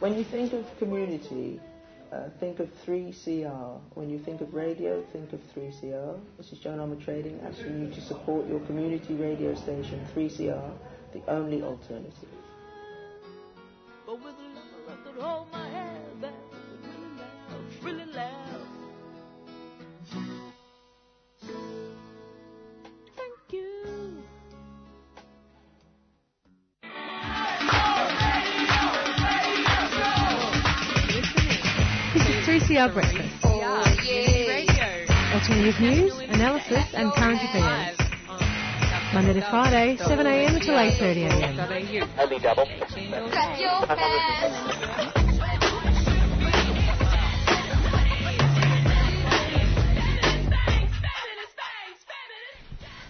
When 0.00 0.18
you 0.18 0.24
think 0.24 0.52
of 0.52 0.64
community, 0.78 1.58
uh, 2.12 2.28
think 2.38 2.60
of 2.60 2.68
3CR. 2.84 3.80
When 3.94 4.10
you 4.10 4.18
think 4.18 4.42
of 4.42 4.52
radio, 4.52 5.02
think 5.12 5.32
of 5.32 5.40
3CR. 5.54 6.20
This 6.36 6.52
is 6.52 6.58
Joan 6.58 6.78
Armatrading 6.78 7.42
asking 7.48 7.86
you 7.86 7.90
to 7.94 8.00
support 8.02 8.46
your 8.48 8.60
community 8.60 9.14
radio 9.14 9.54
station, 9.54 10.04
3CR, 10.14 10.72
the 11.14 11.22
only 11.28 11.62
alternative. 11.62 12.28
Is 32.86 32.92
3CR 32.92 32.94
Breakfast. 32.94 33.44
Alternative 35.34 35.80
news, 35.80 36.12
analysis 36.28 36.84
and 36.94 37.12
current 37.14 37.40
affairs. 37.42 37.98
Monday 39.12 39.32
to 39.34 39.40
Friday, 39.50 39.96
7am 39.96 40.54
until 40.54 40.74
8.30am. 40.74 42.18
Only 42.18 42.38
double. 42.38 42.66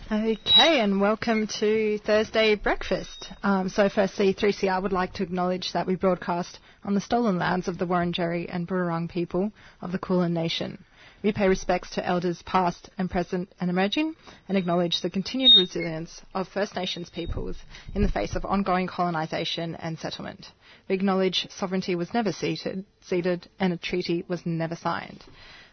Okay, 0.08 0.80
and 0.80 1.00
welcome 1.00 1.46
to 1.58 1.98
Thursday 1.98 2.54
Breakfast. 2.54 3.25
Um, 3.46 3.68
so, 3.68 3.88
firstly, 3.88 4.34
3CR 4.34 4.82
would 4.82 4.92
like 4.92 5.12
to 5.12 5.22
acknowledge 5.22 5.72
that 5.72 5.86
we 5.86 5.94
broadcast 5.94 6.58
on 6.82 6.96
the 6.96 7.00
stolen 7.00 7.38
lands 7.38 7.68
of 7.68 7.78
the 7.78 7.86
Wurundjeri 7.86 8.52
and 8.52 8.66
Burrung 8.66 9.08
people 9.08 9.52
of 9.80 9.92
the 9.92 10.00
Kulin 10.00 10.34
Nation. 10.34 10.82
We 11.22 11.30
pay 11.30 11.46
respects 11.46 11.90
to 11.90 12.04
elders 12.04 12.42
past 12.42 12.90
and 12.98 13.08
present 13.08 13.48
and 13.60 13.70
emerging, 13.70 14.16
and 14.48 14.58
acknowledge 14.58 15.00
the 15.00 15.10
continued 15.10 15.52
resilience 15.56 16.22
of 16.34 16.48
First 16.48 16.74
Nations 16.74 17.08
peoples 17.08 17.56
in 17.94 18.02
the 18.02 18.10
face 18.10 18.34
of 18.34 18.44
ongoing 18.44 18.88
colonisation 18.88 19.76
and 19.76 19.96
settlement. 19.96 20.50
We 20.88 20.96
acknowledge 20.96 21.46
sovereignty 21.48 21.94
was 21.94 22.12
never 22.12 22.32
ceded, 22.32 22.84
ceded 23.02 23.48
and 23.60 23.72
a 23.72 23.76
treaty 23.76 24.24
was 24.26 24.44
never 24.44 24.74
signed. 24.74 25.22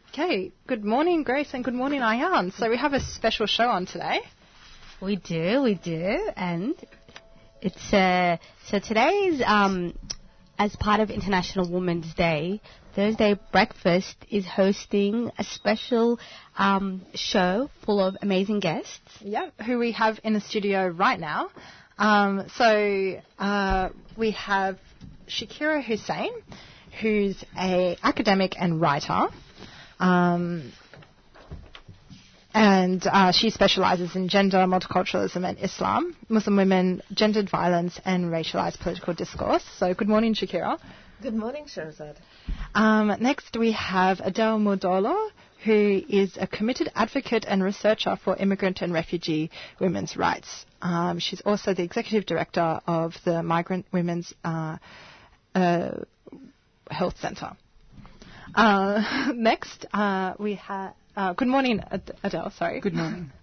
Okay, 0.09 0.51
good 0.67 0.85
morning, 0.85 1.23
Grace, 1.23 1.55
and 1.55 1.63
good 1.63 1.73
morning, 1.73 2.01
Ayan. 2.01 2.53
So 2.53 2.69
we 2.69 2.77
have 2.77 2.93
a 2.93 2.99
special 2.99 3.47
show 3.47 3.67
on 3.67 3.87
today. 3.87 4.19
We 5.01 5.15
do, 5.15 5.63
we 5.63 5.73
do, 5.73 6.29
and 6.37 6.75
it's 7.63 7.93
uh, 7.93 8.37
so 8.65 8.79
today's 8.79 9.41
um, 9.45 9.97
as 10.59 10.75
part 10.75 10.99
of 10.99 11.09
International 11.09 11.69
Women's 11.69 12.13
Day. 12.13 12.59
Thursday 12.93 13.39
Breakfast 13.51 14.15
is 14.29 14.45
hosting 14.45 15.31
a 15.39 15.43
special 15.43 16.19
um, 16.57 17.01
show 17.15 17.69
full 17.85 17.99
of 17.99 18.17
amazing 18.21 18.59
guests. 18.59 18.99
Yeah, 19.21 19.49
who 19.65 19.79
we 19.79 19.93
have 19.93 20.19
in 20.25 20.33
the 20.33 20.41
studio 20.41 20.87
right 20.89 21.19
now. 21.19 21.49
Um, 21.97 22.49
so 22.55 23.21
uh, 23.39 23.89
we 24.17 24.31
have 24.31 24.77
Shakira 25.27 25.81
Hussein, 25.83 26.31
who's 27.01 27.43
a 27.57 27.97
academic 28.03 28.55
and 28.59 28.81
writer. 28.81 29.27
Um, 29.99 30.73
and 32.53 33.05
uh, 33.07 33.31
she 33.31 33.49
specialises 33.49 34.15
in 34.15 34.29
gender, 34.29 34.57
multiculturalism, 34.59 35.47
and 35.47 35.57
Islam, 35.59 36.15
Muslim 36.29 36.55
women, 36.57 37.01
gendered 37.13 37.49
violence, 37.49 37.99
and 38.05 38.25
racialised 38.31 38.79
political 38.79 39.13
discourse. 39.13 39.63
So, 39.77 39.93
good 39.93 40.07
morning, 40.07 40.35
Shakira. 40.35 40.79
Good 41.21 41.33
morning, 41.33 41.65
Sherzad. 41.65 42.17
Um, 42.75 43.15
next, 43.19 43.55
we 43.57 43.71
have 43.71 44.19
Adele 44.19 44.59
Murdolo, 44.59 45.29
who 45.63 46.01
is 46.09 46.37
a 46.37 46.45
committed 46.45 46.91
advocate 46.95 47.45
and 47.47 47.63
researcher 47.63 48.17
for 48.23 48.35
immigrant 48.35 48.81
and 48.81 48.93
refugee 48.93 49.49
women's 49.79 50.17
rights. 50.17 50.65
Um, 50.81 51.19
she's 51.19 51.41
also 51.41 51.73
the 51.73 51.83
executive 51.83 52.25
director 52.25 52.81
of 52.85 53.13
the 53.23 53.41
Migrant 53.41 53.85
Women's 53.91 54.33
uh, 54.43 54.77
uh, 55.55 55.91
Health 56.91 57.17
Centre. 57.19 57.51
Uh, 58.53 59.31
next, 59.35 59.85
uh, 59.93 60.33
we 60.37 60.55
have. 60.55 60.93
Uh, 61.15 61.33
good 61.33 61.47
morning, 61.47 61.79
Ad- 61.91 62.11
Adele. 62.23 62.51
Sorry. 62.57 62.79
Good 62.79 62.93
morning. 62.93 63.31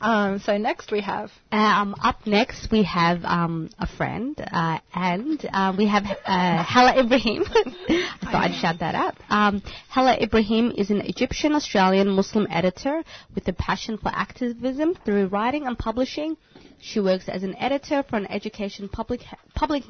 Um, 0.00 0.38
so 0.38 0.56
next 0.58 0.92
we 0.92 1.00
have. 1.00 1.32
Um, 1.50 1.96
up 2.00 2.24
next, 2.24 2.70
we 2.70 2.84
have 2.84 3.24
um, 3.24 3.68
a 3.80 3.86
friend, 3.88 4.38
uh, 4.38 4.78
and 4.94 5.44
uh, 5.52 5.74
we 5.76 5.88
have 5.88 6.04
uh, 6.04 6.62
Hala 6.62 7.00
Ibrahim. 7.00 7.42
I 7.48 8.16
thought 8.22 8.34
I'd 8.34 8.54
shout 8.60 8.78
that 8.78 8.94
out. 8.94 9.16
Um, 9.28 9.60
Hala 9.88 10.16
Ibrahim 10.22 10.70
is 10.70 10.90
an 10.90 11.00
Egyptian 11.00 11.52
Australian 11.56 12.10
Muslim 12.10 12.46
editor 12.48 13.02
with 13.34 13.48
a 13.48 13.52
passion 13.52 13.98
for 13.98 14.10
activism 14.14 14.94
through 15.04 15.26
writing 15.28 15.66
and 15.66 15.76
publishing. 15.76 16.36
She 16.80 17.00
works 17.00 17.28
as 17.28 17.42
an 17.42 17.56
editor 17.56 18.04
for 18.08 18.18
an 18.18 18.26
education 18.30 18.88
public 18.88 19.22
public 19.56 19.82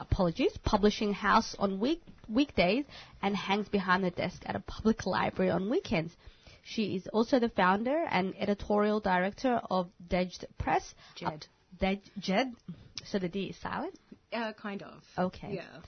apologies 0.00 0.50
publishing 0.64 1.12
house 1.12 1.54
on 1.60 1.78
week 1.78 2.02
weekdays 2.28 2.84
and 3.22 3.36
hangs 3.36 3.68
behind 3.68 4.04
the 4.04 4.10
desk 4.10 4.42
at 4.46 4.56
a 4.56 4.60
public 4.60 5.06
library 5.06 5.50
on 5.50 5.70
weekends. 5.70 6.14
She 6.62 6.96
is 6.96 7.06
also 7.08 7.38
the 7.38 7.48
founder 7.48 8.04
and 8.10 8.34
editorial 8.38 9.00
director 9.00 9.60
of 9.70 9.88
Djed 10.08 10.44
Press. 10.58 10.94
Jed. 11.14 11.46
Uh, 11.80 11.84
Djed, 11.84 12.00
Jed. 12.18 12.56
So 13.04 13.18
the 13.18 13.28
D 13.28 13.44
is 13.44 13.56
silent. 13.56 13.98
Uh, 14.32 14.52
kind 14.52 14.82
of. 14.82 15.02
Okay. 15.16 15.54
Yeah. 15.54 15.80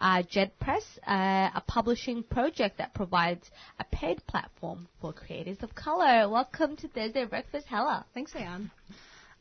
Uh, 0.00 0.22
Djed 0.22 0.50
Press, 0.58 0.82
uh, 1.06 1.50
a 1.54 1.62
publishing 1.66 2.22
project 2.24 2.78
that 2.78 2.94
provides 2.94 3.50
a 3.78 3.84
paid 3.84 4.26
platform 4.26 4.88
for 5.00 5.12
creators 5.12 5.58
of 5.62 5.74
color. 5.74 6.28
Welcome 6.28 6.76
to 6.78 6.88
Thursday 6.88 7.24
Breakfast, 7.24 7.66
Hala. 7.68 8.04
Thanks, 8.14 8.34
Anne. 8.34 8.70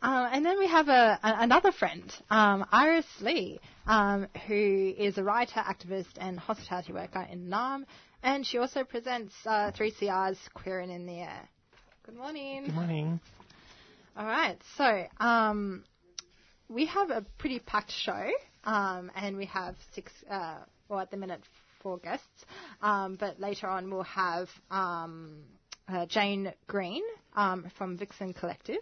Uh, 0.01 0.27
and 0.31 0.43
then 0.43 0.57
we 0.57 0.67
have 0.67 0.87
a, 0.87 1.19
a, 1.21 1.35
another 1.41 1.71
friend, 1.71 2.11
um, 2.31 2.65
Iris 2.71 3.05
Lee, 3.21 3.59
um, 3.85 4.27
who 4.47 4.93
is 4.97 5.19
a 5.19 5.23
writer, 5.23 5.59
activist, 5.59 6.17
and 6.17 6.39
hospitality 6.39 6.91
worker 6.91 7.27
in 7.31 7.47
Naarm, 7.47 7.83
and 8.23 8.45
she 8.45 8.57
also 8.57 8.83
presents 8.83 9.33
uh, 9.45 9.71
3CR's 9.71 10.39
Queering 10.55 10.89
in 10.89 11.05
the 11.05 11.19
Air. 11.19 11.47
Good 12.03 12.15
morning. 12.15 12.65
Good 12.65 12.73
morning. 12.73 13.19
All 14.17 14.25
right, 14.25 14.57
so 14.75 15.05
um, 15.19 15.83
we 16.67 16.87
have 16.87 17.11
a 17.11 17.23
pretty 17.37 17.59
packed 17.59 17.91
show, 17.91 18.27
um, 18.63 19.11
and 19.15 19.37
we 19.37 19.45
have 19.45 19.75
six, 19.93 20.11
uh, 20.27 20.57
well, 20.89 20.99
at 20.99 21.11
the 21.11 21.17
minute, 21.17 21.41
four 21.83 21.99
guests, 21.99 22.45
um, 22.81 23.17
but 23.19 23.39
later 23.39 23.67
on 23.67 23.91
we'll 23.91 24.01
have 24.03 24.49
um, 24.71 25.43
uh, 25.87 26.07
Jane 26.07 26.51
Green 26.65 27.03
um, 27.35 27.71
from 27.77 27.99
Vixen 27.99 28.33
Collective. 28.33 28.81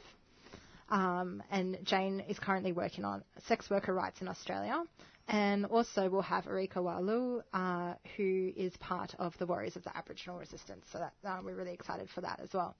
Um, 0.89 1.43
and 1.51 1.77
Jane 1.83 2.19
is 2.27 2.39
currently 2.39 2.71
working 2.71 3.05
on 3.05 3.23
sex 3.47 3.69
worker 3.69 3.93
rights 3.93 4.21
in 4.21 4.27
Australia. 4.27 4.83
And 5.27 5.65
also 5.67 6.09
we'll 6.09 6.23
have 6.23 6.47
Erika 6.47 6.79
Walu, 6.79 7.41
uh, 7.53 7.93
who 8.17 8.51
is 8.55 8.75
part 8.77 9.13
of 9.19 9.37
the 9.37 9.45
Warriors 9.45 9.75
of 9.75 9.83
the 9.83 9.95
Aboriginal 9.95 10.39
Resistance. 10.39 10.85
So 10.91 10.97
that, 10.99 11.13
uh, 11.23 11.39
we're 11.43 11.55
really 11.55 11.73
excited 11.73 12.09
for 12.09 12.21
that 12.21 12.39
as 12.43 12.49
well. 12.53 12.75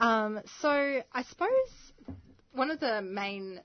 Um, 0.00 0.40
so 0.60 1.02
I 1.12 1.22
suppose 1.22 2.16
one 2.52 2.70
of 2.70 2.80
the 2.80 3.02
main 3.02 3.60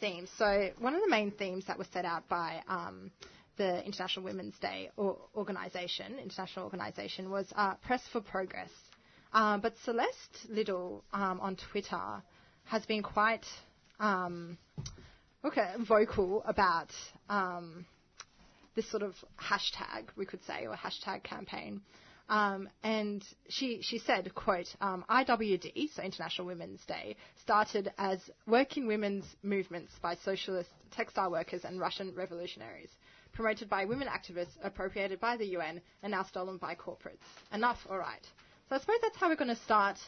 themes, 0.00 0.30
so 0.38 0.70
one 0.78 0.94
of 0.94 1.02
the 1.02 1.10
main 1.10 1.30
themes 1.30 1.66
that 1.66 1.76
was 1.78 1.86
set 1.92 2.06
out 2.06 2.26
by 2.28 2.62
um, 2.68 3.10
the 3.58 3.84
International 3.84 4.24
Women's 4.24 4.58
Day 4.60 4.90
or 4.96 5.18
organisation, 5.36 6.18
international 6.18 6.64
organisation, 6.64 7.30
was 7.30 7.46
uh, 7.54 7.74
Press 7.74 8.02
for 8.12 8.20
Progress. 8.22 8.70
Uh, 9.32 9.58
but 9.58 9.74
Celeste 9.84 10.46
Liddle 10.48 11.04
um, 11.12 11.38
on 11.40 11.56
Twitter 11.70 12.22
has 12.68 12.84
been 12.86 13.02
quite 13.02 13.44
um, 14.00 14.56
okay, 15.44 15.72
vocal 15.86 16.42
about 16.46 16.90
um, 17.28 17.84
this 18.74 18.88
sort 18.90 19.02
of 19.02 19.14
hashtag, 19.40 20.04
we 20.16 20.24
could 20.26 20.44
say, 20.44 20.66
or 20.66 20.74
hashtag 20.76 21.22
campaign. 21.22 21.80
Um, 22.28 22.68
and 22.82 23.24
she, 23.48 23.80
she 23.80 23.98
said, 23.98 24.34
quote, 24.34 24.66
um, 24.82 25.04
IWD, 25.08 25.94
so 25.94 26.02
International 26.02 26.46
Women's 26.46 26.84
Day, 26.84 27.16
started 27.40 27.90
as 27.96 28.20
working 28.46 28.86
women's 28.86 29.24
movements 29.42 29.92
by 30.02 30.14
socialist 30.16 30.68
textile 30.90 31.30
workers 31.30 31.64
and 31.64 31.80
Russian 31.80 32.14
revolutionaries, 32.14 32.90
promoted 33.32 33.70
by 33.70 33.86
women 33.86 34.08
activists, 34.08 34.56
appropriated 34.62 35.20
by 35.20 35.38
the 35.38 35.46
UN, 35.46 35.80
and 36.02 36.10
now 36.10 36.22
stolen 36.24 36.58
by 36.58 36.74
corporates. 36.74 37.24
Enough, 37.52 37.78
all 37.88 37.98
right. 37.98 38.26
So 38.68 38.76
I 38.76 38.78
suppose 38.80 38.98
that's 39.00 39.16
how 39.16 39.30
we're 39.30 39.36
going 39.36 39.48
to 39.54 39.62
start 39.62 39.98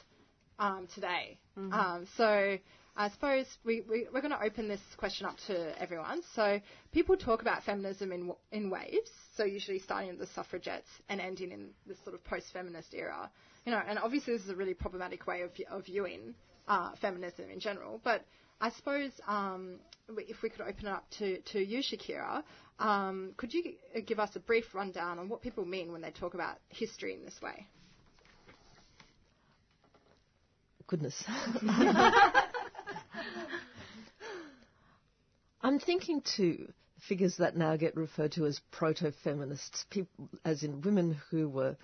um, 0.60 0.86
today. 0.94 1.38
Um, 1.72 2.06
so 2.16 2.56
I 2.96 3.08
suppose 3.08 3.46
we, 3.64 3.82
we, 3.88 4.06
we're 4.12 4.20
going 4.20 4.32
to 4.32 4.42
open 4.42 4.68
this 4.68 4.80
question 4.96 5.26
up 5.26 5.36
to 5.46 5.80
everyone. 5.80 6.22
So 6.36 6.60
people 6.92 7.16
talk 7.16 7.40
about 7.42 7.64
feminism 7.64 8.12
in, 8.12 8.32
in 8.52 8.70
waves, 8.70 9.10
so 9.36 9.44
usually 9.44 9.78
starting 9.80 10.10
at 10.10 10.18
the 10.18 10.26
suffragettes 10.26 10.88
and 11.08 11.20
ending 11.20 11.50
in 11.50 11.70
this 11.86 11.96
sort 12.04 12.14
of 12.14 12.22
post-feminist 12.24 12.94
era. 12.94 13.30
You 13.64 13.72
know, 13.72 13.80
and 13.86 13.98
obviously 13.98 14.34
this 14.34 14.44
is 14.44 14.50
a 14.50 14.54
really 14.54 14.74
problematic 14.74 15.26
way 15.26 15.42
of, 15.42 15.50
of 15.70 15.86
viewing 15.86 16.34
uh, 16.68 16.90
feminism 17.00 17.46
in 17.50 17.58
general. 17.58 18.00
But 18.04 18.24
I 18.60 18.70
suppose 18.70 19.10
um, 19.26 19.76
if 20.16 20.42
we 20.42 20.50
could 20.50 20.60
open 20.60 20.86
it 20.86 20.90
up 20.92 21.06
to, 21.18 21.40
to 21.52 21.58
you, 21.58 21.78
Shakira, 21.82 22.42
um, 22.78 23.32
could 23.36 23.52
you 23.52 23.62
g- 23.62 24.02
give 24.02 24.20
us 24.20 24.36
a 24.36 24.40
brief 24.40 24.74
rundown 24.74 25.18
on 25.18 25.28
what 25.28 25.40
people 25.40 25.64
mean 25.64 25.92
when 25.92 26.02
they 26.02 26.10
talk 26.10 26.34
about 26.34 26.58
history 26.68 27.14
in 27.14 27.24
this 27.24 27.40
way? 27.42 27.66
Goodness. 30.90 31.22
I'm 35.62 35.78
thinking 35.78 36.20
to 36.36 36.66
figures 37.08 37.36
that 37.36 37.56
now 37.56 37.76
get 37.76 37.94
referred 37.94 38.32
to 38.32 38.44
as 38.46 38.60
proto-feminists, 38.72 39.86
people, 39.88 40.28
as 40.44 40.64
in 40.64 40.80
women 40.80 41.16
who 41.30 41.48
were 41.48 41.76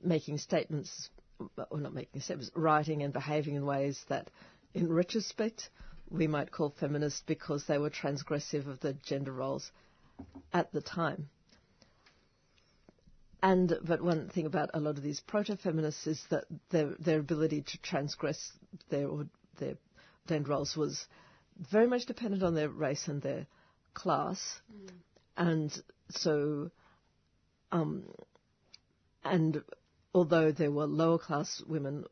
making 0.00 0.38
statements, 0.38 1.10
or 1.72 1.80
not 1.80 1.92
making 1.92 2.20
statements, 2.20 2.52
writing 2.54 3.02
and 3.02 3.12
behaving 3.12 3.56
in 3.56 3.66
ways 3.66 4.00
that, 4.10 4.30
in 4.74 4.92
retrospect, 4.92 5.68
we 6.08 6.28
might 6.28 6.52
call 6.52 6.72
feminist 6.78 7.26
because 7.26 7.64
they 7.66 7.78
were 7.78 7.90
transgressive 7.90 8.68
of 8.68 8.78
the 8.78 8.92
gender 8.92 9.32
roles 9.32 9.72
at 10.52 10.70
the 10.70 10.80
time. 10.80 11.30
And 13.46 13.78
but 13.84 14.02
one 14.02 14.28
thing 14.28 14.44
about 14.46 14.70
a 14.74 14.80
lot 14.80 14.96
of 14.96 15.04
these 15.04 15.20
proto-feminists 15.20 16.08
is 16.08 16.20
that 16.30 16.46
their 16.70 16.96
their 16.98 17.20
ability 17.20 17.62
to 17.62 17.78
transgress 17.78 18.52
their 18.88 19.08
their 19.60 19.76
gender 20.26 20.50
roles 20.50 20.76
was 20.76 21.06
very 21.70 21.86
much 21.86 22.06
dependent 22.06 22.42
on 22.42 22.56
their 22.56 22.68
race 22.68 23.06
and 23.06 23.22
their 23.22 23.46
class, 23.94 24.40
mm. 24.74 24.90
and 25.36 25.80
so, 26.10 26.72
um, 27.70 28.02
and 29.22 29.62
although 30.12 30.50
there 30.50 30.72
were 30.72 30.86
lower 30.86 31.18
class 31.18 31.62
women 31.68 32.04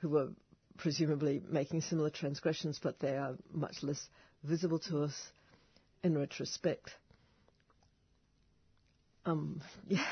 who 0.00 0.10
were 0.10 0.28
presumably 0.76 1.40
making 1.48 1.80
similar 1.80 2.10
transgressions, 2.10 2.78
but 2.82 3.00
they 3.00 3.16
are 3.16 3.34
much 3.50 3.82
less 3.82 4.10
visible 4.44 4.78
to 4.78 5.04
us 5.04 5.32
in 6.04 6.18
retrospect. 6.18 6.90
Um, 9.30 9.60
yeah. 9.88 10.04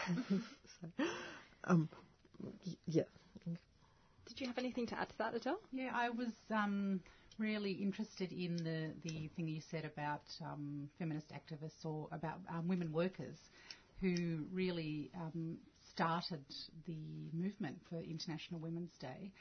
um, 1.65 1.89
yeah. 2.87 3.03
Did 4.27 4.41
you 4.41 4.47
have 4.47 4.59
anything 4.59 4.87
to 4.87 4.99
add 4.99 5.09
to 5.09 5.19
that, 5.19 5.35
Adele? 5.35 5.59
Yeah, 5.73 5.91
I 5.95 6.11
was 6.11 6.33
um, 6.55 7.01
really 7.39 7.73
interested 7.73 8.31
in 8.33 8.57
the, 8.59 8.93
the 9.03 9.29
thing 9.37 9.49
you 9.49 9.61
said 9.71 9.85
about 9.85 10.23
um, 10.45 10.89
feminist 10.99 11.33
activists 11.33 11.85
or 11.85 12.09
about 12.13 12.39
um, 12.51 12.69
women 12.69 12.93
workers 12.93 13.39
who 14.01 14.45
really 14.53 15.11
um, 15.17 15.57
started 15.91 16.45
the 16.87 17.31
movement 17.33 17.79
for 17.91 18.01
International 18.03 18.61
Women's 18.61 18.93
Day. 19.01 19.33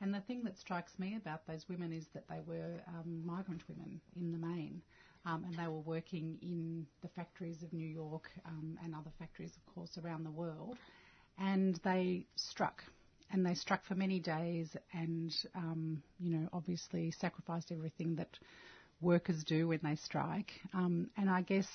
And 0.00 0.14
the 0.14 0.20
thing 0.20 0.44
that 0.44 0.58
strikes 0.58 0.98
me 0.98 1.16
about 1.16 1.46
those 1.46 1.66
women 1.68 1.92
is 1.92 2.06
that 2.14 2.28
they 2.28 2.40
were 2.46 2.80
um, 2.88 3.22
migrant 3.26 3.62
women 3.68 4.00
in 4.18 4.32
the 4.32 4.38
main. 4.38 4.80
Um, 5.26 5.44
and 5.44 5.54
they 5.56 5.66
were 5.66 5.80
working 5.80 6.38
in 6.40 6.86
the 7.02 7.08
factories 7.08 7.62
of 7.62 7.72
New 7.72 7.88
York 7.88 8.30
um, 8.46 8.78
and 8.84 8.94
other 8.94 9.10
factories, 9.18 9.52
of 9.56 9.74
course, 9.74 9.98
around 9.98 10.24
the 10.24 10.30
world. 10.30 10.78
And 11.38 11.78
they 11.84 12.26
struck 12.36 12.82
and 13.32 13.44
they 13.44 13.54
struck 13.54 13.84
for 13.84 13.96
many 13.96 14.20
days 14.20 14.76
and, 14.92 15.34
um, 15.56 16.02
you 16.20 16.30
know, 16.30 16.48
obviously 16.52 17.10
sacrificed 17.10 17.72
everything 17.72 18.14
that 18.16 18.38
workers 19.00 19.42
do 19.44 19.68
when 19.68 19.80
they 19.82 19.96
strike. 19.96 20.52
Um, 20.72 21.10
and 21.16 21.28
I 21.28 21.42
guess 21.42 21.66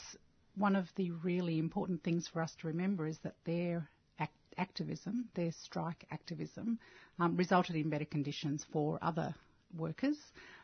one 0.55 0.75
of 0.75 0.87
the 0.95 1.11
really 1.23 1.59
important 1.59 2.03
things 2.03 2.27
for 2.27 2.41
us 2.41 2.53
to 2.61 2.67
remember 2.67 3.05
is 3.05 3.17
that 3.23 3.35
their 3.45 3.87
act- 4.19 4.33
activism, 4.57 5.25
their 5.35 5.51
strike 5.51 6.05
activism, 6.11 6.79
um, 7.19 7.35
resulted 7.35 7.75
in 7.75 7.89
better 7.89 8.05
conditions 8.05 8.65
for 8.71 8.97
other 9.01 9.35
workers 9.77 10.17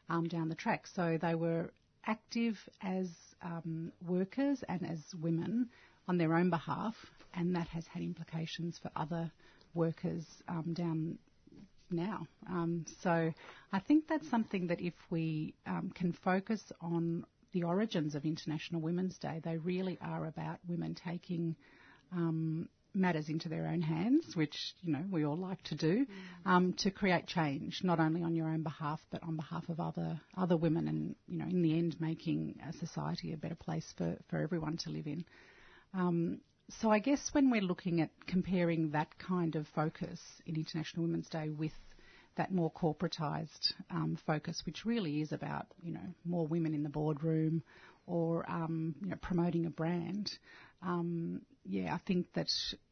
um, 0.09 0.27
down 0.27 0.49
the 0.49 0.55
track. 0.55 0.87
So 0.87 1.17
they 1.21 1.35
were 1.35 1.71
active 2.07 2.57
as 2.81 3.09
um, 3.43 3.91
workers 4.07 4.63
and 4.67 4.89
as 4.89 5.13
women 5.21 5.69
on 6.07 6.17
their 6.17 6.33
own 6.33 6.49
behalf, 6.49 6.95
and 7.33 7.55
that 7.55 7.67
has 7.67 7.85
had 7.87 8.01
implications 8.01 8.79
for 8.79 8.89
other 8.95 9.31
workers 9.73 10.25
um, 10.47 10.73
down 10.73 11.17
now. 11.91 12.25
Um, 12.49 12.85
so 13.01 13.31
I 13.71 13.79
think 13.79 14.07
that's 14.07 14.29
something 14.29 14.67
that 14.67 14.81
if 14.81 14.93
we 15.09 15.53
um, 15.65 15.91
can 15.93 16.11
focus 16.13 16.71
on 16.81 17.25
the 17.51 17.63
origins 17.63 18.15
of 18.15 18.25
International 18.25 18.81
Women's 18.81 19.17
Day, 19.17 19.41
they 19.43 19.57
really 19.57 19.97
are 20.01 20.25
about 20.27 20.59
women 20.67 20.95
taking 20.95 21.55
um, 22.11 22.67
matters 22.97 23.29
into 23.29 23.49
their 23.49 23.67
own 23.67 23.81
hands, 23.81 24.35
which 24.35 24.73
you 24.81 24.91
know 24.91 25.03
we 25.09 25.25
all 25.25 25.37
like 25.37 25.61
to 25.63 25.75
do, 25.75 26.05
mm. 26.05 26.51
um, 26.51 26.73
to 26.73 26.91
create 26.91 27.27
change, 27.27 27.81
not 27.83 27.99
only 27.99 28.23
on 28.23 28.35
your 28.35 28.47
own 28.47 28.63
behalf 28.63 28.99
but 29.11 29.23
on 29.23 29.35
behalf 29.35 29.67
of 29.69 29.79
other 29.79 30.19
other 30.37 30.57
women, 30.57 30.87
and 30.87 31.15
you 31.27 31.37
know 31.37 31.45
in 31.45 31.61
the 31.61 31.77
end 31.77 31.95
making 31.99 32.59
a 32.67 32.73
society 32.73 33.33
a 33.33 33.37
better 33.37 33.55
place 33.55 33.93
for, 33.97 34.17
for 34.29 34.39
everyone 34.39 34.77
to 34.77 34.89
live 34.89 35.07
in. 35.07 35.25
Um, 35.93 36.41
so 36.81 36.89
I 36.89 36.99
guess 36.99 37.29
when 37.31 37.49
we're 37.49 37.61
looking 37.61 38.01
at 38.01 38.09
comparing 38.27 38.91
that 38.91 39.17
kind 39.19 39.55
of 39.55 39.67
focus 39.73 40.19
in 40.45 40.55
International 40.55 41.05
Women's 41.05 41.29
Day 41.29 41.49
with 41.49 41.71
that 42.35 42.51
more 42.51 42.71
corporatised 42.71 43.73
um, 43.89 44.17
focus, 44.25 44.61
which 44.65 44.85
really 44.85 45.21
is 45.21 45.31
about 45.31 45.67
you 45.81 45.93
know 45.93 46.13
more 46.25 46.47
women 46.47 46.73
in 46.73 46.83
the 46.83 46.89
boardroom 46.89 47.63
or 48.07 48.49
um, 48.49 48.95
you 49.01 49.09
know, 49.09 49.17
promoting 49.21 49.65
a 49.65 49.69
brand. 49.69 50.31
Um, 50.81 51.41
yeah, 51.65 51.93
I 51.93 51.99
think 52.07 52.27
that 52.33 52.47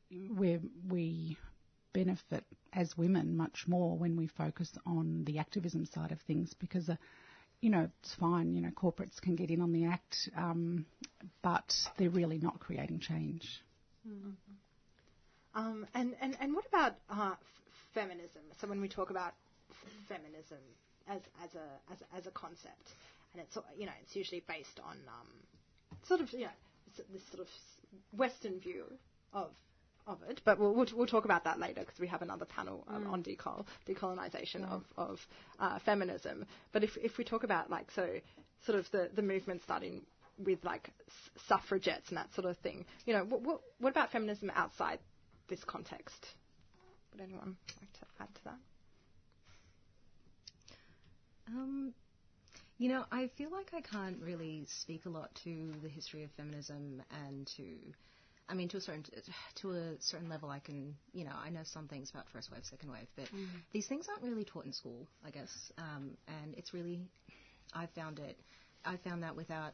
we 0.09 0.59
we 0.89 1.37
benefit 1.93 2.43
as 2.73 2.97
women 2.97 3.37
much 3.37 3.65
more 3.67 3.97
when 3.97 4.17
we 4.17 4.27
focus 4.27 4.71
on 4.85 5.23
the 5.25 5.39
activism 5.39 5.85
side 5.85 6.11
of 6.11 6.19
things 6.21 6.53
because. 6.59 6.89
Uh, 6.89 6.95
you 7.61 7.71
know, 7.71 7.89
it's 7.99 8.13
fine. 8.13 8.53
You 8.53 8.61
know, 8.61 8.69
corporates 8.69 9.19
can 9.19 9.35
get 9.35 9.49
in 9.49 9.59
on 9.59 9.71
the 9.71 9.85
act, 9.85 10.29
um, 10.37 10.85
but 11.41 11.73
they're 11.97 12.11
really 12.11 12.37
not 12.37 12.59
creating 12.59 12.99
change. 12.99 13.63
Mm-hmm. 14.07 14.31
Um, 15.55 15.87
and, 15.95 16.15
and, 16.21 16.37
and 16.39 16.53
what 16.53 16.65
about 16.67 16.95
uh, 17.09 17.31
f- 17.31 17.37
feminism? 17.93 18.41
So 18.59 18.67
when 18.67 18.81
we 18.81 18.89
talk 18.89 19.09
about 19.09 19.33
f- 19.71 19.77
feminism 20.09 20.59
as, 21.07 21.21
as, 21.43 21.55
a, 21.55 21.91
as, 21.91 22.01
a, 22.01 22.17
as 22.17 22.27
a 22.27 22.31
concept, 22.31 22.91
and 23.33 23.41
it's 23.41 23.57
you 23.77 23.85
know 23.85 23.91
it's 24.03 24.15
usually 24.15 24.43
based 24.47 24.79
on 24.83 24.97
um, 25.07 25.27
sort 26.07 26.21
of 26.21 26.31
you 26.33 26.45
know 26.45 26.55
this 27.11 27.21
sort 27.31 27.41
of 27.41 27.47
Western 28.15 28.59
view 28.59 28.85
of 29.33 29.49
of 30.07 30.17
it, 30.29 30.41
but 30.45 30.59
we'll, 30.59 30.73
we'll, 30.73 30.87
we'll 30.95 31.07
talk 31.07 31.25
about 31.25 31.43
that 31.45 31.59
later 31.59 31.81
because 31.81 31.99
we 31.99 32.07
have 32.07 32.21
another 32.21 32.45
panel 32.45 32.83
um, 32.87 33.05
mm. 33.05 33.11
on 33.11 33.23
decol 33.23 33.65
decolonization 33.87 34.59
yeah. 34.61 34.67
of, 34.67 34.83
of 34.97 35.27
uh, 35.59 35.79
feminism. 35.79 36.45
But 36.71 36.83
if, 36.83 36.97
if 36.97 37.17
we 37.17 37.23
talk 37.23 37.43
about 37.43 37.69
like 37.69 37.89
so 37.91 38.07
sort 38.65 38.77
of 38.79 38.89
the, 38.91 39.09
the 39.15 39.21
movement 39.21 39.61
starting 39.63 40.01
with 40.43 40.63
like 40.63 40.89
suffragettes 41.47 42.09
and 42.09 42.17
that 42.17 42.33
sort 42.33 42.45
of 42.47 42.57
thing. 42.57 42.85
You 43.05 43.13
know, 43.13 43.23
what, 43.25 43.41
what, 43.41 43.61
what 43.79 43.89
about 43.91 44.11
feminism 44.11 44.51
outside 44.55 44.99
this 45.47 45.63
context? 45.63 46.25
Would 47.11 47.21
anyone 47.21 47.55
like 47.79 47.93
to 47.93 48.05
add 48.19 48.35
to 48.35 48.43
that? 48.45 48.57
Um, 51.47 51.93
you 52.77 52.89
know, 52.89 53.05
I 53.11 53.29
feel 53.37 53.51
like 53.51 53.71
I 53.73 53.81
can't 53.81 54.17
really 54.21 54.65
speak 54.81 55.05
a 55.05 55.09
lot 55.09 55.29
to 55.43 55.71
the 55.81 55.87
history 55.89 56.23
of 56.23 56.31
feminism 56.31 57.01
and 57.27 57.47
to, 57.55 57.63
I 58.47 58.53
mean, 58.53 58.69
to 58.69 58.77
a 58.77 58.81
certain 58.81 59.03
to 59.55 59.71
a 59.71 59.93
certain 59.99 60.29
level, 60.29 60.49
I 60.49 60.59
can, 60.59 60.95
you 61.13 61.23
know, 61.23 61.33
I 61.35 61.49
know 61.49 61.61
some 61.63 61.87
things 61.87 62.11
about 62.11 62.29
first 62.31 62.51
wave, 62.51 62.63
second 62.63 62.91
wave, 62.91 63.07
but 63.15 63.25
mm. 63.25 63.47
these 63.73 63.87
things 63.87 64.07
aren't 64.07 64.23
really 64.23 64.43
taught 64.43 64.65
in 64.65 64.73
school, 64.73 65.07
I 65.25 65.31
guess. 65.31 65.71
Um, 65.77 66.11
and 66.27 66.53
it's 66.55 66.73
really, 66.73 67.01
I 67.73 67.87
found 67.95 68.19
it, 68.19 68.37
I 68.85 68.97
found 68.97 69.23
that 69.23 69.35
without 69.35 69.73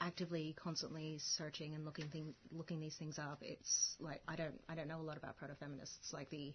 actively, 0.00 0.54
constantly 0.58 1.18
searching 1.18 1.74
and 1.74 1.84
looking 1.84 2.08
thing, 2.08 2.34
looking 2.52 2.80
these 2.80 2.94
things 2.96 3.18
up. 3.18 3.38
It's 3.40 3.96
like 4.00 4.20
I 4.28 4.36
don't 4.36 4.60
I 4.68 4.74
don't 4.74 4.88
know 4.88 5.00
a 5.00 5.02
lot 5.06 5.16
about 5.16 5.36
proto 5.36 5.54
feminists. 5.54 6.12
Like 6.12 6.30
the, 6.30 6.52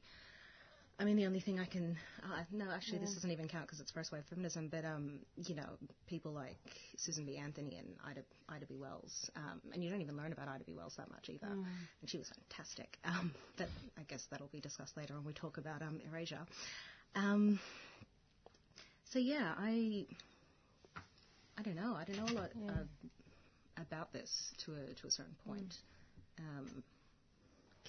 I 1.00 1.06
mean, 1.06 1.16
the 1.16 1.26
only 1.26 1.40
thing 1.40 1.60
I 1.60 1.66
can 1.66 1.98
uh, 2.24 2.44
no, 2.52 2.66
actually, 2.70 2.98
yeah. 2.98 3.06
this 3.06 3.14
doesn't 3.14 3.32
even 3.32 3.48
count 3.48 3.66
because 3.66 3.80
it's 3.80 3.92
first 3.92 4.12
wave 4.12 4.24
feminism. 4.30 4.68
But 4.70 4.84
um, 4.84 5.20
you 5.38 5.56
know, 5.56 5.70
people 6.08 6.34
like 6.34 6.58
Susan 6.98 7.26
B. 7.26 7.38
Anthony 7.38 7.78
and 7.78 7.88
Ida 8.06 8.22
Ida 8.50 8.66
B. 8.66 8.78
Wells, 8.78 9.30
um, 9.36 9.62
and 9.74 9.84
you 9.84 9.90
don't 9.90 10.02
even 10.02 10.18
learn 10.18 10.34
about 10.34 10.50
Ida 10.50 10.66
B. 10.66 10.74
Wells 10.74 10.96
that 10.98 11.10
much 11.10 11.30
either. 11.30 11.48
Mm. 11.48 11.66
And 12.02 12.10
she 12.10 12.18
was 12.18 12.30
fantastic. 12.30 12.98
Um, 13.10 13.34
but 13.58 13.70
I 13.98 14.04
guess 14.04 14.28
that'll 14.30 14.50
be 14.52 14.60
discussed 14.60 14.96
later 14.96 15.16
when 15.16 15.26
we 15.26 15.34
talk 15.34 15.58
about 15.58 15.82
um, 15.82 16.00
Erasure. 16.12 16.46
Um, 17.16 17.60
so 19.06 19.20
yeah, 19.20 19.54
I. 19.58 20.06
I 21.58 21.62
don't 21.62 21.76
know. 21.76 21.96
I 21.96 22.04
don't 22.06 22.18
know 22.18 22.34
a 22.34 22.38
lot 22.40 22.50
yeah. 22.56 22.72
uh, 22.72 23.82
about 23.82 24.14
this 24.14 24.54
to 24.66 24.74
a 24.74 24.94
to 25.02 25.08
a 25.08 25.12
certain 25.12 25.36
point. 25.48 25.76
Mm. 26.40 26.60
Um, 26.60 26.84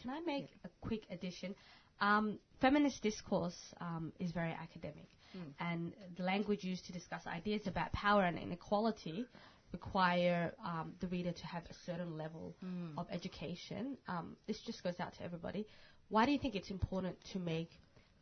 Can 0.01 0.11
I 0.11 0.21
make 0.21 0.49
yeah. 0.51 0.67
a 0.71 0.87
quick 0.87 1.03
addition? 1.11 1.55
Um, 2.01 2.39
feminist 2.61 3.03
discourse 3.03 3.59
um, 3.81 4.13
is 4.19 4.33
very 4.33 4.53
academic, 4.53 5.09
mm. 5.37 5.53
and 5.59 5.93
the 6.17 6.23
language 6.23 6.65
used 6.65 6.87
to 6.87 6.93
discuss 6.93 7.27
ideas 7.27 7.63
about 7.67 7.93
power 7.93 8.25
and 8.25 8.39
inequality 8.39 9.27
require 9.73 10.53
um, 10.65 10.93
the 11.01 11.07
reader 11.09 11.31
to 11.31 11.47
have 11.47 11.63
a 11.71 11.75
certain 11.87 12.19
level 12.19 12.57
mm. 12.65 12.99
of 12.99 13.07
education. 13.11 13.97
Um, 14.09 14.37
this 14.47 14.59
just 14.67 14.83
goes 14.83 14.99
out 14.99 15.15
to 15.19 15.23
everybody. 15.23 15.67
Why 16.09 16.27
do 16.27 16.33
you 16.33 16.39
think 16.39 16.57
it's 16.57 16.71
important 16.71 17.17
to 17.33 17.39
make 17.39 17.71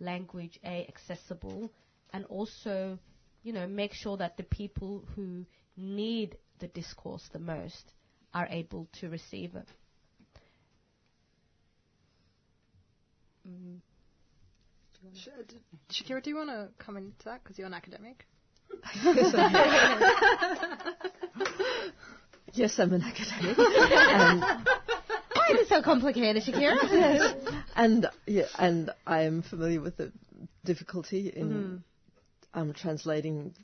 language 0.01 0.59
a 0.65 0.87
accessible 0.89 1.73
and 2.13 2.25
also, 2.27 2.99
you 3.43 3.53
know, 3.53 3.67
make 3.67 3.93
sure 3.95 4.17
that 4.17 4.37
the 4.37 4.43
people 4.43 5.05
who 5.15 5.45
need 5.77 6.37
the 6.59 6.69
discourse 6.69 7.23
the 7.33 7.39
most 7.39 7.93
are 8.35 8.47
able 8.51 8.89
to 9.01 9.09
receive 9.09 9.55
it. 9.55 9.69
Mm. 13.49 13.81
Sh- 15.15 15.29
d- 15.47 15.57
Shakira, 15.91 16.23
do 16.23 16.31
you 16.31 16.37
want 16.37 16.51
to 16.51 16.69
come 16.79 16.97
into 16.97 17.25
that 17.25 17.43
because 17.43 17.57
you're 17.59 17.67
an 17.67 17.75
academic? 17.75 18.27
yes, 22.53 22.79
I'm 22.79 22.93
an 22.93 23.03
academic. 23.03 23.59
and 23.59 24.41
Why 24.41 25.49
is 25.53 25.61
it 25.61 25.69
so 25.69 25.83
complicated, 25.83 26.43
Shakira? 26.43 26.77
and 27.77 28.07
yeah, 28.27 28.47
and 28.59 28.91
I 29.07 29.23
am 29.23 29.43
familiar 29.43 29.81
with 29.81 29.97
the 29.97 30.13
difficulty 30.65 31.29
in 31.35 31.83
um, 32.55 32.73
translating 32.75 33.55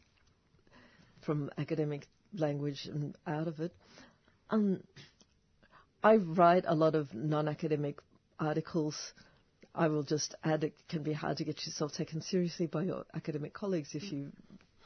from 1.22 1.50
academic 1.58 2.06
language 2.36 2.86
and 2.86 3.16
out 3.26 3.48
of 3.48 3.60
it. 3.60 3.74
Um, 4.50 4.82
I 6.02 6.16
write 6.16 6.64
a 6.66 6.74
lot 6.74 6.94
of 6.94 7.12
non-academic 7.14 7.98
articles. 8.38 9.12
I 9.74 9.88
will 9.88 10.02
just 10.04 10.34
add 10.44 10.64
it 10.64 10.74
can 10.88 11.02
be 11.02 11.12
hard 11.12 11.38
to 11.38 11.44
get 11.44 11.64
yourself 11.66 11.92
taken 11.92 12.20
seriously 12.22 12.66
by 12.66 12.82
your 12.84 13.04
academic 13.14 13.52
colleagues 13.52 13.94
if 13.94 14.12
you 14.12 14.30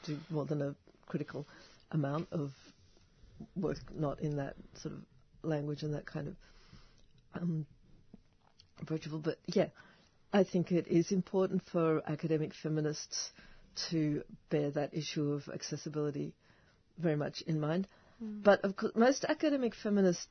do 0.03 0.17
more 0.29 0.45
than 0.45 0.61
a 0.61 0.75
critical 1.05 1.47
amount 1.91 2.27
of 2.31 2.51
work 3.55 3.77
not 3.93 4.19
in 4.21 4.37
that 4.37 4.55
sort 4.75 4.95
of 4.95 5.01
language 5.43 5.83
and 5.83 5.93
that 5.93 6.05
kind 6.05 6.27
of 6.29 6.35
um, 7.35 7.65
approachable. 8.81 9.19
But 9.19 9.37
yeah, 9.47 9.67
I 10.33 10.43
think 10.43 10.71
it 10.71 10.87
is 10.87 11.11
important 11.11 11.63
for 11.71 12.01
academic 12.09 12.53
feminists 12.53 13.31
to 13.89 14.23
bear 14.49 14.71
that 14.71 14.93
issue 14.93 15.31
of 15.33 15.47
accessibility 15.53 16.33
very 16.97 17.15
much 17.15 17.41
in 17.41 17.59
mind. 17.59 17.87
But 18.21 18.61
of 18.65 18.75
course, 18.75 18.91
most 18.95 19.23
academic 19.25 19.73
feminists, 19.75 20.27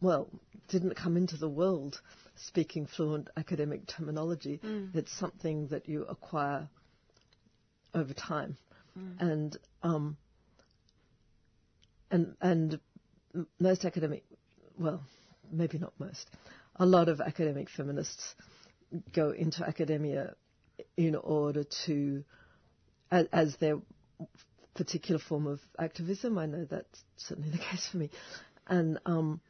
well, 0.00 0.28
didn't 0.68 0.94
come 0.96 1.16
into 1.16 1.36
the 1.36 1.48
world 1.48 2.00
speaking 2.36 2.86
fluent 2.86 3.28
academic 3.36 3.86
terminology. 3.86 4.60
It's 4.94 5.12
something 5.12 5.68
that 5.68 5.88
you 5.88 6.04
acquire 6.04 6.68
over 7.94 8.14
time, 8.14 8.56
and 9.18 9.56
um, 9.82 10.16
and 12.10 12.34
and 12.40 12.80
most 13.58 13.84
academic, 13.84 14.24
well, 14.78 15.02
maybe 15.50 15.78
not 15.78 15.92
most, 15.98 16.28
a 16.76 16.86
lot 16.86 17.08
of 17.08 17.20
academic 17.20 17.68
feminists 17.70 18.34
go 19.12 19.30
into 19.30 19.66
academia 19.66 20.34
in 20.96 21.14
order 21.14 21.64
to, 21.86 22.24
as, 23.10 23.26
as 23.32 23.56
their 23.56 23.78
particular 24.74 25.18
form 25.18 25.46
of 25.46 25.60
activism. 25.78 26.38
I 26.38 26.46
know 26.46 26.66
that's 26.68 27.02
certainly 27.16 27.50
the 27.50 27.58
case 27.70 27.88
for 27.88 27.98
me, 27.98 28.10
and 28.66 28.98
um, 29.06 29.40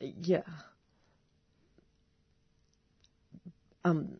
yeah. 0.00 0.42
Um, 3.84 4.18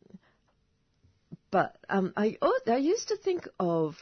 but 1.50 1.76
um, 1.88 2.12
I 2.16 2.36
I 2.66 2.76
used 2.76 3.08
to 3.08 3.16
think 3.16 3.48
of 3.58 3.96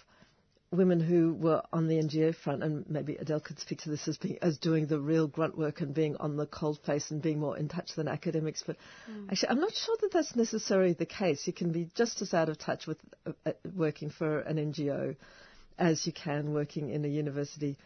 women 0.70 1.00
who 1.00 1.32
were 1.34 1.62
on 1.72 1.88
the 1.88 1.94
NGO 1.94 2.34
front, 2.34 2.62
and 2.62 2.88
maybe 2.90 3.16
Adele 3.16 3.40
could 3.40 3.58
speak 3.58 3.80
to 3.82 3.90
this 3.90 4.06
as 4.06 4.18
being 4.18 4.38
as 4.42 4.58
doing 4.58 4.86
the 4.86 5.00
real 5.00 5.26
grunt 5.26 5.56
work 5.56 5.80
and 5.80 5.94
being 5.94 6.16
on 6.16 6.36
the 6.36 6.46
cold 6.46 6.78
face 6.84 7.10
and 7.10 7.22
being 7.22 7.40
more 7.40 7.56
in 7.56 7.68
touch 7.68 7.94
than 7.94 8.06
academics. 8.06 8.62
But 8.66 8.76
actually, 9.30 9.48
I'm 9.48 9.60
not 9.60 9.74
sure 9.74 9.96
that 10.02 10.12
that's 10.12 10.36
necessarily 10.36 10.92
the 10.92 11.06
case. 11.06 11.46
You 11.46 11.52
can 11.52 11.72
be 11.72 11.88
just 11.94 12.20
as 12.22 12.34
out 12.34 12.48
of 12.48 12.58
touch 12.58 12.86
with 12.86 12.98
uh, 13.26 13.32
uh, 13.46 13.52
working 13.74 14.10
for 14.10 14.40
an 14.40 14.56
NGO 14.56 15.16
as 15.78 16.06
you 16.06 16.12
can 16.12 16.52
working 16.52 16.90
in 16.90 17.04
a 17.04 17.08
university 17.08 17.76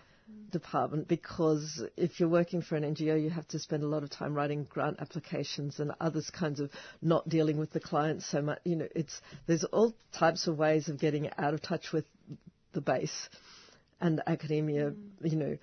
department 0.50 1.08
because 1.08 1.82
if 1.96 2.20
you're 2.20 2.28
working 2.28 2.62
for 2.62 2.76
an 2.76 2.94
NGO, 2.94 3.20
you 3.20 3.30
have 3.30 3.48
to 3.48 3.58
spend 3.58 3.82
a 3.82 3.86
lot 3.86 4.02
of 4.02 4.10
time 4.10 4.34
writing 4.34 4.66
grant 4.68 4.98
applications 5.00 5.80
and 5.80 5.92
others 6.00 6.30
kinds 6.30 6.60
of 6.60 6.70
not 7.00 7.28
dealing 7.28 7.58
with 7.58 7.72
the 7.72 7.80
clients 7.80 8.26
so 8.26 8.42
much. 8.42 8.58
You 8.64 8.76
know, 8.76 8.88
it's 8.94 9.20
there's 9.46 9.64
all 9.64 9.94
types 10.12 10.46
of 10.46 10.58
ways 10.58 10.88
of 10.88 10.98
getting 10.98 11.30
out 11.38 11.54
of 11.54 11.62
touch 11.62 11.92
with 11.92 12.04
the 12.72 12.80
base, 12.80 13.28
and 14.00 14.20
academia. 14.26 14.90
Mm. 14.90 15.30
You 15.30 15.36
know, 15.36 15.58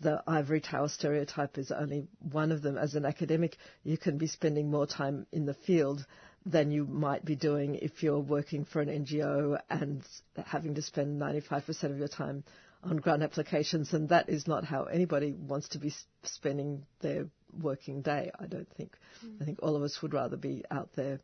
the 0.00 0.22
ivory 0.26 0.60
tower 0.60 0.88
stereotype 0.88 1.56
is 1.56 1.70
only 1.70 2.08
one 2.30 2.52
of 2.52 2.60
them. 2.62 2.76
As 2.76 2.94
an 2.94 3.06
academic, 3.06 3.56
you 3.84 3.96
can 3.96 4.18
be 4.18 4.26
spending 4.26 4.70
more 4.70 4.86
time 4.86 5.26
in 5.32 5.46
the 5.46 5.54
field 5.54 6.04
than 6.44 6.70
you 6.70 6.86
might 6.86 7.24
be 7.24 7.36
doing 7.36 7.76
if 7.76 8.02
you're 8.02 8.18
working 8.18 8.64
for 8.64 8.80
an 8.80 8.88
NGO 8.88 9.58
and 9.70 10.02
having 10.46 10.74
to 10.74 10.82
spend 10.82 11.20
95% 11.20 11.84
of 11.84 11.98
your 11.98 12.08
time 12.08 12.44
on 12.82 12.96
grant 12.98 13.22
applications, 13.22 13.92
and 13.92 14.08
that 14.10 14.28
is 14.28 14.46
not 14.46 14.64
how 14.64 14.84
anybody 14.84 15.32
wants 15.32 15.68
to 15.70 15.78
be 15.78 15.92
spending 16.22 16.84
their 17.00 17.26
working 17.60 18.02
day. 18.02 18.30
I 18.38 18.46
don't 18.46 18.68
think. 18.76 18.96
I 19.40 19.44
think 19.44 19.58
all 19.62 19.76
of 19.76 19.82
us 19.82 20.00
would 20.02 20.14
rather 20.14 20.36
be 20.36 20.64
out 20.70 20.90
there 20.94 21.20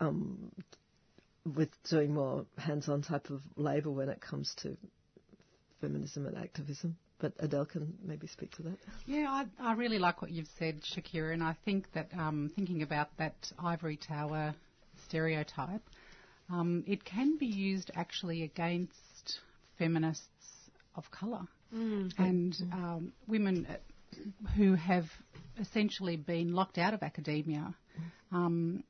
um, 0.00 0.52
with 1.44 1.70
doing 1.88 2.14
more 2.14 2.44
hands-on 2.58 3.02
type 3.02 3.30
of 3.30 3.40
labour 3.56 3.90
when 3.90 4.08
it 4.08 4.20
comes 4.20 4.54
to 4.62 4.76
feminism 5.80 6.26
and 6.26 6.36
activism. 6.36 6.96
But 7.18 7.32
Adele 7.38 7.66
can 7.66 7.94
maybe 8.02 8.26
speak 8.26 8.50
to 8.56 8.62
that. 8.62 8.78
Yeah, 9.06 9.26
I, 9.28 9.44
I 9.62 9.72
really 9.74 9.98
like 9.98 10.22
what 10.22 10.30
you've 10.30 10.48
said, 10.58 10.80
Shakira, 10.82 11.34
and 11.34 11.42
I 11.42 11.54
think 11.66 11.92
that 11.92 12.08
um, 12.18 12.50
thinking 12.54 12.82
about 12.82 13.08
that 13.18 13.34
ivory 13.62 13.98
tower 13.98 14.54
stereotype, 15.06 15.82
um, 16.50 16.82
it 16.86 17.04
can 17.04 17.36
be 17.36 17.46
used 17.46 17.90
actually 17.94 18.42
against 18.42 18.94
feminists 19.80 20.28
of 20.94 21.10
colour. 21.10 21.46
And 22.18 22.56
um, 22.72 23.12
women 23.26 23.66
uh, 23.66 23.76
who 24.56 24.74
have 24.74 25.06
essentially 25.58 26.16
been 26.16 26.52
locked 26.52 26.78
out 26.78 26.94
of 26.94 27.02
academia 27.02 27.74
um, 28.32 28.84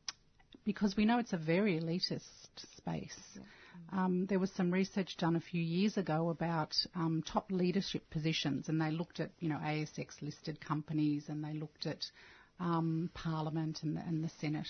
because 0.64 0.96
we 0.96 1.04
know 1.04 1.18
it's 1.18 1.32
a 1.32 1.38
very 1.38 1.80
elitist 1.80 2.22
space. 2.76 3.18
Um, 3.92 4.26
there 4.26 4.38
was 4.38 4.50
some 4.52 4.70
research 4.70 5.16
done 5.18 5.36
a 5.36 5.40
few 5.40 5.62
years 5.62 5.96
ago 5.96 6.28
about 6.28 6.74
um, 6.94 7.22
top 7.26 7.50
leadership 7.50 8.02
positions, 8.10 8.68
and 8.68 8.80
they 8.80 8.90
looked 8.90 9.20
at 9.20 9.30
you 9.40 9.48
know 9.48 9.56
ASX 9.56 10.20
listed 10.22 10.60
companies, 10.60 11.24
and 11.28 11.42
they 11.42 11.54
looked 11.54 11.86
at 11.86 12.04
um, 12.60 13.10
Parliament 13.14 13.80
and 13.82 13.96
the, 13.96 14.00
and 14.00 14.22
the 14.22 14.30
Senate, 14.40 14.68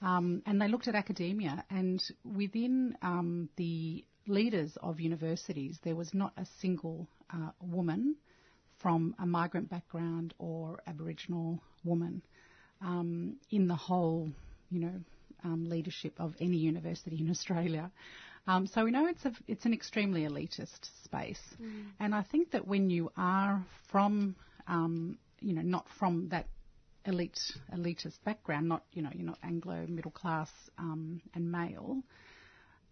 um, 0.00 0.42
and 0.46 0.60
they 0.60 0.68
looked 0.68 0.86
at 0.86 0.94
academia, 0.94 1.64
and 1.70 2.02
within 2.24 2.96
um, 3.02 3.48
the 3.56 4.04
leaders 4.26 4.76
of 4.82 5.00
universities, 5.00 5.78
there 5.82 5.96
was 5.96 6.12
not 6.14 6.32
a 6.36 6.46
single 6.60 7.06
uh, 7.32 7.50
woman 7.60 8.16
from 8.78 9.14
a 9.18 9.26
migrant 9.26 9.70
background 9.70 10.34
or 10.38 10.82
Aboriginal 10.86 11.60
woman. 11.84 12.22
Um, 12.80 13.36
in 13.50 13.68
the 13.68 13.76
whole, 13.76 14.28
you 14.70 14.80
know, 14.80 15.00
um, 15.44 15.68
leadership 15.68 16.14
of 16.18 16.34
any 16.40 16.56
university 16.56 17.20
in 17.20 17.30
Australia. 17.36 17.90
Um, 18.46 18.66
so 18.66 18.84
we 18.84 18.90
know 18.90 19.06
it's 19.06 19.24
a, 19.24 19.32
it's 19.46 19.64
an 19.66 19.72
extremely 19.72 20.22
elitist 20.22 20.88
space, 21.04 21.40
and 22.00 22.12
I 22.12 22.22
think 22.22 22.50
that 22.50 22.66
when 22.66 22.90
you 22.90 23.12
are 23.16 23.64
from, 23.92 24.34
um, 24.66 25.16
you 25.40 25.54
know, 25.54 25.62
not 25.62 25.86
from 26.00 26.28
that 26.30 26.46
elite 27.06 27.38
elitist 27.72 28.18
background, 28.24 28.68
not 28.68 28.82
you 28.92 29.02
know, 29.02 29.10
you're 29.14 29.26
not 29.26 29.38
Anglo 29.44 29.86
middle 29.86 30.10
class 30.10 30.50
um, 30.76 31.20
and 31.34 31.52
male, 31.52 32.02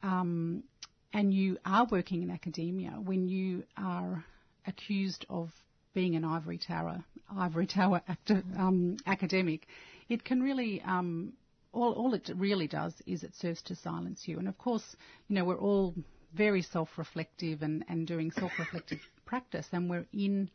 um, 0.05 0.63
and 1.13 1.33
you 1.35 1.59
are 1.65 1.87
working 1.91 2.23
in 2.23 2.31
academia, 2.31 2.91
when 2.91 3.29
you 3.29 3.65
are 3.77 4.25
accused 4.67 5.27
of 5.29 5.51
being 5.93 6.15
an 6.15 6.25
ivory 6.25 6.59
tower 6.59 7.05
ivory 7.37 7.67
tower 7.67 8.03
acti- 8.09 8.43
um, 8.59 8.97
academic, 9.07 9.67
it 10.09 10.25
can 10.25 10.43
really 10.43 10.81
um, 10.83 11.33
all, 11.73 11.93
all 11.93 12.15
it 12.15 12.31
really 12.35 12.67
does 12.67 12.93
is 13.07 13.23
it 13.23 13.35
serves 13.37 13.63
to 13.63 13.77
silence 13.77 14.23
you. 14.27 14.39
And 14.39 14.49
of 14.49 14.59
course, 14.59 14.97
you 15.29 15.37
know 15.37 15.45
we're 15.45 15.59
all 15.59 15.95
very 16.35 16.63
self-reflective 16.63 17.63
and, 17.63 17.85
and 17.89 18.07
doing 18.07 18.31
self-reflective 18.31 19.01
practice, 19.27 19.67
and 19.73 19.91
we're 19.91 20.07
in 20.13 20.51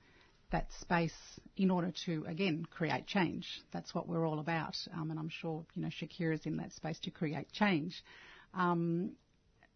that 0.52 0.68
space 0.80 1.14
in 1.58 1.72
order 1.72 1.92
to 2.06 2.24
again 2.28 2.66
create 2.70 3.08
change. 3.08 3.48
That's 3.72 3.94
what 3.94 4.08
we're 4.08 4.26
all 4.26 4.40
about, 4.40 4.76
um, 4.94 5.12
and 5.12 5.20
I'm 5.20 5.30
sure 5.30 5.66
you 5.76 5.82
know 5.82 5.90
Shakira's 5.90 6.46
in 6.46 6.58
that 6.58 6.74
space 6.74 7.00
to 7.04 7.12
create 7.12 7.52
change. 7.52 8.04
Um, 8.54 9.12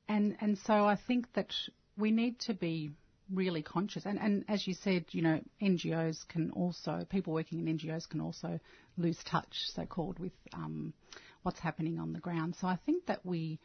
and 0.09 0.35
and 0.41 0.57
so 0.57 0.73
I 0.73 0.97
think 1.07 1.31
that 1.33 1.53
we 1.97 2.11
need 2.11 2.39
to 2.41 2.53
be 2.53 2.91
really 3.33 3.61
conscious. 3.61 4.05
And, 4.05 4.19
and 4.19 4.43
as 4.47 4.67
you 4.67 4.73
said, 4.73 5.05
you 5.11 5.21
know, 5.21 5.39
NGOs 5.61 6.27
can 6.27 6.51
also, 6.51 7.05
people 7.09 7.33
working 7.33 7.65
in 7.65 7.77
NGOs 7.77 8.09
can 8.09 8.21
also 8.21 8.59
lose 8.97 9.17
touch, 9.23 9.53
so 9.75 9.85
called, 9.85 10.19
with 10.19 10.31
um, 10.53 10.93
what's 11.43 11.59
happening 11.59 11.99
on 11.99 12.13
the 12.13 12.19
ground. 12.19 12.55
So 12.59 12.67
I 12.67 12.77
think 12.85 13.05
that 13.05 13.25
we, 13.25 13.59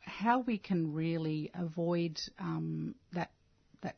how 0.00 0.40
we 0.40 0.58
can 0.58 0.92
really 0.92 1.50
avoid 1.54 2.20
um, 2.38 2.94
that 3.12 3.30
that 3.82 3.96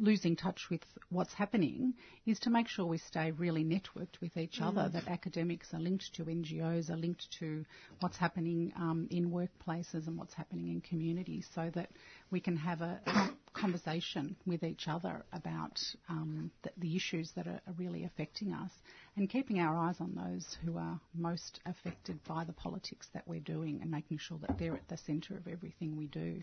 losing 0.00 0.36
touch 0.36 0.68
with 0.70 0.82
what's 1.10 1.32
happening 1.34 1.94
is 2.26 2.38
to 2.40 2.50
make 2.50 2.68
sure 2.68 2.84
we 2.86 2.98
stay 2.98 3.30
really 3.32 3.64
networked 3.64 4.20
with 4.20 4.36
each 4.36 4.60
other, 4.60 4.82
Mm. 4.82 4.92
that 4.92 5.08
academics 5.08 5.72
are 5.74 5.80
linked 5.80 6.12
to 6.14 6.24
NGOs, 6.24 6.90
are 6.90 6.96
linked 6.96 7.30
to 7.38 7.64
what's 8.00 8.16
happening 8.16 8.72
um, 8.76 9.06
in 9.10 9.30
workplaces 9.30 10.06
and 10.06 10.16
what's 10.18 10.34
happening 10.34 10.68
in 10.68 10.80
communities 10.80 11.48
so 11.54 11.70
that 11.74 11.90
we 12.30 12.40
can 12.40 12.56
have 12.56 12.80
a, 12.82 13.00
a 13.06 13.30
conversation 13.52 14.36
with 14.46 14.62
each 14.62 14.88
other 14.88 15.24
about 15.32 15.80
um, 16.08 16.50
the, 16.62 16.70
the 16.78 16.96
issues 16.96 17.32
that 17.36 17.46
are, 17.46 17.60
are 17.66 17.72
really 17.78 18.04
affecting 18.04 18.52
us 18.52 18.70
and 19.16 19.30
keeping 19.30 19.60
our 19.60 19.76
eyes 19.78 19.96
on 20.00 20.14
those 20.14 20.56
who 20.64 20.76
are 20.76 21.00
most 21.14 21.60
affected 21.66 22.22
by 22.24 22.44
the 22.44 22.52
politics 22.52 23.08
that 23.14 23.26
we're 23.26 23.40
doing 23.40 23.80
and 23.80 23.90
making 23.90 24.18
sure 24.18 24.38
that 24.38 24.58
they're 24.58 24.74
at 24.74 24.88
the 24.88 24.96
centre 24.98 25.36
of 25.36 25.48
everything 25.48 25.96
we 25.96 26.06
do. 26.06 26.42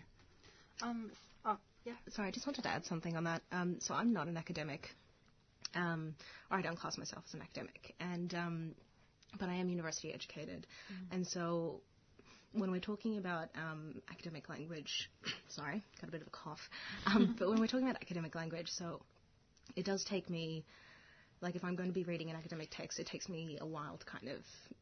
Um, 0.82 1.10
oh, 1.44 1.56
Yeah, 1.84 1.92
sorry, 2.10 2.28
I 2.28 2.30
just 2.30 2.46
wanted 2.46 2.62
to 2.62 2.68
add 2.70 2.86
something 2.86 3.14
on 3.16 3.24
that. 3.24 3.42
Um, 3.52 3.76
so 3.80 3.94
I'm 3.94 4.12
not 4.12 4.26
an 4.26 4.38
academic, 4.38 4.88
um, 5.74 6.14
or 6.50 6.56
I 6.58 6.62
don't 6.62 6.76
class 6.76 6.96
myself 6.96 7.24
as 7.28 7.34
an 7.34 7.42
academic, 7.42 7.94
and 8.00 8.34
um, 8.34 8.74
but 9.38 9.50
I 9.50 9.54
am 9.54 9.68
university 9.68 10.12
educated, 10.12 10.66
and 11.10 11.26
so 11.26 11.80
when 12.52 12.70
we're 12.70 12.80
talking 12.80 13.18
about 13.18 13.48
um, 13.56 14.00
academic 14.10 14.48
language, 14.48 15.10
sorry, 15.48 15.82
got 16.00 16.08
a 16.08 16.12
bit 16.12 16.22
of 16.22 16.26
a 16.26 16.30
cough, 16.30 16.70
um, 17.06 17.34
but 17.38 17.48
when 17.50 17.60
we're 17.60 17.66
talking 17.66 17.86
about 17.86 18.00
academic 18.00 18.34
language, 18.34 18.68
so 18.70 19.02
it 19.76 19.84
does 19.84 20.04
take 20.04 20.30
me, 20.30 20.64
like 21.42 21.54
if 21.54 21.64
I'm 21.64 21.76
going 21.76 21.90
to 21.90 21.94
be 21.94 22.04
reading 22.04 22.30
an 22.30 22.36
academic 22.36 22.68
text, 22.70 22.98
it 22.98 23.06
takes 23.06 23.28
me 23.28 23.58
a 23.60 23.66
while 23.66 23.98
to 23.98 24.06
kind 24.06 24.28
of 24.28 24.40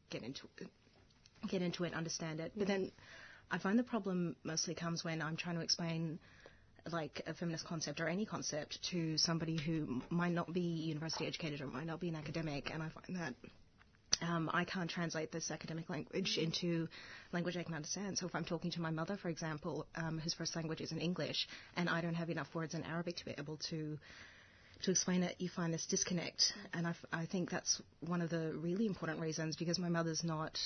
get 0.09 0.23
into 0.23 0.47
it, 0.59 0.69
get 1.49 1.61
into 1.61 1.83
it, 1.83 1.93
understand 1.93 2.39
it, 2.39 2.53
but 2.55 2.67
then 2.67 2.91
I 3.51 3.57
find 3.57 3.77
the 3.77 3.83
problem 3.83 4.37
mostly 4.45 4.73
comes 4.73 5.03
when 5.03 5.21
I'm 5.21 5.35
trying 5.35 5.55
to 5.55 5.61
explain 5.61 6.19
like 6.91 7.21
a 7.27 7.33
feminist 7.33 7.65
concept 7.65 8.01
or 8.01 8.07
any 8.07 8.25
concept 8.25 8.79
to 8.91 9.17
somebody 9.17 9.57
who 9.57 10.01
might 10.09 10.33
not 10.33 10.53
be 10.53 10.61
university 10.61 11.25
educated 11.25 11.61
or 11.61 11.67
might 11.67 11.85
not 11.85 11.99
be 11.99 12.09
an 12.09 12.15
academic, 12.15 12.71
and 12.73 12.83
I 12.83 12.89
find 12.89 13.19
that 13.19 13.33
um, 14.21 14.49
I 14.53 14.63
can't 14.63 14.89
translate 14.89 15.31
this 15.31 15.51
academic 15.51 15.89
language 15.89 16.37
into 16.37 16.87
language 17.31 17.57
I 17.57 17.63
can 17.63 17.73
understand. 17.73 18.17
So 18.17 18.27
if 18.27 18.35
I'm 18.35 18.45
talking 18.45 18.71
to 18.71 18.81
my 18.81 18.91
mother, 18.91 19.17
for 19.17 19.29
example, 19.29 19.85
um, 19.95 20.19
whose 20.19 20.33
first 20.33 20.55
language 20.55 20.81
is 20.81 20.91
in 20.91 20.99
English, 20.99 21.47
and 21.75 21.89
I 21.89 22.01
don't 22.01 22.13
have 22.15 22.29
enough 22.29 22.47
words 22.53 22.73
in 22.73 22.83
Arabic 22.83 23.17
to 23.17 23.25
be 23.25 23.33
able 23.37 23.57
to 23.69 23.97
to 24.83 24.91
explain 24.91 25.23
it, 25.23 25.35
you 25.39 25.47
find 25.47 25.73
this 25.73 25.85
disconnect, 25.85 26.53
and 26.73 26.85
I, 26.85 26.89
f- 26.89 27.05
I 27.13 27.25
think 27.25 27.49
that's 27.49 27.81
one 28.01 28.21
of 28.21 28.29
the 28.29 28.51
really 28.57 28.85
important 28.85 29.21
reasons 29.21 29.55
because 29.55 29.79
my 29.79 29.87
mother's 29.87 30.25
not. 30.25 30.59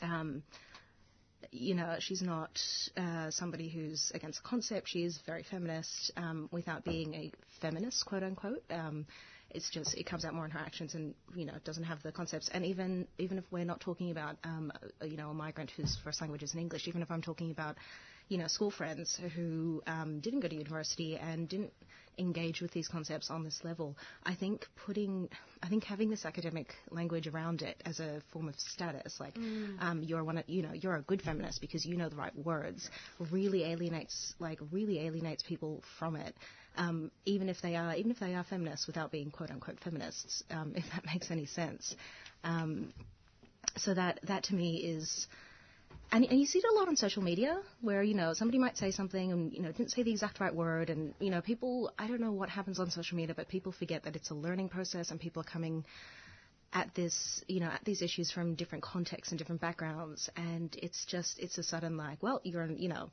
Um, 0.00 0.44
you 1.52 1.74
know, 1.74 1.96
she's 1.98 2.22
not 2.22 2.50
uh, 2.96 3.30
somebody 3.30 3.68
who's 3.68 4.10
against 4.14 4.42
the 4.42 4.48
concept. 4.48 4.88
She 4.88 5.04
is 5.04 5.18
very 5.26 5.42
feminist 5.42 6.12
um, 6.16 6.48
without 6.52 6.84
being 6.84 7.14
a 7.14 7.32
feminist, 7.60 8.04
quote 8.06 8.22
unquote. 8.22 8.62
Um, 8.70 9.06
it's 9.50 9.70
just 9.70 9.94
it 9.96 10.04
comes 10.04 10.24
out 10.24 10.34
more 10.34 10.44
in 10.44 10.50
her 10.50 10.58
actions, 10.58 10.94
and 10.94 11.14
you 11.34 11.46
know, 11.46 11.54
doesn't 11.64 11.84
have 11.84 12.02
the 12.02 12.12
concepts. 12.12 12.50
And 12.52 12.64
even 12.64 13.06
even 13.18 13.38
if 13.38 13.44
we're 13.50 13.64
not 13.64 13.80
talking 13.80 14.10
about 14.10 14.36
um, 14.44 14.72
you 15.02 15.16
know 15.16 15.30
a 15.30 15.34
migrant 15.34 15.70
whose 15.76 15.96
first 16.04 16.20
language 16.20 16.42
is 16.42 16.52
in 16.54 16.60
English, 16.60 16.88
even 16.88 17.02
if 17.02 17.10
I'm 17.10 17.22
talking 17.22 17.50
about 17.50 17.76
you 18.28 18.38
know 18.38 18.46
school 18.46 18.70
friends 18.70 19.18
who 19.34 19.82
um, 19.86 20.20
didn't 20.20 20.40
go 20.40 20.48
to 20.48 20.54
university 20.54 21.16
and 21.16 21.48
didn't 21.48 21.72
engage 22.18 22.60
with 22.60 22.70
these 22.72 22.88
concepts 22.88 23.30
on 23.30 23.44
this 23.44 23.60
level, 23.62 23.96
I 24.24 24.34
think 24.34 24.66
putting, 24.86 25.28
I 25.62 25.68
think 25.68 25.84
having 25.84 26.10
this 26.10 26.24
academic 26.24 26.74
language 26.90 27.26
around 27.26 27.62
it 27.62 27.80
as 27.84 28.00
a 28.00 28.22
form 28.32 28.48
of 28.48 28.58
status, 28.58 29.18
like 29.20 29.36
um, 29.80 30.02
you're 30.02 30.24
one, 30.24 30.38
of, 30.38 30.44
you 30.46 30.62
know, 30.62 30.72
you're 30.72 30.96
a 30.96 31.02
good 31.02 31.22
feminist 31.22 31.60
because 31.60 31.84
you 31.84 31.96
know 31.96 32.08
the 32.08 32.16
right 32.16 32.36
words, 32.36 32.90
really 33.30 33.64
alienates, 33.64 34.34
like 34.38 34.58
really 34.70 35.06
alienates 35.06 35.42
people 35.42 35.82
from 35.98 36.16
it. 36.16 36.34
Um, 36.78 37.10
even 37.24 37.48
if 37.48 37.62
they 37.62 37.74
are, 37.74 37.94
even 37.94 38.10
if 38.10 38.18
they 38.18 38.34
are 38.34 38.44
feminists 38.44 38.86
without 38.86 39.10
being 39.10 39.30
quote 39.30 39.50
unquote 39.50 39.80
feminists, 39.80 40.42
um, 40.50 40.72
if 40.76 40.84
that 40.94 41.04
makes 41.06 41.30
any 41.30 41.46
sense. 41.46 41.94
Um, 42.44 42.92
so 43.78 43.94
that 43.94 44.20
that 44.24 44.44
to 44.44 44.54
me 44.54 44.76
is 44.76 45.26
and, 46.12 46.24
and 46.24 46.38
you 46.38 46.46
see 46.46 46.58
it 46.58 46.64
a 46.70 46.74
lot 46.74 46.88
on 46.88 46.96
social 46.96 47.22
media 47.22 47.60
where 47.80 48.02
you 48.02 48.14
know 48.14 48.32
somebody 48.32 48.58
might 48.58 48.76
say 48.76 48.90
something 48.90 49.32
and 49.32 49.52
you 49.52 49.60
know 49.60 49.72
didn't 49.72 49.90
say 49.90 50.02
the 50.02 50.10
exact 50.10 50.40
right 50.40 50.54
word 50.54 50.90
and 50.90 51.14
you 51.18 51.30
know 51.30 51.40
people 51.40 51.92
I 51.98 52.06
don't 52.06 52.20
know 52.20 52.32
what 52.32 52.48
happens 52.48 52.78
on 52.78 52.90
social 52.90 53.16
media 53.16 53.34
but 53.34 53.48
people 53.48 53.72
forget 53.72 54.04
that 54.04 54.16
it's 54.16 54.30
a 54.30 54.34
learning 54.34 54.68
process 54.68 55.10
and 55.10 55.20
people 55.20 55.40
are 55.40 55.50
coming 55.50 55.84
at 56.72 56.94
this 56.94 57.42
you 57.48 57.60
know 57.60 57.66
at 57.66 57.84
these 57.84 58.02
issues 58.02 58.30
from 58.30 58.54
different 58.54 58.84
contexts 58.84 59.32
and 59.32 59.38
different 59.38 59.60
backgrounds. 59.60 60.28
And 60.36 60.74
it's 60.80 61.04
just 61.06 61.38
it's 61.38 61.58
a 61.58 61.62
sudden 61.62 61.96
like 61.96 62.22
well 62.22 62.40
you're 62.44 62.66
you 62.66 62.88
know 62.88 63.10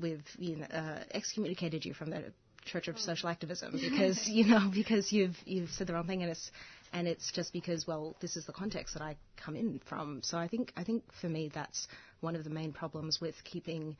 we've 0.00 0.24
you 0.38 0.56
know 0.56 0.66
uh, 0.66 1.00
excommunicated 1.12 1.84
you 1.84 1.94
from 1.94 2.10
the 2.10 2.24
Church 2.66 2.88
of 2.88 2.98
Social 2.98 3.28
Activism 3.28 3.72
because 3.72 4.28
you 4.28 4.44
know 4.46 4.70
because 4.74 5.12
you've 5.12 5.36
you've 5.44 5.70
said 5.70 5.86
the 5.86 5.94
wrong 5.94 6.06
thing 6.06 6.22
and 6.22 6.30
it's 6.30 6.50
and 6.92 7.06
it's 7.06 7.30
just 7.32 7.52
because 7.52 7.86
well 7.86 8.16
this 8.20 8.36
is 8.36 8.46
the 8.46 8.52
context 8.52 8.94
that 8.94 9.02
I 9.02 9.16
come 9.36 9.56
in 9.56 9.80
from. 9.86 10.20
So 10.22 10.38
I 10.38 10.48
think 10.48 10.72
I 10.76 10.84
think 10.84 11.04
for 11.20 11.28
me 11.28 11.50
that's 11.52 11.88
one 12.20 12.36
of 12.36 12.44
the 12.44 12.50
main 12.50 12.72
problems 12.72 13.20
with 13.20 13.34
keeping 13.44 13.96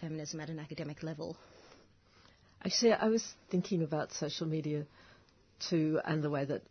feminism 0.00 0.40
at 0.40 0.48
an 0.48 0.58
academic 0.58 1.02
level. 1.02 1.36
Actually, 2.64 2.92
I 2.92 3.08
was 3.08 3.24
thinking 3.50 3.82
about 3.82 4.12
social 4.12 4.46
media 4.46 4.84
too, 5.68 6.00
and 6.04 6.22
the 6.22 6.30
way 6.30 6.44
that 6.44 6.62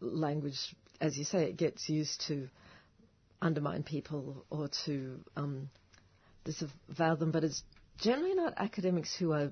language, 0.00 0.74
as 1.00 1.16
you 1.16 1.24
say, 1.24 1.44
it 1.44 1.56
gets 1.56 1.88
used 1.88 2.20
to 2.28 2.48
undermine 3.40 3.82
people 3.82 4.44
or 4.50 4.68
to 4.84 5.20
um, 5.36 5.70
disavow 6.44 7.14
them, 7.14 7.30
but 7.30 7.44
it's 7.44 7.62
generally 7.98 8.34
not 8.34 8.54
academics 8.56 9.14
who 9.16 9.32
are 9.32 9.50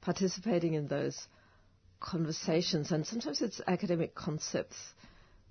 participating 0.00 0.74
in 0.74 0.86
those 0.86 1.26
conversations, 2.00 2.92
and 2.92 3.06
sometimes 3.06 3.40
it's 3.42 3.60
academic 3.66 4.14
concepts 4.14 4.76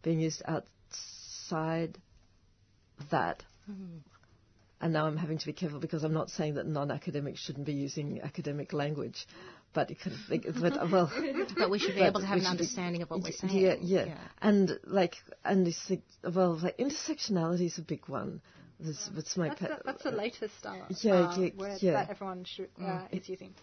being 0.03 0.19
used 0.19 0.41
outside 0.47 1.97
that. 3.11 3.43
And 4.81 4.93
now 4.93 5.07
I'm 5.07 5.17
having 5.17 5.37
to 5.39 5.45
be 5.45 5.53
careful 5.53 5.79
because 5.79 6.03
I'm 6.03 6.13
not 6.13 6.29
saying 6.29 6.55
that 6.55 6.67
non-academics 6.67 7.39
shouldn't 7.39 7.65
be 7.65 7.73
using 7.73 8.21
academic 8.21 8.73
language, 8.73 9.25
but 9.73 9.89
it 9.89 9.99
could, 9.99 10.13
but, 10.61 10.91
well, 10.91 11.11
but 11.57 11.69
we 11.69 11.79
should 11.79 11.95
be 11.95 12.01
but 12.01 12.07
able 12.07 12.19
to 12.21 12.25
have 12.25 12.37
an 12.37 12.43
should 12.43 12.47
be- 12.49 12.51
understanding 12.51 13.01
of 13.01 13.09
what 13.09 13.21
we're 13.23 13.31
saying 13.31 13.57
yeah, 13.57 13.75
yeah, 13.81 14.17
and 14.41 14.77
like, 14.85 15.15
and 15.43 15.65
this, 15.65 15.79
thing- 15.87 16.03
well, 16.23 16.59
like 16.61 16.77
intersectionality 16.77 17.65
is 17.65 17.77
a 17.77 17.81
big 17.81 18.07
one. 18.07 18.41
This, 18.79 19.09
it's 19.15 19.37
my 19.37 19.47
That's, 19.49 19.59
pet. 19.61 19.69
the, 19.69 19.81
that's 19.85 20.03
the 20.03 20.11
latest 20.11 20.65
uh, 20.65 20.73
Yeah, 21.01 21.13
uh, 21.13 21.39
yeah, 21.39 21.49
word 21.57 21.77
yeah. 21.81 21.91
that 21.93 22.09
everyone 22.09 22.43
should, 22.43 22.69
uh, 22.83 23.03
is 23.11 23.27
using. 23.29 23.53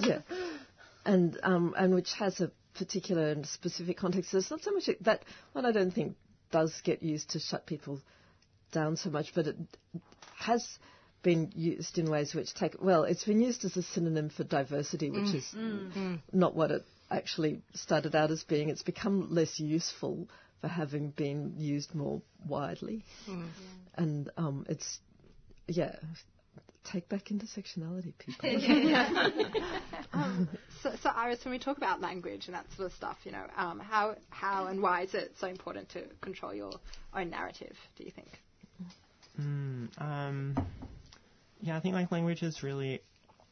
yeah, 0.00 0.18
and 1.04 1.38
um, 1.42 1.74
and 1.76 1.94
which 1.94 2.12
has 2.14 2.40
a 2.40 2.50
particular 2.74 3.28
and 3.30 3.46
specific 3.46 3.96
context. 3.96 4.30
So 4.30 4.38
it's 4.38 4.50
not 4.50 4.62
so 4.62 4.72
much 4.72 4.88
that 5.02 5.24
one. 5.52 5.66
I 5.66 5.72
don't 5.72 5.92
think 5.92 6.16
does 6.50 6.72
get 6.84 7.02
used 7.02 7.30
to 7.30 7.40
shut 7.40 7.66
people 7.66 8.00
down 8.72 8.96
so 8.96 9.10
much, 9.10 9.34
but 9.34 9.46
it 9.46 9.56
has 10.36 10.78
been 11.22 11.50
used 11.54 11.98
in 11.98 12.10
ways 12.10 12.34
which 12.34 12.54
take 12.54 12.76
well. 12.80 13.04
It's 13.04 13.24
been 13.24 13.40
used 13.40 13.64
as 13.64 13.76
a 13.76 13.82
synonym 13.82 14.28
for 14.28 14.44
diversity, 14.44 15.10
which 15.10 15.34
is 15.34 15.54
not 16.32 16.54
what 16.54 16.70
it 16.70 16.84
actually 17.10 17.62
started 17.74 18.14
out 18.14 18.30
as 18.30 18.44
being. 18.44 18.68
It's 18.68 18.82
become 18.82 19.28
less 19.30 19.58
useful 19.58 20.28
for 20.60 20.68
having 20.68 21.10
been 21.10 21.54
used 21.56 21.94
more 21.94 22.22
widely, 22.46 23.04
and 23.96 24.30
um, 24.36 24.66
it's 24.68 24.98
yeah. 25.66 25.96
Take 26.84 27.08
back 27.08 27.26
intersectionality, 27.26 28.12
people. 28.18 28.50
um, 30.12 30.48
so, 30.82 30.92
so, 31.02 31.10
Iris, 31.14 31.44
when 31.44 31.52
we 31.52 31.58
talk 31.58 31.78
about 31.78 32.00
language 32.00 32.46
and 32.46 32.54
that 32.54 32.66
sort 32.76 32.86
of 32.86 32.92
stuff, 32.92 33.16
you 33.24 33.32
know, 33.32 33.44
um, 33.56 33.80
how 33.80 34.16
how 34.30 34.66
and 34.66 34.82
why 34.82 35.02
is 35.02 35.14
it 35.14 35.32
so 35.40 35.46
important 35.46 35.88
to 35.90 36.02
control 36.20 36.54
your 36.54 36.72
own 37.14 37.30
narrative? 37.30 37.74
Do 37.96 38.04
you 38.04 38.10
think? 38.10 38.38
Mm, 39.40 39.88
um, 40.00 40.66
yeah, 41.60 41.76
I 41.76 41.80
think 41.80 41.94
like 41.94 42.12
language 42.12 42.42
is 42.42 42.62
really 42.62 43.00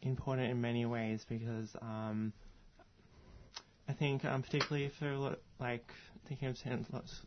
important 0.02 0.50
in 0.50 0.60
many 0.60 0.84
ways 0.84 1.24
because 1.28 1.74
um, 1.80 2.32
I 3.88 3.92
think 3.92 4.24
um, 4.24 4.42
particularly 4.42 4.90
for 4.98 5.16
lo- 5.16 5.36
like 5.58 5.86
thinking 6.28 6.48
of 6.48 6.58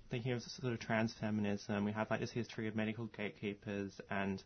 thinking 0.10 0.32
of 0.32 0.44
sort 0.44 0.74
of 0.74 0.80
trans 0.80 1.14
feminism, 1.14 1.86
we 1.86 1.92
have 1.92 2.10
like 2.10 2.20
this 2.20 2.32
history 2.32 2.68
of 2.68 2.76
medical 2.76 3.06
gatekeepers 3.06 4.00
and 4.10 4.44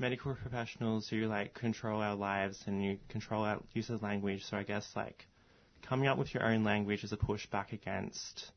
medical 0.00 0.34
professionals 0.34 1.08
who 1.08 1.26
like 1.26 1.54
control 1.54 2.00
our 2.00 2.16
lives 2.16 2.58
and 2.66 2.82
you 2.82 2.98
control 3.08 3.44
our 3.44 3.60
use 3.74 3.90
of 3.90 4.02
language. 4.02 4.42
So 4.44 4.56
I 4.56 4.62
guess 4.62 4.88
like 4.96 5.26
coming 5.82 6.08
up 6.08 6.18
with 6.18 6.32
your 6.34 6.44
own 6.44 6.64
language 6.64 7.04
is 7.04 7.12
a 7.12 7.16
pushback 7.16 7.72
against 7.72 8.50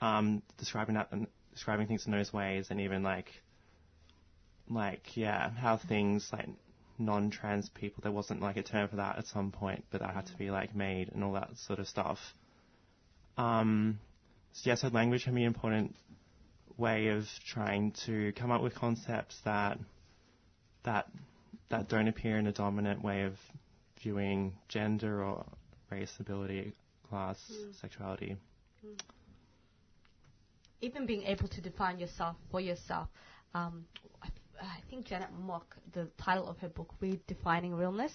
um, 0.00 0.42
describing 0.58 0.94
that 0.94 1.10
describing 1.52 1.86
things 1.86 2.06
in 2.06 2.12
those 2.12 2.32
ways 2.32 2.68
and 2.70 2.80
even 2.80 3.02
like 3.02 3.26
like 4.70 5.16
yeah 5.16 5.50
how 5.50 5.76
things 5.76 6.28
like 6.32 6.48
non-trans 6.98 7.68
people 7.70 8.00
there 8.02 8.12
wasn't 8.12 8.40
like 8.40 8.56
a 8.56 8.62
term 8.62 8.88
for 8.88 8.96
that 8.96 9.18
at 9.18 9.26
some 9.26 9.50
point 9.50 9.84
but 9.90 10.00
that 10.00 10.14
had 10.14 10.26
to 10.26 10.36
be 10.36 10.50
like 10.50 10.74
made 10.74 11.08
and 11.12 11.24
all 11.24 11.32
that 11.32 11.48
sort 11.56 11.78
of 11.78 11.88
stuff 11.88 12.18
um 13.38 13.98
so 14.52 14.70
yeah 14.70 14.74
so 14.74 14.88
language 14.88 15.24
can 15.24 15.34
be 15.34 15.42
an 15.42 15.46
important 15.46 15.96
way 16.76 17.08
of 17.08 17.24
trying 17.46 17.92
to 18.04 18.32
come 18.32 18.50
up 18.50 18.62
with 18.62 18.74
concepts 18.74 19.36
that 19.44 19.78
that 20.88 21.06
that 21.70 21.88
don't 21.88 22.08
appear 22.08 22.38
in 22.38 22.46
a 22.46 22.52
dominant 22.52 23.02
way 23.04 23.22
of 23.24 23.34
viewing 24.02 24.54
gender 24.68 25.22
or 25.22 25.44
race, 25.90 26.14
ability, 26.18 26.72
class, 27.08 27.36
sexuality. 27.80 28.36
even 30.80 31.06
being 31.06 31.24
able 31.24 31.48
to 31.48 31.60
define 31.60 31.98
yourself 31.98 32.36
for 32.50 32.60
yourself. 32.60 33.08
Um, 33.54 33.84
I, 34.22 34.28
I 34.62 34.78
think 34.88 35.06
Janet 35.06 35.28
Mock, 35.46 35.76
the 35.92 36.06
title 36.16 36.48
of 36.48 36.56
her 36.58 36.68
book, 36.68 36.94
Redefining 37.02 37.76
Realness, 37.76 38.12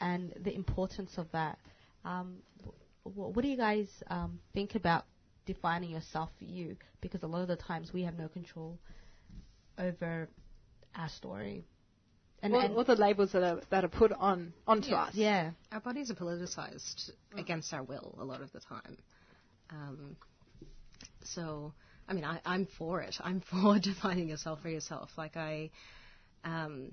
and 0.00 0.32
the 0.42 0.54
importance 0.54 1.12
of 1.18 1.26
that. 1.32 1.58
Um, 2.04 2.36
wh- 3.04 3.16
what 3.34 3.42
do 3.42 3.48
you 3.48 3.56
guys 3.56 3.88
um, 4.08 4.38
think 4.52 4.74
about 4.74 5.04
defining 5.46 5.90
yourself 5.90 6.30
for 6.38 6.44
you? 6.44 6.76
Because 7.00 7.22
a 7.22 7.26
lot 7.26 7.42
of 7.42 7.48
the 7.48 7.56
times 7.56 7.92
we 7.92 8.02
have 8.04 8.16
no 8.18 8.28
control 8.28 8.78
over 9.78 10.28
our 10.94 11.08
story. 11.08 11.64
And, 12.44 12.54
All, 12.54 12.60
and 12.60 12.76
all 12.76 12.84
the 12.84 12.94
labels 12.94 13.32
that 13.32 13.42
are 13.42 13.60
that 13.70 13.84
are 13.84 13.88
put 13.88 14.12
on 14.12 14.52
onto 14.66 14.90
Yeah. 14.90 15.04
us. 15.04 15.14
yeah, 15.14 15.50
Our 15.72 15.80
bodies 15.80 16.10
are 16.10 16.14
politicized 16.14 17.10
against 17.38 17.72
our 17.72 17.82
will 17.82 18.14
a 18.20 18.24
lot 18.24 18.42
of 18.42 18.52
the 18.52 18.60
time. 18.60 18.98
Um, 19.70 20.16
so, 21.24 21.72
I 22.06 22.12
mean, 22.12 22.24
I, 22.24 22.40
I'm 22.44 22.66
for 22.78 23.00
it. 23.00 23.16
I'm 23.20 23.40
for 23.50 23.78
defining 23.78 24.28
yourself 24.28 24.60
for 24.60 24.68
yourself. 24.68 25.10
Like 25.16 25.36
I, 25.38 25.70
um, 26.44 26.92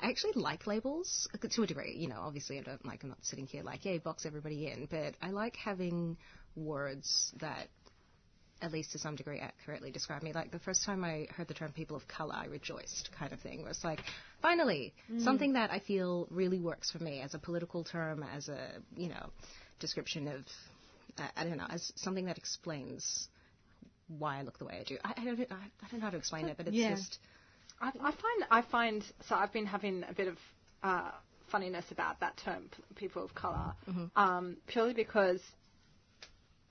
I 0.00 0.10
actually 0.10 0.34
like 0.36 0.66
labels 0.66 1.28
to 1.50 1.62
a 1.62 1.66
degree. 1.66 1.94
You 1.96 2.08
know, 2.08 2.20
obviously 2.20 2.58
I 2.58 2.62
don't 2.62 2.84
like. 2.84 3.02
I'm 3.02 3.08
not 3.08 3.24
sitting 3.24 3.46
here 3.46 3.62
like, 3.62 3.84
yeah, 3.86 3.96
box 3.98 4.26
everybody 4.26 4.66
in. 4.66 4.86
But 4.90 5.14
I 5.22 5.30
like 5.30 5.56
having 5.56 6.18
words 6.56 7.32
that, 7.40 7.68
at 8.62 8.72
least 8.72 8.92
to 8.92 8.98
some 8.98 9.16
degree, 9.16 9.40
accurately 9.40 9.90
describe 9.90 10.22
me. 10.22 10.32
Like 10.32 10.50
the 10.50 10.58
first 10.58 10.84
time 10.84 11.04
I 11.04 11.26
heard 11.36 11.48
the 11.48 11.54
term 11.54 11.72
"people 11.72 11.96
of 11.96 12.06
color," 12.08 12.34
I 12.34 12.46
rejoiced, 12.46 13.10
kind 13.18 13.32
of 13.32 13.40
thing. 13.40 13.60
It 13.60 13.64
was 13.64 13.82
like, 13.84 14.00
finally, 14.40 14.94
something 15.18 15.52
that 15.54 15.70
I 15.70 15.78
feel 15.80 16.26
really 16.30 16.58
works 16.60 16.90
for 16.90 17.02
me 17.02 17.20
as 17.20 17.34
a 17.34 17.38
political 17.38 17.84
term, 17.84 18.22
as 18.22 18.48
a 18.48 18.80
you 18.96 19.08
know, 19.08 19.30
description 19.80 20.28
of, 20.28 20.44
uh, 21.18 21.28
I 21.36 21.44
don't 21.44 21.58
know, 21.58 21.66
as 21.68 21.92
something 21.96 22.26
that 22.26 22.38
explains 22.38 23.28
why 24.08 24.38
I 24.38 24.42
look 24.42 24.58
the 24.58 24.64
way 24.64 24.78
I 24.80 24.84
do. 24.84 24.98
I, 25.04 25.14
I 25.16 25.24
don't, 25.24 25.40
I, 25.40 25.54
I 25.54 25.88
don't 25.90 26.00
know 26.00 26.06
how 26.06 26.10
to 26.10 26.16
explain 26.16 26.46
it, 26.48 26.56
but 26.56 26.66
it's 26.68 26.76
Yeah. 26.76 26.90
just. 26.96 27.18
I, 27.80 27.88
I 27.88 28.10
find 28.12 28.44
I 28.50 28.62
find 28.62 29.04
so 29.28 29.34
I've 29.34 29.52
been 29.52 29.66
having 29.66 30.04
a 30.08 30.12
bit 30.12 30.28
of 30.28 30.38
uh, 30.82 31.10
funniness 31.50 31.84
about 31.90 32.20
that 32.20 32.36
term, 32.44 32.70
people 32.94 33.24
of 33.24 33.34
color, 33.34 33.74
um, 34.16 34.56
purely 34.66 34.94
because. 34.94 35.40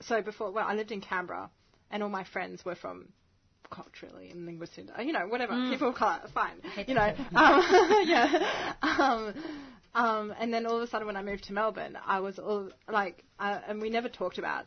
So 0.02 0.22
before, 0.22 0.52
well, 0.52 0.66
I 0.68 0.74
lived 0.76 0.92
in 0.92 1.00
Canberra, 1.00 1.50
and 1.94 2.04
all 2.04 2.10
my 2.10 2.26
friends 2.26 2.66
were 2.66 2.76
from 2.76 3.08
culturally 3.70 4.30
and 4.32 4.46
linguistically, 4.46 5.06
you 5.06 5.14
know, 5.14 5.28
whatever, 5.28 5.54
people 5.70 5.90
of 5.90 5.96
color, 5.96 6.20
fine, 6.34 6.56
you 6.88 6.96
know, 6.96 7.14
um, 7.36 7.64
yeah. 8.06 8.74
Um, 8.82 9.34
um, 9.96 10.34
and 10.40 10.52
then 10.52 10.66
all 10.66 10.78
of 10.78 10.82
a 10.82 10.88
sudden, 10.88 11.06
when 11.08 11.16
I 11.16 11.22
moved 11.22 11.46
to 11.46 11.54
Melbourne, 11.54 11.98
I 12.06 12.20
was 12.20 12.40
all 12.40 12.70
like, 12.92 13.24
uh, 13.40 13.60
and 13.68 13.80
we 13.80 13.90
never 13.90 14.10
talked 14.10 14.40
about 14.40 14.66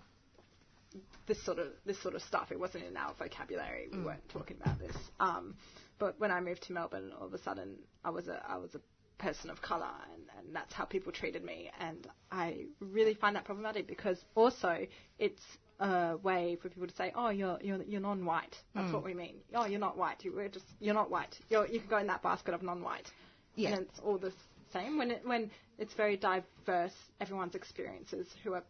this 1.26 1.44
sort 1.44 1.58
of 1.58 1.68
this 1.84 2.00
sort 2.00 2.14
of 2.14 2.22
stuff. 2.22 2.52
It 2.52 2.60
wasn't 2.60 2.84
in 2.84 2.96
our 2.96 3.12
vocabulary. 3.18 3.88
We 3.92 4.02
weren't 4.02 4.28
talking 4.28 4.56
about 4.62 4.78
this. 4.78 4.96
Um, 5.18 5.56
but 5.98 6.18
when 6.20 6.30
I 6.30 6.40
moved 6.40 6.62
to 6.64 6.72
Melbourne, 6.72 7.10
all 7.20 7.26
of 7.26 7.34
a 7.34 7.42
sudden 7.42 7.74
I 8.04 8.10
was 8.10 8.28
a 8.28 8.40
I 8.48 8.56
was 8.58 8.76
a 8.76 8.80
person 9.20 9.50
of 9.50 9.60
color, 9.60 9.90
and, 10.14 10.22
and 10.38 10.54
that's 10.54 10.72
how 10.72 10.84
people 10.84 11.10
treated 11.10 11.44
me. 11.44 11.70
And 11.80 12.06
I 12.30 12.66
really 12.78 13.14
find 13.14 13.34
that 13.34 13.44
problematic 13.44 13.88
because 13.88 14.18
also 14.36 14.86
it's 15.18 15.42
a 15.80 16.16
way 16.22 16.56
for 16.60 16.68
people 16.68 16.86
to 16.86 16.96
say, 16.96 17.12
oh, 17.14 17.28
you're 17.28 17.58
you're 17.62 17.82
you're 17.82 18.00
non-white. 18.00 18.56
That's 18.74 18.92
what 18.92 19.04
we 19.04 19.14
mean. 19.14 19.36
Oh, 19.54 19.66
you're 19.66 19.80
not 19.80 19.96
white. 19.96 20.24
You, 20.24 20.32
we're 20.34 20.48
just 20.48 20.64
you're 20.80 20.94
not 20.94 21.10
white. 21.10 21.36
You're, 21.50 21.66
you 21.66 21.80
can 21.80 21.88
go 21.88 21.98
in 21.98 22.06
that 22.06 22.22
basket 22.22 22.54
of 22.54 22.62
non-white. 22.62 23.10
Yeah. 23.54 23.70
And 23.70 23.80
it's 23.82 24.00
all 24.00 24.18
the 24.18 24.32
same 24.72 24.98
when 24.98 25.10
it 25.10 25.22
when 25.26 25.50
it's 25.78 25.94
very 25.94 26.16
diverse. 26.16 26.94
Everyone's 27.20 27.54
experiences 27.54 28.26
who 28.42 28.54
are 28.54 28.62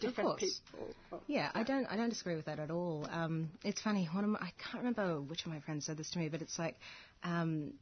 different 0.00 0.30
course. 0.30 0.60
people. 0.72 0.94
Well, 1.10 1.22
Yeah, 1.26 1.50
I 1.54 1.62
don't 1.62 1.86
I 1.86 1.96
don't 1.96 2.10
disagree 2.10 2.36
with 2.36 2.46
that 2.46 2.58
at 2.58 2.70
all. 2.70 3.06
Um, 3.10 3.50
it's 3.64 3.80
funny. 3.80 4.08
One 4.12 4.24
of 4.24 4.30
my, 4.30 4.38
I 4.40 4.52
can't 4.58 4.84
remember 4.84 5.20
which 5.20 5.44
of 5.46 5.52
my 5.52 5.60
friends 5.60 5.86
said 5.86 5.96
this 5.96 6.10
to 6.10 6.18
me, 6.18 6.28
but 6.28 6.42
it's 6.42 6.58
like. 6.58 6.76
Um, 7.22 7.74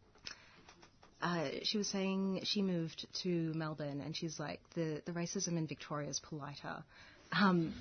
uh, 1.20 1.48
she 1.64 1.78
was 1.78 1.88
saying 1.88 2.40
she 2.44 2.62
moved 2.62 3.04
to 3.22 3.52
Melbourne, 3.54 4.00
and 4.04 4.16
she's 4.16 4.38
like 4.38 4.60
the, 4.76 5.02
the 5.04 5.10
racism 5.10 5.58
in 5.58 5.66
Victoria 5.66 6.08
is 6.08 6.20
politer, 6.20 6.84
um, 7.32 7.74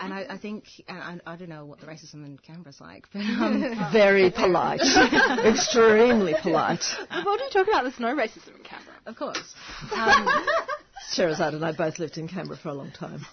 and 0.00 0.14
I, 0.14 0.26
I 0.30 0.38
think 0.38 0.64
and 0.88 1.20
I, 1.26 1.32
I 1.32 1.36
don't 1.36 1.48
know 1.48 1.64
what 1.64 1.80
the 1.80 1.86
racism 1.86 2.24
in 2.24 2.38
Canberra's 2.38 2.80
like, 2.80 3.06
but 3.12 3.20
um, 3.20 3.62
Very 3.92 4.30
polite. 4.30 4.80
Extremely 5.44 6.34
polite. 6.40 6.84
What 7.10 7.40
are 7.40 7.44
you 7.44 7.50
talking 7.50 7.72
about? 7.72 7.82
There's 7.82 8.00
no 8.00 8.14
racism 8.14 8.56
in 8.56 8.62
Canberra. 8.62 8.96
of 9.06 9.16
course. 9.16 9.54
Um, 9.92 10.28
Sherazade 11.12 11.54
and 11.54 11.64
I 11.64 11.72
both 11.72 11.98
lived 11.98 12.16
in 12.16 12.28
Canberra 12.28 12.56
for 12.56 12.70
a 12.70 12.74
long 12.74 12.90
time. 12.90 13.24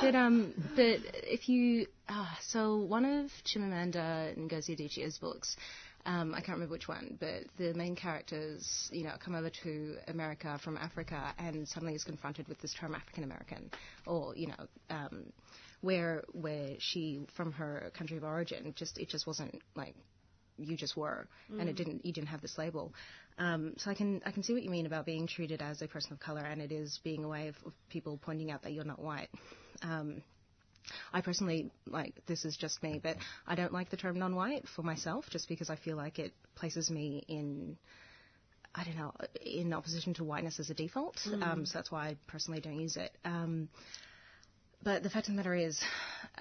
But 0.00 0.14
um, 0.16 0.52
but 0.74 1.00
if 1.12 1.48
you 1.48 1.86
uh, 2.08 2.26
so 2.40 2.76
one 2.78 3.04
of 3.04 3.30
Chimamanda 3.44 4.36
Ngozi 4.36 4.76
Adichie's 4.76 5.18
books, 5.18 5.56
um, 6.04 6.34
I 6.34 6.38
can't 6.38 6.56
remember 6.56 6.72
which 6.72 6.88
one, 6.88 7.16
but 7.20 7.44
the 7.58 7.74
main 7.74 7.94
characters, 7.94 8.88
you 8.92 9.04
know, 9.04 9.14
come 9.24 9.34
over 9.34 9.50
to 9.62 9.96
America 10.08 10.58
from 10.62 10.76
Africa 10.76 11.32
and 11.38 11.66
suddenly 11.68 11.94
is 11.94 12.02
confronted 12.02 12.48
with 12.48 12.60
this 12.60 12.74
term 12.74 12.94
African 12.94 13.24
American, 13.24 13.70
or 14.06 14.34
you 14.34 14.48
know, 14.48 14.66
um, 14.90 15.32
where 15.80 16.24
where 16.32 16.74
she 16.78 17.20
from 17.36 17.52
her 17.52 17.90
country 17.96 18.16
of 18.16 18.24
origin 18.24 18.72
just 18.76 18.98
it 18.98 19.08
just 19.08 19.26
wasn't 19.26 19.62
like 19.76 19.94
you 20.58 20.76
just 20.76 20.96
were, 20.96 21.28
and 21.58 21.68
it 21.68 21.76
didn't 21.76 22.04
you 22.04 22.12
didn't 22.12 22.28
have 22.28 22.40
this 22.40 22.58
label. 22.58 22.92
Um, 23.38 23.74
so 23.78 23.90
I 23.90 23.94
can 23.94 24.22
I 24.26 24.32
can 24.32 24.42
see 24.42 24.52
what 24.52 24.62
you 24.62 24.70
mean 24.70 24.86
about 24.86 25.06
being 25.06 25.26
treated 25.28 25.62
as 25.62 25.82
a 25.82 25.86
person 25.86 26.12
of 26.12 26.20
color, 26.20 26.42
and 26.42 26.60
it 26.60 26.72
is 26.72 26.98
being 27.04 27.24
a 27.24 27.28
way 27.28 27.48
of, 27.48 27.56
of 27.64 27.72
people 27.90 28.18
pointing 28.20 28.50
out 28.50 28.62
that 28.62 28.72
you're 28.72 28.84
not 28.84 28.98
white. 28.98 29.28
Um, 29.82 30.22
I 31.12 31.20
personally 31.20 31.70
like 31.86 32.14
this 32.26 32.44
is 32.44 32.56
just 32.56 32.82
me, 32.82 33.00
but 33.02 33.16
I 33.46 33.54
don't 33.54 33.72
like 33.72 33.90
the 33.90 33.96
term 33.96 34.18
non-white 34.18 34.66
for 34.74 34.82
myself, 34.82 35.26
just 35.30 35.48
because 35.48 35.70
I 35.70 35.76
feel 35.76 35.96
like 35.96 36.18
it 36.18 36.32
places 36.54 36.90
me 36.90 37.24
in. 37.28 37.76
I 38.74 38.84
don't 38.84 38.96
know, 38.96 39.12
in 39.44 39.74
opposition 39.74 40.14
to 40.14 40.24
whiteness 40.24 40.58
as 40.58 40.70
a 40.70 40.74
default. 40.74 41.20
Um, 41.42 41.66
so 41.66 41.78
that's 41.78 41.92
why 41.92 42.06
I 42.08 42.16
personally 42.26 42.60
don't 42.60 42.80
use 42.80 42.96
it. 42.96 43.12
Um, 43.22 43.68
but 44.82 45.02
the 45.02 45.10
fact 45.10 45.28
of 45.28 45.34
the 45.34 45.36
matter 45.36 45.54
is, 45.54 45.78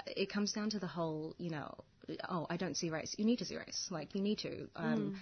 it 0.07 0.31
comes 0.31 0.53
down 0.53 0.69
to 0.69 0.79
the 0.79 0.87
whole, 0.87 1.35
you 1.37 1.49
know, 1.49 1.75
oh, 2.29 2.47
I 2.49 2.55
don't 2.55 2.77
see 2.77 2.89
race. 2.89 3.13
You 3.17 3.25
need 3.25 3.39
to 3.39 3.45
see 3.45 3.57
race. 3.57 3.89
Like, 3.91 4.15
you 4.15 4.21
need 4.21 4.37
to. 4.39 4.69
Um, 4.77 5.15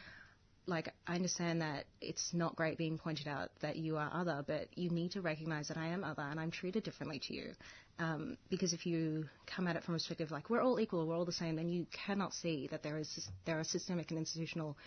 Like, 0.68 0.94
I 1.08 1.16
understand 1.16 1.62
that 1.62 1.86
it's 2.00 2.32
not 2.32 2.56
great 2.56 2.78
being 2.78 3.00
pointed 3.00 3.28
out 3.28 3.50
that 3.62 3.76
you 3.78 3.98
are 3.98 4.12
other, 4.14 4.44
but 4.46 4.68
you 4.78 4.92
need 4.92 5.14
to 5.14 5.22
recognize 5.22 5.68
that 5.70 5.78
I 5.78 5.88
am 5.88 6.04
other 6.04 6.22
and 6.22 6.40
I'm 6.40 6.52
treated 6.52 6.84
differently 6.84 7.20
to 7.28 7.34
you. 7.34 7.54
Um, 8.00 8.38
because 8.50 8.72
if 8.72 8.86
you 8.86 9.26
come 9.46 9.68
at 9.68 9.76
it 9.76 9.84
from 9.84 9.96
a 9.96 9.98
perspective 9.98 10.32
like 10.32 10.50
we're 10.50 10.62
all 10.62 10.80
equal, 10.80 11.06
we're 11.06 11.18
all 11.18 11.26
the 11.26 11.34
same, 11.34 11.58
then 11.58 11.68
you 11.68 11.86
cannot 11.92 12.34
see 12.34 12.68
that 12.72 12.82
there 12.82 12.98
is 12.98 13.28
there 13.46 13.60
are 13.60 13.64
systemic 13.66 14.10
and 14.12 14.18
institutional 14.18 14.78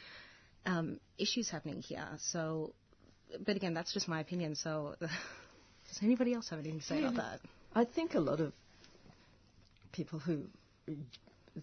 um, 0.64 0.98
issues 1.18 1.51
happening 1.51 1.83
here. 1.83 2.09
So, 2.18 2.72
but 3.44 3.57
again, 3.57 3.75
that's 3.75 3.92
just 3.92 4.09
my 4.09 4.20
opinion. 4.20 4.55
So, 4.55 4.94
does 5.01 5.11
anybody 6.03 6.33
else 6.33 6.48
have 6.48 6.61
anything 6.61 6.81
to 6.81 6.87
say 6.87 6.98
about 7.01 7.16
that? 7.16 7.40
I 7.75 7.85
think 7.85 8.14
a 8.14 8.20
lot 8.20 8.40
of 8.40 8.53
people 9.92 10.18
who 10.18 10.44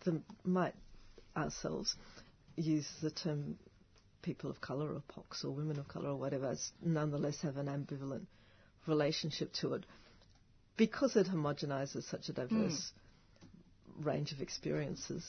the, 0.06 0.22
might 0.44 0.76
ourselves 1.36 1.96
use 2.56 2.88
the 3.02 3.10
term 3.10 3.58
people 4.22 4.50
of 4.50 4.62
colour 4.62 4.94
or 4.94 5.02
POCs 5.16 5.46
or 5.46 5.52
women 5.52 5.80
of 5.80 5.88
colour 5.88 6.10
or 6.10 6.16
whatever 6.16 6.56
nonetheless 6.84 7.42
have 7.42 7.58
an 7.58 7.68
ambivalent 7.68 8.26
relationship 8.86 9.52
to 9.54 9.74
it 9.74 9.86
because 10.80 11.15
it 11.18 11.28
homogenises 11.28 12.10
such 12.10 12.30
a 12.30 12.34
diverse 12.34 12.94
range 14.02 14.32
of 14.32 14.42
experiences. 14.42 15.24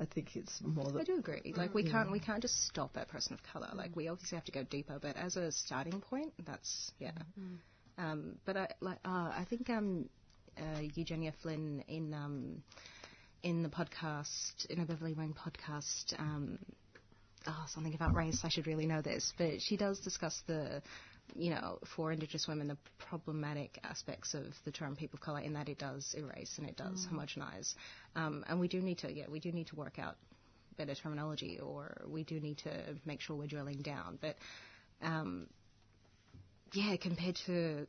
I 0.00 0.04
think 0.04 0.36
it's 0.36 0.60
more 0.62 1.00
I 1.00 1.04
do 1.04 1.16
agree. 1.16 1.54
Like 1.56 1.72
we 1.72 1.84
can't 1.84 2.10
we 2.10 2.18
can't 2.20 2.42
just 2.42 2.66
stop 2.66 2.96
at 2.96 3.08
person 3.08 3.34
of 3.34 3.42
color. 3.52 3.70
Like 3.72 3.94
we 3.96 4.08
obviously 4.08 4.36
have 4.36 4.44
to 4.46 4.52
go 4.52 4.64
deeper, 4.64 4.98
but 5.00 5.16
as 5.16 5.36
a 5.36 5.52
starting 5.52 6.00
point, 6.00 6.32
that's 6.44 6.92
yeah. 6.98 7.12
Um, 7.96 8.36
but 8.44 8.56
I 8.56 8.68
like 8.80 8.98
uh, 9.04 9.30
I 9.36 9.46
think 9.48 9.70
um, 9.70 10.08
uh, 10.58 10.80
Eugenia 10.94 11.32
Flynn 11.40 11.84
in 11.86 12.12
um, 12.12 12.62
in 13.44 13.62
the 13.62 13.68
podcast 13.68 14.66
in 14.68 14.80
a 14.80 14.84
Beverley 14.84 15.14
Wang 15.14 15.34
podcast. 15.34 16.18
Um, 16.18 16.58
oh, 17.46 17.64
something 17.68 17.94
about 17.94 18.14
race. 18.14 18.40
I 18.42 18.48
should 18.48 18.66
really 18.66 18.86
know 18.86 19.02
this, 19.02 19.32
but 19.38 19.60
she 19.60 19.76
does 19.76 20.00
discuss 20.00 20.42
the, 20.46 20.82
you 21.34 21.50
know, 21.50 21.78
for 21.96 22.12
Indigenous 22.12 22.46
women, 22.48 22.68
the 22.68 22.76
problematic 22.98 23.78
aspects 23.84 24.34
of 24.34 24.44
the 24.64 24.70
term 24.72 24.96
people 24.96 25.16
of 25.16 25.20
color 25.20 25.40
in 25.40 25.52
that 25.54 25.68
it 25.68 25.78
does 25.78 26.14
erase 26.16 26.58
and 26.58 26.68
it 26.68 26.76
does 26.76 27.06
homogenize, 27.12 27.74
um, 28.16 28.44
and 28.48 28.58
we 28.60 28.68
do 28.68 28.80
need 28.80 28.98
to, 28.98 29.12
yeah, 29.12 29.24
we 29.30 29.40
do 29.40 29.52
need 29.52 29.66
to 29.68 29.76
work 29.76 29.98
out 29.98 30.16
better 30.76 30.94
terminology, 30.94 31.58
or 31.60 32.02
we 32.08 32.24
do 32.24 32.40
need 32.40 32.58
to 32.58 32.70
make 33.04 33.20
sure 33.20 33.36
we're 33.36 33.46
drilling 33.46 33.82
down. 33.82 34.18
But, 34.20 34.36
um, 35.02 35.48
yeah, 36.72 36.96
compared 36.96 37.36
to 37.46 37.86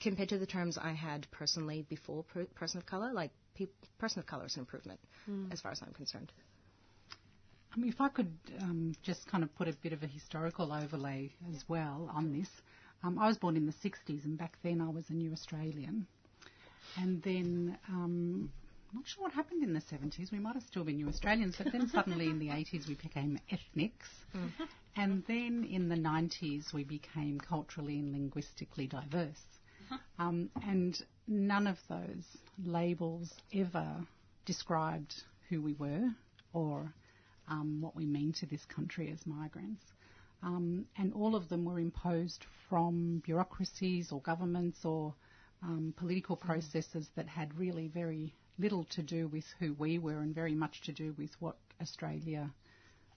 compared 0.00 0.30
to 0.30 0.38
the 0.38 0.46
terms 0.46 0.76
I 0.76 0.92
had 0.92 1.28
personally 1.30 1.86
before 1.88 2.24
per- 2.24 2.46
person 2.46 2.78
of 2.78 2.86
color, 2.86 3.12
like 3.12 3.30
pe- 3.54 3.66
person 3.98 4.18
of 4.18 4.26
color 4.26 4.46
is 4.46 4.56
an 4.56 4.60
improvement 4.60 4.98
as 5.52 5.60
far 5.60 5.70
as 5.70 5.80
I'm 5.80 5.92
concerned. 5.92 6.32
I 7.74 7.78
mean, 7.78 7.88
if 7.88 8.00
I 8.00 8.08
could 8.08 8.32
um, 8.60 8.94
just 9.02 9.26
kind 9.26 9.42
of 9.42 9.54
put 9.56 9.66
a 9.66 9.72
bit 9.72 9.92
of 9.92 10.02
a 10.02 10.06
historical 10.06 10.72
overlay 10.72 11.32
as 11.54 11.64
well 11.68 12.10
on 12.14 12.32
this. 12.38 12.48
Um, 13.02 13.18
I 13.18 13.26
was 13.26 13.38
born 13.38 13.56
in 13.56 13.66
the 13.66 13.72
60s, 13.72 14.24
and 14.24 14.36
back 14.38 14.56
then 14.62 14.80
I 14.80 14.90
was 14.90 15.04
a 15.08 15.14
New 15.14 15.32
Australian. 15.32 16.06
And 16.98 17.22
then, 17.22 17.78
um, 17.88 18.52
not 18.92 19.04
sure 19.06 19.24
what 19.24 19.32
happened 19.32 19.62
in 19.62 19.72
the 19.72 19.80
70s. 19.80 20.30
We 20.30 20.38
might 20.38 20.54
have 20.54 20.64
still 20.64 20.84
been 20.84 20.96
New 20.96 21.08
Australians, 21.08 21.56
but 21.56 21.72
then 21.72 21.88
suddenly 21.88 22.26
in 22.28 22.38
the 22.38 22.48
80s 22.48 22.86
we 22.86 22.94
became 22.94 23.38
ethnics. 23.50 24.08
And 24.94 25.24
then 25.26 25.64
in 25.64 25.88
the 25.88 25.96
90s 25.96 26.74
we 26.74 26.84
became 26.84 27.40
culturally 27.40 27.98
and 27.98 28.12
linguistically 28.12 28.86
diverse. 28.86 29.42
Um, 30.18 30.50
and 30.66 31.02
none 31.26 31.66
of 31.66 31.78
those 31.88 32.24
labels 32.62 33.32
ever 33.54 34.06
described 34.44 35.14
who 35.48 35.62
we 35.62 35.72
were 35.72 36.10
or 36.52 36.92
um, 37.48 37.80
what 37.80 37.96
we 37.96 38.06
mean 38.06 38.32
to 38.34 38.46
this 38.46 38.64
country 38.64 39.10
as 39.12 39.26
migrants. 39.26 39.82
Um, 40.42 40.86
and 40.96 41.12
all 41.14 41.36
of 41.36 41.48
them 41.48 41.64
were 41.64 41.78
imposed 41.78 42.44
from 42.68 43.22
bureaucracies 43.24 44.10
or 44.10 44.20
governments 44.20 44.84
or 44.84 45.14
um, 45.62 45.94
political 45.96 46.36
processes 46.36 47.08
that 47.14 47.28
had 47.28 47.56
really 47.56 47.88
very 47.88 48.34
little 48.58 48.84
to 48.84 49.02
do 49.02 49.28
with 49.28 49.44
who 49.60 49.74
we 49.74 49.98
were 49.98 50.20
and 50.20 50.34
very 50.34 50.54
much 50.54 50.80
to 50.82 50.92
do 50.92 51.14
with 51.16 51.30
what 51.40 51.56
Australia 51.80 52.50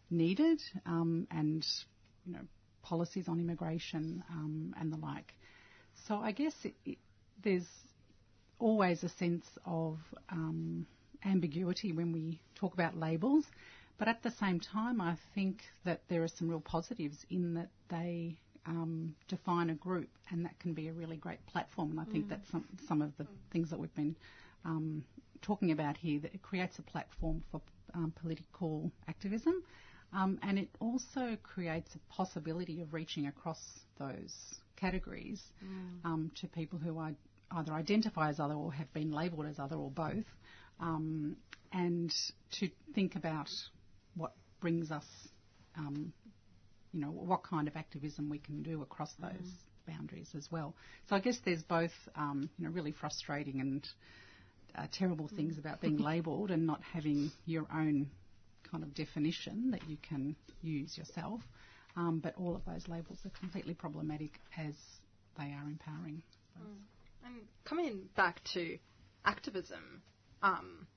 needed 0.10 0.62
um, 0.86 1.28
and 1.32 1.66
you 2.26 2.34
know 2.34 2.42
policies 2.84 3.28
on 3.28 3.40
immigration 3.40 4.24
um, 4.30 4.76
and 4.80 4.94
the 4.94 4.98
like. 4.98 5.34
So 6.08 6.18
I 6.18 6.32
guess 6.32 6.54
it, 6.64 6.76
it, 6.86 6.98
there's 7.44 7.68
always 8.60 9.04
a 9.04 9.10
sense 9.10 9.46
of 9.66 9.98
um, 10.30 10.86
ambiguity 11.26 11.92
when 11.92 12.12
we 12.12 12.40
talk 12.56 12.74
about 12.74 12.96
labels, 12.96 13.46
but 13.98 14.08
at 14.08 14.22
the 14.24 14.32
same 14.32 14.60
time, 14.60 15.00
I 15.02 15.16
think 15.34 15.64
that 15.86 16.02
there 16.10 16.24
are 16.24 16.28
some 16.28 16.50
real 16.50 16.60
positives 16.60 17.26
in 17.30 17.54
that 17.56 17.70
they 17.90 18.38
um, 18.66 19.16
define 19.28 19.70
a 19.70 19.76
group, 19.76 20.10
and 20.32 20.44
that 20.46 20.58
can 20.60 20.74
be 20.74 20.88
a 20.88 20.94
really 20.94 21.18
great 21.18 21.46
platform. 21.48 21.92
And 21.92 22.00
I 22.00 22.06
think 22.06 22.26
Mm. 22.26 22.30
that's 22.30 22.50
some, 22.52 22.66
some 22.88 23.02
of 23.02 23.16
the 23.18 23.28
things 23.52 23.70
that 23.70 23.80
we've 23.80 23.94
been 23.96 24.16
um, 24.66 25.04
talking 25.42 25.72
about 25.72 25.98
here. 25.98 26.20
That 26.20 26.34
it 26.34 26.42
creates 26.42 26.80
a 26.80 26.82
platform 26.82 27.44
for 27.52 27.62
um, 27.94 28.12
political 28.20 28.92
activism, 29.08 29.62
um, 30.14 30.40
and 30.42 30.58
it 30.58 30.70
also 30.80 31.38
creates 31.44 31.94
a 31.96 32.00
possibility 32.14 32.82
of 32.82 32.94
reaching 32.94 33.28
across 33.28 33.60
those 34.00 34.34
categories 34.76 35.42
um, 36.04 36.32
to 36.42 36.48
people 36.48 36.80
who 36.80 36.98
I 37.00 37.14
either 37.52 37.72
identify 37.74 38.30
as 38.30 38.40
other 38.40 38.56
or 38.56 38.74
have 38.74 38.92
been 38.94 39.12
labelled 39.12 39.46
as 39.46 39.60
other 39.60 39.76
or 39.76 39.92
both, 39.92 40.26
um, 40.80 41.38
and 41.72 42.14
to 42.60 42.70
think 42.96 43.16
about 43.16 43.50
what 44.16 44.34
brings 44.62 44.92
us, 44.92 45.06
um, 45.78 46.14
you 46.94 47.02
know, 47.02 47.12
what 47.12 47.44
kind 47.44 47.68
of 47.68 47.76
activism 47.76 48.30
we 48.30 48.40
can 48.40 48.64
do 48.64 48.82
across 48.82 49.14
those 49.20 49.52
boundaries 49.88 50.30
as 50.36 50.48
well. 50.52 50.74
So 51.10 51.16
I 51.16 51.20
guess 51.20 51.38
there's 51.46 51.64
both, 51.64 51.92
um, 52.16 52.50
you 52.58 52.66
know, 52.66 52.72
really 52.72 52.92
frustrating 52.92 53.60
and 53.62 53.88
uh, 54.78 54.88
terrible 54.92 55.30
things 55.36 55.58
about 55.58 55.82
being 55.82 55.98
labelled 55.98 56.52
and 56.52 56.66
not 56.66 56.82
having 56.94 57.32
your 57.46 57.66
own 57.74 58.10
kind 58.70 58.84
of 58.84 58.94
definition 58.94 59.72
that 59.72 59.88
you 59.88 59.98
can 60.08 60.36
use 60.62 60.98
yourself. 60.98 61.42
Um, 61.98 62.20
but 62.20 62.36
all 62.38 62.56
of 62.56 62.66
those 62.66 62.88
labels 62.88 63.20
are 63.26 63.32
completely 63.40 63.74
problematic 63.74 64.32
as 64.58 64.74
they 65.38 65.46
are 65.46 65.64
empowering. 65.66 66.22
And 67.26 67.42
coming 67.64 68.10
back 68.16 68.42
to 68.54 68.78
activism, 69.24 70.02
um, 70.44 70.88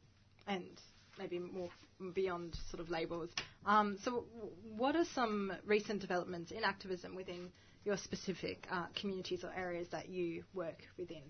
and 0.47 0.81
maybe 1.19 1.39
more 1.39 1.69
beyond 2.15 2.57
sort 2.71 2.81
of 2.81 2.91
labels. 2.91 3.31
Um, 3.67 3.99
so, 4.03 4.25
w- 4.35 4.53
what 4.77 4.97
are 4.97 5.05
some 5.15 5.53
recent 5.67 6.01
developments 6.01 6.51
in 6.53 6.65
activism 6.65 7.15
within 7.15 7.51
your 7.85 7.97
specific 7.97 8.67
uh, 8.71 8.87
communities 8.99 9.45
or 9.45 9.53
areas 9.57 9.89
that 9.91 10.09
you 10.09 10.45
work 10.55 10.79
within? 10.97 11.23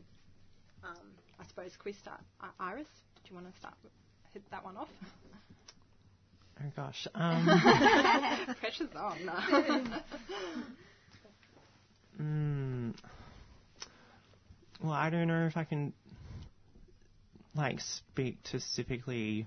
Um, 0.84 1.14
I 1.40 1.44
suppose, 1.46 1.70
can 1.72 1.82
we 1.86 1.92
start? 1.92 2.20
I- 2.40 2.50
Iris, 2.60 2.86
do 3.24 3.30
you 3.30 3.34
want 3.34 3.52
to 3.52 3.58
start? 3.58 3.74
Hit 4.32 4.42
that 4.50 4.64
one 4.64 4.76
off. 4.76 4.88
Oh 6.60 6.72
gosh. 6.76 7.06
Um, 7.14 7.46
Pressure's 8.60 8.88
on. 8.96 9.18
mm, 12.20 12.94
well, 14.82 14.92
I 14.92 15.10
don't 15.10 15.28
know 15.28 15.46
if 15.46 15.56
I 15.56 15.64
can 15.64 15.92
like 17.54 17.80
speak 17.80 18.42
to 18.44 18.60
specifically 18.60 19.46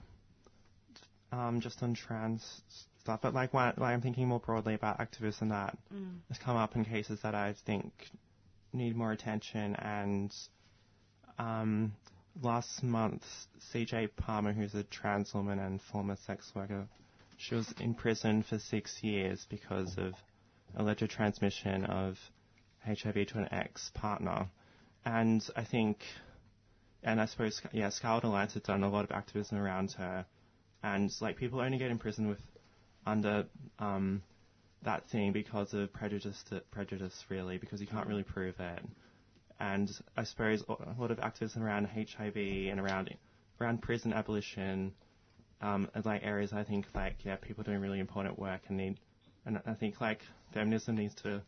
um, 1.31 1.59
just 1.61 1.81
on 1.83 1.93
trans 1.93 2.61
stuff, 3.01 3.19
but 3.21 3.33
like 3.33 3.53
why, 3.53 3.73
why 3.77 3.93
I'm 3.93 4.01
thinking 4.01 4.27
more 4.27 4.39
broadly 4.39 4.73
about 4.73 4.99
activism 4.99 5.49
that 5.49 5.77
Mm. 5.93 6.19
has 6.29 6.37
come 6.37 6.55
up 6.57 6.75
in 6.75 6.85
cases 6.85 7.19
that 7.23 7.35
I 7.35 7.53
think 7.65 7.91
need 8.73 8.95
more 8.95 9.11
attention. 9.11 9.75
And 9.75 10.33
um, 11.39 11.93
last 12.41 12.83
month, 12.83 13.23
CJ 13.73 14.09
Palmer, 14.15 14.53
who's 14.53 14.73
a 14.75 14.83
trans 14.83 15.33
woman 15.33 15.59
and 15.59 15.81
former 15.81 16.15
sex 16.27 16.51
worker, 16.55 16.87
she 17.37 17.55
was 17.55 17.73
in 17.79 17.95
prison 17.95 18.43
for 18.43 18.59
six 18.59 19.01
years 19.03 19.45
because 19.49 19.97
of 19.97 20.13
alleged 20.75 21.09
transmission 21.09 21.85
of 21.85 22.17
HIV 22.85 23.27
to 23.27 23.39
an 23.39 23.47
ex-partner. 23.51 24.47
And 25.05 25.43
I 25.55 25.63
think, 25.63 25.99
and 27.03 27.19
I 27.19 27.25
suppose, 27.25 27.59
yeah, 27.73 27.89
Scarlet 27.89 28.23
Alliance 28.23 28.53
has 28.53 28.63
done 28.63 28.83
a 28.83 28.89
lot 28.89 29.03
of 29.05 29.11
activism 29.11 29.57
around 29.57 29.91
her. 29.93 30.25
And 30.83 31.11
like 31.21 31.37
people 31.37 31.59
only 31.61 31.77
get 31.77 31.91
in 31.91 31.99
prison 31.99 32.27
with 32.27 32.39
under 33.05 33.45
um, 33.79 34.21
that 34.83 35.07
thing 35.09 35.31
because 35.31 35.73
of 35.73 35.91
prejudice, 35.93 36.41
to, 36.49 36.61
prejudice 36.71 37.25
really, 37.29 37.57
because 37.57 37.81
you 37.81 37.87
can't 37.87 38.07
really 38.07 38.23
prove 38.23 38.59
it. 38.59 38.79
And 39.59 39.91
I 40.17 40.23
suppose 40.23 40.63
a 40.67 40.99
lot 40.99 41.11
of 41.11 41.19
activism 41.19 41.61
around 41.63 41.85
HIV 41.85 42.35
and 42.35 42.79
around 42.79 43.13
around 43.59 43.81
prison 43.83 44.11
abolition, 44.11 44.91
um, 45.61 45.87
are 45.93 46.01
like 46.03 46.23
areas 46.23 46.51
I 46.51 46.63
think 46.63 46.87
like 46.95 47.23
yeah 47.23 47.35
people 47.35 47.63
doing 47.63 47.79
really 47.79 47.99
important 47.99 48.39
work 48.39 48.61
and 48.67 48.77
need, 48.77 48.97
and 49.45 49.61
I 49.67 49.73
think 49.75 50.01
like 50.01 50.21
feminism 50.51 50.95
needs 50.95 51.13
to 51.21 51.41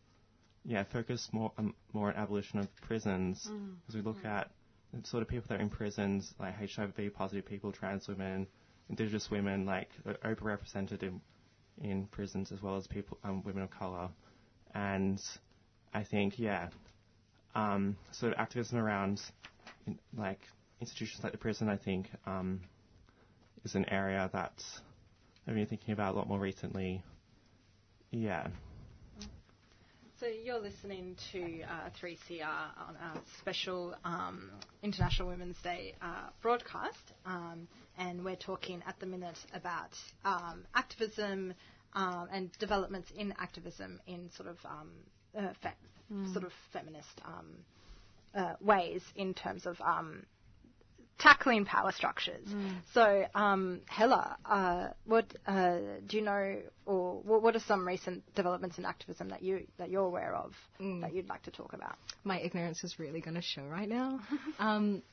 yeah 0.63 0.83
focus 0.83 1.27
more 1.31 1.51
um, 1.57 1.73
more 1.91 2.09
on 2.09 2.15
abolition 2.15 2.59
of 2.59 2.67
prisons 2.81 3.47
Mm. 3.49 3.75
as 3.89 3.95
we 3.95 4.01
look 4.01 4.23
at 4.25 4.51
the 4.93 5.07
sort 5.07 5.23
of 5.23 5.27
people 5.27 5.45
that 5.49 5.59
are 5.59 5.63
in 5.63 5.69
prisons 5.69 6.33
like 6.39 6.53
HIV 6.55 7.13
positive 7.15 7.45
people, 7.47 7.71
trans 7.71 8.07
women, 8.07 8.45
indigenous 8.89 9.29
women 9.31 9.65
like 9.65 9.89
are 10.05 10.35
overrepresented 10.35 11.03
in 11.03 11.21
in 11.81 12.05
prisons 12.07 12.51
as 12.51 12.61
well 12.61 12.75
as 12.77 12.85
people 12.87 13.17
um, 13.23 13.43
women 13.43 13.63
of 13.63 13.69
color, 13.71 14.09
and 14.75 15.21
I 15.93 16.03
think 16.03 16.37
yeah 16.37 16.69
um, 17.55 17.95
sort 18.11 18.33
of 18.33 18.39
activism 18.39 18.77
around 18.77 19.21
in, 19.87 19.97
like 20.17 20.41
institutions 20.79 21.23
like 21.23 21.31
the 21.31 21.37
prison 21.37 21.69
I 21.69 21.77
think 21.77 22.09
um, 22.25 22.61
is 23.63 23.75
an 23.75 23.85
area 23.89 24.29
that 24.33 24.63
I've 25.47 25.55
been 25.55 25.65
thinking 25.65 25.93
about 25.93 26.15
a 26.15 26.17
lot 26.17 26.27
more 26.27 26.39
recently. 26.39 27.03
Yeah. 28.11 28.47
So 30.23 30.29
you're 30.29 30.61
listening 30.61 31.17
to 31.33 31.63
uh, 31.63 31.89
3CR 32.01 32.45
on 32.87 32.95
our 32.95 33.21
special 33.41 33.93
um, 34.05 34.51
International 34.81 35.27
Women's 35.27 35.57
Day 35.61 35.95
uh, 36.01 36.29
broadcast, 36.41 37.11
um, 37.25 37.67
and 37.97 38.23
we're 38.23 38.37
talking 38.37 38.81
at 38.87 38.97
the 39.01 39.05
minute 39.05 39.37
about 39.53 39.89
um, 40.23 40.63
activism 40.75 41.53
um, 41.91 42.29
and 42.31 42.49
developments 42.57 43.11
in 43.17 43.33
activism 43.37 43.99
in 44.07 44.29
sort 44.37 44.47
of 44.47 44.55
um, 44.63 44.91
uh, 45.37 45.51
fe- 45.61 45.73
Mm. 46.11 46.31
sort 46.31 46.45
of 46.45 46.51
feminist 46.71 47.21
um, 47.25 47.57
uh, 48.35 48.53
ways 48.61 49.01
in 49.15 49.33
terms 49.33 49.65
of 49.65 49.79
um, 49.81 50.25
tackling 51.19 51.65
power 51.65 51.91
structures. 51.91 52.47
So, 52.93 53.25
um, 53.35 53.81
Hala, 53.87 54.37
uh, 54.45 54.87
what 55.05 55.25
uh, 55.47 55.77
do 56.05 56.17
you 56.17 56.23
know, 56.23 56.57
or 56.85 57.21
what, 57.23 57.41
what 57.41 57.55
are 57.55 57.61
some 57.61 57.87
recent 57.87 58.23
developments 58.35 58.77
in 58.77 58.85
activism 58.85 59.29
that 59.29 59.41
you 59.41 59.65
that 59.77 59.89
you're 59.89 60.05
aware 60.05 60.35
of 60.35 60.53
that 61.01 61.13
you'd 61.13 61.29
like 61.29 61.43
to 61.43 61.51
talk 61.51 61.73
about? 61.73 61.95
My 62.23 62.39
ignorance 62.39 62.83
is 62.83 62.99
really 62.99 63.21
going 63.21 63.35
to 63.35 63.41
show 63.41 63.63
right 63.63 63.89
now. 63.89 64.19
um, 64.59 65.03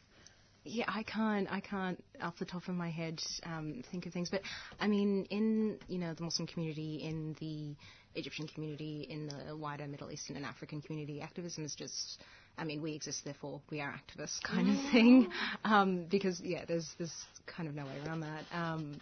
yeah, 0.64 0.84
I 0.88 1.02
can't, 1.04 1.50
I 1.50 1.60
can't, 1.60 2.02
off 2.20 2.38
the 2.38 2.44
top 2.44 2.68
of 2.68 2.74
my 2.74 2.90
head, 2.90 3.20
um, 3.44 3.82
think 3.90 4.06
of 4.06 4.12
things. 4.12 4.28
But 4.30 4.42
I 4.78 4.88
mean, 4.88 5.26
in 5.30 5.78
you 5.88 5.98
know 5.98 6.14
the 6.14 6.22
Muslim 6.22 6.46
community, 6.46 6.96
in 7.02 7.34
the 7.40 7.74
Egyptian 8.18 8.46
community, 8.48 9.06
in 9.08 9.28
the 9.28 9.56
wider 9.56 9.86
Middle 9.86 10.10
Eastern 10.10 10.36
and 10.36 10.44
African 10.44 10.82
community, 10.82 11.20
activism 11.20 11.64
is 11.64 11.74
just. 11.74 12.22
I 12.60 12.64
mean, 12.64 12.82
we 12.82 12.92
exist, 12.92 13.24
therefore 13.24 13.60
we 13.70 13.80
are 13.80 13.92
activists, 13.92 14.40
kind 14.42 14.68
of 14.68 14.92
thing. 14.92 15.28
Um, 15.64 16.04
because 16.04 16.40
yeah, 16.40 16.64
there's 16.66 16.94
there's 16.98 17.24
kind 17.46 17.68
of 17.68 17.74
no 17.74 17.84
way 17.84 17.96
around 18.06 18.20
that. 18.20 18.44
Um, 18.52 19.00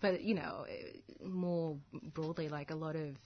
but 0.00 0.22
you 0.22 0.34
know, 0.34 0.64
more 1.24 1.76
broadly, 2.14 2.48
like 2.48 2.70
a 2.70 2.74
lot 2.74 2.96
of 2.96 3.16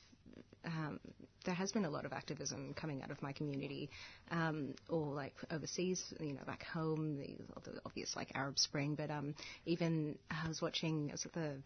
um, 0.65 0.99
there 1.45 1.55
has 1.55 1.73
been 1.73 1.85
a 1.85 1.91
lot 1.91 2.07
of 2.07 2.13
activism 2.13 2.75
coming 2.75 3.03
out 3.03 3.11
of 3.11 3.21
my 3.23 3.33
community, 3.33 3.91
um, 4.31 4.75
or 4.89 5.13
like 5.13 5.35
overseas, 5.51 6.03
you 6.19 6.33
know, 6.33 6.41
back 6.47 6.65
home, 6.65 7.19
the, 7.19 7.37
the 7.71 7.79
obvious 7.85 8.17
like 8.17 8.33
Arab 8.35 8.59
Spring, 8.59 8.95
but 8.95 9.11
um, 9.11 9.35
even 9.67 10.17
I 10.31 10.49
was 10.49 10.63
watching, 10.63 11.11
I 11.11 11.13
was 11.13 11.27
at 11.27 11.35
the 11.35 11.57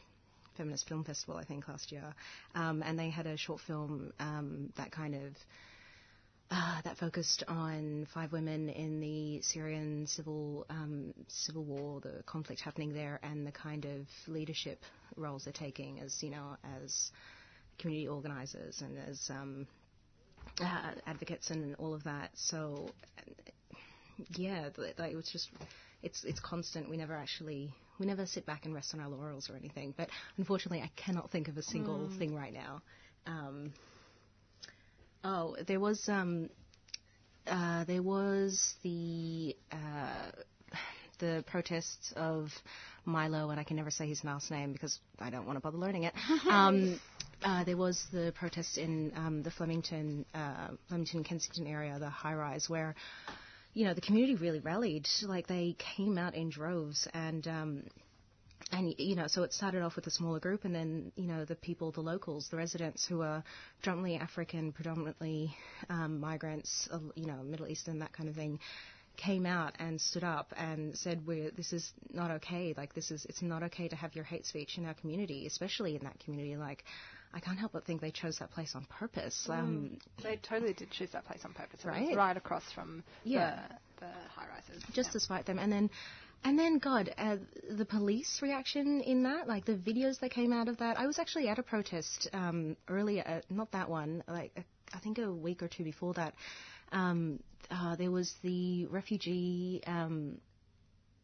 Feminist 0.56 0.88
Film 0.88 1.04
Festival, 1.04 1.36
I 1.36 1.44
think, 1.44 1.68
last 1.68 1.92
year, 1.92 2.12
um, 2.56 2.82
and 2.84 2.98
they 2.98 3.10
had 3.10 3.26
a 3.26 3.36
short 3.36 3.60
film 3.60 4.12
um, 4.18 4.72
that 4.76 4.90
kind 4.90 5.14
of 5.14 5.36
uh, 6.50 6.80
that 6.84 6.96
focused 6.98 7.44
on 7.48 8.06
five 8.14 8.32
women 8.32 8.68
in 8.70 9.00
the 9.00 9.40
Syrian 9.42 10.06
civil 10.06 10.66
um, 10.70 11.12
civil 11.28 11.64
war, 11.64 12.00
the 12.00 12.22
conflict 12.26 12.60
happening 12.62 12.92
there, 12.92 13.20
and 13.22 13.46
the 13.46 13.52
kind 13.52 13.84
of 13.84 14.06
leadership 14.26 14.82
roles 15.16 15.44
they're 15.44 15.52
taking 15.52 16.00
as 16.00 16.22
you 16.22 16.30
know 16.30 16.56
as 16.82 17.10
community 17.78 18.08
organisers 18.08 18.80
and 18.82 18.98
as 18.98 19.30
um, 19.30 19.66
uh, 20.60 20.92
advocates 21.06 21.50
and 21.50 21.74
all 21.76 21.94
of 21.94 22.04
that. 22.04 22.30
So 22.34 22.94
yeah, 24.36 24.68
like 24.98 25.12
it 25.12 25.16
was 25.16 25.28
just 25.30 25.50
it's 26.02 26.24
it's 26.24 26.40
constant. 26.40 26.88
We 26.88 26.96
never 26.96 27.14
actually 27.16 27.70
we 27.98 28.06
never 28.06 28.26
sit 28.26 28.46
back 28.46 28.64
and 28.64 28.74
rest 28.74 28.94
on 28.94 29.00
our 29.00 29.08
laurels 29.08 29.50
or 29.50 29.56
anything. 29.56 29.94
But 29.96 30.10
unfortunately, 30.38 30.80
I 30.82 30.90
cannot 30.96 31.30
think 31.30 31.48
of 31.48 31.56
a 31.56 31.62
single 31.62 32.08
Mm. 32.08 32.18
thing 32.18 32.34
right 32.34 32.52
now. 32.52 32.82
Um, 33.26 33.74
oh, 35.28 35.56
there 35.66 35.80
was 35.80 36.08
um, 36.08 36.48
uh, 37.46 37.84
there 37.84 38.02
was 38.02 38.74
the 38.82 39.54
uh, 39.70 40.30
the 41.18 41.44
protests 41.46 42.12
of 42.16 42.48
Milo, 43.04 43.50
and 43.50 43.60
I 43.60 43.64
can 43.64 43.76
never 43.76 43.90
say 43.90 44.08
his 44.08 44.24
last 44.24 44.50
name 44.50 44.72
because 44.72 44.98
I 45.18 45.30
don't 45.30 45.46
want 45.46 45.56
to 45.56 45.60
bother 45.60 45.78
learning 45.78 46.04
it. 46.04 46.14
Um, 46.48 47.00
uh, 47.44 47.62
there 47.62 47.76
was 47.76 48.02
the 48.10 48.32
protests 48.36 48.78
in 48.78 49.12
um, 49.14 49.42
the 49.44 49.50
Flemington, 49.52 50.24
uh, 50.34 50.68
Flemington, 50.88 51.22
Kensington 51.22 51.68
area, 51.68 51.96
the 52.00 52.10
high 52.10 52.34
rise, 52.34 52.68
where 52.68 52.96
you 53.74 53.84
know 53.84 53.94
the 53.94 54.00
community 54.00 54.34
really 54.34 54.58
rallied. 54.58 55.06
Like 55.22 55.46
they 55.46 55.76
came 55.96 56.18
out 56.18 56.34
in 56.34 56.50
droves, 56.50 57.06
and 57.14 57.46
um, 57.46 57.82
and 58.72 58.94
you 58.98 59.14
know, 59.16 59.26
so 59.28 59.42
it 59.44 59.52
started 59.52 59.82
off 59.82 59.96
with 59.96 60.06
a 60.06 60.10
smaller 60.10 60.40
group, 60.40 60.64
and 60.64 60.74
then 60.74 61.12
you 61.16 61.26
know 61.26 61.44
the 61.44 61.54
people, 61.54 61.90
the 61.92 62.00
locals, 62.00 62.48
the 62.50 62.56
residents 62.56 63.06
who 63.06 63.22
are 63.22 63.42
predominantly 63.80 64.16
African, 64.16 64.72
predominantly 64.72 65.54
um, 65.88 66.20
migrants, 66.20 66.88
uh, 66.92 66.98
you 67.14 67.26
know, 67.26 67.42
Middle 67.42 67.66
Eastern, 67.68 68.00
that 68.00 68.12
kind 68.12 68.28
of 68.28 68.34
thing, 68.34 68.58
came 69.16 69.46
out 69.46 69.74
and 69.78 70.00
stood 70.00 70.24
up 70.24 70.52
and 70.56 70.96
said, 70.96 71.26
"We're 71.26 71.50
this 71.50 71.72
is 71.72 71.92
not 72.12 72.30
okay. 72.32 72.74
Like 72.76 72.94
this 72.94 73.10
is 73.10 73.24
it's 73.28 73.42
not 73.42 73.62
okay 73.64 73.88
to 73.88 73.96
have 73.96 74.14
your 74.14 74.24
hate 74.24 74.44
speech 74.46 74.76
in 74.76 74.84
our 74.86 74.94
community, 74.94 75.46
especially 75.46 75.96
in 75.96 76.02
that 76.04 76.18
community." 76.20 76.56
Like, 76.56 76.84
I 77.32 77.40
can't 77.40 77.58
help 77.58 77.72
but 77.72 77.84
think 77.84 78.00
they 78.00 78.10
chose 78.10 78.38
that 78.38 78.50
place 78.50 78.72
on 78.74 78.84
purpose. 78.86 79.46
Um, 79.50 79.98
Mm. 80.18 80.22
They 80.22 80.36
totally 80.36 80.72
did 80.72 80.90
choose 80.90 81.10
that 81.12 81.24
place 81.24 81.44
on 81.44 81.52
purpose. 81.52 81.84
Right? 81.84 82.14
right 82.16 82.36
across 82.36 82.64
from 82.72 83.02
Yeah. 83.24 83.60
the, 83.98 84.06
the 84.06 84.12
high 84.34 84.46
rises. 84.48 84.82
just 84.92 85.12
to 85.12 85.20
spite 85.20 85.46
them. 85.46 85.58
And 85.58 85.70
then, 85.72 85.90
and 86.44 86.58
then, 86.58 86.78
God, 86.78 87.12
uh, 87.18 87.36
the 87.70 87.84
police 87.84 88.40
reaction 88.42 89.00
in 89.00 89.24
that, 89.24 89.48
like 89.48 89.64
the 89.64 89.74
videos 89.74 90.20
that 90.20 90.30
came 90.30 90.52
out 90.52 90.68
of 90.68 90.78
that. 90.78 90.98
I 90.98 91.06
was 91.06 91.18
actually 91.18 91.48
at 91.48 91.58
a 91.58 91.62
protest 91.62 92.28
um, 92.32 92.76
earlier, 92.88 93.24
uh, 93.26 93.40
not 93.50 93.72
that 93.72 93.88
one, 93.88 94.22
like 94.28 94.52
uh, 94.56 94.62
I 94.94 94.98
think 95.00 95.18
a 95.18 95.32
week 95.32 95.62
or 95.62 95.68
two 95.68 95.84
before 95.84 96.14
that. 96.14 96.34
Um, 96.92 97.40
uh, 97.70 97.96
there 97.96 98.10
was 98.10 98.32
the 98.42 98.86
refugee, 98.86 99.82
um, 99.86 100.38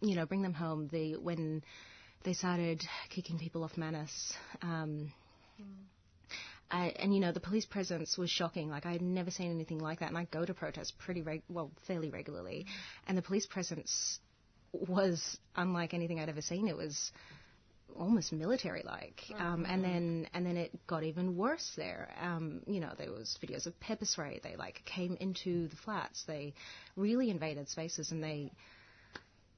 you 0.00 0.14
know, 0.14 0.26
bring 0.26 0.42
them 0.42 0.52
home. 0.52 0.88
The 0.92 1.16
when 1.16 1.62
they 2.24 2.32
started 2.32 2.82
kicking 3.10 3.38
people 3.38 3.64
off 3.64 3.76
Manus. 3.76 4.34
I, 6.70 6.88
and 6.98 7.14
you 7.14 7.20
know 7.20 7.30
the 7.30 7.40
police 7.40 7.66
presence 7.66 8.18
was 8.18 8.30
shocking. 8.30 8.68
Like 8.68 8.84
I 8.84 8.92
had 8.92 9.02
never 9.02 9.30
seen 9.30 9.50
anything 9.50 9.78
like 9.78 10.00
that, 10.00 10.08
and 10.08 10.18
I 10.18 10.24
go 10.24 10.44
to 10.44 10.54
protests 10.54 10.92
pretty 10.98 11.22
reg- 11.22 11.42
well, 11.48 11.70
fairly 11.86 12.10
regularly, 12.10 12.66
and 13.06 13.16
the 13.16 13.22
police 13.22 13.46
presence 13.46 14.18
was 14.88 15.38
unlike 15.56 15.94
anything 15.94 16.20
I'd 16.20 16.28
ever 16.28 16.42
seen. 16.42 16.68
It 16.68 16.76
was 16.76 17.12
almost 17.98 18.32
military-like, 18.32 19.22
um, 19.38 19.64
and 19.68 19.84
then 19.84 20.28
and 20.34 20.44
then 20.44 20.56
it 20.56 20.72
got 20.86 21.04
even 21.04 21.36
worse 21.36 21.72
there. 21.76 22.10
Um, 22.20 22.60
you 22.66 22.80
know 22.80 22.92
there 22.98 23.10
was 23.10 23.38
videos 23.42 23.66
of 23.66 23.78
pepper 23.80 24.04
spray. 24.04 24.40
They 24.42 24.56
like 24.56 24.82
came 24.84 25.16
into 25.20 25.68
the 25.68 25.76
flats. 25.76 26.24
They 26.26 26.54
really 26.96 27.30
invaded 27.30 27.68
spaces, 27.68 28.10
and 28.10 28.22
they 28.22 28.52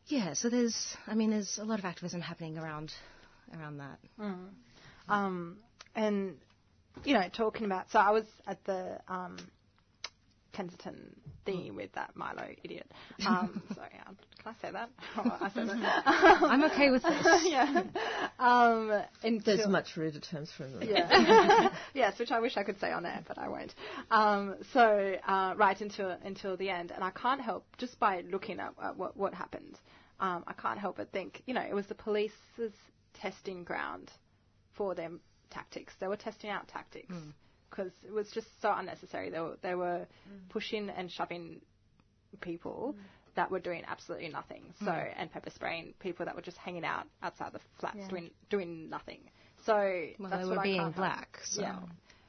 yeah. 0.06 0.34
So 0.34 0.50
there's 0.50 0.96
I 1.06 1.14
mean 1.14 1.30
there's 1.30 1.58
a 1.58 1.64
lot 1.64 1.78
of 1.78 1.84
activism 1.84 2.20
happening 2.20 2.58
around 2.58 2.92
around 3.56 3.78
that. 3.78 3.98
Mm. 4.20 4.48
Um, 5.08 5.56
and 5.94 6.36
you 7.04 7.14
know, 7.14 7.24
talking 7.32 7.66
about 7.66 7.90
so 7.90 7.98
I 7.98 8.10
was 8.10 8.24
at 8.46 8.62
the 8.64 8.98
um, 9.08 9.36
Kensington 10.52 11.16
thingy 11.46 11.74
with 11.74 11.92
that 11.92 12.16
Milo 12.16 12.48
idiot. 12.62 12.90
Um, 13.26 13.62
sorry, 13.74 13.90
can 14.04 14.16
I 14.46 14.52
say 14.62 14.70
that? 14.72 14.90
Oh, 15.18 15.38
I 15.40 15.50
said 15.50 15.68
that. 15.68 16.02
I'm 16.06 16.62
okay 16.64 16.90
with 16.90 17.02
this. 17.02 17.26
yeah. 17.46 17.82
Um, 18.38 18.88
There's 19.22 19.44
until- 19.44 19.70
much 19.70 19.96
ruder 19.96 20.20
terms 20.20 20.50
for 20.56 20.64
him. 20.64 20.78
than 20.80 20.88
that. 20.90 21.08
yeah. 21.28 21.68
yes, 21.94 22.18
which 22.18 22.30
I 22.30 22.40
wish 22.40 22.56
I 22.56 22.62
could 22.62 22.78
say 22.80 22.92
on 22.92 23.06
air, 23.06 23.22
but 23.26 23.38
I 23.38 23.48
won't. 23.48 23.74
Um, 24.10 24.56
so 24.72 25.14
uh, 25.26 25.54
right 25.56 25.80
until 25.80 26.10
until 26.24 26.56
the 26.56 26.68
end, 26.70 26.90
and 26.92 27.02
I 27.02 27.10
can't 27.10 27.40
help 27.40 27.64
just 27.78 27.98
by 27.98 28.22
looking 28.30 28.60
at, 28.60 28.72
at 28.82 28.96
what 28.96 29.16
what 29.16 29.34
happened. 29.34 29.78
Um, 30.20 30.44
I 30.46 30.52
can't 30.54 30.78
help 30.78 30.96
but 30.96 31.12
think, 31.12 31.42
you 31.46 31.52
know, 31.52 31.60
it 31.60 31.74
was 31.74 31.86
the 31.86 31.94
police's 31.94 32.72
testing 33.20 33.64
ground 33.64 34.10
for 34.74 34.94
their 34.94 35.10
tactics. 35.50 35.92
They 36.00 36.08
were 36.08 36.16
testing 36.16 36.48
out 36.50 36.68
tactics 36.68 37.12
because 37.70 37.92
it 38.06 38.12
was 38.12 38.30
just 38.32 38.46
so 38.62 38.72
unnecessary. 38.74 39.28
They 39.30 39.40
were 39.40 39.56
they 39.62 39.74
were 39.74 40.06
pushing 40.48 40.88
and 40.90 41.10
shoving 41.10 41.60
people 42.40 42.94
that 43.36 43.50
were 43.50 43.60
doing 43.60 43.84
absolutely 43.86 44.28
nothing. 44.28 44.74
So 44.80 44.86
Mm. 44.90 45.14
and 45.16 45.30
pepper 45.32 45.50
spraying 45.50 45.94
people 46.00 46.26
that 46.26 46.34
were 46.34 46.42
just 46.42 46.56
hanging 46.58 46.84
out 46.84 47.06
outside 47.22 47.52
the 47.52 47.60
flats 47.78 47.96
Yeah. 47.98 48.08
doing 48.08 48.30
doing 48.50 48.88
nothing. 48.90 49.20
So 49.64 49.74
Well, 50.18 50.30
that's 50.30 50.42
they 50.42 50.48
what 50.48 50.56
were 50.56 50.60
I 50.60 50.64
being 50.64 50.80
can't 50.80 50.96
black, 50.96 51.38
so- 51.44 51.60
Yeah. 51.62 51.78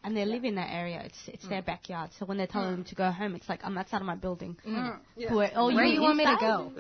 And 0.04 0.16
they 0.16 0.24
live 0.26 0.46
in 0.46 0.56
that 0.56 0.70
area. 0.72 1.02
It's 1.04 1.28
it's 1.28 1.48
their 1.50 1.62
backyard. 1.62 2.12
So 2.14 2.26
when 2.26 2.38
they're 2.38 2.48
telling 2.48 2.72
them 2.72 2.84
to 2.86 2.96
go 2.96 3.12
home, 3.12 3.36
it's 3.36 3.50
like 3.50 3.66
I'm 3.66 3.78
outside 3.78 4.00
of 4.00 4.06
my 4.08 4.16
building. 4.16 4.56
Mm. 4.66 5.00
Yeah. 5.18 5.34
Where, 5.34 5.52
oh, 5.56 5.74
Where 5.74 5.84
you 5.86 5.96
you 5.96 6.02
want 6.02 6.18
me 6.18 6.24
to 6.26 6.32
inside? 6.32 6.48
go? 6.48 6.72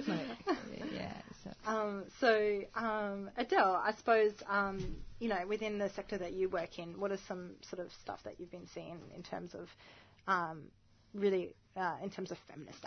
yeah. 0.93 1.13
So. 1.43 1.51
Um, 1.65 2.03
so, 2.21 2.61
um, 2.75 3.29
Adele, 3.35 3.81
I 3.83 3.93
suppose, 3.97 4.33
um, 4.47 4.97
you 5.19 5.27
know, 5.29 5.45
within 5.47 5.77
the 5.77 5.89
sector 5.89 6.17
that 6.19 6.33
you 6.33 6.47
work 6.49 6.79
in, 6.79 6.99
what 6.99 7.11
are 7.11 7.17
some 7.27 7.55
sort 7.69 7.85
of 7.85 7.91
stuff 8.01 8.19
that 8.23 8.39
you've 8.39 8.51
been 8.51 8.67
seeing 8.73 8.99
in 9.15 9.23
terms 9.23 9.53
of, 9.55 9.67
um, 10.27 10.63
really, 11.13 11.53
uh, 11.75 11.97
in 12.03 12.09
terms 12.09 12.31
of 12.31 12.37
feminist 12.47 12.85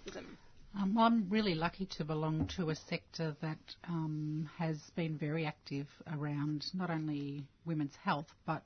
activism? 0.00 0.38
Um, 0.78 0.94
well, 0.94 1.04
I'm 1.06 1.28
really 1.28 1.54
lucky 1.54 1.86
to 1.96 2.04
belong 2.04 2.48
to 2.56 2.70
a 2.70 2.76
sector 2.76 3.34
that 3.42 3.58
um, 3.88 4.48
has 4.56 4.78
been 4.94 5.18
very 5.18 5.44
active 5.44 5.86
around 6.16 6.64
not 6.74 6.90
only 6.90 7.44
women's 7.64 7.96
health, 8.04 8.28
but 8.46 8.62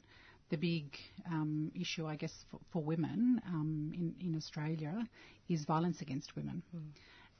the 0.50 0.56
big 0.56 0.84
um, 1.30 1.72
issue, 1.74 2.06
I 2.06 2.16
guess, 2.16 2.32
for, 2.50 2.60
for 2.72 2.82
women 2.82 3.40
um, 3.46 3.92
in, 3.94 4.14
in 4.28 4.36
Australia 4.36 5.08
is 5.48 5.64
violence 5.64 6.02
against 6.02 6.36
women. 6.36 6.62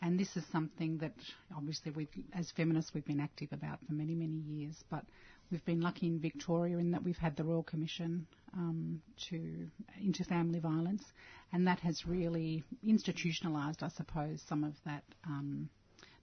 And 0.00 0.18
this 0.18 0.34
is 0.36 0.44
something 0.50 0.98
that 0.98 1.14
obviously 1.54 1.92
we, 1.92 2.08
as 2.34 2.50
feminists, 2.50 2.92
we've 2.94 3.04
been 3.04 3.20
active 3.20 3.48
about 3.52 3.78
for 3.86 3.92
many, 3.92 4.14
many 4.14 4.36
years. 4.36 4.82
But 4.90 5.04
we've 5.50 5.64
been 5.64 5.80
lucky 5.80 6.06
in 6.06 6.18
Victoria 6.20 6.78
in 6.78 6.90
that 6.92 7.02
we've 7.02 7.18
had 7.18 7.36
the 7.36 7.44
Royal 7.44 7.62
Commission 7.62 8.26
um, 8.54 9.00
to 9.28 9.68
into 10.00 10.24
family 10.24 10.58
violence, 10.60 11.04
and 11.52 11.66
that 11.66 11.80
has 11.80 12.06
really 12.06 12.62
institutionalised, 12.86 13.82
I 13.82 13.88
suppose, 13.88 14.42
some 14.48 14.64
of 14.64 14.74
that 14.84 15.04
um, 15.26 15.68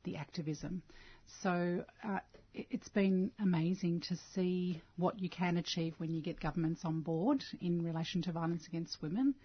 the 0.04 0.16
activism. 0.18 0.82
So 1.42 1.86
uh, 2.04 2.20
it- 2.54 2.68
it's 2.70 2.90
been 2.90 3.32
amazing 3.40 4.02
to 4.02 4.16
see 4.34 4.82
what 4.98 5.20
you 5.20 5.30
can 5.30 5.58
achieve 5.58 5.94
when 5.98 6.14
you 6.14 6.22
get 6.22 6.40
governments 6.40 6.84
on 6.86 7.02
board 7.02 7.44
in 7.62 7.82
relation 7.84 8.22
to 8.24 8.32
violence 8.32 8.68
against 8.68 9.02
women. 9.02 9.36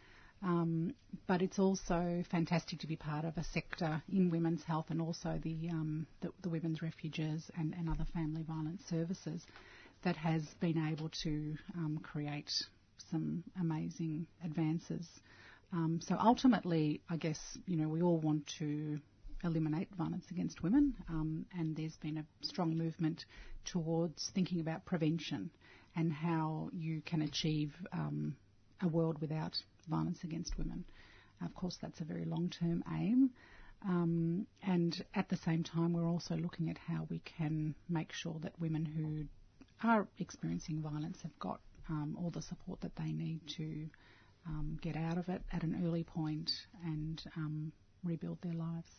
Um, 0.42 0.94
but 1.26 1.42
it's 1.42 1.58
also 1.58 2.22
fantastic 2.30 2.78
to 2.80 2.86
be 2.86 2.96
part 2.96 3.24
of 3.24 3.36
a 3.36 3.44
sector 3.44 4.02
in 4.12 4.30
women's 4.30 4.62
health 4.62 4.86
and 4.90 5.00
also 5.00 5.40
the, 5.42 5.56
um, 5.70 6.06
the, 6.20 6.30
the 6.42 6.48
women's 6.48 6.82
refuges 6.82 7.50
and, 7.56 7.74
and 7.74 7.88
other 7.88 8.06
family 8.12 8.42
violence 8.42 8.82
services 8.88 9.42
that 10.04 10.16
has 10.16 10.42
been 10.60 10.86
able 10.86 11.08
to 11.22 11.56
um, 11.74 11.98
create 12.02 12.50
some 13.10 13.42
amazing 13.60 14.26
advances. 14.44 15.06
Um, 15.72 16.00
so 16.02 16.16
ultimately, 16.20 17.00
I 17.10 17.16
guess 17.16 17.38
you 17.66 17.76
know 17.76 17.88
we 17.88 18.02
all 18.02 18.18
want 18.18 18.46
to 18.58 18.98
eliminate 19.44 19.88
violence 19.96 20.24
against 20.30 20.62
women, 20.62 20.94
um, 21.08 21.44
and 21.58 21.76
there's 21.76 21.96
been 21.96 22.18
a 22.18 22.24
strong 22.46 22.76
movement 22.76 23.24
towards 23.64 24.30
thinking 24.34 24.60
about 24.60 24.84
prevention 24.84 25.50
and 25.96 26.12
how 26.12 26.70
you 26.72 27.00
can 27.02 27.22
achieve 27.22 27.72
um, 27.92 28.36
a 28.82 28.88
world 28.88 29.20
without 29.20 29.56
violence 29.88 30.24
against 30.24 30.58
women. 30.58 30.84
Of 31.44 31.54
course, 31.54 31.76
that's 31.80 32.00
a 32.00 32.04
very 32.04 32.24
long-term 32.24 32.82
aim. 32.94 33.30
Um, 33.82 34.46
and 34.62 35.04
at 35.14 35.28
the 35.28 35.36
same 35.36 35.62
time, 35.62 35.92
we're 35.92 36.08
also 36.08 36.34
looking 36.36 36.70
at 36.70 36.78
how 36.78 37.06
we 37.10 37.20
can 37.20 37.74
make 37.88 38.12
sure 38.12 38.36
that 38.42 38.58
women 38.58 38.84
who 38.84 39.26
are 39.86 40.08
experiencing 40.18 40.80
violence 40.80 41.20
have 41.22 41.38
got 41.38 41.60
um, 41.88 42.16
all 42.20 42.30
the 42.30 42.42
support 42.42 42.80
that 42.80 42.96
they 42.96 43.12
need 43.12 43.40
to 43.56 43.86
um, 44.46 44.78
get 44.80 44.96
out 44.96 45.18
of 45.18 45.28
it 45.28 45.42
at 45.52 45.62
an 45.62 45.82
early 45.86 46.04
point 46.04 46.50
and 46.84 47.22
um, 47.36 47.72
rebuild 48.02 48.38
their 48.42 48.54
lives. 48.54 48.90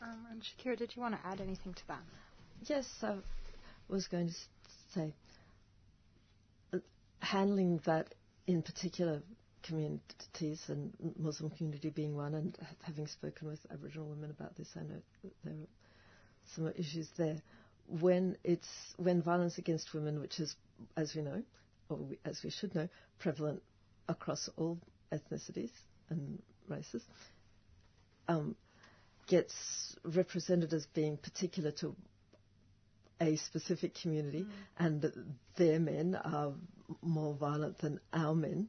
Um, 0.00 0.26
and 0.30 0.42
Shakira, 0.42 0.76
did 0.76 0.94
you 0.94 1.02
want 1.02 1.20
to 1.20 1.26
add 1.26 1.40
anything 1.40 1.74
to 1.74 1.88
that? 1.88 2.02
Yes, 2.66 2.86
I 3.02 3.16
was 3.88 4.06
going 4.06 4.28
to 4.28 4.34
say 4.94 5.14
uh, 6.72 6.78
handling 7.20 7.80
that 7.84 8.14
in 8.46 8.62
particular 8.62 9.22
communities, 9.62 10.62
and 10.68 10.92
Muslim 11.18 11.50
community 11.50 11.90
being 11.90 12.16
one, 12.16 12.34
and 12.34 12.56
having 12.82 13.06
spoken 13.06 13.48
with 13.48 13.60
Aboriginal 13.70 14.06
women 14.08 14.30
about 14.30 14.56
this, 14.56 14.68
I 14.76 14.80
know 14.80 15.00
that 15.22 15.32
there 15.44 15.54
are 15.54 15.66
some 16.54 16.72
issues 16.76 17.08
there. 17.16 17.40
When 17.88 18.36
it's 18.44 18.68
when 18.96 19.22
violence 19.22 19.58
against 19.58 19.92
women, 19.92 20.20
which 20.20 20.40
is, 20.40 20.54
as 20.96 21.14
we 21.14 21.22
know, 21.22 21.42
or 21.88 21.96
we, 21.96 22.18
as 22.24 22.40
we 22.42 22.50
should 22.50 22.74
know, 22.74 22.88
prevalent 23.18 23.62
across 24.08 24.48
all 24.56 24.78
ethnicities 25.12 25.70
and 26.10 26.40
races, 26.68 27.02
um, 28.28 28.54
gets 29.26 29.96
represented 30.04 30.72
as 30.72 30.86
being 30.86 31.16
particular 31.16 31.70
to 31.72 31.94
a 33.20 33.36
specific 33.36 33.94
community, 33.94 34.42
mm. 34.42 34.48
and 34.78 35.12
their 35.56 35.78
men 35.78 36.16
are 36.24 36.52
more 37.02 37.34
violent 37.34 37.78
than 37.78 38.00
our 38.12 38.34
men, 38.34 38.68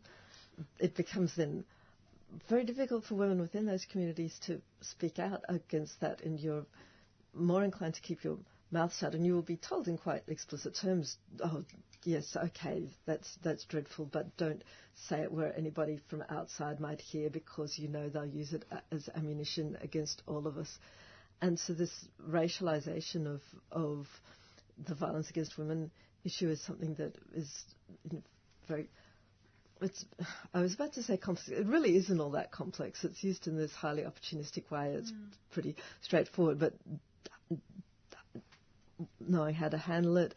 it 0.79 0.95
becomes 0.95 1.35
then 1.35 1.63
very 2.49 2.63
difficult 2.63 3.05
for 3.05 3.15
women 3.15 3.39
within 3.39 3.65
those 3.65 3.85
communities 3.85 4.37
to 4.45 4.61
speak 4.81 5.19
out 5.19 5.43
against 5.49 5.99
that, 6.01 6.21
and 6.21 6.39
you're 6.39 6.65
more 7.33 7.63
inclined 7.63 7.93
to 7.95 8.01
keep 8.01 8.23
your 8.23 8.37
mouth 8.71 8.93
shut, 8.95 9.13
and 9.13 9.25
you 9.25 9.33
will 9.33 9.41
be 9.43 9.57
told 9.57 9.87
in 9.87 9.97
quite 9.97 10.23
explicit 10.27 10.75
terms, 10.75 11.17
"Oh, 11.43 11.63
yes, 12.03 12.35
okay, 12.35 12.89
that's 13.05 13.35
that's 13.43 13.63
dreadful, 13.65 14.05
but 14.05 14.35
don't 14.37 14.63
say 14.95 15.21
it 15.21 15.31
where 15.31 15.55
anybody 15.55 15.97
from 16.09 16.23
outside 16.29 16.79
might 16.79 17.01
hear, 17.01 17.29
because 17.29 17.77
you 17.77 17.87
know 17.87 18.09
they'll 18.09 18.25
use 18.25 18.53
it 18.53 18.65
as 18.91 19.09
ammunition 19.15 19.77
against 19.81 20.23
all 20.27 20.47
of 20.47 20.57
us." 20.57 20.79
And 21.41 21.59
so 21.59 21.73
this 21.73 22.07
racialization 22.27 23.27
of 23.27 23.41
of 23.71 24.07
the 24.87 24.95
violence 24.95 25.29
against 25.29 25.57
women 25.57 25.91
issue 26.23 26.49
is 26.49 26.61
something 26.61 26.95
that 26.95 27.15
is 27.35 27.65
very. 28.67 28.89
It's, 29.81 30.05
I 30.53 30.61
was 30.61 30.73
about 30.73 30.93
to 30.93 31.03
say 31.03 31.17
complex. 31.17 31.49
It 31.49 31.65
really 31.67 31.95
isn't 31.97 32.19
all 32.19 32.31
that 32.31 32.51
complex. 32.51 33.03
It's 33.03 33.23
used 33.23 33.47
in 33.47 33.57
this 33.57 33.73
highly 33.73 34.03
opportunistic 34.03 34.71
way. 34.71 34.93
It's 34.93 35.11
mm. 35.11 35.25
pretty 35.51 35.75
straightforward, 36.01 36.59
but 36.59 36.73
knowing 39.19 39.55
how 39.55 39.69
to 39.69 39.77
handle 39.77 40.17
it, 40.17 40.33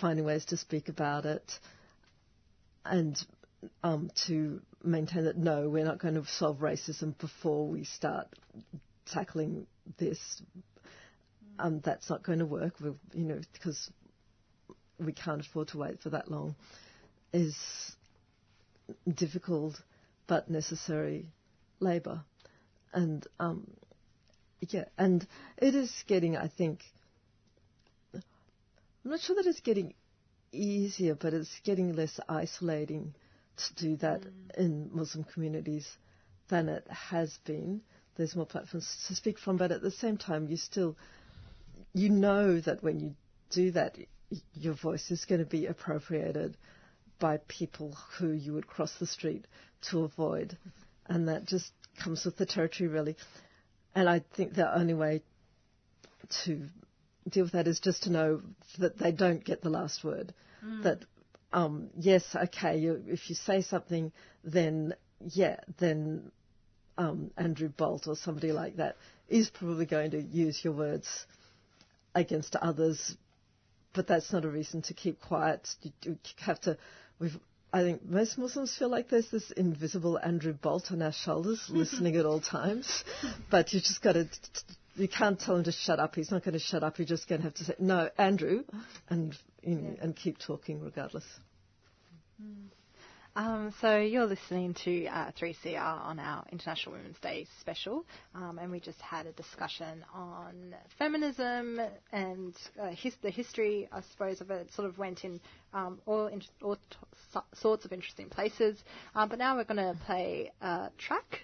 finding 0.00 0.24
ways 0.24 0.44
to 0.46 0.56
speak 0.56 0.88
about 0.88 1.26
it, 1.26 1.52
and 2.84 3.18
um, 3.82 4.10
to 4.26 4.60
maintain 4.82 5.24
that 5.24 5.36
no, 5.36 5.68
we're 5.68 5.84
not 5.84 5.98
going 5.98 6.14
to 6.14 6.24
solve 6.26 6.58
racism 6.58 7.16
before 7.18 7.68
we 7.68 7.84
start 7.84 8.28
tackling 9.12 9.66
this 9.98 10.18
um, 11.58 11.80
that's 11.84 12.08
not 12.08 12.22
going 12.22 12.38
to 12.38 12.46
work, 12.46 12.74
we, 12.80 12.90
you 13.14 13.24
know, 13.24 13.40
because 13.52 13.90
we 14.98 15.12
can't 15.12 15.40
afford 15.40 15.68
to 15.68 15.78
wait 15.78 16.00
for 16.00 16.10
that 16.10 16.30
long, 16.30 16.54
is 17.32 17.56
difficult 19.12 19.80
but 20.26 20.50
necessary 20.50 21.30
labour. 21.80 22.22
And 22.92 23.26
um, 23.38 23.66
yeah, 24.60 24.86
and 24.96 25.26
it 25.56 25.74
is 25.74 25.92
getting, 26.06 26.36
I 26.36 26.48
think, 26.48 26.82
I'm 28.14 28.22
not 29.12 29.20
sure 29.20 29.36
that 29.36 29.46
it's 29.46 29.60
getting 29.60 29.94
easier, 30.52 31.14
but 31.14 31.34
it's 31.34 31.60
getting 31.64 31.94
less 31.94 32.18
isolating 32.28 33.14
to 33.56 33.74
do 33.74 33.96
that 33.96 34.22
mm. 34.22 34.56
in 34.56 34.90
Muslim 34.92 35.24
communities 35.24 35.88
than 36.48 36.68
it 36.68 36.86
has 36.88 37.36
been. 37.44 37.82
There's 38.16 38.34
more 38.34 38.46
platforms 38.46 39.04
to 39.06 39.14
speak 39.14 39.38
from, 39.38 39.56
but 39.56 39.70
at 39.70 39.82
the 39.82 39.90
same 39.90 40.16
time, 40.16 40.48
you 40.48 40.56
still 40.56 40.96
you 41.94 42.10
know 42.10 42.60
that 42.60 42.82
when 42.82 43.00
you 43.00 43.14
do 43.50 43.70
that, 43.72 43.96
your 44.54 44.74
voice 44.74 45.10
is 45.10 45.24
going 45.24 45.40
to 45.40 45.46
be 45.46 45.66
appropriated 45.66 46.56
by 47.18 47.38
people 47.48 47.96
who 48.18 48.30
you 48.30 48.52
would 48.54 48.66
cross 48.66 48.92
the 48.98 49.06
street 49.06 49.46
to 49.90 50.00
avoid. 50.00 50.56
And 51.06 51.28
that 51.28 51.44
just 51.46 51.70
comes 52.02 52.24
with 52.24 52.36
the 52.36 52.46
territory, 52.46 52.88
really. 52.88 53.16
And 53.94 54.08
I 54.08 54.22
think 54.36 54.54
the 54.54 54.72
only 54.72 54.94
way 54.94 55.22
to 56.44 56.62
deal 57.28 57.44
with 57.44 57.52
that 57.52 57.66
is 57.66 57.80
just 57.80 58.04
to 58.04 58.10
know 58.10 58.42
that 58.78 58.98
they 58.98 59.12
don't 59.12 59.44
get 59.44 59.62
the 59.62 59.70
last 59.70 60.04
word. 60.04 60.32
Mm. 60.64 60.82
That, 60.82 61.04
um, 61.52 61.90
yes, 61.98 62.24
okay, 62.34 62.78
you, 62.78 63.02
if 63.06 63.28
you 63.28 63.34
say 63.34 63.62
something, 63.62 64.12
then, 64.44 64.94
yeah, 65.20 65.56
then 65.78 66.30
um, 66.98 67.30
Andrew 67.36 67.68
Bolt 67.68 68.06
or 68.06 68.16
somebody 68.16 68.52
like 68.52 68.76
that 68.76 68.96
is 69.28 69.50
probably 69.50 69.86
going 69.86 70.10
to 70.10 70.20
use 70.20 70.60
your 70.62 70.72
words 70.74 71.26
against 72.14 72.56
others, 72.56 73.16
but 73.94 74.06
that's 74.06 74.32
not 74.32 74.44
a 74.44 74.48
reason 74.48 74.82
to 74.82 74.94
keep 74.94 75.20
quiet. 75.20 75.68
You, 75.82 75.92
you 76.04 76.18
have 76.38 76.60
to. 76.62 76.76
We've, 77.18 77.36
I 77.72 77.82
think 77.82 78.04
most 78.04 78.38
Muslims 78.38 78.76
feel 78.76 78.88
like 78.88 79.08
there's 79.08 79.30
this 79.30 79.50
invisible 79.50 80.18
Andrew 80.18 80.52
Bolt 80.52 80.90
on 80.90 81.02
our 81.02 81.12
shoulders, 81.12 81.64
listening 81.68 82.16
at 82.16 82.24
all 82.26 82.40
times. 82.40 83.04
But 83.50 83.72
you 83.72 83.80
just 83.80 84.02
got 84.02 84.12
to. 84.12 84.28
You 84.96 85.08
can't 85.08 85.38
tell 85.38 85.56
him 85.56 85.64
to 85.64 85.72
shut 85.72 86.00
up. 86.00 86.16
He's 86.16 86.32
not 86.32 86.42
going 86.42 86.54
to 86.54 86.58
shut 86.58 86.82
up. 86.82 86.98
You're 86.98 87.06
just 87.06 87.28
going 87.28 87.40
to 87.40 87.44
have 87.44 87.54
to 87.54 87.64
say, 87.64 87.74
"No, 87.78 88.10
Andrew," 88.18 88.64
and 89.08 89.36
you 89.62 89.76
know, 89.76 89.94
yeah. 89.96 90.02
and 90.04 90.16
keep 90.16 90.38
talking 90.38 90.80
regardless. 90.80 91.24
Mm. 92.42 92.68
Um, 93.38 93.72
so 93.80 93.98
you're 94.00 94.26
listening 94.26 94.74
to 94.82 95.06
uh, 95.06 95.30
3CR 95.40 95.78
on 95.80 96.18
our 96.18 96.44
International 96.50 96.96
Women's 96.96 97.20
Day 97.20 97.46
special, 97.60 98.04
um, 98.34 98.58
and 98.60 98.68
we 98.72 98.80
just 98.80 99.00
had 99.00 99.26
a 99.26 99.32
discussion 99.32 100.04
on 100.12 100.74
feminism 100.98 101.80
and 102.10 102.52
uh, 102.82 102.88
his, 102.88 103.14
the 103.22 103.30
history, 103.30 103.88
I 103.92 104.00
suppose, 104.10 104.40
of 104.40 104.50
it. 104.50 104.72
Sort 104.74 104.88
of 104.88 104.98
went 104.98 105.22
in 105.22 105.38
um, 105.72 106.00
all, 106.04 106.26
in, 106.26 106.42
all 106.64 106.74
t- 106.74 107.38
sorts 107.54 107.84
of 107.84 107.92
interesting 107.92 108.28
places. 108.28 108.76
Um, 109.14 109.28
but 109.28 109.38
now 109.38 109.54
we're 109.54 109.62
going 109.62 109.76
to 109.76 109.96
play 110.04 110.50
a 110.60 110.88
track. 110.98 111.42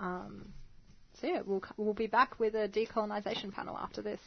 Um, 0.00 0.46
so 1.20 1.28
yeah, 1.28 1.42
we'll 1.46 1.62
we'll 1.76 1.94
be 1.94 2.08
back 2.08 2.40
with 2.40 2.56
a 2.56 2.66
decolonisation 2.68 3.54
panel 3.54 3.78
after 3.78 4.02
this. 4.02 4.18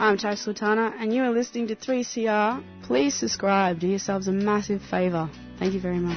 I'm 0.00 0.16
Chai 0.16 0.36
Sultana, 0.36 0.94
and 1.00 1.12
you 1.12 1.24
are 1.24 1.30
listening 1.30 1.66
to 1.66 1.74
3CR. 1.74 2.62
Please 2.84 3.16
subscribe. 3.16 3.80
Do 3.80 3.88
yourselves 3.88 4.28
a 4.28 4.32
massive 4.32 4.80
favour. 4.80 5.28
Thank 5.58 5.74
you 5.74 5.80
very 5.80 5.98
much. 5.98 6.16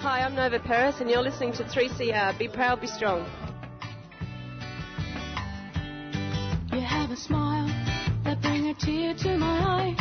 Hi, 0.00 0.20
I'm 0.20 0.34
Nova 0.34 0.58
Paris, 0.58 0.96
and 1.00 1.08
you're 1.08 1.22
listening 1.22 1.54
to 1.54 1.64
3CR. 1.64 2.38
Be 2.38 2.48
proud, 2.48 2.82
be 2.82 2.86
strong. 2.86 3.20
You 6.70 6.80
have 6.80 7.10
a 7.10 7.16
smile 7.16 7.48
that 7.48 7.48
bring 7.48 7.57
a 7.57 7.57
tear 8.78 9.14
to 9.14 9.36
my 9.36 9.46
eye. 9.46 9.94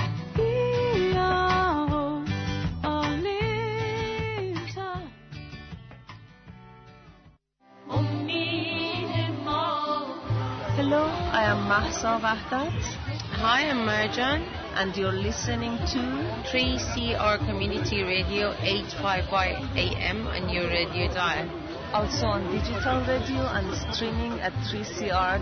Hello, 10.78 11.04
I 11.34 11.44
am 11.44 11.68
Mahsa 11.68 12.20
Vahdat. 12.22 12.82
Hi, 13.42 13.70
I'm 13.70 13.80
Marjan, 13.88 14.42
and 14.76 14.96
you're 14.96 15.12
listening 15.12 15.78
to 15.78 16.00
3CR 16.48 17.40
Community 17.48 18.04
Radio 18.04 18.54
855 18.62 19.76
AM 19.76 20.28
on 20.28 20.50
your 20.50 20.68
radio 20.70 21.12
dial. 21.12 21.50
Also 21.94 22.28
on 22.28 22.44
digital 22.52 23.02
radio 23.02 23.42
and 23.58 23.76
streaming 23.94 24.40
at 24.40 24.54
3cr.org.au. 24.70 25.38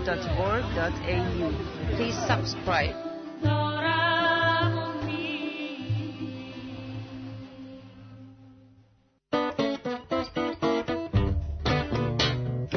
Please 1.96 2.16
subscribe. 2.26 3.05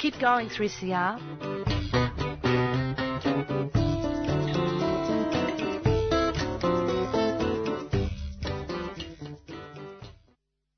Keep 0.00 0.18
going, 0.18 0.48
3CR. 0.48 1.20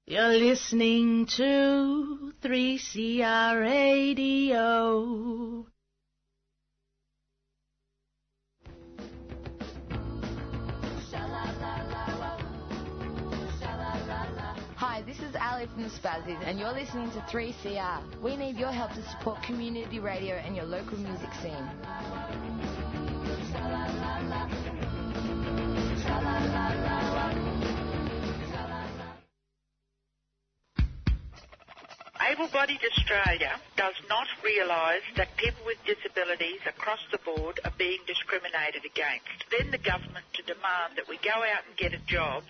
You're 0.07 0.27
listening 0.27 1.27
to 1.37 2.33
3CR 2.43 3.61
Radio. 3.61 5.52
From 15.63 15.85
the 15.85 15.91
Spazzys, 15.91 16.43
and 16.45 16.59
you're 16.59 16.73
listening 16.73 17.09
to 17.13 17.21
3CR. 17.31 18.21
We 18.21 18.35
need 18.37 18.57
your 18.57 18.73
help 18.73 18.95
to 18.95 19.03
support 19.11 19.41
community 19.45 20.01
radio 20.01 20.35
and 20.35 20.57
your 20.57 20.65
local 20.65 20.99
music 20.99 21.31
scene. 21.41 21.55
Able 32.33 32.49
Bodied 32.49 32.81
Australia 32.83 33.55
does 33.77 33.95
not 34.09 34.27
realise 34.43 35.03
that 35.17 35.29
people 35.37 35.63
with 35.65 35.79
disabilities 35.87 36.61
across 36.67 37.01
the 37.13 37.19
board 37.19 37.61
are 37.65 37.73
being 37.79 38.01
discriminated 38.09 38.83
against. 38.85 39.47
Then 39.57 39.71
the 39.71 39.79
government 39.79 40.27
to 40.35 40.43
demand 40.43 40.97
that 40.97 41.09
we 41.09 41.19
go 41.19 41.31
out 41.31 41.63
and 41.69 41.77
get 41.77 41.95
a 41.95 42.03
job 42.07 42.43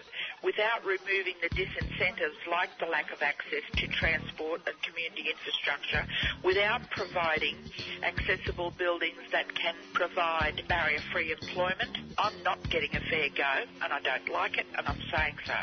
without 0.43 0.85
removing 0.85 1.35
the 1.41 1.49
disincentives 1.51 2.39
like 2.51 2.71
the 2.79 2.87
lack 2.87 3.13
of 3.13 3.23
access 3.23 3.63
to 3.77 3.87
transport 3.89 4.61
and 4.67 4.75
community 4.83 5.31
infrastructure, 5.31 6.05
without 6.45 6.83
providing 6.91 7.57
accessible 8.03 8.73
buildings 8.79 9.19
that 9.31 9.53
can 9.55 9.75
provide 9.95 10.63
barrier-free 10.69 11.33
employment. 11.33 11.97
I'm 12.19 12.43
not 12.43 12.59
getting 12.71 12.95
a 12.97 13.01
fair 13.01 13.29
go 13.31 13.65
and 13.83 13.93
I 13.93 14.01
don't 14.01 14.29
like 14.29 14.59
it 14.59 14.67
and 14.77 14.87
I'm 14.87 15.01
saying 15.15 15.37
so. 15.47 15.55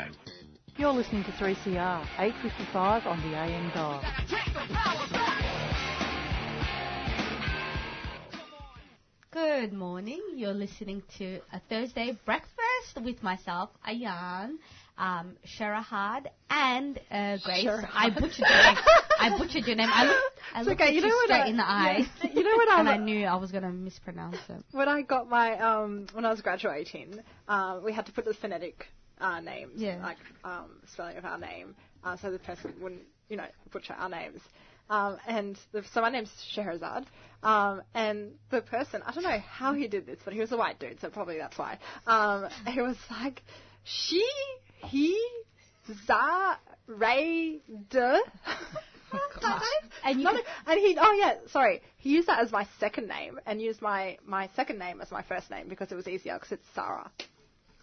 You're 0.76 0.92
listening 0.92 1.24
to 1.24 1.30
3CR, 1.32 2.06
855 2.18 3.06
on 3.06 3.20
the 3.20 3.36
AM 3.36 3.70
dial. 3.74 5.10
Good 9.32 9.72
morning. 9.72 10.20
You're 10.34 10.52
listening 10.54 11.02
to 11.18 11.40
a 11.52 11.60
Thursday 11.68 12.18
breakfast 12.26 13.00
with 13.04 13.22
myself, 13.22 13.70
Ayan, 13.88 14.56
um, 14.98 15.36
Sherahad, 15.56 16.26
and 16.50 16.98
uh, 17.12 17.36
Grace. 17.44 17.64
Sherahad. 17.64 17.90
I 17.94 18.10
butchered 18.10 18.38
your 18.38 18.48
name. 18.48 18.76
I 19.20 19.38
butchered 19.38 19.66
your 19.66 19.76
name. 19.76 19.88
I 19.92 20.04
looked, 20.04 20.20
I 20.52 20.62
looked 20.62 20.80
okay, 20.80 20.88
at 20.88 20.94
you 20.94 21.00
you, 21.02 21.06
know 21.08 21.14
what 21.14 21.24
straight 21.26 21.40
I- 21.42 21.48
in 21.48 21.56
the 21.58 21.62
eye. 21.68 21.98
yeah. 22.24 22.30
You 22.34 22.42
know 22.42 22.56
what 22.56 22.68
I 22.70 22.80
and 22.80 22.88
I 22.88 22.96
knew 22.96 23.24
I 23.26 23.36
was 23.36 23.52
going 23.52 23.62
to 23.62 23.70
mispronounce 23.70 24.38
it. 24.48 24.64
When 24.72 24.88
I 24.88 25.02
got 25.02 25.28
my 25.28 25.56
um, 25.60 26.06
when 26.12 26.24
I 26.24 26.30
was 26.30 26.40
graduating, 26.40 27.20
uh, 27.46 27.78
we 27.84 27.92
had 27.92 28.06
to 28.06 28.12
put 28.12 28.24
the 28.24 28.34
phonetic 28.34 28.86
uh, 29.20 29.38
names, 29.40 29.74
Yeah. 29.76 30.00
like 30.02 30.16
um, 30.44 30.70
spelling 30.92 31.16
of 31.18 31.24
our 31.24 31.38
name, 31.38 31.76
uh, 32.02 32.16
so 32.16 32.32
the 32.32 32.38
person 32.40 32.74
wouldn't, 32.82 33.02
you 33.28 33.36
know, 33.36 33.46
butcher 33.72 33.92
our 33.96 34.08
names. 34.08 34.40
Um, 34.90 35.18
and 35.26 35.56
the, 35.70 35.84
so 35.94 36.00
my 36.00 36.10
name's 36.10 36.32
Scheherazade, 36.52 37.06
um, 37.44 37.82
and 37.94 38.32
the 38.50 38.60
person, 38.60 39.02
I 39.06 39.12
don't 39.12 39.22
know 39.22 39.38
how 39.38 39.72
he 39.72 39.86
did 39.86 40.04
this, 40.04 40.18
but 40.24 40.34
he 40.34 40.40
was 40.40 40.50
a 40.50 40.56
white 40.56 40.80
dude, 40.80 41.00
so 41.00 41.08
probably 41.08 41.38
that's 41.38 41.56
why. 41.56 41.78
Um, 42.08 42.48
he 42.66 42.82
was 42.82 42.96
like, 43.08 43.40
she, 43.84 44.28
he, 44.84 45.16
za, 46.06 46.58
ray, 46.88 47.60
de. 47.88 48.20
and, 50.04 50.26
and 50.66 50.80
he, 50.80 50.96
oh 51.00 51.12
yeah, 51.12 51.34
sorry, 51.52 51.82
he 51.98 52.10
used 52.10 52.26
that 52.26 52.40
as 52.40 52.50
my 52.50 52.66
second 52.80 53.06
name 53.06 53.38
and 53.46 53.62
used 53.62 53.80
my, 53.80 54.18
my 54.26 54.48
second 54.56 54.80
name 54.80 55.00
as 55.00 55.12
my 55.12 55.22
first 55.22 55.50
name 55.50 55.68
because 55.68 55.92
it 55.92 55.94
was 55.94 56.08
easier 56.08 56.34
because 56.34 56.50
it's 56.52 56.66
Sarah. 56.74 57.10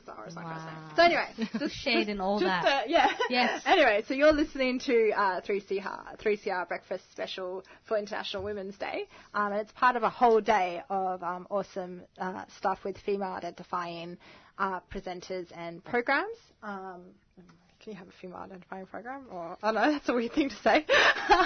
Sarah 0.07 0.27
is 0.27 0.35
my 0.35 0.43
first 0.43 0.65
name. 0.65 0.75
So 0.95 1.03
anyway, 1.03 1.49
just, 1.59 1.75
Shade 1.75 2.09
and 2.09 2.21
all 2.21 2.39
just, 2.39 2.47
that. 2.47 2.65
Uh, 2.65 2.81
yeah. 2.87 3.07
Yes. 3.29 3.61
anyway, 3.65 4.03
so 4.07 4.13
you're 4.13 4.31
listening 4.31 4.79
to 4.79 5.11
uh, 5.11 5.41
3CR, 5.41 6.17
3CR 6.17 6.67
Breakfast 6.67 7.03
Special 7.11 7.65
for 7.85 7.97
International 7.97 8.41
Women's 8.41 8.77
Day, 8.77 9.07
um, 9.33 9.51
and 9.51 9.61
it's 9.61 9.71
part 9.73 9.97
of 9.97 10.03
a 10.03 10.09
whole 10.09 10.39
day 10.39 10.81
of 10.89 11.21
um, 11.23 11.45
awesome 11.49 12.03
uh, 12.19 12.45
stuff 12.57 12.79
with 12.85 12.97
female 12.99 13.33
identifying 13.33 14.17
uh, 14.57 14.79
presenters 14.91 15.47
and 15.55 15.83
programs. 15.83 16.37
Um, 16.63 17.01
can 17.79 17.93
you 17.93 17.99
have 17.99 18.07
a 18.07 18.11
female 18.21 18.37
identifying 18.37 18.85
program? 18.85 19.25
Or 19.31 19.57
I 19.61 19.71
don't 19.71 19.75
know, 19.75 19.91
that's 19.91 20.09
a 20.09 20.13
weird 20.13 20.33
thing 20.33 20.49
to 20.49 20.55
say. 20.55 20.85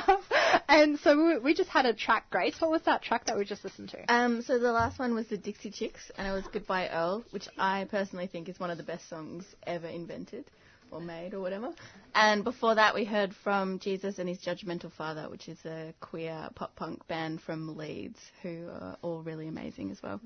and 0.67 0.99
so 0.99 1.15
we, 1.17 1.37
we 1.39 1.53
just 1.53 1.69
had 1.69 1.85
a 1.85 1.93
track. 1.93 2.29
Grace, 2.29 2.55
what 2.59 2.71
was 2.71 2.81
that 2.83 3.01
track 3.01 3.25
that 3.25 3.37
we 3.37 3.45
just 3.45 3.63
listened 3.63 3.89
to? 3.89 4.13
Um, 4.13 4.41
so 4.41 4.57
the 4.59 4.71
last 4.71 4.99
one 4.99 5.13
was 5.13 5.27
the 5.27 5.37
Dixie 5.37 5.71
Chicks, 5.71 6.11
and 6.17 6.27
it 6.27 6.31
was 6.31 6.43
Goodbye 6.51 6.89
Earl, 6.89 7.23
which 7.31 7.47
I 7.57 7.85
personally 7.89 8.27
think 8.27 8.49
is 8.49 8.59
one 8.59 8.71
of 8.71 8.77
the 8.77 8.83
best 8.83 9.07
songs 9.09 9.45
ever 9.67 9.87
invented 9.87 10.45
or 10.91 11.01
made 11.01 11.33
or 11.33 11.39
whatever. 11.39 11.73
And 12.13 12.43
before 12.43 12.75
that, 12.75 12.93
we 12.93 13.05
heard 13.05 13.33
from 13.43 13.79
Jesus 13.79 14.19
and 14.19 14.27
His 14.27 14.39
Judgmental 14.39 14.91
Father, 14.91 15.29
which 15.29 15.47
is 15.47 15.57
a 15.65 15.93
queer 16.01 16.49
pop 16.55 16.75
punk 16.75 17.07
band 17.07 17.41
from 17.41 17.77
Leeds, 17.77 18.19
who 18.41 18.67
are 18.69 18.97
all 19.01 19.21
really 19.21 19.47
amazing 19.47 19.91
as 19.91 20.01
well. 20.03 20.19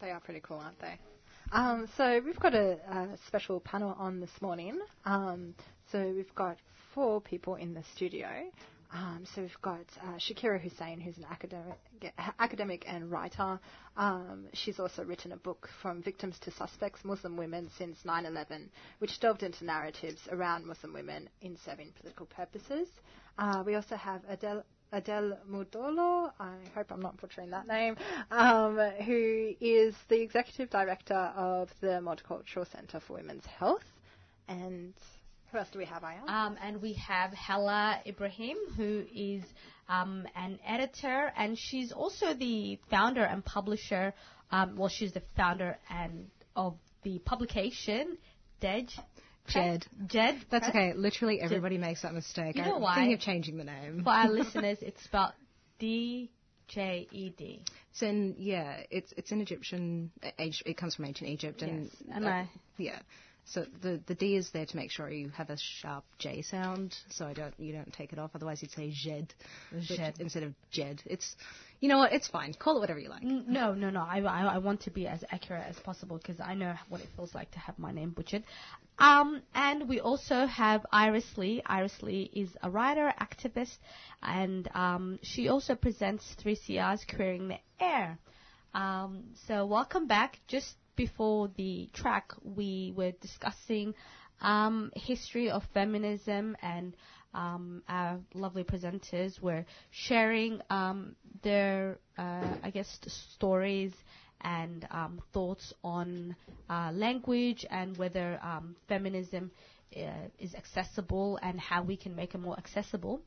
They 0.00 0.10
are 0.10 0.20
pretty 0.20 0.40
cool, 0.40 0.58
aren't 0.58 0.80
they? 0.80 0.98
Um, 1.52 1.88
so 1.96 2.20
we've 2.24 2.38
got 2.40 2.54
a, 2.54 2.72
a 2.90 3.08
special 3.26 3.60
panel 3.60 3.94
on 3.98 4.20
this 4.20 4.30
morning. 4.40 4.78
Um, 5.04 5.54
so 5.92 6.12
we've 6.14 6.34
got 6.34 6.56
four 6.92 7.20
people 7.20 7.54
in 7.54 7.72
the 7.72 7.84
studio. 7.94 8.28
Um, 8.92 9.24
so 9.34 9.42
we've 9.42 9.62
got 9.62 9.84
uh, 10.02 10.16
Shakira 10.18 10.60
Hussein, 10.60 11.00
who's 11.00 11.16
an 11.18 11.26
academic, 11.30 11.78
academic 12.38 12.84
and 12.88 13.10
writer. 13.10 13.60
Um, 13.96 14.46
she's 14.54 14.78
also 14.80 15.04
written 15.04 15.32
a 15.32 15.36
book, 15.36 15.68
From 15.82 16.02
Victims 16.02 16.38
to 16.40 16.50
Suspects, 16.50 17.04
Muslim 17.04 17.36
Women 17.36 17.68
Since 17.78 17.98
9-11, 18.04 18.68
which 18.98 19.18
delved 19.20 19.42
into 19.42 19.64
narratives 19.64 20.20
around 20.30 20.66
Muslim 20.66 20.92
women 20.92 21.28
in 21.42 21.56
serving 21.64 21.92
political 22.00 22.26
purposes. 22.26 22.88
Uh, 23.38 23.62
we 23.66 23.74
also 23.74 23.96
have 23.96 24.22
Adele 24.28 24.64
Adele 24.92 25.38
Murdolo, 25.50 26.32
I 26.38 26.54
hope 26.74 26.92
I'm 26.92 27.00
not 27.00 27.16
butchering 27.20 27.50
that 27.50 27.66
name, 27.66 27.96
um, 28.30 28.78
who 29.04 29.52
is 29.60 29.94
the 30.08 30.20
executive 30.20 30.70
director 30.70 31.32
of 31.36 31.70
the 31.80 32.00
Multicultural 32.00 32.70
Centre 32.70 33.00
for 33.00 33.14
Women's 33.14 33.44
Health. 33.46 33.84
And 34.48 34.94
who 35.50 35.58
else 35.58 35.68
do 35.72 35.78
we 35.78 35.84
have, 35.86 36.04
Aya? 36.04 36.20
Um, 36.26 36.56
and 36.62 36.80
we 36.80 36.92
have 36.94 37.32
Hala 37.32 38.00
Ibrahim, 38.06 38.56
who 38.76 39.04
is 39.14 39.42
um, 39.88 40.26
an 40.36 40.58
editor, 40.66 41.32
and 41.36 41.58
she's 41.58 41.92
also 41.92 42.34
the 42.34 42.78
founder 42.90 43.22
and 43.24 43.44
publisher. 43.44 44.14
Um, 44.50 44.76
well, 44.76 44.88
she's 44.88 45.12
the 45.12 45.22
founder 45.36 45.78
and 45.90 46.28
of 46.54 46.74
the 47.02 47.18
publication 47.20 48.18
Dej. 48.62 48.90
Jed. 49.48 49.86
Jed. 50.06 50.44
That's 50.50 50.68
okay. 50.68 50.92
Literally 50.94 51.40
everybody 51.40 51.78
makes 51.78 52.02
that 52.02 52.14
mistake. 52.14 52.56
You 52.56 52.62
know 52.62 52.76
I'm 52.76 52.82
why? 52.82 52.94
thinking 52.96 53.14
of 53.14 53.20
changing 53.20 53.56
the 53.58 53.64
name. 53.64 54.02
For 54.04 54.10
our 54.10 54.28
listeners, 54.30 54.78
it's 54.80 55.02
spelled 55.04 55.32
D 55.78 56.30
J 56.68 57.06
E 57.10 57.30
D. 57.30 57.62
It's 57.92 58.02
in 58.02 58.34
yeah. 58.38 58.82
It's 58.90 59.12
it's 59.16 59.30
in 59.32 59.40
Egyptian. 59.40 60.10
age- 60.38 60.62
It 60.66 60.76
comes 60.76 60.94
from 60.96 61.04
ancient 61.06 61.30
Egypt, 61.30 61.62
and 61.62 61.84
Yes, 61.84 61.92
and 62.14 62.24
uh, 62.24 62.28
I- 62.28 62.50
yeah. 62.78 62.98
So 63.48 63.64
the 63.80 64.00
the 64.06 64.14
D 64.14 64.34
is 64.34 64.50
there 64.50 64.66
to 64.66 64.76
make 64.76 64.90
sure 64.90 65.08
you 65.08 65.28
have 65.30 65.50
a 65.50 65.56
sharp 65.56 66.04
J 66.18 66.42
sound, 66.42 66.96
so 67.10 67.26
I 67.26 67.32
don't 67.32 67.54
you 67.58 67.72
don't 67.72 67.92
take 67.92 68.12
it 68.12 68.18
off. 68.18 68.32
Otherwise, 68.34 68.60
you'd 68.60 68.72
say 68.72 68.90
Jed, 68.92 69.32
Jed. 69.82 70.16
instead 70.18 70.42
of 70.42 70.52
Jed. 70.72 71.00
It's 71.06 71.36
you 71.80 71.88
know 71.88 71.98
what? 71.98 72.12
It's 72.12 72.26
fine. 72.26 72.54
Call 72.54 72.76
it 72.78 72.80
whatever 72.80 72.98
you 72.98 73.08
like. 73.08 73.22
No, 73.22 73.72
no, 73.72 73.90
no. 73.90 74.00
I, 74.00 74.20
I, 74.20 74.54
I 74.54 74.58
want 74.58 74.80
to 74.82 74.90
be 74.90 75.06
as 75.06 75.22
accurate 75.30 75.64
as 75.68 75.76
possible 75.76 76.16
because 76.16 76.40
I 76.40 76.54
know 76.54 76.74
what 76.88 77.00
it 77.00 77.08
feels 77.14 77.34
like 77.34 77.50
to 77.52 77.58
have 77.60 77.78
my 77.78 77.92
name 77.92 78.10
butchered. 78.10 78.42
Um, 78.98 79.42
and 79.54 79.88
we 79.88 80.00
also 80.00 80.46
have 80.46 80.84
Iris 80.90 81.26
Lee. 81.36 81.62
Iris 81.66 82.02
Lee 82.02 82.30
is 82.34 82.48
a 82.62 82.70
writer, 82.70 83.12
activist, 83.20 83.76
and 84.22 84.68
um, 84.74 85.18
she 85.22 85.48
also 85.48 85.74
presents 85.74 86.24
3CR's 86.42 87.04
Queering 87.04 87.48
the 87.48 87.58
Air. 87.78 88.18
Um, 88.74 89.24
so 89.46 89.66
welcome 89.66 90.06
back. 90.06 90.40
Just 90.48 90.74
before 90.96 91.50
the 91.56 91.88
track, 91.92 92.32
we 92.42 92.92
were 92.96 93.12
discussing 93.20 93.94
um, 94.40 94.92
history 94.94 95.50
of 95.50 95.62
feminism 95.72 96.56
and 96.62 96.96
um, 97.34 97.82
our 97.88 98.18
lovely 98.34 98.64
presenters 98.64 99.40
were 99.40 99.64
sharing 99.90 100.60
um, 100.70 101.14
their, 101.42 101.98
uh, 102.16 102.56
I 102.62 102.70
guess, 102.70 102.98
stories 103.34 103.92
and 104.40 104.86
um, 104.90 105.20
thoughts 105.32 105.72
on 105.84 106.34
uh, 106.70 106.90
language 106.92 107.66
and 107.70 107.96
whether 107.96 108.38
um, 108.42 108.76
feminism 108.88 109.50
uh, 109.96 110.28
is 110.38 110.54
accessible 110.54 111.38
and 111.42 111.60
how 111.60 111.82
we 111.82 111.96
can 111.96 112.14
make 112.16 112.34
it 112.34 112.38
more 112.38 112.56
accessible. 112.58 113.20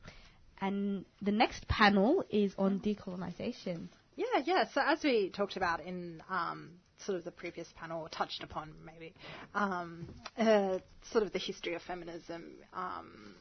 And 0.60 1.04
the 1.22 1.32
next 1.32 1.66
panel 1.68 2.24
is 2.30 2.52
on 2.58 2.80
decolonization. 2.80 3.88
Yeah, 4.16 4.42
yeah. 4.44 4.64
So 4.74 4.82
as 4.84 5.02
we 5.02 5.30
talked 5.30 5.56
about 5.56 5.80
in 5.84 6.22
um, 6.28 6.70
sort 7.04 7.16
of 7.18 7.24
the 7.24 7.30
previous 7.30 7.68
panel, 7.76 8.08
touched 8.10 8.42
upon 8.42 8.72
maybe, 8.84 9.14
um, 9.54 10.06
uh, 10.38 10.78
sort 11.10 11.24
of 11.24 11.32
the 11.32 11.38
history 11.38 11.74
of 11.74 11.82
feminism 11.82 12.44
um, 12.74 13.34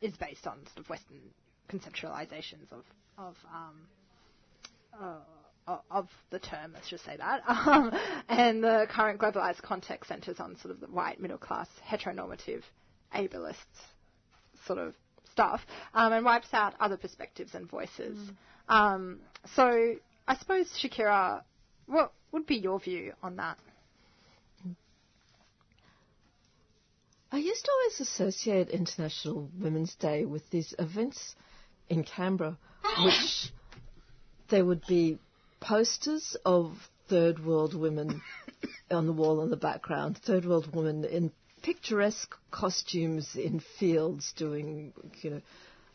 is 0.00 0.16
based 0.16 0.46
on 0.46 0.58
sort 0.66 0.78
of 0.78 0.88
Western 0.88 1.20
conceptualizations 1.68 2.70
of 2.72 2.84
of 3.18 3.34
um, 3.52 3.74
uh, 5.00 5.76
of 5.90 6.08
the 6.30 6.38
term, 6.38 6.72
let's 6.74 6.88
just 6.88 7.04
say 7.04 7.16
that. 7.16 7.42
Um, 7.48 7.92
and 8.28 8.62
the 8.62 8.86
current 8.88 9.18
globalized 9.20 9.60
context 9.62 10.08
centers 10.08 10.38
on 10.38 10.56
sort 10.58 10.72
of 10.72 10.80
the 10.80 10.86
white 10.86 11.20
middle 11.20 11.38
class 11.38 11.68
heteronormative 11.88 12.62
ableist 13.14 13.54
sort 14.66 14.78
of 14.78 14.94
stuff 15.32 15.60
um, 15.94 16.12
and 16.12 16.24
wipes 16.24 16.48
out 16.52 16.74
other 16.80 16.96
perspectives 16.96 17.54
and 17.54 17.68
voices. 17.68 18.16
Um, 18.68 19.18
so 19.54 19.94
I 20.28 20.36
suppose, 20.36 20.66
Shakira, 20.82 21.42
what 21.86 22.12
would 22.32 22.46
be 22.46 22.56
your 22.56 22.78
view 22.80 23.12
on 23.22 23.36
that? 23.36 23.58
I 27.32 27.38
used 27.38 27.64
to 27.64 27.70
always 27.70 28.00
associate 28.00 28.68
International 28.70 29.50
Women's 29.60 29.94
Day 29.96 30.24
with 30.24 30.48
these 30.50 30.74
events 30.78 31.34
in 31.88 32.04
Canberra, 32.04 32.56
which 33.04 33.52
there 34.48 34.64
would 34.64 34.86
be 34.86 35.18
posters 35.60 36.36
of 36.44 36.72
third 37.08 37.44
world 37.44 37.74
women 37.74 38.22
on 38.90 39.06
the 39.06 39.12
wall 39.12 39.42
in 39.42 39.50
the 39.50 39.56
background, 39.56 40.18
third 40.18 40.44
world 40.44 40.74
women 40.74 41.04
in 41.04 41.32
picturesque 41.62 42.34
costumes 42.50 43.34
in 43.34 43.60
fields 43.78 44.32
doing, 44.36 44.92
you 45.22 45.30
know, 45.30 45.42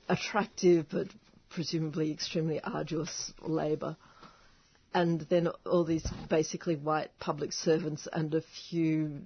attractive 0.10 0.86
but 0.92 1.08
presumably 1.50 2.12
extremely 2.12 2.60
arduous 2.62 3.32
labour. 3.42 3.96
And 4.94 5.22
then 5.22 5.48
all 5.66 5.86
these 5.86 6.06
basically 6.30 6.76
white 6.76 7.12
public 7.20 7.54
servants 7.54 8.08
and 8.12 8.34
a 8.36 8.42
few, 8.42 9.22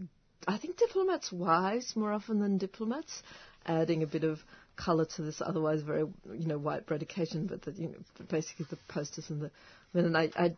I 0.48 0.58
think 0.58 0.78
diplomats' 0.78 1.32
wives 1.32 1.96
more 1.96 2.12
often 2.14 2.40
than 2.40 2.58
diplomats, 2.58 3.24
adding 3.66 4.04
a 4.04 4.08
bit 4.08 4.24
of 4.24 4.44
colour 4.76 5.06
to 5.06 5.22
this 5.24 5.42
otherwise 5.42 5.82
very, 5.82 6.02
you 6.02 6.48
know, 6.48 6.58
white 6.58 6.86
bread 6.86 7.02
occasion, 7.02 7.48
but 7.48 7.64
the, 7.64 7.72
you 7.72 7.88
know, 7.88 8.26
basically 8.30 8.68
the 8.70 8.78
posters 8.88 9.30
and 9.30 9.42
the 9.42 9.52
men. 9.94 10.06
And 10.06 10.18
I, 10.18 10.30
I 10.36 10.56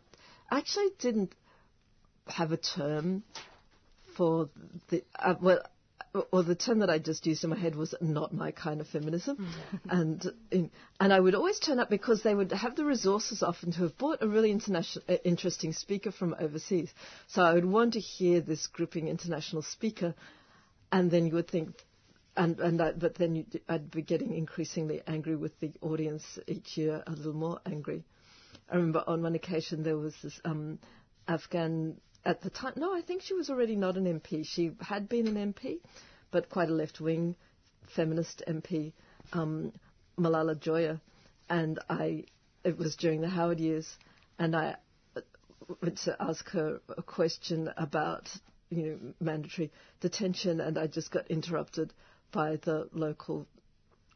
actually 0.50 0.90
didn't 0.98 1.34
have 2.26 2.52
a 2.52 2.56
term 2.58 3.22
for 4.16 4.50
the, 4.90 5.04
uh, 5.18 5.34
well, 5.40 5.62
or 6.32 6.42
the 6.42 6.54
term 6.54 6.80
that 6.80 6.90
I 6.90 6.98
just 6.98 7.26
used 7.26 7.44
in 7.44 7.50
my 7.50 7.58
head 7.58 7.74
was 7.74 7.94
not 8.00 8.32
my 8.32 8.50
kind 8.50 8.80
of 8.80 8.88
feminism, 8.88 9.48
and 9.88 10.24
in, 10.50 10.70
and 11.00 11.12
I 11.12 11.20
would 11.20 11.34
always 11.34 11.58
turn 11.58 11.78
up 11.78 11.90
because 11.90 12.22
they 12.22 12.34
would 12.34 12.52
have 12.52 12.76
the 12.76 12.84
resources 12.84 13.42
often 13.42 13.72
to 13.72 13.82
have 13.82 13.98
bought 13.98 14.22
a 14.22 14.28
really 14.28 14.50
international, 14.50 15.04
uh, 15.08 15.16
interesting 15.24 15.72
speaker 15.72 16.10
from 16.10 16.34
overseas. 16.38 16.90
So 17.26 17.42
I 17.42 17.52
would 17.52 17.64
want 17.64 17.94
to 17.94 18.00
hear 18.00 18.40
this 18.40 18.66
gripping 18.66 19.08
international 19.08 19.62
speaker, 19.62 20.14
and 20.92 21.10
then 21.10 21.26
you 21.26 21.34
would 21.34 21.48
think, 21.48 21.74
and 22.36 22.58
and 22.60 22.80
I, 22.80 22.92
but 22.92 23.14
then 23.16 23.36
you, 23.36 23.44
I'd 23.68 23.90
be 23.90 24.02
getting 24.02 24.34
increasingly 24.34 25.02
angry 25.06 25.36
with 25.36 25.58
the 25.60 25.72
audience 25.80 26.38
each 26.46 26.76
year, 26.76 27.02
a 27.06 27.10
little 27.10 27.34
more 27.34 27.60
angry. 27.66 28.04
I 28.70 28.76
remember 28.76 29.02
on 29.06 29.22
one 29.22 29.34
occasion 29.34 29.82
there 29.82 29.96
was 29.96 30.14
this 30.22 30.40
um, 30.44 30.78
Afghan 31.26 32.00
at 32.24 32.40
the 32.42 32.50
time. 32.50 32.74
No, 32.76 32.94
I 32.94 33.02
think 33.02 33.22
she 33.22 33.34
was 33.34 33.50
already 33.50 33.76
not 33.76 33.96
an 33.96 34.04
MP. 34.20 34.46
She 34.46 34.72
had 34.80 35.08
been 35.08 35.26
an 35.26 35.52
MP, 35.52 35.80
but 36.30 36.48
quite 36.48 36.68
a 36.68 36.74
left-wing 36.74 37.36
feminist 37.94 38.42
MP, 38.46 38.92
um, 39.32 39.72
Malala 40.18 40.58
Joya, 40.58 41.00
and 41.48 41.78
I. 41.88 42.24
It 42.64 42.76
was 42.76 42.96
during 42.96 43.20
the 43.20 43.28
Howard 43.28 43.60
years, 43.60 43.96
and 44.38 44.54
I 44.54 44.76
went 45.80 45.98
to 45.98 46.16
ask 46.20 46.48
her 46.50 46.80
a 46.96 47.02
question 47.02 47.70
about 47.76 48.28
you 48.70 48.82
know 48.82 49.14
mandatory 49.20 49.70
detention, 50.00 50.60
and 50.60 50.78
I 50.78 50.86
just 50.86 51.10
got 51.10 51.30
interrupted 51.30 51.92
by 52.32 52.56
the 52.56 52.88
local. 52.92 53.46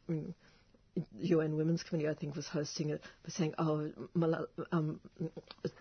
Um, 0.09 0.35
UN 1.21 1.57
Women's 1.57 1.83
Committee, 1.83 2.09
I 2.09 2.15
think, 2.15 2.37
was 2.37 2.47
hosting 2.47 2.91
it, 2.91 3.03
was 3.25 3.35
saying, 3.35 3.55
"Oh, 3.59 3.91
Malala, 4.17 4.47
um, 4.73 5.01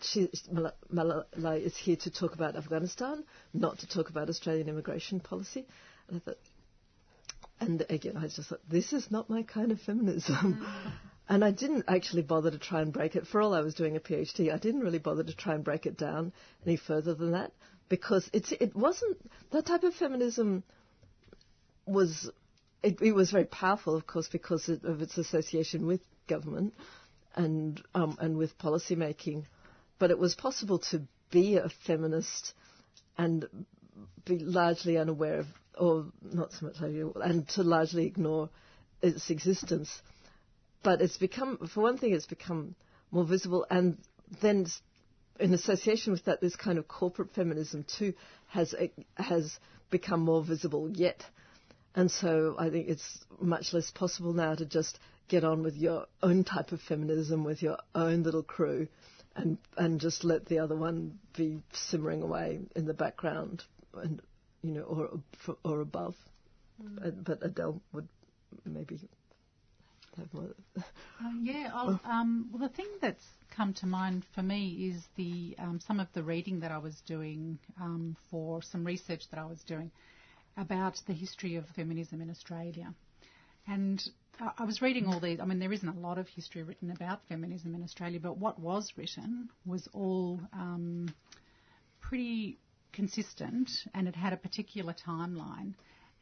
she, 0.01 0.29
Malala, 0.53 0.73
Malala 0.93 1.59
is 1.61 1.75
here 1.75 1.97
to 1.97 2.11
talk 2.11 2.33
about 2.33 2.55
Afghanistan, 2.55 3.23
not 3.53 3.79
to 3.79 3.87
talk 3.87 4.09
about 4.09 4.29
Australian 4.29 4.69
immigration 4.69 5.19
policy." 5.19 5.65
And 6.07 6.17
I 6.17 6.19
thought, 6.19 6.37
and 7.59 7.85
again, 7.89 8.17
I 8.17 8.27
just 8.27 8.49
thought, 8.49 8.61
this 8.69 8.93
is 8.93 9.11
not 9.11 9.29
my 9.29 9.43
kind 9.43 9.71
of 9.71 9.79
feminism. 9.81 10.65
And 11.29 11.45
I 11.45 11.51
didn't 11.51 11.85
actually 11.87 12.23
bother 12.23 12.51
to 12.51 12.57
try 12.57 12.81
and 12.81 12.91
break 12.91 13.15
it. 13.15 13.25
For 13.25 13.41
all 13.41 13.53
I 13.53 13.61
was 13.61 13.73
doing 13.73 13.95
a 13.95 14.01
PhD, 14.01 14.51
I 14.53 14.57
didn't 14.57 14.81
really 14.81 14.99
bother 14.99 15.23
to 15.23 15.33
try 15.33 15.53
and 15.55 15.63
break 15.63 15.85
it 15.85 15.97
down 15.97 16.33
any 16.65 16.75
further 16.75 17.13
than 17.13 17.31
that 17.31 17.53
because 17.87 18.29
it's, 18.33 18.51
it 18.51 18.75
wasn't 18.75 19.17
that 19.51 19.65
type 19.65 19.83
of 19.83 19.93
feminism 19.93 20.61
was 21.85 22.29
it, 22.83 23.01
it, 23.01 23.13
was 23.13 23.31
very 23.31 23.45
powerful, 23.45 23.95
of 23.95 24.07
course, 24.07 24.27
because 24.27 24.69
of 24.69 25.01
its 25.01 25.17
association 25.17 25.85
with 25.85 26.01
government 26.27 26.73
and 27.35 27.81
um, 27.93 28.17
and 28.19 28.37
with 28.37 28.57
policy 28.57 28.95
making. 28.95 29.47
But 29.99 30.11
it 30.11 30.17
was 30.17 30.35
possible 30.35 30.79
to 30.91 31.03
be 31.31 31.57
a 31.57 31.69
feminist 31.85 32.53
and 33.17 33.45
be 34.25 34.39
largely 34.39 34.97
unaware 34.97 35.39
of, 35.39 35.47
or 35.77 36.05
not 36.23 36.53
so 36.53 36.67
much, 36.67 36.79
aware, 36.81 37.11
and 37.23 37.47
to 37.49 37.63
largely 37.63 38.05
ignore 38.05 38.49
its 39.01 39.29
existence. 39.29 40.01
But 40.83 41.01
it's 41.01 41.17
become, 41.17 41.69
for 41.73 41.81
one 41.81 41.97
thing, 41.97 42.13
it's 42.13 42.25
become 42.25 42.75
more 43.11 43.25
visible, 43.25 43.65
and 43.69 43.97
then 44.41 44.65
in 45.39 45.53
association 45.53 46.13
with 46.13 46.25
that, 46.25 46.41
this 46.41 46.55
kind 46.55 46.77
of 46.77 46.87
corporate 46.87 47.33
feminism 47.33 47.85
too 47.97 48.13
has 48.47 48.73
has 49.15 49.59
become 49.89 50.21
more 50.21 50.43
visible 50.43 50.89
yet. 50.89 51.23
And 51.95 52.09
so 52.09 52.55
I 52.57 52.69
think 52.69 52.87
it's 52.87 53.25
much 53.39 53.73
less 53.73 53.91
possible 53.91 54.33
now 54.33 54.55
to 54.55 54.65
just 54.65 54.99
get 55.27 55.43
on 55.43 55.63
with 55.63 55.75
your 55.75 56.07
own 56.21 56.43
type 56.43 56.71
of 56.71 56.81
feminism 56.81 57.43
with 57.43 57.61
your 57.61 57.77
own 57.95 58.23
little 58.23 58.43
crew 58.43 58.87
and 59.35 59.57
and 59.77 59.99
just 59.99 60.23
let 60.23 60.45
the 60.45 60.59
other 60.59 60.75
one 60.75 61.17
be 61.37 61.61
simmering 61.71 62.21
away 62.21 62.59
in 62.75 62.85
the 62.85 62.93
background 62.93 63.63
and 63.95 64.21
you 64.61 64.71
know 64.71 64.83
or 64.83 65.55
or 65.63 65.81
above. 65.81 66.15
Mm. 66.83 67.23
But 67.23 67.39
Adele 67.41 67.81
would 67.93 68.07
maybe 68.65 68.99
have 70.17 70.33
more. 70.33 70.49
Uh, 70.77 70.81
yeah, 71.43 71.69
um, 72.05 72.49
well, 72.51 72.67
the 72.67 72.75
thing 72.75 72.87
that's 73.01 73.23
come 73.55 73.73
to 73.75 73.85
mind 73.85 74.25
for 74.33 74.41
me 74.41 74.91
is 74.93 75.01
the 75.15 75.55
um, 75.59 75.79
some 75.85 75.99
of 75.99 76.07
the 76.13 76.23
reading 76.23 76.59
that 76.61 76.71
I 76.71 76.77
was 76.77 76.95
doing 77.05 77.59
um, 77.79 78.15
for 78.29 78.61
some 78.61 78.83
research 78.83 79.23
that 79.31 79.39
I 79.39 79.45
was 79.45 79.61
doing 79.63 79.91
about 80.57 80.99
the 81.07 81.13
history 81.13 81.55
of 81.55 81.65
feminism 81.69 82.21
in 82.21 82.29
Australia. 82.29 82.93
And 83.67 84.03
I 84.57 84.63
was 84.65 84.81
reading 84.81 85.05
all 85.07 85.19
these. 85.19 85.39
I 85.39 85.45
mean, 85.45 85.59
there 85.59 85.71
isn't 85.71 85.87
a 85.87 85.99
lot 85.99 86.17
of 86.17 86.27
history 86.27 86.63
written 86.63 86.91
about 86.91 87.23
feminism 87.27 87.75
in 87.75 87.83
Australia, 87.83 88.19
but 88.19 88.37
what 88.37 88.59
was 88.59 88.91
written 88.97 89.49
was 89.65 89.87
all 89.93 90.39
um, 90.53 91.13
pretty 91.99 92.57
consistent 92.91 93.69
and 93.93 94.07
it 94.07 94.15
had 94.15 94.33
a 94.33 94.37
particular 94.37 94.93
timeline. 94.93 95.73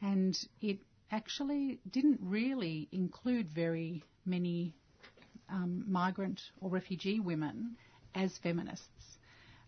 And 0.02 0.38
it 0.60 0.78
actually 1.10 1.80
didn't 1.90 2.20
really 2.22 2.88
include 2.92 3.48
very 3.48 4.02
many 4.24 4.74
um, 5.48 5.84
migrant 5.88 6.40
or 6.60 6.70
refugee 6.70 7.20
women 7.20 7.76
as 8.14 8.36
feminists. 8.38 9.18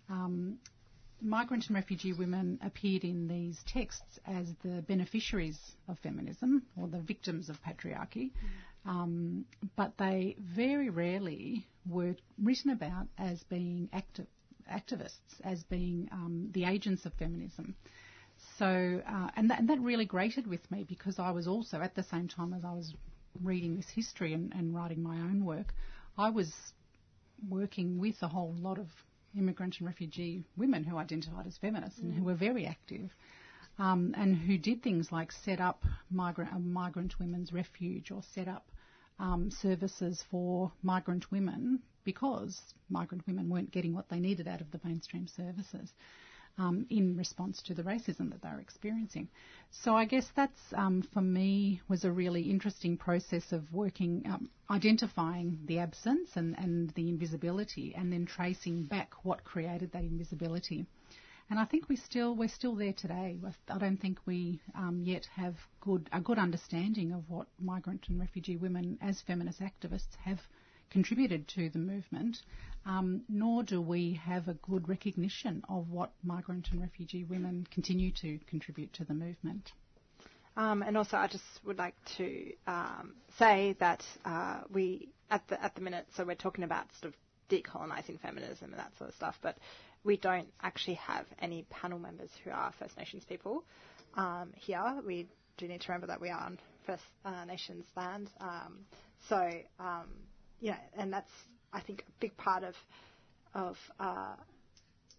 Um, 0.08 0.58
migrant 1.22 1.66
and 1.66 1.76
refugee 1.76 2.12
women 2.12 2.58
appeared 2.62 3.04
in 3.04 3.28
these 3.28 3.62
texts 3.66 4.18
as 4.26 4.48
the 4.62 4.82
beneficiaries 4.82 5.58
of 5.88 5.98
feminism 6.00 6.62
or 6.76 6.88
the 6.88 6.98
victims 6.98 7.48
of 7.48 7.62
patriarchy, 7.62 8.30
um, 8.84 9.44
but 9.76 9.96
they 9.98 10.36
very 10.40 10.90
rarely 10.90 11.64
were 11.88 12.16
written 12.42 12.70
about 12.70 13.06
as 13.18 13.42
being 13.44 13.88
active, 13.92 14.26
activists, 14.70 15.40
as 15.44 15.62
being 15.64 16.08
um, 16.12 16.48
the 16.52 16.64
agents 16.64 17.06
of 17.06 17.12
feminism. 17.14 17.74
So, 18.58 19.02
uh, 19.06 19.28
and, 19.36 19.50
that, 19.50 19.60
and, 19.60 19.68
that, 19.68 19.78
really 19.80 20.04
grated 20.04 20.46
with 20.46 20.68
me 20.70 20.84
because 20.88 21.18
I 21.18 21.30
was 21.30 21.46
also, 21.46 21.80
at 21.80 21.94
the 21.94 22.02
same 22.02 22.26
time 22.26 22.52
as 22.52 22.64
I 22.64 22.72
was 22.72 22.92
reading 23.42 23.76
this 23.76 23.88
history 23.88 24.32
and, 24.32 24.52
and 24.52 24.74
writing 24.74 25.02
my 25.02 25.16
own 25.16 25.44
work, 25.44 25.72
I 26.18 26.30
was 26.30 26.52
working 27.48 27.98
with 27.98 28.16
a 28.22 28.28
whole 28.28 28.54
lot 28.58 28.78
of 28.78 28.88
immigrant 29.36 29.78
and 29.78 29.86
refugee 29.86 30.44
women 30.56 30.84
who 30.84 30.96
identified 30.96 31.46
as 31.46 31.56
feminists 31.58 32.00
mm. 32.00 32.04
and 32.04 32.14
who 32.14 32.24
were 32.24 32.34
very 32.34 32.66
active. 32.66 33.14
Um, 33.78 34.14
and 34.18 34.36
who 34.36 34.58
did 34.58 34.82
things 34.82 35.10
like 35.10 35.32
set 35.32 35.58
up 35.58 35.82
migrant, 36.10 36.52
uh, 36.52 36.58
migrant 36.58 37.18
women's 37.18 37.52
refuge 37.54 38.10
or 38.10 38.22
set 38.34 38.46
up 38.46 38.70
um, 39.18 39.50
services 39.50 40.22
for 40.30 40.70
migrant 40.82 41.30
women 41.32 41.80
because 42.04 42.60
migrant 42.90 43.26
women 43.26 43.48
weren't 43.48 43.70
getting 43.70 43.94
what 43.94 44.08
they 44.10 44.18
needed 44.18 44.46
out 44.46 44.60
of 44.60 44.70
the 44.72 44.80
mainstream 44.84 45.26
services 45.26 45.92
um, 46.58 46.86
in 46.90 47.16
response 47.16 47.62
to 47.62 47.74
the 47.74 47.82
racism 47.82 48.30
that 48.30 48.42
they 48.42 48.48
were 48.48 48.60
experiencing. 48.60 49.28
So 49.70 49.94
I 49.94 50.04
guess 50.04 50.26
that's 50.36 50.60
um, 50.74 51.02
for 51.14 51.22
me 51.22 51.80
was 51.88 52.04
a 52.04 52.12
really 52.12 52.42
interesting 52.42 52.96
process 52.96 53.52
of 53.52 53.72
working, 53.72 54.22
um, 54.26 54.50
identifying 54.70 55.58
the 55.64 55.78
absence 55.78 56.30
and, 56.36 56.58
and 56.58 56.90
the 56.90 57.08
invisibility, 57.08 57.94
and 57.96 58.12
then 58.12 58.26
tracing 58.26 58.84
back 58.84 59.12
what 59.24 59.44
created 59.44 59.92
that 59.92 60.04
invisibility. 60.04 60.86
And 61.50 61.58
I 61.58 61.64
think 61.64 61.88
we 61.88 61.96
still 61.96 62.34
we're 62.34 62.48
still 62.48 62.74
there 62.76 62.94
today. 62.94 63.38
I 63.68 63.78
don't 63.78 64.00
think 64.00 64.18
we 64.24 64.60
um, 64.74 65.02
yet 65.04 65.26
have 65.36 65.54
good 65.80 66.08
a 66.12 66.20
good 66.20 66.38
understanding 66.38 67.12
of 67.12 67.28
what 67.28 67.46
migrant 67.58 68.06
and 68.08 68.18
refugee 68.20 68.56
women 68.56 68.98
as 69.02 69.20
feminist 69.20 69.60
activists 69.60 70.16
have 70.24 70.40
contributed 70.92 71.48
to 71.48 71.70
the 71.70 71.78
movement, 71.78 72.42
um, 72.86 73.22
nor 73.28 73.62
do 73.62 73.80
we 73.80 74.14
have 74.24 74.48
a 74.48 74.54
good 74.54 74.88
recognition 74.88 75.62
of 75.68 75.88
what 75.90 76.10
migrant 76.22 76.68
and 76.72 76.80
refugee 76.80 77.24
women 77.24 77.66
continue 77.70 78.10
to 78.12 78.38
contribute 78.46 78.92
to 78.94 79.04
the 79.04 79.14
movement. 79.14 79.72
Um, 80.56 80.82
and 80.82 80.96
also, 80.96 81.16
I 81.16 81.28
just 81.28 81.44
would 81.64 81.78
like 81.78 81.94
to 82.18 82.52
um, 82.66 83.14
say 83.38 83.74
that 83.80 84.04
uh, 84.24 84.60
we, 84.70 85.08
at 85.30 85.46
the 85.48 85.62
at 85.62 85.74
the 85.74 85.80
minute, 85.80 86.06
so 86.14 86.24
we're 86.24 86.34
talking 86.34 86.64
about 86.64 86.86
sort 87.00 87.14
of 87.14 87.18
decolonizing 87.48 88.20
feminism 88.20 88.70
and 88.70 88.78
that 88.78 88.92
sort 88.98 89.10
of 89.10 89.16
stuff, 89.16 89.38
but 89.42 89.56
we 90.04 90.16
don't 90.16 90.48
actually 90.62 90.94
have 90.94 91.26
any 91.40 91.64
panel 91.70 91.98
members 91.98 92.30
who 92.44 92.50
are 92.50 92.72
First 92.78 92.98
Nations 92.98 93.24
people 93.24 93.64
um, 94.14 94.52
here. 94.56 95.00
We 95.06 95.28
do 95.56 95.68
need 95.68 95.80
to 95.82 95.92
remember 95.92 96.08
that 96.08 96.20
we 96.20 96.28
are 96.30 96.40
on 96.40 96.58
First 96.86 97.02
uh, 97.24 97.44
Nations 97.44 97.84
land. 97.96 98.28
Um, 98.40 98.80
so, 99.28 99.50
um, 99.78 100.08
yeah, 100.60 100.76
and 100.96 101.12
that's 101.12 101.30
I 101.72 101.80
think 101.80 102.04
a 102.06 102.12
big 102.20 102.36
part 102.36 102.64
of 102.64 102.74
of 103.54 103.76
uh, 104.00 104.34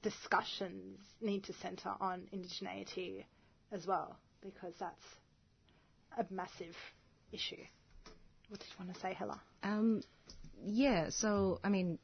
discussions 0.02 1.00
need 1.22 1.44
to 1.46 1.54
centre 1.54 1.94
on 2.00 2.24
indigeneity 2.34 3.24
as 3.72 3.88
well 3.88 4.18
because 4.42 4.74
that's 4.80 5.06
a 6.18 6.26
massive 6.34 6.76
issue. 7.32 7.64
What 8.50 8.60
did 8.60 8.68
you 8.70 8.86
want 8.86 8.94
to 8.94 9.00
say, 9.00 9.14
Hala? 9.14 9.40
Um, 9.64 10.04
yeah, 10.64 11.10
so, 11.10 11.60
I 11.64 11.70
mean, 11.70 11.98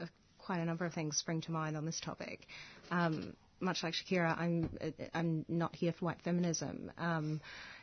uh, 0.00 0.06
quite 0.38 0.58
a 0.58 0.64
number 0.64 0.84
of 0.84 0.94
things 0.94 1.16
spring 1.16 1.40
to 1.42 1.52
mind 1.52 1.76
on 1.76 1.84
this 1.84 2.00
topic. 2.00 2.46
Um, 2.90 3.34
much 3.60 3.82
like 3.82 3.94
Shakira, 3.94 4.38
I'm 4.38 4.70
uh, 4.80 4.90
I'm 5.14 5.44
not 5.48 5.74
here 5.76 5.92
for 5.92 6.06
white 6.06 6.20
feminism, 6.22 6.90
um, 6.98 7.40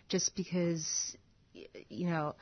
just 0.09 0.35
because, 0.35 1.15
you 1.53 2.09
know, 2.09 2.35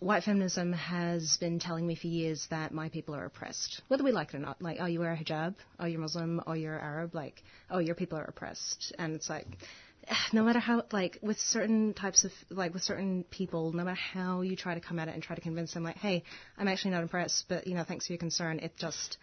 white 0.00 0.24
feminism 0.24 0.72
has 0.72 1.36
been 1.38 1.58
telling 1.58 1.86
me 1.86 1.94
for 1.94 2.06
years 2.06 2.46
that 2.50 2.72
my 2.72 2.88
people 2.88 3.14
are 3.14 3.26
oppressed, 3.26 3.82
whether 3.88 4.02
we 4.02 4.12
like 4.12 4.30
it 4.30 4.36
or 4.36 4.40
not. 4.40 4.60
Like, 4.60 4.78
oh, 4.80 4.86
you 4.86 5.00
wear 5.00 5.12
a 5.12 5.16
hijab, 5.16 5.54
oh, 5.78 5.86
you're 5.86 6.00
Muslim, 6.00 6.42
oh, 6.46 6.54
you're 6.54 6.78
Arab, 6.78 7.14
like, 7.14 7.42
oh, 7.70 7.78
your 7.78 7.94
people 7.94 8.18
are 8.18 8.24
oppressed, 8.24 8.94
and 8.98 9.14
it's 9.14 9.28
like, 9.28 9.46
no 10.32 10.42
matter 10.42 10.58
how, 10.58 10.84
like, 10.90 11.18
with 11.22 11.38
certain 11.38 11.92
types 11.92 12.24
of, 12.24 12.32
like, 12.50 12.72
with 12.72 12.82
certain 12.82 13.24
people, 13.30 13.72
no 13.72 13.84
matter 13.84 13.98
how 14.14 14.40
you 14.40 14.56
try 14.56 14.74
to 14.74 14.80
come 14.80 14.98
at 14.98 15.08
it 15.08 15.14
and 15.14 15.22
try 15.22 15.36
to 15.36 15.42
convince 15.42 15.74
them, 15.74 15.84
like, 15.84 15.96
hey, 15.96 16.24
I'm 16.58 16.68
actually 16.68 16.92
not 16.92 17.02
impressed, 17.02 17.44
but 17.48 17.66
you 17.66 17.74
know, 17.74 17.84
thanks 17.84 18.06
for 18.06 18.14
your 18.14 18.18
concern, 18.18 18.58
it 18.60 18.76
just 18.76 19.18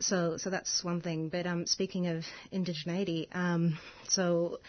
so 0.00 0.38
so 0.38 0.48
that's 0.48 0.82
one 0.82 1.02
thing. 1.02 1.28
But 1.28 1.46
um, 1.46 1.66
speaking 1.66 2.06
of 2.06 2.24
indigeneity, 2.52 3.28
um, 3.36 3.78
so 4.08 4.60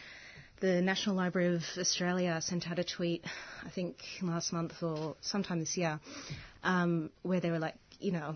the 0.61 0.81
National 0.81 1.15
Library 1.15 1.55
of 1.55 1.63
Australia 1.77 2.39
sent 2.39 2.69
out 2.69 2.77
a 2.77 2.83
tweet, 2.83 3.25
I 3.65 3.69
think 3.69 3.97
last 4.21 4.53
month 4.53 4.73
or 4.81 5.15
sometime 5.19 5.59
this 5.59 5.75
year, 5.75 5.99
um, 6.63 7.09
where 7.23 7.39
they 7.39 7.49
were 7.49 7.59
like, 7.59 7.75
you 7.99 8.11
know, 8.11 8.35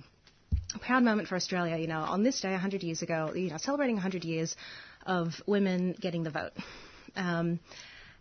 a 0.74 0.80
proud 0.80 1.04
moment 1.04 1.28
for 1.28 1.36
Australia. 1.36 1.78
You 1.78 1.88
know, 1.88 2.00
on 2.00 2.24
this 2.24 2.42
day, 2.42 2.52
100 2.52 2.82
years 2.82 3.04
ago, 3.04 3.32
you 3.34 3.52
know, 3.52 3.58
celebrating 3.58 3.96
100 3.96 4.26
years 4.26 4.56
of 5.06 5.34
women 5.46 5.96
getting 6.02 6.24
the 6.24 6.32
vote. 6.32 6.54
Um, 7.16 7.60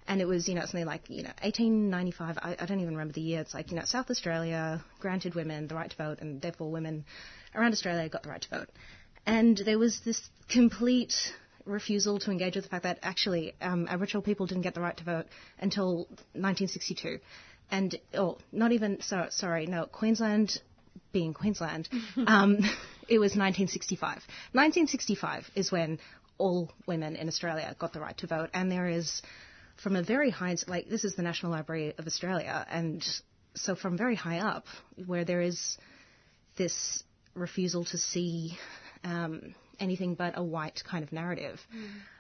and 0.07 0.21
it 0.21 0.27
was, 0.27 0.49
you 0.49 0.55
know, 0.55 0.61
something 0.61 0.85
like, 0.85 1.09
you 1.09 1.23
know, 1.23 1.33
1895, 1.41 2.39
I, 2.43 2.57
I 2.61 2.67
don't 2.67 2.81
even 2.81 2.93
remember 2.93 3.15
the 3.15 3.23
year. 3.23 3.41
It's 3.41 3.55
like, 3.55 3.71
you 3.71 3.77
know, 3.79 3.85
South 3.87 4.11
Australia 4.11 4.85
granted 5.01 5.35
women 5.35 5.67
the 5.67 5.75
right 5.75 5.91
to 5.91 5.97
vote, 5.97 6.19
and 6.21 6.43
therefore 6.43 6.71
women 6.71 7.07
around 7.55 7.73
Australia 7.73 8.07
got 8.11 8.23
the 8.23 8.29
right 8.29 8.43
to 8.43 8.51
vote. 8.51 8.69
And 9.25 9.57
there 9.57 9.79
was 9.79 10.01
this 10.05 10.29
complete 10.51 11.15
refusal 11.65 12.19
to 12.21 12.31
engage 12.31 12.57
with 12.57 12.65
the 12.65 12.71
fact 12.71 12.83
that 12.85 12.99
actually 13.03 13.55
um, 13.61 13.87
Aboriginal 13.89 14.23
people 14.23 14.47
didn't 14.47 14.63
get 14.63 14.75
the 14.75 14.81
right 14.81 14.97
to 14.97 15.05
vote 15.05 15.27
until 15.59 16.07
1962. 16.33 17.19
And, 17.71 17.99
oh, 18.15 18.39
not 18.53 18.73
even, 18.73 19.01
so, 19.01 19.27
sorry, 19.31 19.67
no, 19.67 19.87
Queensland 19.87 20.61
being 21.13 21.33
Queensland, 21.33 21.89
um, 22.27 22.59
it 23.09 23.19
was 23.19 23.31
1965. 23.33 24.09
1965 24.53 25.51
is 25.55 25.73
when 25.73 25.99
all 26.39 26.71
women 26.87 27.17
in 27.17 27.29
Australia 27.29 27.75
got 27.79 27.93
the 27.93 28.01
right 28.01 28.17
to 28.19 28.27
vote, 28.27 28.51
and 28.53 28.71
there 28.71 28.89
is, 28.89 29.23
from 29.83 29.97
a 29.97 30.03
very 30.03 30.31
high, 30.31 30.57
like 30.67 30.89
this 30.89 31.05
is 31.05 31.15
the 31.15 31.23
National 31.23 31.53
Library 31.53 31.95
of 31.97 32.07
Australia, 32.07 32.67
and 32.69 33.05
so 33.55 33.75
from 33.75 33.97
very 33.97 34.17
high 34.17 34.39
up, 34.39 34.67
where 35.07 35.25
there 35.25 35.41
is 35.41 35.79
this 36.57 37.03
refusal 37.35 37.85
to 37.85 37.99
see 37.99 38.59
um, 39.05 39.55
anything 39.81 40.15
but 40.15 40.37
a 40.37 40.43
white 40.43 40.83
kind 40.89 41.03
of 41.05 41.13
narrative. 41.13 41.61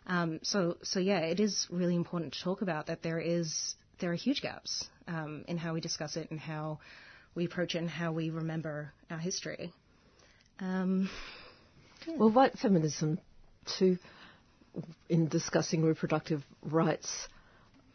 Um, 0.07 0.41
so, 0.43 0.77
so 0.83 1.01
yeah, 1.01 1.19
it 1.19 1.41
is 1.41 1.67
really 1.71 1.95
important 1.95 2.35
to 2.35 2.43
talk 2.43 2.63
about 2.63 2.87
that. 2.87 3.03
There 3.03 3.21
is 3.21 3.75
there 4.01 4.11
are 4.11 4.17
huge 4.17 4.43
gaps 4.43 4.89
um, 5.07 5.45
in 5.47 5.57
how 5.57 5.75
we 5.75 5.81
discuss 5.81 6.17
it 6.17 6.31
and 6.31 6.41
how 6.41 6.79
we 7.35 7.45
approach 7.45 7.75
it 7.75 7.79
and 7.79 7.89
how 7.89 8.13
we 8.13 8.31
remember 8.31 8.93
our 9.11 9.19
history. 9.19 9.73
Um, 10.61 11.09
Well, 12.07 12.31
white 12.31 12.59
feminism, 12.59 13.19
too, 13.79 13.99
in 15.09 15.29
discussing 15.29 15.83
reproductive 15.83 16.45
rights, 16.63 17.29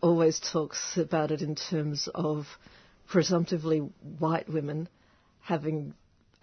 always 0.01 0.39
talks 0.39 0.97
about 0.97 1.31
it 1.31 1.41
in 1.41 1.55
terms 1.55 2.09
of 2.15 2.47
presumptively 3.07 3.79
white 4.19 4.49
women 4.49 4.87
having 5.41 5.93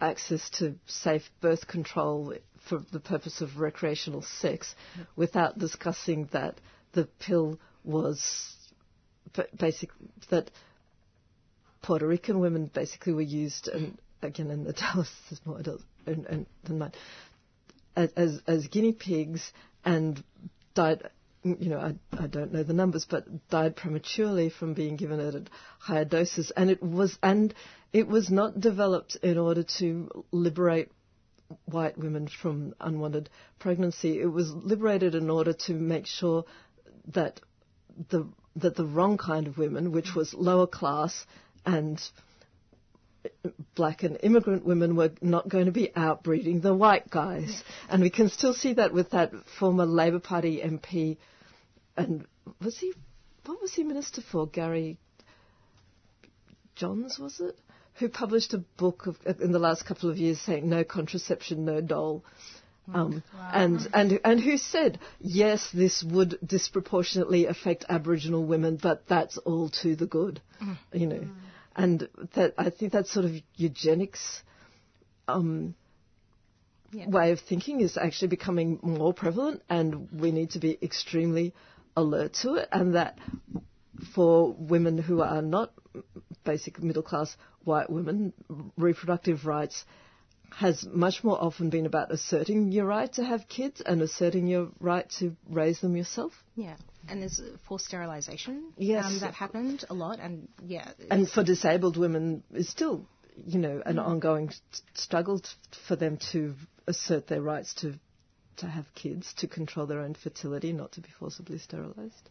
access 0.01 0.49
to 0.51 0.75
safe 0.87 1.29
birth 1.41 1.67
control 1.67 2.35
for 2.69 2.83
the 2.93 3.01
purpose 3.01 3.41
of 3.41 3.59
recreational 3.59 4.23
sex 4.23 4.75
without 5.15 5.59
discussing 5.59 6.29
that 6.33 6.61
the 6.93 7.05
pill 7.21 7.59
was 7.85 8.55
ba- 9.33 9.49
basic 9.57 9.91
that 10.31 10.51
Puerto 11.83 12.07
Rican 12.07 12.41
women 12.41 12.71
basically 12.73 13.13
were 13.13 13.23
used 13.23 13.69
and 13.69 13.99
again 14.23 14.51
in 14.51 14.65
the 14.65 14.73
Dallas 14.81 15.11
is 15.31 15.41
more 15.45 15.59
adult 15.59 15.83
and, 16.07 16.27
and, 16.27 16.47
than 16.65 16.79
mine 16.79 16.93
as 17.97 18.43
as 18.47 18.67
guinea 18.69 18.93
pigs 18.93 19.53
and 19.85 20.23
died 20.75 21.09
you 21.61 21.71
know, 21.71 21.79
I, 21.79 21.95
I 22.19 22.27
don't 22.27 22.53
know 22.53 22.63
the 22.63 22.73
numbers, 22.73 23.07
but 23.09 23.49
died 23.49 23.77
prematurely 23.77 24.51
from 24.51 24.75
being 24.75 24.97
given 24.97 25.21
it 25.21 25.35
at 25.35 25.51
higher 25.79 26.05
doses. 26.05 26.51
And 26.57 26.71
it 26.71 26.83
was, 26.83 27.17
and 27.23 27.55
it 27.93 28.09
was 28.09 28.31
not 28.31 28.59
developed 28.59 29.17
in 29.23 29.39
order 29.39 29.63
to 29.79 30.25
liberate 30.33 30.91
white 31.65 31.99
women 31.99 32.29
from 32.29 32.75
unwanted 32.81 33.31
pregnancy. 33.59 34.21
It 34.21 34.27
was 34.27 34.51
liberated 34.51 35.15
in 35.15 35.31
order 35.31 35.53
to 35.67 35.73
make 35.73 36.07
sure 36.07 36.45
that 37.09 37.41
the 38.11 38.29
that 38.57 38.75
the 38.75 38.87
wrong 38.87 39.19
kind 39.19 39.47
of 39.47 39.59
women, 39.59 39.93
which 39.93 40.15
was 40.15 40.33
lower 40.33 40.67
class 40.67 41.27
and 41.65 42.03
black 43.75 44.03
and 44.03 44.19
immigrant 44.23 44.65
women 44.65 44.97
were 44.97 45.13
not 45.21 45.49
going 45.49 45.67
to 45.67 45.73
be 45.73 45.91
outbreeding 45.95 46.61
the 46.61 46.75
white 46.75 47.11
guys. 47.11 47.49
Mm. 47.49 47.63
And 47.91 48.03
we 48.03 48.11
can 48.11 48.29
still 48.31 48.55
see 48.55 48.75
that 48.75 48.93
with 48.93 49.11
that 49.11 49.33
former 49.59 49.85
Labor 49.85 50.21
Party 50.21 50.61
MP 50.65 51.19
and 51.97 52.27
was 52.61 52.79
he 52.79 52.93
what 53.45 53.61
was 53.61 53.75
he 53.75 53.85
minister 53.85 54.23
for? 54.23 54.47
Gary 54.47 54.99
Johns 56.75 57.19
was 57.19 57.41
it? 57.41 57.59
Who 57.99 58.09
published 58.09 58.53
a 58.55 58.59
book 58.59 59.07
of, 59.07 59.17
in 59.41 59.53
the 59.53 59.59
last 59.59 59.87
couple 59.87 60.11
of 60.11 60.19
years 60.19 60.41
saying 60.41 60.69
no 60.69 60.85
contraception, 60.85 61.65
no 61.65 61.81
dole. 61.81 62.25
Um, 62.95 63.23
and, 63.53 63.81
and, 63.93 64.21
and 64.25 64.41
who 64.41 64.59
said, 64.59 65.01
yes, 65.21 65.71
this 65.73 66.05
would 66.05 66.39
disproportionately 66.47 67.47
affect 67.47 67.85
Aboriginal 67.89 68.45
women, 68.45 68.79
but 68.81 69.09
that's 69.09 69.39
all 69.39 69.71
to 69.83 69.97
the 69.97 70.07
good, 70.07 70.41
you 70.93 71.07
know. 71.07 71.23
And 71.75 72.09
that, 72.35 72.55
I 72.57 72.71
think 72.71 72.93
that 72.93 73.07
sort 73.09 73.25
of 73.25 73.33
eugenics, 73.57 74.43
um, 75.27 75.75
Yeah. 76.93 77.09
way 77.09 77.33
of 77.33 77.41
thinking 77.41 77.81
is 77.81 77.97
actually 77.99 78.29
becoming 78.29 78.79
more 78.83 79.13
prevalent, 79.13 79.63
and 79.69 80.09
we 80.21 80.31
need 80.31 80.51
to 80.51 80.61
be 80.61 80.79
extremely 80.81 81.53
alert 81.97 82.35
to 82.43 82.55
it. 82.55 82.69
And 82.71 82.95
that 82.95 83.19
for 84.15 84.53
women 84.53 84.97
who 84.99 85.21
are 85.23 85.43
not 85.43 85.73
basic 86.47 86.83
middle 86.83 87.03
class 87.11 87.37
white 87.65 87.91
women, 87.91 88.33
reproductive 88.79 89.45
rights 89.47 89.85
has 90.65 90.87
much 91.05 91.17
more 91.25 91.39
often 91.43 91.69
been 91.71 91.87
about 91.87 92.13
asserting 92.17 92.71
your 92.73 92.87
right 92.87 93.13
to 93.15 93.23
have 93.25 93.49
kids 93.49 93.83
and 93.85 94.01
asserting 94.01 94.47
your 94.47 94.69
right 94.81 95.09
to 95.19 95.37
raise 95.61 95.81
them 95.81 95.97
yourself. 95.97 96.33
yeah, 96.55 96.77
and 97.09 97.21
there's 97.21 97.41
uh, 97.41 97.57
forced 97.69 97.87
sterilisation 97.87 98.73
Yes. 98.79 99.05
um, 99.07 99.19
that 99.25 99.35
happened 99.35 99.85
a 99.91 99.95
lot, 99.95 100.19
and 100.21 100.49
yeah, 100.65 100.89
And 101.11 101.29
for 101.29 101.43
disabled 101.45 101.97
women, 101.97 102.43
it's 102.61 102.71
still, 102.71 102.97
you 103.55 103.59
know, 103.59 103.83
an 103.85 103.99
ongoing 103.99 104.49
s- 104.49 104.61
struggle 104.95 105.41
t- 105.41 105.49
for 105.89 105.97
them 105.97 106.17
to 106.33 106.55
assert 106.87 107.27
their 107.27 107.43
rights 107.43 107.75
to 107.83 107.95
to 108.63 108.67
have 108.67 108.87
kids, 108.95 109.35
to 109.41 109.47
control 109.59 109.85
their 109.87 110.01
own 110.07 110.15
fertility, 110.15 110.73
not 110.73 110.91
to 110.93 111.01
be 111.03 111.11
forcibly 111.21 111.59
sterilised. 111.59 112.25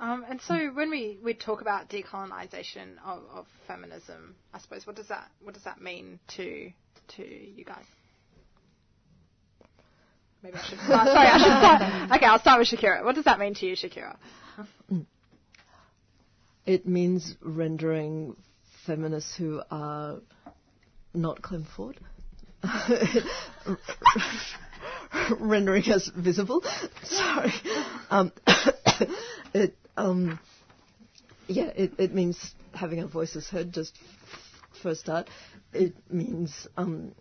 Um, 0.00 0.24
and 0.28 0.40
so 0.40 0.54
when 0.74 0.90
we, 0.90 1.18
we 1.24 1.34
talk 1.34 1.60
about 1.60 1.88
decolonisation 1.90 2.98
of, 3.04 3.22
of 3.34 3.46
feminism, 3.66 4.36
I 4.54 4.58
suppose 4.60 4.86
what 4.86 4.94
does 4.94 5.08
that 5.08 5.28
what 5.42 5.54
does 5.54 5.64
that 5.64 5.80
mean 5.80 6.20
to 6.36 6.70
to 7.16 7.24
you 7.24 7.64
guys? 7.64 7.84
Maybe 10.42 10.56
I 10.56 10.62
should 10.62 10.78
start. 10.78 11.08
Sorry, 11.08 11.26
I 11.26 11.38
should 11.38 11.46
start. 11.98 12.12
Okay, 12.16 12.26
I'll 12.26 12.38
start 12.38 12.60
with 12.60 12.68
Shakira. 12.68 13.04
What 13.04 13.16
does 13.16 13.24
that 13.24 13.40
mean 13.40 13.54
to 13.54 13.66
you, 13.66 13.74
Shakira? 13.74 14.16
It 16.64 16.86
means 16.86 17.34
rendering 17.40 18.36
feminists 18.86 19.34
who 19.36 19.62
are 19.70 20.20
not 21.14 21.42
Clem 21.42 21.66
Ford, 21.76 21.98
rendering 25.40 25.84
us 25.90 26.08
visible. 26.14 26.62
Sorry. 27.02 27.52
Um, 28.10 28.32
it 29.54 29.74
um, 29.98 30.38
yeah, 31.46 31.70
it, 31.74 31.92
it 31.98 32.14
means 32.14 32.54
having 32.74 33.00
our 33.00 33.08
voices 33.08 33.48
heard. 33.48 33.72
Just 33.72 33.94
f- 33.96 34.80
for 34.82 34.90
a 34.90 34.94
start, 34.94 35.28
it 35.72 35.94
means 36.10 36.66
um, 36.76 37.14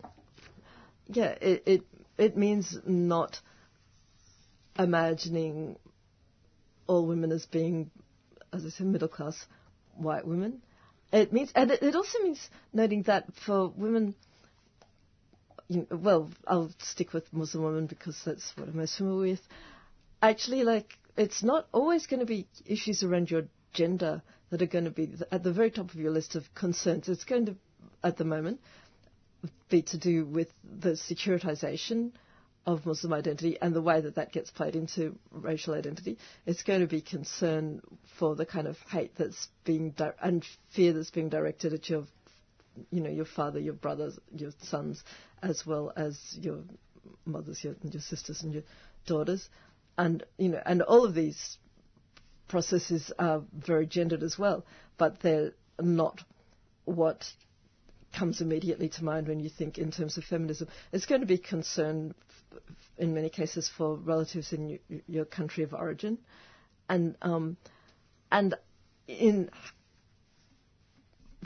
yeah, 1.07 1.35
it, 1.41 1.63
it 1.65 1.81
it 2.17 2.37
means 2.37 2.77
not 2.85 3.39
imagining 4.77 5.77
all 6.87 7.05
women 7.05 7.31
as 7.31 7.45
being, 7.45 7.89
as 8.53 8.65
I 8.65 8.69
said, 8.69 8.87
middle 8.87 9.07
class 9.07 9.45
white 9.95 10.25
women. 10.25 10.61
It 11.11 11.31
means, 11.31 11.51
and 11.55 11.71
it, 11.71 11.81
it 11.81 11.95
also 11.95 12.19
means 12.19 12.49
noting 12.73 13.03
that 13.03 13.25
for 13.45 13.69
women, 13.69 14.15
you 15.67 15.87
know, 15.89 15.97
well, 15.97 16.29
I'll 16.45 16.71
stick 16.79 17.13
with 17.13 17.31
Muslim 17.33 17.63
women 17.63 17.85
because 17.87 18.19
that's 18.25 18.55
what 18.57 18.67
I'm 18.67 18.77
most 18.77 18.97
familiar 18.97 19.31
with. 19.33 19.41
Actually, 20.21 20.63
like, 20.63 20.97
it's 21.17 21.43
not 21.43 21.67
always 21.73 22.05
going 22.07 22.19
to 22.19 22.25
be 22.25 22.47
issues 22.65 23.03
around 23.03 23.29
your 23.31 23.43
gender 23.73 24.21
that 24.49 24.61
are 24.61 24.67
going 24.67 24.85
to 24.85 24.91
be 24.91 25.09
at 25.31 25.43
the 25.43 25.51
very 25.51 25.71
top 25.71 25.89
of 25.89 25.95
your 25.95 26.11
list 26.11 26.35
of 26.35 26.43
concerns. 26.55 27.09
It's 27.09 27.25
going 27.25 27.47
to, 27.47 27.55
at 28.03 28.17
the 28.17 28.23
moment, 28.23 28.61
be 29.69 29.81
to 29.81 29.97
do 29.97 30.25
with 30.25 30.49
the 30.63 30.91
securitization 30.91 32.11
of 32.65 32.85
Muslim 32.85 33.13
identity 33.13 33.57
and 33.61 33.73
the 33.73 33.81
way 33.81 34.01
that 34.01 34.15
that 34.15 34.31
gets 34.31 34.51
played 34.51 34.75
into 34.75 35.17
racial 35.31 35.73
identity. 35.73 36.17
It's 36.45 36.63
going 36.63 36.81
to 36.81 36.87
be 36.87 37.01
concern 37.01 37.81
for 38.19 38.35
the 38.35 38.45
kind 38.45 38.67
of 38.67 38.77
hate 38.91 39.13
that's 39.17 39.47
being 39.63 39.91
di- 39.91 40.11
and 40.21 40.45
fear 40.75 40.93
that's 40.93 41.09
being 41.09 41.29
directed 41.29 41.73
at 41.73 41.89
your, 41.89 42.03
you 42.91 43.01
know, 43.01 43.09
your 43.09 43.25
father, 43.25 43.59
your 43.59 43.73
brothers, 43.73 44.19
your 44.35 44.51
sons, 44.63 45.03
as 45.41 45.65
well 45.65 45.93
as 45.95 46.19
your 46.39 46.59
mothers, 47.25 47.63
your, 47.63 47.75
your 47.83 48.01
sisters, 48.01 48.43
and 48.43 48.53
your 48.53 48.63
daughters, 49.05 49.47
and 49.97 50.23
you 50.37 50.49
know, 50.49 50.61
and 50.65 50.81
all 50.81 51.05
of 51.05 51.13
these 51.13 51.57
processes 52.47 53.11
are 53.19 53.41
very 53.53 53.85
gendered 53.85 54.23
as 54.23 54.37
well, 54.37 54.65
but 54.97 55.19
they're 55.21 55.53
not 55.79 56.23
what 56.85 57.25
comes 58.13 58.41
immediately 58.41 58.89
to 58.89 59.03
mind 59.03 59.27
when 59.27 59.39
you 59.39 59.49
think 59.49 59.77
in 59.77 59.91
terms 59.91 60.17
of 60.17 60.23
feminism. 60.23 60.67
It's 60.91 61.05
going 61.05 61.21
to 61.21 61.27
be 61.27 61.37
concern 61.37 62.13
in 62.97 63.13
many 63.13 63.29
cases 63.29 63.69
for 63.77 63.95
relatives 63.95 64.53
in 64.53 64.79
your 65.07 65.25
country 65.25 65.63
of 65.63 65.73
origin, 65.73 66.17
and 66.89 67.15
um, 67.21 67.57
and 68.31 68.55
in 69.07 69.49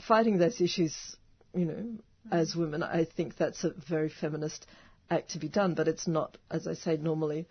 fighting 0.00 0.38
those 0.38 0.60
issues, 0.60 1.16
you 1.54 1.64
know, 1.64 1.84
as 2.30 2.56
women, 2.56 2.82
I 2.82 3.04
think 3.04 3.36
that's 3.36 3.64
a 3.64 3.72
very 3.88 4.08
feminist 4.08 4.66
act 5.10 5.30
to 5.30 5.38
be 5.38 5.48
done, 5.48 5.74
but 5.74 5.88
it's 5.88 6.06
not, 6.08 6.38
as 6.50 6.66
I 6.66 6.74
say, 6.74 6.96
normally 6.96 7.46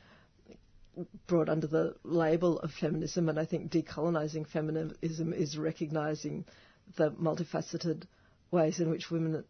brought 1.27 1.49
under 1.49 1.67
the 1.67 1.95
label 2.03 2.59
of 2.59 2.71
feminism, 2.71 3.29
and 3.29 3.39
I 3.39 3.45
think 3.45 3.71
decolonizing 3.71 4.47
feminism 4.47 5.33
is 5.33 5.57
recognizing 5.57 6.45
the 6.97 7.11
multifaceted 7.11 8.03
ways 8.51 8.79
in 8.79 8.89
which 8.89 9.09
women 9.09 9.43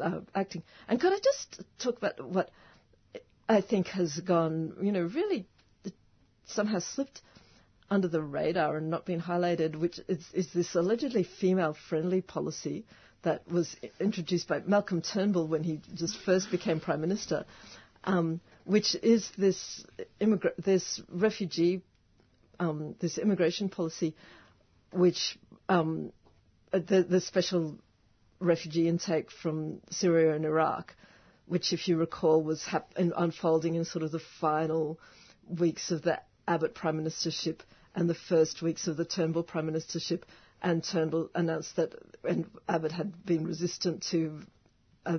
are 0.00 0.22
acting. 0.34 0.62
And 0.88 1.00
could 1.00 1.12
I 1.12 1.18
just 1.18 1.62
talk 1.78 1.96
about 1.96 2.20
what 2.28 2.50
I 3.48 3.60
think 3.60 3.88
has 3.88 4.18
gone, 4.20 4.74
you 4.82 4.92
know, 4.92 5.02
really 5.02 5.46
somehow 6.46 6.78
slipped 6.78 7.22
under 7.90 8.08
the 8.08 8.22
radar 8.22 8.76
and 8.76 8.90
not 8.90 9.06
been 9.06 9.20
highlighted, 9.20 9.76
which 9.76 10.00
is, 10.08 10.26
is 10.32 10.52
this 10.52 10.74
allegedly 10.74 11.22
female-friendly 11.22 12.22
policy 12.22 12.84
that 13.22 13.46
was 13.50 13.74
introduced 14.00 14.48
by 14.48 14.60
Malcolm 14.60 15.00
Turnbull 15.00 15.46
when 15.46 15.62
he 15.62 15.80
just 15.94 16.16
first 16.24 16.50
became 16.50 16.80
prime 16.80 17.00
minister, 17.00 17.44
um, 18.04 18.40
which 18.64 18.94
is 19.02 19.30
this 19.36 19.84
immigra- 20.20 20.56
this 20.56 21.00
refugee, 21.10 21.82
um, 22.58 22.94
this 23.00 23.18
immigration 23.18 23.68
policy, 23.68 24.14
which 24.90 25.38
um, 25.68 26.12
the, 26.72 27.02
the 27.02 27.20
special 27.20 27.78
refugee 28.40 28.88
intake 28.88 29.30
from 29.30 29.80
Syria 29.90 30.34
and 30.34 30.44
Iraq, 30.44 30.94
which, 31.46 31.72
if 31.72 31.88
you 31.88 31.96
recall, 31.96 32.42
was 32.42 32.64
hap- 32.64 32.92
unfolding 32.96 33.74
in 33.74 33.84
sort 33.84 34.02
of 34.02 34.12
the 34.12 34.18
final 34.40 34.98
weeks 35.48 35.90
of 35.90 36.02
the 36.02 36.20
Abbott 36.48 36.74
prime 36.74 37.02
ministership 37.02 37.60
and 37.94 38.08
the 38.08 38.14
first 38.14 38.62
weeks 38.62 38.86
of 38.86 38.96
the 38.96 39.04
Turnbull 39.04 39.42
prime 39.42 39.70
ministership. 39.70 40.22
And 40.62 40.82
Turnbull 40.82 41.30
announced 41.34 41.76
that 41.76 41.94
and 42.26 42.46
Abbott 42.68 42.92
had 42.92 43.24
been 43.26 43.46
resistant 43.46 44.02
to 44.10 44.40
uh, 45.04 45.18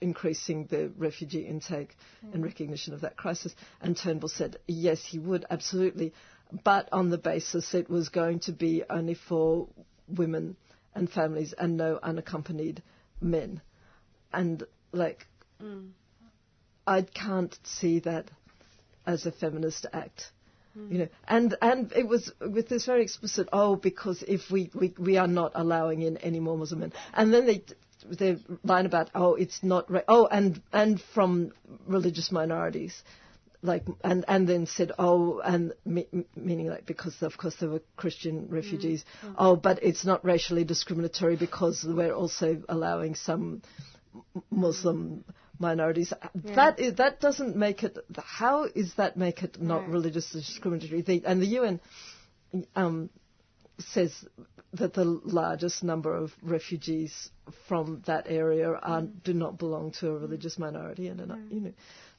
increasing 0.00 0.66
the 0.66 0.90
refugee 0.96 1.46
intake 1.46 1.96
mm. 2.24 2.34
in 2.34 2.42
recognition 2.42 2.94
of 2.94 3.00
that 3.02 3.16
crisis. 3.16 3.54
And 3.80 3.96
Turnbull 3.96 4.28
said, 4.28 4.56
yes, 4.66 5.04
he 5.04 5.18
would, 5.18 5.44
absolutely, 5.50 6.12
but 6.64 6.88
on 6.92 7.10
the 7.10 7.18
basis 7.18 7.74
it 7.74 7.90
was 7.90 8.08
going 8.08 8.40
to 8.40 8.52
be 8.52 8.82
only 8.88 9.14
for 9.14 9.68
women 10.08 10.56
and 10.94 11.10
families 11.10 11.52
and 11.56 11.76
no 11.76 11.98
unaccompanied 12.02 12.82
men. 13.20 13.60
And, 14.32 14.62
like, 14.92 15.26
Mm. 15.62 15.90
I 16.86 17.02
can't 17.02 17.56
see 17.64 18.00
that 18.00 18.30
as 19.06 19.26
a 19.26 19.32
feminist 19.32 19.86
act. 19.92 20.30
Mm. 20.78 20.92
You 20.92 20.98
know, 20.98 21.08
and 21.26 21.56
and 21.60 21.92
it 21.92 22.06
was 22.06 22.32
with 22.40 22.68
this 22.68 22.86
very 22.86 23.02
explicit. 23.02 23.48
Oh, 23.52 23.76
because 23.76 24.22
if 24.22 24.50
we, 24.50 24.70
we 24.74 24.94
we 24.98 25.16
are 25.16 25.26
not 25.26 25.52
allowing 25.54 26.02
in 26.02 26.16
any 26.18 26.40
more 26.40 26.56
Muslim 26.56 26.80
men, 26.80 26.92
and 27.12 27.34
then 27.34 27.46
they 27.46 27.64
they 28.10 28.36
line 28.64 28.86
about 28.86 29.10
oh 29.14 29.34
it's 29.34 29.62
not 29.62 29.90
ra- 29.90 30.02
oh 30.08 30.26
and 30.26 30.60
and 30.72 31.00
from 31.14 31.52
religious 31.86 32.30
minorities, 32.32 33.02
like 33.62 33.84
and 34.02 34.24
and 34.28 34.48
then 34.48 34.66
said 34.66 34.92
oh 34.98 35.40
and 35.40 35.72
me, 35.84 36.06
meaning 36.36 36.68
like 36.68 36.86
because 36.86 37.20
of 37.22 37.36
course 37.36 37.56
there 37.56 37.68
were 37.68 37.82
Christian 37.96 38.48
refugees. 38.48 39.04
Mm. 39.24 39.34
Oh, 39.38 39.56
but 39.56 39.82
it's 39.82 40.04
not 40.04 40.24
racially 40.24 40.64
discriminatory 40.64 41.36
because 41.36 41.84
we're 41.84 42.14
also 42.14 42.62
allowing 42.68 43.14
some 43.14 43.62
Muslim 44.50 45.24
minorities. 45.58 46.12
Yeah. 46.44 46.54
That 46.54 46.78
is, 46.80 46.94
that 46.94 47.20
doesn't 47.20 47.56
make 47.56 47.82
it. 47.82 47.98
How 48.16 48.64
is 48.64 48.94
that 48.94 49.16
make 49.16 49.42
it 49.42 49.60
not 49.60 49.80
Right. 49.82 49.90
religiously 49.90 50.40
discriminatory? 50.40 51.02
The, 51.02 51.22
and 51.24 51.42
the 51.42 51.46
UN 51.46 51.80
um, 52.76 53.10
says 53.78 54.24
that 54.74 54.92
the 54.92 55.04
largest 55.04 55.82
number 55.82 56.14
of 56.14 56.32
refugees 56.42 57.30
from 57.66 58.02
that 58.06 58.26
area 58.28 58.70
are, 58.70 59.02
mm. 59.02 59.22
do 59.24 59.32
not 59.32 59.58
belong 59.58 59.92
to 59.92 60.08
a 60.08 60.10
mm. 60.10 60.20
religious 60.20 60.58
minority, 60.58 61.08
and 61.08 61.26
not, 61.26 61.38
you 61.50 61.60
know. 61.60 61.72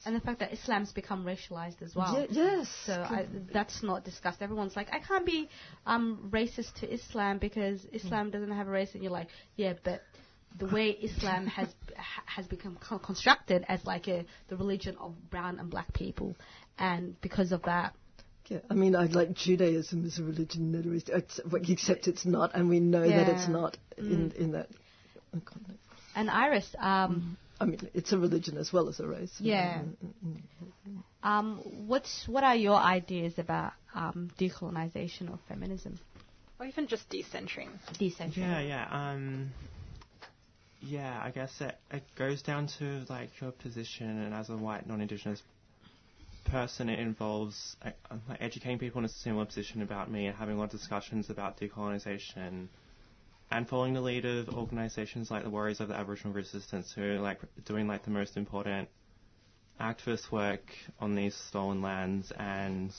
And 0.05 0.15
the 0.15 0.21
fact 0.21 0.39
that 0.39 0.53
Islam's 0.53 0.91
become 0.91 1.25
racialized 1.25 1.81
as 1.81 1.95
well. 1.95 2.19
Ye- 2.19 2.27
yes. 2.31 2.67
So 2.85 2.93
I, 2.93 3.27
that's 3.53 3.83
not 3.83 4.03
discussed. 4.03 4.41
Everyone's 4.41 4.75
like, 4.75 4.87
I 4.91 4.99
can't 4.99 5.25
be 5.25 5.49
um, 5.85 6.29
racist 6.31 6.75
to 6.79 6.91
Islam 6.91 7.37
because 7.37 7.81
mm. 7.81 7.95
Islam 7.95 8.31
doesn't 8.31 8.51
have 8.51 8.67
a 8.67 8.71
race, 8.71 8.89
and 8.93 9.03
you're 9.03 9.11
like, 9.11 9.27
yeah, 9.55 9.73
but 9.83 10.01
the 10.57 10.65
way 10.67 10.89
Islam 10.89 11.45
has 11.57 11.67
has 12.25 12.47
become 12.47 12.77
co- 12.81 12.99
constructed 12.99 13.63
as 13.67 13.85
like 13.85 14.07
a 14.07 14.25
the 14.47 14.57
religion 14.57 14.95
of 14.99 15.13
brown 15.29 15.59
and 15.59 15.69
black 15.69 15.93
people, 15.93 16.35
and 16.79 17.19
because 17.21 17.51
of 17.51 17.61
that, 17.63 17.93
Yeah, 18.49 18.59
I 18.69 18.73
mean, 18.73 18.95
I 18.95 19.05
like 19.05 19.33
Judaism 19.33 20.05
is 20.05 20.17
a 20.17 20.23
religion, 20.23 20.71
that 20.71 20.85
is- 20.85 21.09
ex- 21.13 21.39
except 21.69 22.07
it's 22.07 22.25
not, 22.25 22.55
and 22.55 22.67
we 22.67 22.79
know 22.79 23.07
that 23.07 23.29
it's 23.29 23.43
Yeah. 23.47 23.53
not 23.53 23.77
in 23.97 24.31
Mm. 24.31 24.35
in 24.35 24.51
that. 24.53 24.69
Context. 25.45 25.77
And 26.15 26.29
Iris, 26.31 26.75
um, 26.79 27.37
I 27.61 27.65
mean, 27.65 27.79
it's 27.93 28.11
a 28.11 28.17
religion 28.17 28.57
as 28.57 28.73
well 28.73 28.89
as 28.89 28.99
a 28.99 29.07
race. 29.07 29.35
Yeah. 29.39 29.83
um, 31.21 31.57
what's 31.87 32.27
what 32.27 32.43
are 32.43 32.55
your 32.55 32.77
ideas 32.77 33.37
about 33.37 33.73
um, 33.93 34.31
decolonization 34.39 35.31
of 35.31 35.39
feminism? 35.47 35.99
Or 36.59 36.65
even 36.65 36.87
just 36.87 37.07
decentering. 37.09 37.69
Decentering. 37.93 38.37
Yeah, 38.37 38.61
yeah. 38.61 38.87
Um, 38.91 39.51
yeah, 40.81 41.19
I 41.23 41.31
guess 41.31 41.51
it, 41.61 41.77
it 41.91 42.03
goes 42.15 42.41
down 42.41 42.67
to 42.79 43.05
like 43.09 43.29
your 43.41 43.51
position, 43.51 44.07
and 44.23 44.33
as 44.33 44.49
a 44.49 44.57
white 44.57 44.87
non-indigenous 44.87 45.41
person, 46.49 46.89
it 46.89 46.99
involves 46.99 47.77
uh, 47.83 47.91
educating 48.39 48.79
people 48.79 48.99
in 48.99 49.05
a 49.05 49.09
similar 49.09 49.45
position 49.45 49.81
about 49.81 50.11
me 50.11 50.27
and 50.27 50.35
having 50.35 50.55
a 50.55 50.59
lot 50.59 50.65
of 50.65 50.71
discussions 50.71 51.29
about 51.29 51.59
decolonization, 51.59 52.67
and 53.51 53.67
following 53.67 53.93
the 53.93 54.01
lead 54.01 54.25
of 54.25 54.49
organisations 54.49 55.31
like 55.31 55.43
the 55.43 55.49
Warriors 55.49 55.79
of 55.79 55.87
the 55.87 55.95
Aboriginal 55.95 56.33
Resistance, 56.33 56.91
who 56.93 57.03
are 57.03 57.19
like 57.19 57.39
doing 57.65 57.87
like 57.87 58.03
the 58.03 58.11
most 58.11 58.37
important 58.37 58.89
activist 59.79 60.31
work 60.31 60.63
on 60.99 61.15
these 61.15 61.35
stolen 61.35 61.81
lands, 61.81 62.31
and 62.37 62.91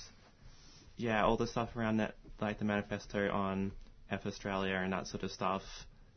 yeah, 0.97 1.25
all 1.25 1.37
the 1.37 1.47
stuff 1.47 1.77
around 1.77 1.99
that, 1.99 2.15
like 2.41 2.59
the 2.59 2.65
manifesto 2.65 3.31
on 3.31 3.73
F 4.11 4.27
Australia 4.27 4.81
and 4.83 4.93
that 4.93 5.07
sort 5.07 5.23
of 5.23 5.31
stuff. 5.31 5.63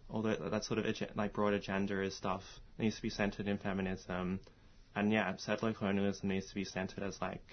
All 0.10 0.22
that, 0.24 0.52
that 0.52 0.64
sort 0.64 0.80
of 0.80 0.86
like 1.16 1.34
broader 1.34 1.60
gender 1.60 2.08
stuff 2.12 2.44
needs 2.78 2.96
to 2.98 3.02
be 3.02 3.10
centered 3.10 3.48
in 3.48 3.58
feminism, 3.58 4.40
and 4.96 5.12
yeah, 5.12 5.36
settler 5.38 5.74
colonialism 5.74 6.30
needs 6.30 6.48
to 6.50 6.56
be 6.56 6.64
centered 6.66 7.04
as 7.04 7.20
like 7.22 7.44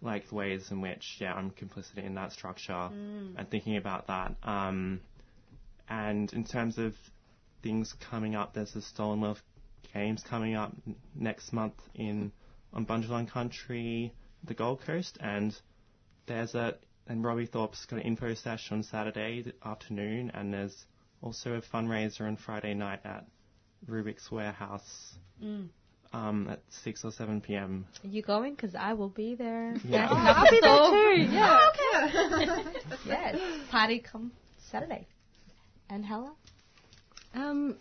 like 0.00 0.28
the 0.28 0.34
ways 0.34 0.70
in 0.70 0.80
which 0.80 1.16
yeah 1.18 1.34
I'm 1.34 1.50
complicit 1.50 1.98
in 2.04 2.14
that 2.14 2.32
structure 2.32 2.72
Mm. 2.72 3.34
and 3.36 3.50
thinking 3.50 3.76
about 3.76 4.06
that. 4.08 4.34
Um, 4.42 5.00
and 5.88 6.32
in 6.32 6.44
terms 6.44 6.78
of 6.78 6.94
things 7.62 7.94
coming 8.10 8.34
up, 8.36 8.54
there's 8.54 8.72
the 8.72 8.82
Stolen 8.82 9.20
Wealth 9.20 9.42
Games 9.94 10.22
coming 10.28 10.54
up 10.54 10.72
n- 10.86 10.94
next 11.14 11.52
month 11.52 11.74
in 11.94 12.30
on 12.72 12.84
Bundjalung 12.86 13.28
Country, 13.30 14.12
the 14.44 14.54
Gold 14.54 14.82
Coast, 14.82 15.16
and 15.20 15.58
there's 16.26 16.54
a 16.54 16.76
and 17.06 17.24
Robbie 17.24 17.46
Thorpe's 17.46 17.86
got 17.86 17.96
an 17.96 18.02
info 18.02 18.34
session 18.34 18.76
on 18.78 18.82
Saturday 18.82 19.50
afternoon, 19.64 20.30
and 20.34 20.52
there's 20.52 20.84
also 21.22 21.54
a 21.54 21.62
fundraiser 21.62 22.20
on 22.28 22.36
Friday 22.36 22.74
night 22.74 23.00
at 23.04 23.24
Rubik's 23.88 24.30
Warehouse 24.30 25.18
Mm. 25.42 25.68
Um, 26.10 26.48
at 26.50 26.60
6 26.84 27.04
or 27.04 27.12
7 27.12 27.42
p.m. 27.42 27.86
Are 28.02 28.08
you 28.08 28.22
going? 28.22 28.54
Because 28.54 28.74
I 28.74 28.94
will 28.94 29.10
be 29.10 29.34
there. 29.34 29.74
Yeah. 29.84 30.08
Oh, 30.10 30.16
I'll 30.16 30.50
be 30.50 30.60
there 30.60 31.26
too. 31.26 31.32
Yeah. 31.34 31.58
Oh, 31.60 32.06
okay. 32.06 32.96
yes. 33.06 33.38
Party 33.70 33.98
come 34.00 34.32
Saturday. 34.70 35.06
And 35.90 36.04
Hala? 36.04 36.32
Um, 37.34 37.76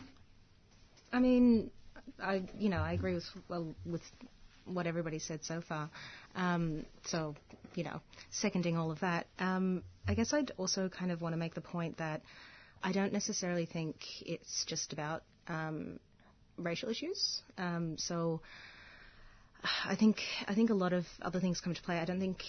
I 1.12 1.20
mean, 1.20 1.72
I 2.22 2.44
you 2.58 2.70
know 2.70 2.78
I 2.78 2.94
agree 2.94 3.14
with 3.14 3.26
well 3.48 3.76
with 3.86 4.02
what 4.66 4.88
everybody 4.88 5.20
said 5.20 5.44
so 5.44 5.62
far. 5.62 5.90
Um, 6.36 6.86
so 7.06 7.36
you 7.76 7.84
know, 7.84 8.02
seconding 8.32 8.78
all 8.78 8.92
of 8.92 9.00
that. 9.02 9.28
Um, 9.40 9.84
I 10.08 10.14
guess 10.14 10.34
I'd 10.34 10.52
also 10.58 10.90
kind 10.90 11.12
of 11.12 11.22
want 11.22 11.34
to 11.34 11.38
make 11.38 11.54
the 11.54 11.62
point 11.62 11.98
that 11.98 12.22
I 12.84 12.92
don't 12.92 13.14
necessarily 13.14 13.66
think 13.66 13.96
it's 14.22 14.66
just 14.66 14.94
about 14.94 15.24
um, 15.48 16.00
racial 16.58 16.90
issues. 16.90 17.42
Um, 17.58 17.98
so 17.98 18.42
I 19.86 19.96
think 19.96 20.18
I 20.48 20.54
think 20.54 20.70
a 20.70 20.74
lot 20.76 20.94
of 20.94 21.06
other 21.22 21.40
things 21.40 21.60
come 21.62 21.74
to 21.74 21.82
play. 21.82 21.98
I 21.98 22.06
don't 22.06 22.20
think. 22.20 22.44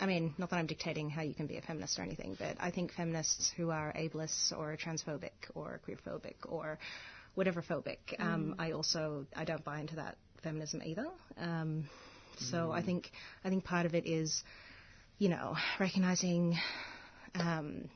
I 0.00 0.06
mean, 0.06 0.34
not 0.38 0.50
that 0.50 0.56
I'm 0.56 0.66
dictating 0.66 1.08
how 1.08 1.22
you 1.22 1.34
can 1.34 1.46
be 1.46 1.56
a 1.56 1.60
feminist 1.60 2.00
or 2.00 2.02
anything, 2.02 2.36
but 2.36 2.56
I 2.58 2.72
think 2.72 2.92
feminists 2.92 3.52
who 3.56 3.70
are 3.70 3.92
ableist 3.96 4.52
or 4.56 4.76
transphobic 4.76 5.30
or 5.54 5.80
queerphobic 5.86 6.34
or 6.48 6.78
whatever 7.36 7.62
phobic, 7.62 7.98
um, 8.18 8.54
Mm. 8.58 8.62
I 8.62 8.72
also 8.72 9.26
I 9.36 9.44
don't 9.44 9.64
buy 9.64 9.78
into 9.80 9.96
that 9.96 10.16
feminism 10.42 10.82
either. 10.84 11.06
Um, 11.38 11.88
so 12.38 12.72
I 12.72 12.82
think 12.82 13.10
I 13.44 13.48
think 13.48 13.64
part 13.64 13.86
of 13.86 13.94
it 13.94 14.06
is, 14.06 14.42
you 15.18 15.28
know, 15.28 15.56
recognizing, 15.78 16.58
um, 17.36 17.88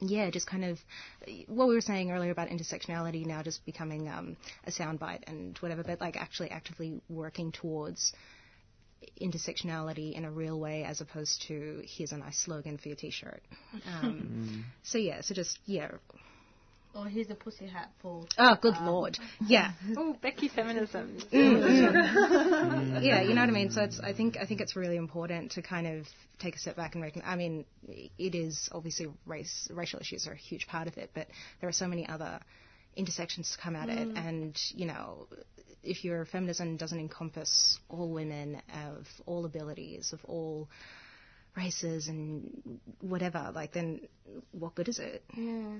yeah, 0.00 0.30
just 0.30 0.46
kind 0.46 0.64
of 0.64 0.78
what 1.48 1.68
we 1.68 1.74
were 1.74 1.80
saying 1.80 2.10
earlier 2.10 2.30
about 2.30 2.48
intersectionality 2.48 3.24
now 3.24 3.42
just 3.42 3.64
becoming 3.64 4.08
um, 4.08 4.36
a 4.64 4.70
soundbite 4.70 5.22
and 5.26 5.56
whatever, 5.58 5.82
but 5.82 6.00
like 6.00 6.16
actually 6.16 6.50
actively 6.50 7.00
working 7.08 7.52
towards 7.52 8.12
intersectionality 9.20 10.14
in 10.14 10.24
a 10.24 10.30
real 10.30 10.58
way 10.58 10.84
as 10.84 11.00
opposed 11.00 11.42
to 11.48 11.82
here's 11.84 12.12
a 12.12 12.16
nice 12.16 12.38
slogan 12.38 12.78
for 12.78 12.88
your 12.88 12.96
t-shirt. 12.96 13.42
Um, 13.86 14.64
so 14.82 14.98
yeah, 14.98 15.20
so 15.20 15.34
just 15.34 15.58
yeah. 15.66 15.90
Or 16.96 17.06
here's 17.06 17.28
a 17.30 17.34
pussy 17.34 17.66
hat 17.66 17.90
for. 18.00 18.24
Oh, 18.38 18.56
good 18.60 18.74
lord. 18.80 19.18
Yeah. 19.46 19.72
Oh, 19.96 20.16
Becky 20.22 20.48
feminism. 20.48 21.18
Mm. 21.32 23.02
yeah, 23.04 23.22
you 23.22 23.34
know 23.34 23.42
what 23.42 23.50
I 23.50 23.52
mean. 23.52 23.70
So 23.70 23.82
it's 23.82 24.00
I 24.00 24.12
think 24.14 24.36
I 24.38 24.46
think 24.46 24.60
it's 24.60 24.74
really 24.76 24.96
important 24.96 25.52
to 25.52 25.62
kind 25.62 25.86
of 25.86 26.06
take 26.38 26.56
a 26.56 26.58
step 26.58 26.76
back 26.76 26.94
and 26.94 27.02
recognize. 27.02 27.30
I 27.30 27.36
mean, 27.36 27.64
it 27.86 28.34
is 28.34 28.68
obviously 28.72 29.08
race 29.26 29.68
racial 29.70 30.00
issues 30.00 30.26
are 30.26 30.32
a 30.32 30.36
huge 30.36 30.66
part 30.66 30.88
of 30.88 30.96
it, 30.96 31.10
but 31.14 31.26
there 31.60 31.68
are 31.68 31.72
so 31.72 31.86
many 31.86 32.08
other 32.08 32.40
intersections 32.96 33.50
to 33.52 33.58
come 33.62 33.76
at 33.76 33.88
it, 33.90 34.08
Mm. 34.08 34.28
and 34.28 34.58
you 34.74 34.86
know. 34.86 35.26
If 35.88 36.02
your 36.02 36.24
feminism 36.24 36.76
doesn't 36.76 36.98
encompass 36.98 37.78
all 37.88 38.10
women 38.10 38.60
of 38.88 39.06
all 39.24 39.44
abilities, 39.44 40.12
of 40.12 40.18
all 40.24 40.68
races 41.56 42.08
and 42.08 42.80
whatever, 43.00 43.52
like 43.54 43.72
then 43.72 44.00
what 44.50 44.74
good 44.74 44.88
is 44.88 44.98
it? 44.98 45.22
Yeah. 45.36 45.76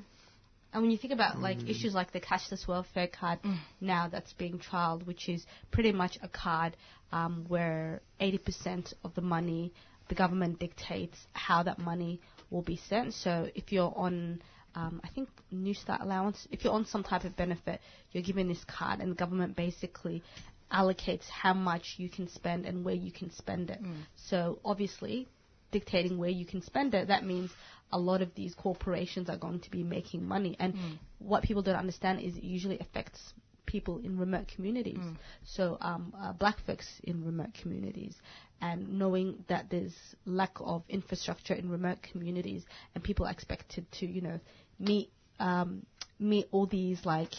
And 0.72 0.82
when 0.82 0.90
you 0.90 0.98
think 0.98 1.12
about 1.12 1.40
like 1.40 1.68
issues 1.68 1.94
like 1.94 2.12
the 2.12 2.20
cashless 2.20 2.68
welfare 2.68 3.08
card 3.08 3.38
now 3.80 4.08
that's 4.08 4.32
being 4.34 4.58
trialed, 4.58 5.06
which 5.06 5.28
is 5.28 5.46
pretty 5.70 5.92
much 5.92 6.18
a 6.22 6.28
card 6.28 6.76
um, 7.12 7.46
where 7.48 8.02
80% 8.20 8.92
of 9.04 9.14
the 9.14 9.22
money 9.22 9.72
the 10.08 10.14
government 10.14 10.60
dictates 10.60 11.18
how 11.32 11.62
that 11.64 11.78
money 11.78 12.20
will 12.50 12.62
be 12.62 12.76
sent. 12.88 13.14
So 13.14 13.48
if 13.54 13.72
you're 13.72 13.92
on 13.96 14.40
um, 14.76 15.00
I 15.02 15.08
think 15.08 15.30
Newstart 15.52 16.02
allowance. 16.02 16.46
If 16.50 16.62
you're 16.62 16.72
on 16.74 16.84
some 16.84 17.02
type 17.02 17.24
of 17.24 17.34
benefit, 17.34 17.80
you're 18.12 18.22
given 18.22 18.46
this 18.46 18.62
card, 18.64 19.00
and 19.00 19.10
the 19.10 19.16
government 19.16 19.56
basically 19.56 20.22
allocates 20.70 21.26
how 21.30 21.54
much 21.54 21.94
you 21.96 22.10
can 22.10 22.28
spend 22.28 22.66
and 22.66 22.84
where 22.84 22.94
you 22.94 23.10
can 23.10 23.30
spend 23.32 23.70
it. 23.70 23.80
So 24.16 24.58
obviously, 24.64 25.28
dictating 25.72 26.18
where 26.18 26.28
you 26.30 26.44
can 26.44 26.60
spend 26.60 26.94
it, 26.94 27.08
that 27.08 27.24
means 27.24 27.50
a 27.93 27.99
lot 27.99 28.22
of 28.22 28.34
these 28.34 28.55
corporations 28.55 29.28
are 29.28 29.37
going 29.37 29.61
to 29.61 29.70
be 29.70 29.82
making 29.82 30.26
money. 30.26 30.57
And 30.59 30.74
Mm. 30.74 30.99
what 31.18 31.43
people 31.43 31.62
don't 31.62 31.76
understand 31.76 32.20
is 32.20 32.37
it 32.37 32.45
usually 32.45 32.78
affects 32.78 33.32
people 33.66 33.99
in 33.99 34.18
remote 34.18 34.47
communities. 34.49 34.99
Mm. 34.99 35.16
So 35.45 35.76
um, 35.80 36.14
uh, 36.18 36.32
black 36.32 36.59
folks 36.66 36.87
in 37.05 37.24
remote 37.24 37.55
communities, 37.55 38.14
and 38.61 38.99
knowing 38.99 39.45
that 39.49 39.68
there's 39.70 39.95
lack 40.24 40.53
of 40.61 40.82
infrastructure 40.89 41.55
in 41.55 41.68
remote 41.70 41.99
communities, 42.03 42.64
and 42.95 43.03
people 43.05 43.26
are 43.26 43.32
expected 43.32 43.91
to, 43.93 44.07
you 44.07 44.20
know, 44.20 44.41
meet 44.78 45.11
um, 45.39 45.84
meet 46.18 46.47
all 46.51 46.66
these 46.66 47.05
like 47.05 47.34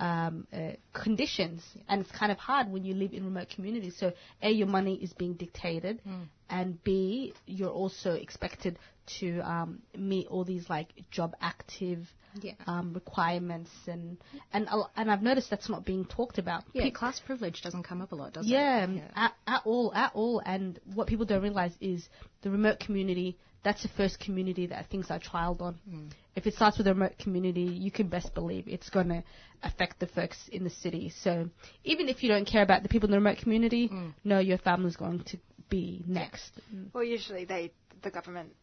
um, 0.00 0.46
uh, 0.52 0.72
conditions, 0.92 1.62
and 1.88 2.00
it's 2.02 2.10
kind 2.10 2.32
of 2.32 2.38
hard 2.38 2.70
when 2.72 2.84
you 2.84 2.94
live 2.94 3.12
in 3.12 3.24
remote 3.24 3.48
communities. 3.54 3.96
So, 3.98 4.12
a 4.42 4.50
your 4.50 4.66
money 4.66 4.94
is 5.04 5.12
being 5.12 5.34
dictated, 5.34 6.00
Mm. 6.06 6.26
and 6.48 6.82
b 6.84 7.34
you're 7.46 7.70
also 7.82 8.10
expected 8.12 8.78
to 9.20 9.40
um, 9.40 9.82
meet 9.96 10.26
all 10.28 10.44
these 10.44 10.68
like 10.70 10.88
jobactive 11.12 12.06
Yeah. 12.40 12.52
um, 12.66 12.92
requirements, 12.94 13.70
and 13.86 14.16
and 14.52 14.66
lo- 14.72 14.90
and 14.96 15.10
I've 15.10 15.22
noticed 15.22 15.50
that's 15.50 15.68
not 15.68 15.84
being 15.84 16.04
talked 16.06 16.38
about. 16.38 16.64
Yeah, 16.72 16.88
class 16.90 17.20
privilege 17.20 17.60
doesn't 17.62 17.82
come 17.82 18.00
up 18.02 18.12
a 18.12 18.14
lot, 18.16 18.32
does 18.32 18.46
yeah, 18.46 18.82
it? 18.82 18.84
um, 18.84 19.02
At, 19.16 19.32
at 19.46 19.62
all, 19.64 19.92
at 19.94 20.12
all. 20.14 20.40
And 20.44 20.78
what 20.94 21.06
people 21.08 21.26
don't 21.26 21.42
realize 21.42 21.72
is 21.80 22.08
the 22.42 22.50
remote 22.50 22.78
community. 22.80 23.36
That's 23.62 23.82
the 23.82 23.88
first 23.88 24.18
community 24.20 24.66
that 24.66 24.88
things 24.88 25.10
are 25.10 25.18
trialed 25.18 25.60
on. 25.60 25.78
Mm. 25.88 26.10
If 26.34 26.46
it 26.46 26.54
starts 26.54 26.78
with 26.78 26.86
a 26.86 26.94
remote 26.94 27.18
community, 27.18 27.62
you 27.62 27.90
can 27.90 28.08
best 28.08 28.32
believe 28.34 28.66
it's 28.66 28.88
going 28.88 29.08
to 29.08 29.22
affect 29.62 30.00
the 30.00 30.06
folks 30.06 30.48
in 30.50 30.64
the 30.64 30.70
city. 30.70 31.12
So 31.22 31.50
even 31.84 32.08
if 32.08 32.22
you 32.22 32.30
don't 32.30 32.46
care 32.46 32.62
about 32.62 32.82
the 32.82 32.88
people 32.88 33.08
in 33.08 33.10
the 33.10 33.18
remote 33.18 33.38
community, 33.38 33.90
no, 34.24 34.38
your 34.38 34.56
family's 34.58 34.96
going 34.96 35.24
to 35.24 35.38
be 35.68 36.02
next. 36.06 36.52
Well, 36.94 37.04
usually 37.04 37.44
they 37.44 37.72
the 38.02 38.10
government's 38.10 38.54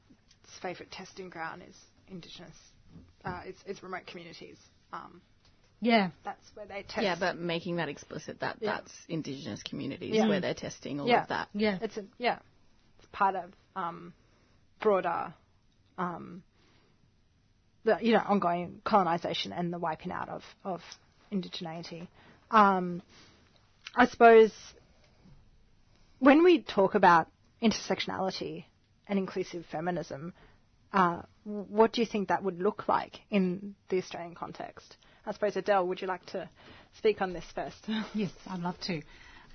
favourite 0.62 0.92
testing 0.92 1.30
ground 1.30 1.64
is 1.68 1.76
Indigenous. 2.10 2.56
Uh, 3.26 3.42
it's, 3.46 3.60
it's 3.66 3.84
remote 3.84 4.08
communities. 4.08 4.58
Um, 4.94 5.22
Yeah. 5.82 6.10
that's 6.24 6.44
where 6.56 6.66
they 6.66 6.84
test. 6.84 7.04
Yeah, 7.04 7.16
but 7.20 7.38
making 7.38 7.76
that 7.76 7.90
explicit 7.90 8.40
that 8.40 8.58
Yeah. 8.62 8.78
that's 8.78 8.94
Indigenous 9.10 9.62
communities 9.64 10.16
Yeah. 10.16 10.28
where 10.28 10.40
they're 10.40 10.54
testing 10.54 11.00
all 11.00 11.08
yeah. 11.08 11.24
of 11.24 11.28
that. 11.30 11.50
Yeah, 11.54 11.78
it's 11.82 11.98
a, 11.98 12.06
yeah, 12.18 12.40
it's 12.98 13.08
part 13.12 13.36
of 13.36 13.52
um, 13.76 14.14
broader, 14.80 15.34
um, 15.98 16.44
the 17.84 17.98
you 18.02 18.14
know 18.14 18.22
ongoing 18.28 18.82
colonisation 18.84 19.52
and 19.54 19.72
the 19.74 19.80
wiping 19.80 20.12
out 20.12 20.30
of 20.30 20.44
of 20.64 20.82
indigeneity. 21.32 22.08
Um, 22.52 23.02
I 23.96 24.08
suppose 24.08 24.52
when 26.20 26.44
we 26.44 26.62
talk 26.62 26.96
about 26.96 27.28
intersectionality 27.62 28.66
and 29.08 29.20
inclusive 29.20 29.66
feminism, 29.72 30.34
uh, 30.94 31.22
what 31.44 31.94
do 31.94 32.02
you 32.02 32.08
think 32.08 32.28
that 32.30 32.44
would 32.44 32.62
look 32.62 32.88
like 32.88 33.20
in 33.30 33.76
the 33.90 33.98
Australian 33.98 34.36
context? 34.36 34.98
I 35.26 35.34
suppose 35.34 35.56
Adele, 35.56 35.88
would 35.88 36.02
you 36.02 36.08
like 36.08 36.26
to 36.28 36.50
speak 36.98 37.22
on 37.22 37.34
this 37.34 37.44
first? 37.54 37.86
Yes, 38.14 38.32
I'd 38.50 38.60
love 38.62 38.80
to. 38.82 39.02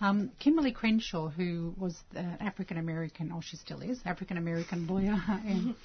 Um, 0.03 0.33
Kimberlé 0.45 0.75
Crenshaw, 0.75 1.29
who 1.29 1.75
was 1.79 1.97
an 2.17 2.37
African 2.41 2.77
American, 2.77 3.31
or 3.31 3.41
she 3.41 3.57
still 3.57 3.81
is, 3.81 4.01
African 4.05 4.37
American 4.37 4.89
lawyer, 4.89 5.17
and 5.47 5.77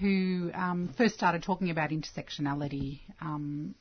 who 0.00 0.50
um, 0.54 0.94
first 0.96 1.14
started 1.14 1.42
talking 1.42 1.68
about 1.68 1.90
intersectionality 1.90 3.00
um, 3.20 3.74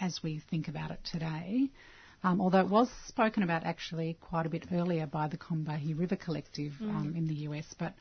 as 0.00 0.20
we 0.22 0.40
think 0.50 0.68
about 0.68 0.90
it 0.90 1.00
today. 1.04 1.68
Um, 2.24 2.40
although 2.40 2.60
it 2.60 2.70
was 2.70 2.88
spoken 3.08 3.42
about 3.42 3.64
actually 3.64 4.16
quite 4.22 4.46
a 4.46 4.48
bit 4.48 4.64
earlier 4.72 5.06
by 5.06 5.28
the 5.28 5.36
Combahee 5.36 5.92
River 5.98 6.16
Collective 6.16 6.72
um, 6.80 7.12
Mm. 7.14 7.18
in 7.18 7.26
the 7.28 7.34
US. 7.50 7.66
But 7.78 7.92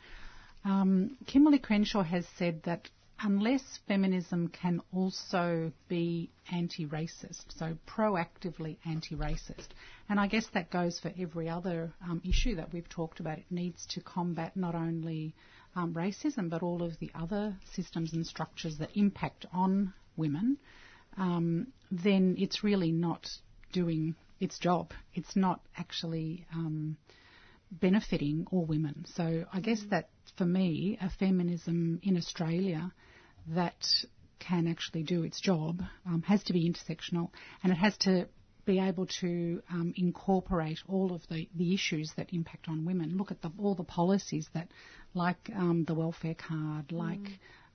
um, 0.63 1.17
Kimberlé 1.25 1.61
Crenshaw 1.61 2.01
has 2.03 2.25
said 2.38 2.63
that 2.63 2.89
unless 3.22 3.80
feminism 3.88 4.47
can 4.49 4.82
also 4.93 5.72
be 5.88 6.30
anti-racist, 6.51 7.45
so 7.57 7.78
proactively 7.88 8.78
anti-racist, 8.86 9.70
and 10.09 10.20
I 10.20 10.28
guess 10.28 10.47
that 10.53 10.70
goes 10.70 10.99
for 10.99 11.11
every 11.18 11.49
other 11.49 11.93
um, 12.03 12.22
issue 12.28 12.55
that 12.55 12.74
we've 12.74 12.89
talked 12.89 13.20
about. 13.20 13.38
It 13.39 13.45
needs 13.49 13.86
to 13.88 14.01
combat 14.01 14.55
not 14.55 14.76
only 14.76 15.34
um, 15.76 15.93
racism 15.93 16.49
but 16.49 16.63
all 16.63 16.84
of 16.84 16.97
the 16.99 17.11
other 17.16 17.55
systems 17.74 18.13
and 18.13 18.26
structures 18.26 18.78
that 18.78 18.89
impact 18.95 19.45
on 19.53 19.93
women. 20.18 20.57
Um, 21.18 21.68
then 21.91 22.36
it's 22.38 22.63
really 22.63 22.91
not 22.91 23.28
doing 23.72 24.16
its 24.39 24.59
job. 24.59 24.91
It's 25.13 25.36
not 25.36 25.61
actually 25.78 26.45
um, 26.53 26.97
benefiting 27.72 28.47
all 28.51 28.66
women. 28.66 29.05
So 29.16 29.45
I 29.51 29.59
guess 29.59 29.82
that 29.89 30.09
for 30.38 30.45
me, 30.45 30.97
a 31.01 31.09
feminism 31.09 31.99
in 32.03 32.18
Australia 32.18 32.91
that 33.47 33.87
can 34.39 34.67
actually 34.67 35.03
do 35.03 35.23
its 35.23 35.39
job 35.39 35.81
um, 36.05 36.21
has 36.23 36.43
to 36.43 36.53
be 36.53 36.69
intersectional 36.69 37.29
and 37.63 37.71
it 37.71 37.75
has 37.75 37.95
to 37.97 38.27
be 38.65 38.79
able 38.79 39.05
to 39.05 39.61
um, 39.69 39.93
incorporate 39.95 40.79
all 40.87 41.13
of 41.13 41.21
the, 41.29 41.47
the 41.55 41.73
issues 41.73 42.11
that 42.17 42.33
impact 42.33 42.67
on 42.67 42.83
women. 42.85 43.15
Look 43.15 43.31
at 43.31 43.41
the, 43.41 43.51
all 43.59 43.75
the 43.75 43.83
policies 43.83 44.49
that 44.53 44.69
like 45.13 45.49
um, 45.55 45.85
the 45.85 45.93
welfare 45.93 46.35
card, 46.35 46.91
like 46.91 47.29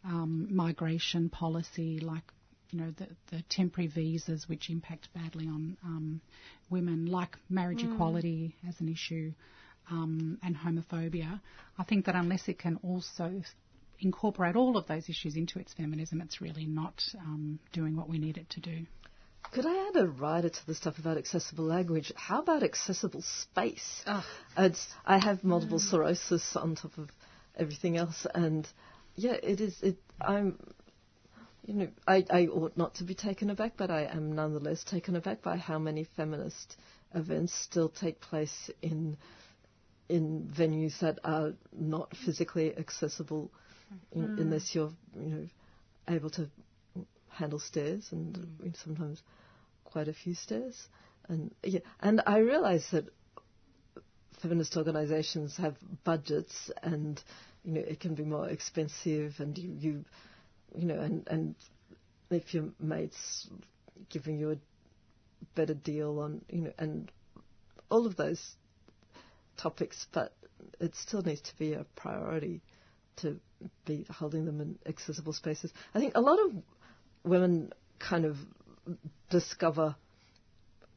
um, 0.05 0.49
migration 0.51 1.29
policy, 1.31 2.01
like 2.01 2.25
you 2.71 2.81
know 2.81 2.93
the, 2.97 3.09
the 3.31 3.43
temporary 3.49 3.89
visas 3.89 4.49
which 4.49 4.71
impact 4.71 5.09
badly 5.15 5.47
on 5.47 5.77
um, 5.85 6.21
women, 6.69 7.07
like 7.07 7.37
marriage 7.49 7.83
Mm. 7.83 7.93
equality 7.93 8.55
as 8.69 8.81
an 8.81 8.89
issue, 8.89 9.33
um, 9.91 10.39
and 10.43 10.57
homophobia. 10.57 11.41
I 11.79 11.85
think 11.85 12.07
that 12.07 12.15
unless 12.15 12.49
it 12.49 12.59
can 12.59 12.77
also 12.83 13.43
incorporate 14.01 14.57
all 14.57 14.77
of 14.77 14.87
those 14.87 15.09
issues 15.09 15.37
into 15.37 15.59
its 15.59 15.73
feminism, 15.73 16.21
it's 16.21 16.41
really 16.41 16.67
not 16.67 17.03
um, 17.19 17.59
doing 17.73 17.97
what 17.97 18.09
we 18.09 18.19
need 18.19 18.37
it 18.37 18.49
to 18.51 18.61
do. 18.61 18.87
Could 19.53 19.67
I 19.67 19.89
add 19.89 19.97
a 19.97 20.07
rider 20.07 20.49
to 20.49 20.67
the 20.67 20.75
stuff 20.75 20.99
about 20.99 21.19
accessible 21.19 21.65
language? 21.65 22.13
How 22.15 22.41
about 22.41 22.63
accessible 22.63 23.23
space? 23.23 24.05
It's, 24.57 24.87
I 25.05 25.19
have 25.19 25.43
multiple 25.43 25.79
sclerosis 25.81 26.55
on 26.55 26.77
top 26.77 26.97
of 26.99 27.11
everything 27.57 27.97
else, 27.97 28.27
and 28.33 28.69
yeah, 29.17 29.33
it 29.43 29.61
is. 29.61 29.77
It, 29.83 29.97
I'm, 30.21 30.59
you 31.67 31.75
know, 31.75 31.89
I, 32.07 32.25
I 32.31 32.47
ought 32.47 32.77
not 32.77 32.95
to 32.97 33.05
be 33.05 33.15
taken 33.15 33.51
aback, 33.51 33.73
but 33.77 33.91
I 33.91 34.05
am 34.05 34.35
nonetheless 34.35 34.85
taken 34.85 35.17
aback 35.17 35.43
by 35.43 35.57
how 35.57 35.79
many 35.79 36.05
feminist 36.17 36.77
events 37.15 37.53
still 37.53 37.89
take 37.89 38.21
place 38.21 38.71
in 38.83 39.17
in 40.09 40.53
venues 40.57 40.99
that 41.01 41.19
are 41.25 41.53
not 41.73 42.17
physically 42.25 42.77
accessible, 42.77 43.51
in, 44.13 44.29
Mm. 44.29 44.39
unless 44.39 44.75
you're, 44.75 44.93
you 45.17 45.27
know, 45.27 45.49
able 46.09 46.31
to 46.31 46.49
handle 47.29 47.59
stairs 47.59 48.09
and 48.13 48.37
mean, 48.61 48.75
sometimes 48.75 49.23
quite 49.85 50.09
a 50.09 50.13
few 50.13 50.35
stairs. 50.35 50.89
And 51.29 51.55
yeah, 51.63 51.81
and 52.01 52.23
I 52.27 52.39
realise 52.39 52.91
that 52.91 53.07
feminist 54.41 54.77
organisations 54.77 55.57
have 55.57 55.77
budgets, 56.05 56.71
and 56.83 57.23
you 57.65 57.73
know 57.73 57.81
it 57.81 58.01
can 58.01 58.15
be 58.15 58.25
more 58.25 58.49
expensive, 58.49 59.35
and 59.39 59.57
you 59.57 59.71
you, 59.79 60.05
you 60.77 60.87
know, 60.87 60.99
and 60.99 61.27
and 61.29 61.55
if 62.31 62.55
your 62.55 62.69
mates 62.81 63.49
giving 64.09 64.39
you 64.39 64.53
a 64.53 64.57
better 65.55 65.75
deal 65.75 66.19
on 66.21 66.43
you 66.49 66.63
know 66.63 66.73
and 66.79 67.11
all 67.91 68.07
of 68.07 68.17
those 68.17 68.57
topics, 69.57 70.07
but 70.13 70.33
it 70.81 70.95
still 70.95 71.23
needs 71.23 71.41
to 71.43 71.57
be 71.59 71.75
a 71.75 71.85
priority 71.97 72.61
to 73.17 73.39
be 73.85 74.07
holding 74.11 74.45
them 74.45 74.61
in 74.61 74.79
accessible 74.87 75.33
spaces. 75.33 75.73
I 75.95 76.01
think 76.01 76.13
a 76.15 76.21
lot 76.21 76.39
of 76.41 76.53
women 77.25 77.73
kind 77.99 78.25
of 78.25 78.37
discover 79.31 79.95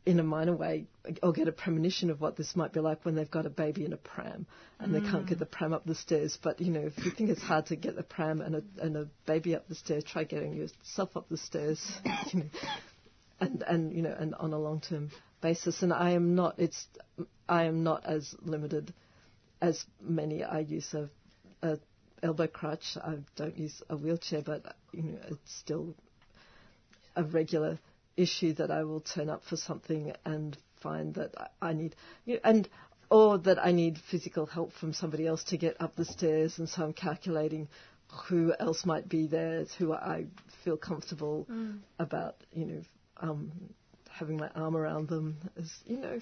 in 0.06 0.20
a 0.20 0.24
minor 0.24 0.56
way 0.56 0.86
or 1.22 1.32
get 1.32 1.48
a 1.48 1.52
premonition 1.52 2.10
of 2.10 2.20
what 2.20 2.36
this 2.36 2.56
might 2.56 2.74
be 2.74 2.80
like 2.82 3.06
when 3.06 3.16
they've 3.16 3.32
got 3.32 3.46
a 3.46 3.50
baby 3.50 3.86
in 3.86 3.94
a 3.94 3.98
pram 3.98 4.46
and 4.80 4.94
they 4.94 5.00
can't 5.00 5.26
get 5.26 5.40
the 5.40 5.46
pram 5.46 5.74
up 5.74 5.86
the 5.86 5.96
stairs. 5.96 6.38
But 6.42 6.60
you 6.60 6.72
know, 6.72 6.82
if 6.82 7.06
you 7.06 7.12
think 7.12 7.30
it's 7.30 7.42
hard 7.42 7.68
to 7.68 7.78
get 7.78 7.96
the 7.96 8.04
pram 8.04 8.42
and 8.42 8.56
a, 8.56 8.64
and 8.82 8.98
a 8.98 9.08
baby 9.26 9.56
up 9.56 9.68
the 9.70 9.76
stairs, 9.76 10.04
try 10.04 10.26
getting 10.26 10.54
yourself 10.54 11.16
up 11.16 11.30
the 11.30 11.38
stairs. 11.38 11.82
You 12.34 12.40
know, 12.40 12.46
and 13.40 13.64
and 13.64 13.94
you 13.94 14.02
know, 14.02 14.16
and 14.18 14.36
on 14.36 14.54
a 14.54 14.60
long 14.60 14.80
term 14.80 15.12
basis. 15.42 15.82
And 15.82 15.94
I 15.94 16.12
am 16.12 16.36
not. 16.36 16.56
It's 16.58 16.88
I 17.48 17.66
am 17.66 17.84
not 17.84 18.06
as 18.06 18.34
limited 18.42 18.94
as 19.62 19.84
many. 20.02 20.44
I 20.44 20.60
use 20.60 20.94
a, 20.94 21.10
a 21.62 21.80
elbow 22.24 22.48
crutch. 22.48 22.98
I 22.98 23.18
don't 23.36 23.58
use 23.58 23.82
a 23.90 23.96
wheelchair, 23.98 24.42
but 24.42 24.76
you 24.92 25.04
know, 25.04 25.20
it's 25.28 25.54
still 25.56 25.96
a 27.16 27.24
regular 27.24 27.78
issue 28.18 28.54
that 28.54 28.72
I 28.72 28.84
will 28.84 29.02
turn 29.02 29.30
up 29.30 29.44
for 29.44 29.58
something 29.58 30.14
and 30.26 30.58
find 30.82 31.14
that 31.16 31.52
I 31.62 31.74
need, 31.74 31.96
you 32.26 32.36
know, 32.36 32.40
and 32.44 32.70
or 33.10 33.38
that 33.40 33.64
I 33.64 33.72
need 33.72 33.98
physical 34.10 34.46
help 34.46 34.74
from 34.74 34.94
somebody 34.94 35.28
else 35.28 35.44
to 35.46 35.58
get 35.58 35.80
up 35.80 35.96
the 35.96 36.06
stairs, 36.06 36.58
and 36.58 36.68
so 36.68 36.84
I'm 36.84 36.94
calculating 36.94 37.68
who 38.28 38.54
else 38.60 38.86
might 38.86 39.08
be 39.10 39.28
there, 39.28 39.66
who 39.78 39.94
I 39.94 40.26
feel 40.64 40.78
comfortable 40.78 41.46
Mm. 41.50 41.80
about, 42.00 42.36
you 42.54 42.66
know, 42.66 42.82
um, 43.18 43.52
having 44.10 44.38
my 44.38 44.50
arm 44.56 44.76
around 44.76 45.08
them, 45.10 45.38
as 45.58 45.72
you 45.86 45.98
know, 45.98 46.20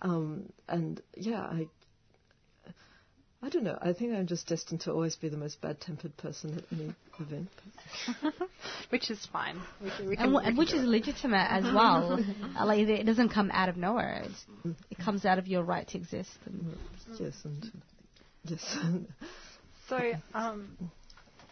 um, 0.00 0.52
and 0.68 1.00
yeah, 1.16 1.40
I. 1.40 1.68
I 3.44 3.50
don't 3.50 3.62
know. 3.64 3.78
I 3.82 3.92
think 3.92 4.14
I'm 4.14 4.26
just 4.26 4.46
destined 4.46 4.80
to 4.82 4.92
always 4.92 5.16
be 5.16 5.28
the 5.28 5.36
most 5.36 5.60
bad-tempered 5.60 6.16
person 6.16 6.56
at 6.56 6.64
any 6.72 6.94
event. 7.20 7.48
which 8.88 9.10
is 9.10 9.26
fine. 9.30 9.60
We 9.82 9.90
can, 9.90 10.08
we 10.08 10.16
can, 10.16 10.24
and, 10.24 10.32
w- 10.32 10.48
can 10.48 10.56
which 10.56 10.72
is 10.72 10.82
it. 10.82 10.88
legitimate 10.88 11.46
as 11.50 11.64
well. 11.64 12.18
Uh, 12.58 12.64
like 12.66 12.78
it 12.78 13.04
doesn't 13.04 13.30
come 13.30 13.50
out 13.52 13.68
of 13.68 13.76
nowhere. 13.76 14.22
It's, 14.24 14.46
it 14.90 14.98
comes 14.98 15.24
out 15.24 15.38
of 15.38 15.48
your 15.48 15.62
right 15.64 15.86
to 15.88 15.98
exist. 15.98 16.30
And 16.46 16.78
Yes, 17.18 17.34
and 17.44 17.72
yes. 18.44 18.78
So, 19.88 20.12
um, 20.32 20.76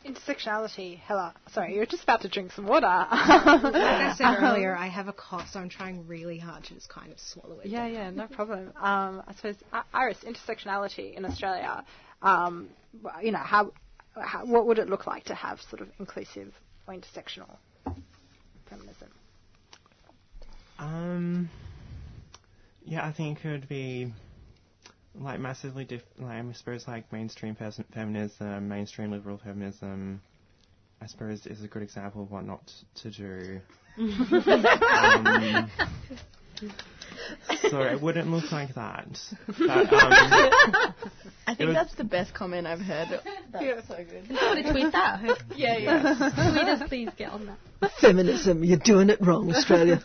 intersectionality, 0.05 0.99
Hala. 1.01 1.35
Sorry, 1.53 1.75
you're 1.75 1.87
just 1.87 2.03
about 2.03 2.23
to 2.23 2.29
drink 2.29 2.53
some 2.53 2.67
water. 2.67 2.87
like 2.87 3.11
I 3.11 4.15
said 4.17 4.37
earlier, 4.43 4.77
I 4.77 4.89
have 4.89 5.09
a 5.09 5.13
cough, 5.13 5.49
so 5.53 5.61
I'm 5.61 5.69
trying 5.69 6.07
really 6.07 6.39
hard 6.39 6.65
to 6.65 6.75
just 6.75 6.89
kind 6.89 7.13
of 7.13 7.19
swallow 7.19 7.59
it. 7.61 7.67
Yeah, 7.67 7.87
yeah, 7.87 8.11
no 8.11 8.27
problem. 8.27 8.73
Um, 8.77 9.23
I 9.27 9.35
suppose 9.37 9.57
Iris, 9.93 10.19
intersectionality 10.27 11.17
in 11.17 11.25
Australia. 11.25 11.85
Um, 12.23 12.69
you 13.23 13.33
know, 13.33 13.39
how, 13.39 13.73
how, 14.15 14.45
what 14.45 14.67
would 14.67 14.79
it 14.79 14.89
look 14.89 15.07
like 15.07 15.25
to 15.25 15.35
have 15.35 15.61
sort 15.63 15.83
of 15.83 15.89
inclusive 15.99 16.53
or 16.87 16.95
intersectional 16.95 17.57
feminism? 18.69 19.09
Um, 20.79 21.51
yeah, 22.85 23.07
I 23.07 23.13
think 23.13 23.45
it 23.45 23.51
would 23.51 23.69
be 23.69 24.13
like 25.15 25.41
massively 25.41 25.85
different. 25.85 26.23
Like, 26.23 26.45
I 26.45 26.53
suppose 26.53 26.87
like 26.87 27.13
mainstream 27.13 27.55
fes- 27.55 27.81
feminism, 27.95 28.69
mainstream 28.69 29.11
liberal 29.11 29.39
feminism. 29.43 30.21
I 31.01 31.07
suppose 31.07 31.47
is 31.47 31.65
a 31.65 31.69
good 31.69 31.83
example 31.83 32.23
of 32.23 32.31
what 32.31 32.45
not 32.45 32.73
to 33.03 33.11
do. 33.11 33.61
um, 33.99 35.71
so 37.71 37.81
it 37.83 38.01
wouldn't 38.01 38.31
look 38.31 38.51
like 38.53 38.75
that. 38.75 39.19
But, 39.47 39.93
um, 39.93 39.93
I 41.47 41.55
think 41.57 41.73
that's 41.73 41.95
the 41.97 42.05
best 42.05 42.35
comment 42.35 42.67
I've 42.67 42.81
heard. 42.81 43.21
That's 43.53 43.89
so 43.89 43.97
good. 43.97 44.27
You 44.29 44.37
want 44.37 44.65
to 44.65 44.73
tweet 44.73 44.93
that? 44.93 45.39
Yeah, 45.57 45.77
yeah. 45.77 46.53
Tweet 46.53 46.69
us, 46.69 46.89
please 46.89 47.11
get 47.19 47.31
on 47.31 47.47
that. 47.47 47.93
Feminism, 48.01 48.65
you're 48.65 48.79
doing 48.79 49.11
it 49.11 49.21
wrong, 49.21 49.51
Australia. 49.55 50.03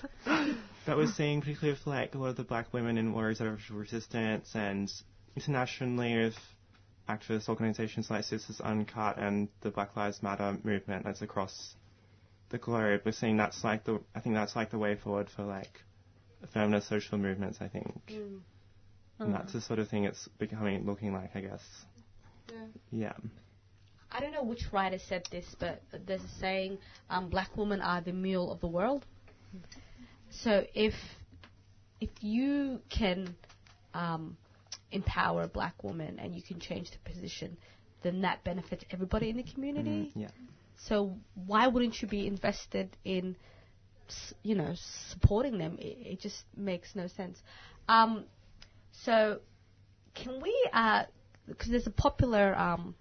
But 0.87 0.95
we're 0.95 1.07
seeing, 1.07 1.41
particularly 1.41 1.77
with 1.77 1.85
like 1.85 2.15
a 2.15 2.17
lot 2.17 2.29
of 2.29 2.37
the 2.37 2.45
black 2.45 2.71
women 2.71 2.97
in 2.97 3.11
warriors 3.11 3.41
of 3.41 3.59
resistance 3.71 4.49
and 4.55 4.89
internationally 5.35 6.15
with 6.15 6.37
activist 7.09 7.49
organisations 7.49 8.09
like 8.09 8.23
Sisters 8.23 8.61
Uncut 8.61 9.17
and 9.17 9.49
the 9.59 9.69
Black 9.69 9.97
Lives 9.97 10.23
Matter 10.23 10.57
movement 10.63 11.03
that's 11.03 11.21
across 11.21 11.75
the 12.51 12.57
globe. 12.57 13.01
We're 13.03 13.11
seeing 13.11 13.35
that's 13.35 13.65
like 13.65 13.83
the 13.83 13.99
I 14.15 14.21
think 14.21 14.35
that's 14.35 14.55
like 14.55 14.71
the 14.71 14.77
way 14.77 14.95
forward 14.95 15.27
for 15.29 15.43
like 15.43 15.81
feminist 16.53 16.87
social 16.87 17.17
movements. 17.17 17.57
I 17.59 17.67
think, 17.67 18.01
and 19.19 19.33
that's 19.33 19.51
the 19.51 19.59
sort 19.59 19.79
of 19.79 19.89
thing 19.89 20.05
it's 20.05 20.29
becoming 20.39 20.85
looking 20.85 21.11
like. 21.11 21.35
I 21.35 21.41
guess. 21.41 21.63
Yeah. 22.93 23.11
I 24.09 24.21
don't 24.21 24.31
know 24.31 24.43
which 24.43 24.71
writer 24.71 24.99
said 24.99 25.27
this, 25.31 25.53
but 25.59 25.81
there's 26.05 26.23
a 26.23 26.39
saying: 26.39 26.77
um, 27.09 27.27
"Black 27.29 27.57
women 27.57 27.81
are 27.81 27.99
the 27.99 28.13
mule 28.13 28.53
of 28.53 28.61
the 28.61 28.67
world." 28.67 29.05
So 30.29 30.65
if 30.73 30.93
if 31.99 32.09
you 32.21 32.79
can 32.89 33.35
um, 33.93 34.37
empower 34.91 35.43
a 35.43 35.47
black 35.47 35.83
woman 35.83 36.19
and 36.19 36.35
you 36.35 36.41
can 36.41 36.59
change 36.59 36.91
the 36.91 36.97
position, 37.09 37.57
then 38.03 38.21
that 38.21 38.43
benefits 38.43 38.83
everybody 38.91 39.29
in 39.29 39.37
the 39.37 39.43
community. 39.43 40.11
Mhm, 40.15 40.21
yeah. 40.21 40.27
So 40.77 41.17
why 41.47 41.67
wouldn't 41.67 42.01
you 42.01 42.07
be 42.07 42.27
invested 42.27 42.95
in, 43.03 43.35
s- 44.07 44.33
you 44.43 44.53
know, 44.53 44.73
supporting 45.09 45.57
them? 45.57 45.77
It, 45.79 45.97
it 46.13 46.19
just 46.19 46.45
makes 46.55 46.95
no 46.95 47.07
sense. 47.07 47.41
Um, 47.89 48.25
so 48.91 49.39
can 50.13 50.39
we? 50.41 50.53
Because 51.47 51.69
there's 51.69 51.87
a 51.87 51.91
popular 51.91 52.55
um, 52.55 52.93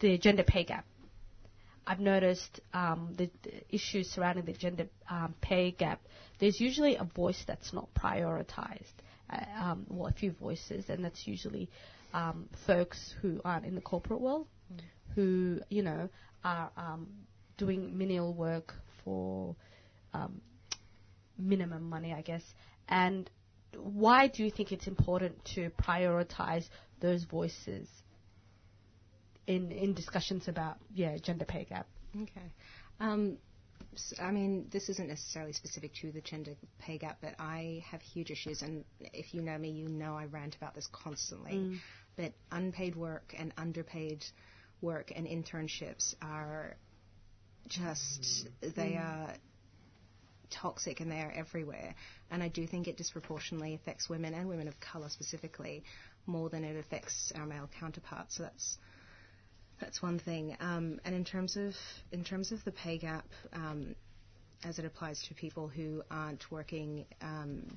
the 0.00 0.16
gender 0.18 0.42
pay 0.42 0.64
gap. 0.64 0.86
I've 1.86 2.00
noticed 2.00 2.60
um, 2.72 3.14
the, 3.16 3.30
the 3.42 3.74
issues 3.74 4.10
surrounding 4.10 4.44
the 4.44 4.52
gender 4.52 4.86
um, 5.10 5.34
pay 5.40 5.70
gap. 5.70 6.00
There's 6.38 6.60
usually 6.60 6.96
a 6.96 7.04
voice 7.04 7.42
that's 7.46 7.72
not 7.72 7.88
prioritized. 7.94 8.92
Uh, 9.30 9.44
um, 9.58 9.86
well, 9.88 10.08
a 10.08 10.12
few 10.12 10.32
voices, 10.32 10.86
and 10.88 11.04
that's 11.04 11.26
usually 11.26 11.68
um, 12.12 12.48
folks 12.66 13.14
who 13.20 13.40
aren't 13.44 13.66
in 13.66 13.74
the 13.74 13.80
corporate 13.80 14.20
world, 14.20 14.46
who 15.14 15.60
you 15.68 15.82
know 15.82 16.08
are 16.44 16.70
um, 16.76 17.06
doing 17.56 17.96
menial 17.96 18.32
work 18.34 18.74
for 19.04 19.54
um, 20.12 20.40
minimum 21.38 21.88
money, 21.88 22.12
I 22.12 22.22
guess. 22.22 22.42
And 22.88 23.30
why 23.76 24.28
do 24.28 24.44
you 24.44 24.50
think 24.50 24.72
it's 24.72 24.86
important 24.86 25.44
to 25.56 25.70
prioritize 25.70 26.64
those 27.00 27.24
voices 27.24 27.88
in 29.46 29.70
in 29.72 29.94
discussions 29.94 30.48
about 30.48 30.76
yeah 30.94 31.16
gender 31.18 31.44
pay 31.44 31.64
gap? 31.64 31.86
Okay. 32.22 32.52
Um, 33.00 33.38
s- 33.94 34.14
I 34.20 34.30
mean, 34.30 34.68
this 34.70 34.88
isn't 34.88 35.08
necessarily 35.08 35.52
specific 35.52 35.94
to 35.96 36.12
the 36.12 36.20
gender 36.20 36.52
pay 36.78 36.98
gap, 36.98 37.18
but 37.20 37.34
I 37.38 37.84
have 37.90 38.00
huge 38.02 38.30
issues, 38.30 38.62
and 38.62 38.84
if 39.00 39.34
you 39.34 39.42
know 39.42 39.58
me, 39.58 39.70
you 39.70 39.88
know 39.88 40.14
I 40.16 40.26
rant 40.26 40.54
about 40.56 40.74
this 40.74 40.88
constantly. 40.92 41.52
Mm. 41.52 41.78
But 42.16 42.32
unpaid 42.52 42.94
work 42.94 43.34
and 43.36 43.52
underpaid 43.56 44.24
work 44.80 45.10
and 45.14 45.26
internships 45.26 46.14
are 46.22 46.76
just, 47.68 48.48
they 48.60 48.92
Mm. 48.92 49.00
are 49.00 49.34
toxic 50.50 51.00
and 51.00 51.10
they 51.10 51.20
are 51.20 51.32
everywhere. 51.32 51.94
And 52.30 52.42
I 52.42 52.48
do 52.48 52.66
think 52.66 52.86
it 52.86 52.96
disproportionately 52.96 53.74
affects 53.74 54.08
women 54.08 54.34
and 54.34 54.48
women 54.48 54.68
of 54.68 54.78
colour 54.80 55.08
specifically 55.08 55.82
more 56.26 56.48
than 56.48 56.64
it 56.64 56.76
affects 56.76 57.32
our 57.34 57.46
male 57.46 57.68
counterparts. 57.80 58.36
So 58.36 58.44
that's 58.44 58.78
that's 59.84 60.00
one 60.02 60.18
thing. 60.18 60.56
Um, 60.60 60.98
and 61.04 61.14
in 61.14 61.24
terms 61.24 61.56
of 61.56 61.74
in 62.10 62.24
terms 62.24 62.52
of 62.52 62.64
the 62.64 62.72
pay 62.72 62.96
gap, 62.96 63.26
um, 63.52 63.94
as 64.64 64.78
it 64.78 64.86
applies 64.86 65.22
to 65.28 65.34
people 65.34 65.68
who 65.68 66.02
aren't 66.10 66.50
working 66.50 67.04
um, 67.20 67.76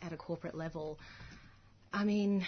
at 0.00 0.12
a 0.12 0.16
corporate 0.16 0.54
level, 0.54 0.98
I 1.92 2.04
mean. 2.04 2.46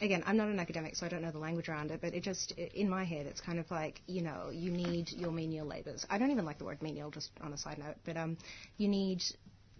Again, 0.00 0.22
I'm 0.26 0.36
not 0.36 0.46
an 0.46 0.60
academic, 0.60 0.94
so 0.94 1.06
I 1.06 1.08
don't 1.08 1.22
know 1.22 1.32
the 1.32 1.40
language 1.40 1.68
around 1.68 1.90
it, 1.90 2.00
but 2.00 2.14
it 2.14 2.22
just, 2.22 2.52
in 2.52 2.88
my 2.88 3.02
head, 3.02 3.26
it's 3.26 3.40
kind 3.40 3.58
of 3.58 3.68
like, 3.68 4.00
you 4.06 4.22
know, 4.22 4.50
you 4.52 4.70
need 4.70 5.10
your 5.10 5.32
menial 5.32 5.66
labours. 5.66 6.06
I 6.08 6.18
don't 6.18 6.30
even 6.30 6.44
like 6.44 6.58
the 6.58 6.64
word 6.66 6.80
menial, 6.80 7.10
just 7.10 7.30
on 7.40 7.52
a 7.52 7.58
side 7.58 7.78
note, 7.78 7.96
but 8.04 8.16
um, 8.16 8.38
you 8.76 8.86
need 8.86 9.24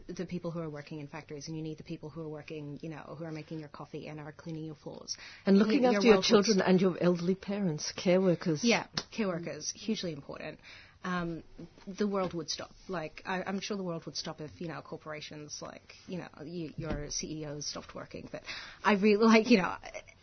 the 0.08 0.24
people 0.24 0.50
who 0.50 0.60
are 0.60 0.70
working 0.70 1.00
in 1.00 1.06
factories, 1.06 1.48
and 1.48 1.56
you 1.56 1.62
need 1.62 1.78
the 1.78 1.84
people 1.84 2.08
who 2.08 2.22
are 2.22 2.28
working, 2.28 2.78
you 2.82 2.88
know, 2.88 3.16
who 3.18 3.24
are 3.24 3.32
making 3.32 3.58
your 3.60 3.68
coffee 3.68 4.08
and 4.08 4.18
are 4.18 4.32
cleaning 4.32 4.64
your 4.64 4.74
floors. 4.76 5.16
And 5.46 5.58
looking 5.58 5.82
Y- 5.82 5.88
after 5.94 6.06
your 6.06 6.16
would 6.16 6.24
children 6.24 6.60
and 6.60 6.80
your 6.80 6.96
elderly 7.00 7.34
parents, 7.34 7.92
care 7.92 8.20
workers. 8.20 8.64
yeah, 8.64 8.84
care 9.10 9.28
workers, 9.28 9.72
hugely 9.76 10.12
important. 10.12 10.58
Um, 11.04 11.42
the 11.86 12.06
world 12.08 12.34
would 12.34 12.50
stop. 12.50 12.70
Like, 12.88 13.22
I, 13.24 13.42
I'm 13.46 13.60
sure 13.60 13.76
the 13.76 13.84
world 13.84 14.04
would 14.06 14.16
stop 14.16 14.40
if, 14.40 14.50
you 14.58 14.66
know, 14.68 14.80
corporations 14.82 15.58
like, 15.62 15.94
you 16.08 16.18
know, 16.18 16.28
you, 16.44 16.72
your 16.76 17.08
CEOs 17.10 17.66
stopped 17.66 17.94
working. 17.94 18.28
But 18.32 18.42
I 18.84 18.94
really, 18.94 19.24
like, 19.24 19.48
you 19.50 19.58
know, 19.58 19.74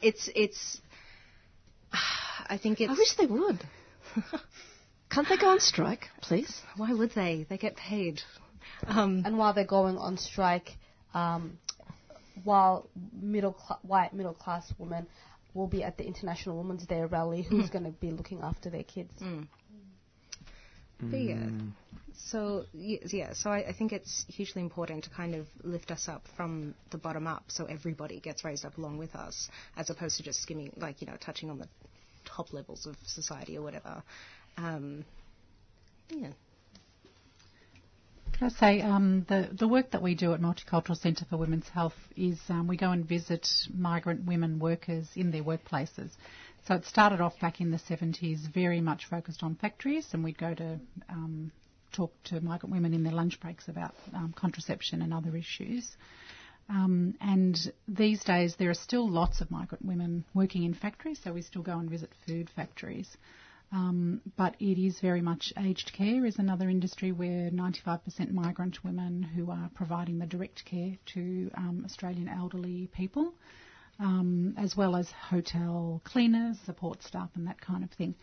it's, 0.01 0.29
it's, 0.35 0.81
I 1.93 2.57
think 2.57 2.81
it's. 2.81 2.91
I 2.91 2.93
wish 2.93 3.13
they 3.15 3.25
would. 3.25 3.63
Can't 5.09 5.29
they 5.29 5.37
go 5.37 5.49
on 5.49 5.59
strike, 5.61 6.09
please? 6.21 6.61
Why 6.75 6.91
would 6.93 7.11
they? 7.11 7.45
They 7.49 7.57
get 7.57 7.77
paid. 7.77 8.21
Um, 8.87 9.23
and 9.25 9.37
while 9.37 9.53
they're 9.53 9.65
going 9.65 9.97
on 9.97 10.17
strike, 10.17 10.77
um, 11.13 11.57
while 12.43 12.87
middle 13.13 13.55
cl- 13.67 13.79
white 13.83 14.13
middle 14.13 14.33
class 14.33 14.71
women 14.77 15.07
will 15.53 15.67
be 15.67 15.83
at 15.83 15.97
the 15.97 16.05
International 16.05 16.57
Women's 16.57 16.85
Day 16.85 17.01
rally, 17.03 17.41
who's 17.41 17.69
going 17.69 17.85
to 17.85 17.91
be 17.91 18.11
looking 18.11 18.41
after 18.41 18.69
their 18.69 18.83
kids? 18.83 19.13
Mm. 19.21 19.47
But 20.99 21.19
yeah, 21.19 21.49
so 22.17 22.65
yeah, 22.73 23.33
so 23.33 23.49
I, 23.49 23.67
I 23.67 23.73
think 23.73 23.91
it's 23.91 24.25
hugely 24.27 24.61
important 24.61 25.03
to 25.03 25.09
kind 25.09 25.35
of 25.35 25.47
lift 25.63 25.91
us 25.91 26.07
up 26.07 26.23
from 26.37 26.73
the 26.91 26.97
bottom 26.97 27.27
up, 27.27 27.43
so 27.47 27.65
everybody 27.65 28.19
gets 28.19 28.45
raised 28.45 28.65
up 28.65 28.77
along 28.77 28.97
with 28.97 29.13
us, 29.15 29.49
as 29.75 29.89
opposed 29.89 30.17
to 30.17 30.23
just 30.23 30.41
skimming, 30.41 30.71
like 30.77 31.01
you 31.01 31.07
know, 31.07 31.17
touching 31.19 31.49
on 31.49 31.59
the 31.59 31.67
top 32.23 32.53
levels 32.53 32.85
of 32.85 32.95
society 33.05 33.57
or 33.57 33.61
whatever. 33.61 34.01
Um, 34.57 35.03
yeah. 36.09 36.29
Can 38.37 38.47
I 38.47 38.49
say 38.49 38.81
um, 38.81 39.25
the 39.29 39.47
the 39.53 39.67
work 39.67 39.91
that 39.91 40.01
we 40.01 40.13
do 40.13 40.33
at 40.33 40.41
Multicultural 40.41 40.97
Centre 40.97 41.23
for 41.23 41.37
Women's 41.37 41.69
Health 41.69 41.95
is 42.17 42.37
um, 42.49 42.67
we 42.67 42.75
go 42.75 42.91
and 42.91 43.07
visit 43.07 43.47
migrant 43.73 44.25
women 44.25 44.59
workers 44.59 45.07
in 45.15 45.31
their 45.31 45.41
workplaces. 45.43 46.09
So 46.67 46.75
it 46.75 46.83
started 46.85 47.21
off 47.21 47.39
back 47.39 47.61
in 47.61 47.71
the 47.71 47.77
70s, 47.77 48.39
very 48.53 48.81
much 48.81 49.05
focused 49.05 49.41
on 49.41 49.55
factories, 49.55 50.07
and 50.11 50.21
we'd 50.21 50.37
go 50.37 50.53
to 50.53 50.79
um, 51.07 51.49
talk 51.93 52.11
to 52.25 52.41
migrant 52.41 52.73
women 52.73 52.93
in 52.93 53.03
their 53.03 53.13
lunch 53.13 53.39
breaks 53.39 53.69
about 53.69 53.95
um, 54.13 54.33
contraception 54.35 55.01
and 55.01 55.13
other 55.13 55.37
issues. 55.37 55.95
Um, 56.67 57.15
and 57.21 57.55
these 57.87 58.21
days, 58.25 58.57
there 58.57 58.69
are 58.69 58.73
still 58.73 59.09
lots 59.09 59.39
of 59.39 59.49
migrant 59.49 59.85
women 59.85 60.25
working 60.33 60.63
in 60.63 60.73
factories, 60.73 61.21
so 61.23 61.31
we 61.31 61.41
still 61.41 61.61
go 61.61 61.79
and 61.79 61.89
visit 61.89 62.09
food 62.27 62.49
factories. 62.53 63.15
Um, 63.75 64.21
but 64.37 64.55
it 64.61 64.81
is 64.81 65.01
very 65.01 65.19
much 65.19 65.51
aged 65.57 65.91
care 65.91 66.25
is 66.25 66.39
another 66.39 66.69
industry 66.69 67.11
where 67.11 67.49
95% 67.51 68.31
migrant 68.31 68.85
women 68.85 69.21
who 69.21 69.51
are 69.51 69.69
providing 69.75 70.17
the 70.17 70.25
direct 70.25 70.63
care 70.63 70.93
to 71.07 71.51
um, 71.57 71.81
Australian 71.83 72.29
elderly 72.29 72.87
people, 72.95 73.33
um, 73.99 74.55
as 74.57 74.77
well 74.77 74.95
as 74.95 75.11
hotel 75.11 76.01
cleaners, 76.05 76.57
support 76.65 77.03
staff, 77.03 77.29
and 77.35 77.47
that 77.47 77.59
kind 77.59 77.83
of 77.83 77.91
thing. 77.91 78.15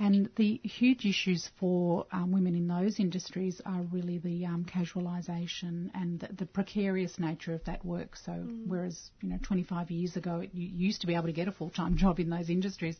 And 0.00 0.30
the 0.34 0.60
huge 0.64 1.04
issues 1.04 1.48
for 1.60 2.06
um, 2.10 2.32
women 2.32 2.56
in 2.56 2.66
those 2.66 2.98
industries 2.98 3.60
are 3.64 3.82
really 3.92 4.18
the 4.18 4.46
um, 4.46 4.64
casualisation 4.64 5.90
and 5.94 6.18
the, 6.20 6.28
the 6.38 6.46
precarious 6.46 7.18
nature 7.20 7.52
of 7.54 7.64
that 7.64 7.84
work. 7.84 8.16
So, 8.16 8.32
whereas 8.66 9.10
you 9.22 9.28
know 9.28 9.38
25 9.42 9.92
years 9.92 10.16
ago 10.16 10.44
you 10.52 10.68
used 10.68 11.00
to 11.02 11.06
be 11.06 11.14
able 11.14 11.26
to 11.26 11.32
get 11.32 11.46
a 11.46 11.52
full-time 11.52 11.96
job 12.04 12.18
in 12.18 12.30
those 12.30 12.50
industries, 12.50 12.96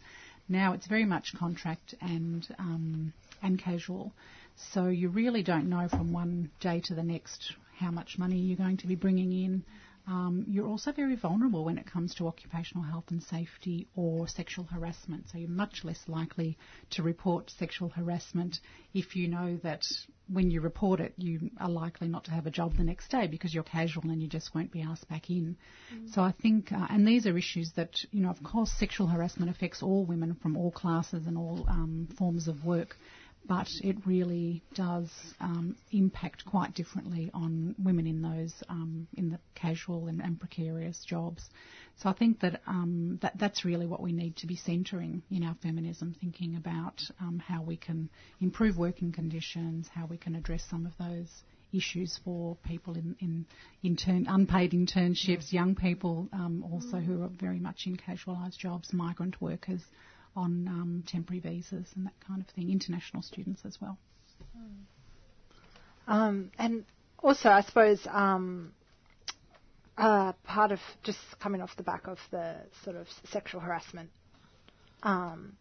now 0.49 0.73
it's 0.73 0.87
very 0.87 1.05
much 1.05 1.35
contract 1.37 1.95
and 2.01 2.47
um, 2.59 3.13
and 3.43 3.59
casual. 3.59 4.13
So 4.73 4.87
you 4.87 5.09
really 5.09 5.43
don't 5.43 5.69
know 5.69 5.89
from 5.89 6.13
one 6.13 6.51
day 6.61 6.81
to 6.87 6.95
the 6.95 7.03
next 7.03 7.53
how 7.77 7.91
much 7.91 8.19
money 8.19 8.39
you're 8.39 8.57
going 8.57 8.77
to 8.79 8.87
be 8.87 8.97
bringing 8.97 9.33
in. 9.33 9.63
Um, 10.09 10.47
you're 10.49 10.67
also 10.67 10.91
very 10.91 11.17
vulnerable 11.17 11.67
when 11.67 11.77
it 11.77 11.85
comes 11.85 12.15
to 12.15 12.29
occupational 12.29 12.83
health 12.83 13.11
and 13.11 13.23
safety 13.23 13.89
or 13.95 14.27
sexual 14.27 14.65
harassment. 14.65 15.29
So 15.31 15.37
you're 15.37 15.51
much 15.51 15.85
less 15.85 16.03
likely 16.09 16.57
to 16.91 17.03
report 17.03 17.51
sexual 17.51 17.91
harassment 17.91 18.59
if 18.95 19.17
you 19.17 19.29
know 19.29 19.59
that 19.63 19.85
when 20.29 20.51
you 20.51 20.63
report 20.63 21.01
it, 21.01 21.13
you 21.19 21.51
are 21.61 21.69
likely 21.69 22.09
not 22.09 22.25
to 22.25 22.31
have 22.31 22.47
a 22.47 22.51
job 22.51 22.77
the 22.77 22.85
next 22.85 23.11
day 23.11 23.27
because 23.27 23.53
you're 23.53 23.63
casual 23.63 24.05
and 24.05 24.23
you 24.23 24.29
just 24.29 24.55
won't 24.55 24.73
be 24.73 24.81
asked 24.81 25.09
back 25.11 25.29
in. 25.29 25.57
So 26.13 26.23
I 26.23 26.33
think, 26.33 26.73
uh, 26.73 26.87
and 26.89 27.07
these 27.07 27.27
are 27.27 27.37
issues 27.37 27.73
that, 27.77 27.99
you 28.11 28.23
know, 28.23 28.31
of 28.31 28.43
course, 28.43 28.73
sexual 28.73 29.09
harassment 29.09 29.51
affects 29.51 29.83
all 29.83 30.07
women 30.07 30.35
from 30.35 30.57
all 30.57 30.71
classes 30.71 31.27
and 31.27 31.37
all 31.37 31.67
um, 31.69 32.09
forms 32.17 32.49
of 32.49 32.65
work 32.65 32.97
but 33.49 33.69
it 33.83 33.97
really 34.07 34.63
does 34.75 35.11
um, 35.41 35.75
impact 35.91 36.45
quite 36.45 36.75
differently 36.75 37.31
on 37.33 37.75
women 37.83 38.07
in 38.07 38.21
those 38.21 38.53
um, 38.69 39.09
in 39.17 39.31
the 39.31 39.39
casual 39.55 40.07
and, 40.07 40.21
and, 40.21 40.39
precarious 40.39 41.03
jobs. 41.09 41.43
So 41.97 42.11
I 42.11 42.13
think 42.13 42.41
that, 42.41 42.61
um, 42.67 43.19
that 43.23 43.39
that's 43.39 43.65
really 43.65 43.87
what 43.87 44.03
we 44.03 44.13
need 44.13 44.37
to 44.37 44.47
be 44.47 44.55
centering 44.55 45.23
in 45.31 45.43
our 45.43 45.57
feminism, 45.63 46.15
thinking 46.21 46.57
about 46.57 47.01
um, 47.21 47.43
how 47.45 47.63
we 47.63 47.77
can 47.77 48.11
improve 48.41 48.77
working 48.77 49.13
conditions, 49.13 49.89
how 49.93 50.07
we 50.07 50.19
can 50.19 50.35
address 50.35 50.63
some 50.69 50.85
of 50.85 50.93
those 50.99 51.29
issues 51.73 52.19
for 52.25 52.57
people 52.67 52.95
in, 52.95 53.17
in 53.21 53.47
intern, 53.83 54.27
unpaid 54.29 54.73
internships, 54.73 55.53
young 55.53 55.75
people 55.75 56.29
um, 56.33 56.65
also 56.71 56.99
who 56.99 57.23
are 57.23 57.31
very 57.41 57.59
much 57.59 57.87
in 57.87 57.97
casualised 57.97 58.59
jobs, 58.59 58.93
migrant 58.93 59.41
workers 59.41 59.83
on 60.39 60.69
um, 60.69 61.05
temporary 61.07 61.41
visas 61.41 61.87
and 61.97 62.07
that 62.07 62.15
kind 62.27 62.41
of 62.41 62.47
thing, 62.55 62.71
international 62.71 63.23
students 63.23 63.63
as 63.65 63.81
well. 63.81 63.99
Um, 66.07 66.51
and 66.59 66.85
also, 67.23 67.51
I 67.51 67.61
suppose 67.63 68.07
um, 68.11 68.73
uh, 69.99 70.33
part 70.45 70.71
of 70.71 70.79
just 71.03 71.19
coming 71.41 71.61
off 71.61 71.77
the 71.77 71.83
back 71.83 72.07
of 72.07 72.19
the 72.31 72.55
sort 72.85 72.97
of 72.97 73.09
sexual 73.31 73.61
harassment, 73.61 74.11
um, 75.03 75.57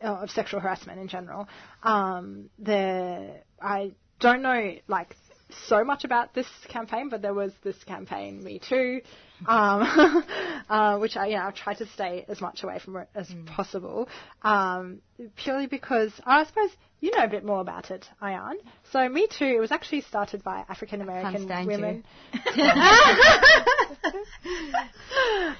of 0.00 0.30
sexual 0.30 0.60
harassment 0.60 1.00
in 1.00 1.08
general, 1.08 1.48
um, 1.82 2.48
the 2.58 3.30
I 3.60 3.92
don't 4.20 4.42
know 4.42 4.76
like 4.86 5.16
so 5.66 5.84
much 5.84 6.04
about 6.04 6.34
this 6.34 6.46
campaign, 6.68 7.08
but 7.08 7.22
there 7.22 7.34
was 7.34 7.52
this 7.62 7.76
campaign, 7.84 8.42
Me 8.42 8.58
Too, 8.58 9.00
um, 9.46 10.24
uh, 10.68 10.98
which 10.98 11.16
I, 11.16 11.26
you 11.26 11.36
know, 11.36 11.46
I 11.46 11.50
tried 11.50 11.78
to 11.78 11.86
stay 11.86 12.24
as 12.28 12.40
much 12.40 12.62
away 12.62 12.78
from 12.78 12.96
it 12.96 13.08
as 13.14 13.28
mm. 13.28 13.46
possible, 13.46 14.08
um, 14.42 15.00
purely 15.36 15.66
because 15.66 16.12
I 16.24 16.44
suppose 16.44 16.70
you 17.00 17.10
know 17.10 17.24
a 17.24 17.28
bit 17.28 17.44
more 17.44 17.60
about 17.60 17.90
it, 17.90 18.08
Ayan. 18.22 18.54
So 18.92 19.08
Me 19.08 19.26
Too, 19.26 19.44
it 19.44 19.60
was 19.60 19.72
actually 19.72 20.02
started 20.02 20.44
by 20.44 20.64
African 20.68 21.00
American 21.00 21.48
women. 21.66 22.04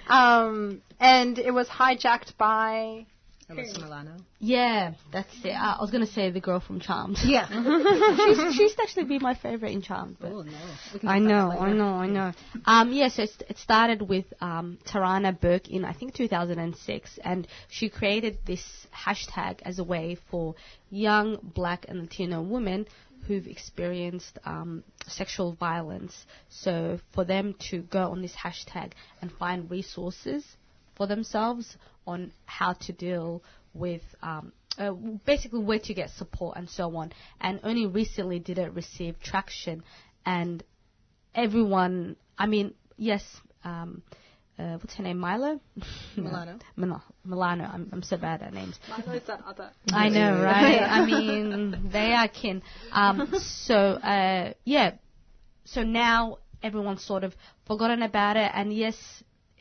um, 0.08 0.82
and 1.00 1.38
it 1.38 1.52
was 1.52 1.68
hijacked 1.68 2.36
by 2.38 3.06
Alyssa 3.50 3.82
Milano. 3.82 4.16
Yeah, 4.38 4.94
that's 5.12 5.34
it. 5.44 5.50
I, 5.50 5.76
I 5.78 5.80
was 5.80 5.90
going 5.90 6.04
to 6.04 6.12
say 6.12 6.30
the 6.30 6.40
girl 6.40 6.60
from 6.60 6.80
Charmed. 6.80 7.18
Yeah. 7.24 7.46
she's, 8.16 8.54
she's 8.54 8.76
actually 8.80 9.04
been 9.04 9.22
my 9.22 9.34
favorite 9.34 9.72
in 9.72 9.82
Charmed. 9.82 10.16
Oh, 10.22 10.42
no. 10.42 10.52
I 11.02 11.18
know, 11.18 11.50
I 11.50 11.72
know, 11.72 11.94
I 11.94 12.06
know. 12.06 12.32
Um, 12.64 12.92
yes, 12.92 13.18
yeah, 13.18 13.26
so 13.26 13.44
it 13.48 13.58
started 13.58 14.02
with 14.02 14.26
um, 14.40 14.78
Tarana 14.86 15.38
Burke 15.38 15.68
in, 15.68 15.84
I 15.84 15.92
think, 15.92 16.14
2006, 16.14 17.18
and 17.24 17.46
she 17.68 17.88
created 17.88 18.38
this 18.46 18.64
hashtag 18.94 19.60
as 19.62 19.78
a 19.78 19.84
way 19.84 20.16
for 20.30 20.54
young 20.90 21.38
black 21.42 21.86
and 21.88 22.00
Latino 22.00 22.42
women 22.42 22.86
who've 23.26 23.46
experienced 23.46 24.38
um, 24.44 24.82
sexual 25.06 25.52
violence. 25.52 26.26
So 26.48 26.98
for 27.14 27.24
them 27.24 27.54
to 27.70 27.82
go 27.82 28.10
on 28.10 28.22
this 28.22 28.34
hashtag 28.34 28.92
and 29.20 29.30
find 29.32 29.70
resources 29.70 30.44
for 30.96 31.06
themselves 31.06 31.76
on 32.06 32.32
how 32.44 32.72
to 32.74 32.92
deal 32.92 33.42
with 33.74 34.02
um, 34.22 34.52
uh, 34.78 34.92
basically 35.24 35.60
where 35.60 35.78
to 35.78 35.94
get 35.94 36.10
support 36.10 36.56
and 36.56 36.68
so 36.68 36.94
on. 36.96 37.12
And 37.40 37.60
only 37.62 37.86
recently 37.86 38.38
did 38.38 38.58
it 38.58 38.72
receive 38.72 39.20
traction, 39.20 39.82
and 40.24 40.62
everyone. 41.34 42.16
I 42.38 42.46
mean, 42.46 42.74
yes. 42.96 43.22
Um, 43.64 44.02
uh, 44.58 44.76
what's 44.76 44.94
her 44.94 45.02
name? 45.02 45.18
Milo? 45.18 45.60
Milano. 46.16 46.58
Milano. 46.76 47.02
Milano. 47.24 47.64
I'm, 47.64 47.88
I'm 47.92 48.02
so 48.02 48.16
bad 48.16 48.42
at 48.42 48.52
names. 48.52 48.78
Milo 48.88 49.12
is 49.12 49.26
that 49.26 49.42
other. 49.46 49.70
I 49.92 50.08
know, 50.08 50.42
right? 50.42 50.82
I 50.82 51.04
mean, 51.06 51.90
they 51.90 52.12
are 52.12 52.28
kin. 52.28 52.62
Um, 52.92 53.32
so, 53.64 53.74
uh, 53.74 54.52
yeah. 54.64 54.92
So 55.64 55.82
now 55.82 56.38
everyone's 56.62 57.04
sort 57.04 57.24
of 57.24 57.34
forgotten 57.66 58.02
about 58.02 58.36
it, 58.36 58.50
and 58.54 58.72
yes, 58.72 58.96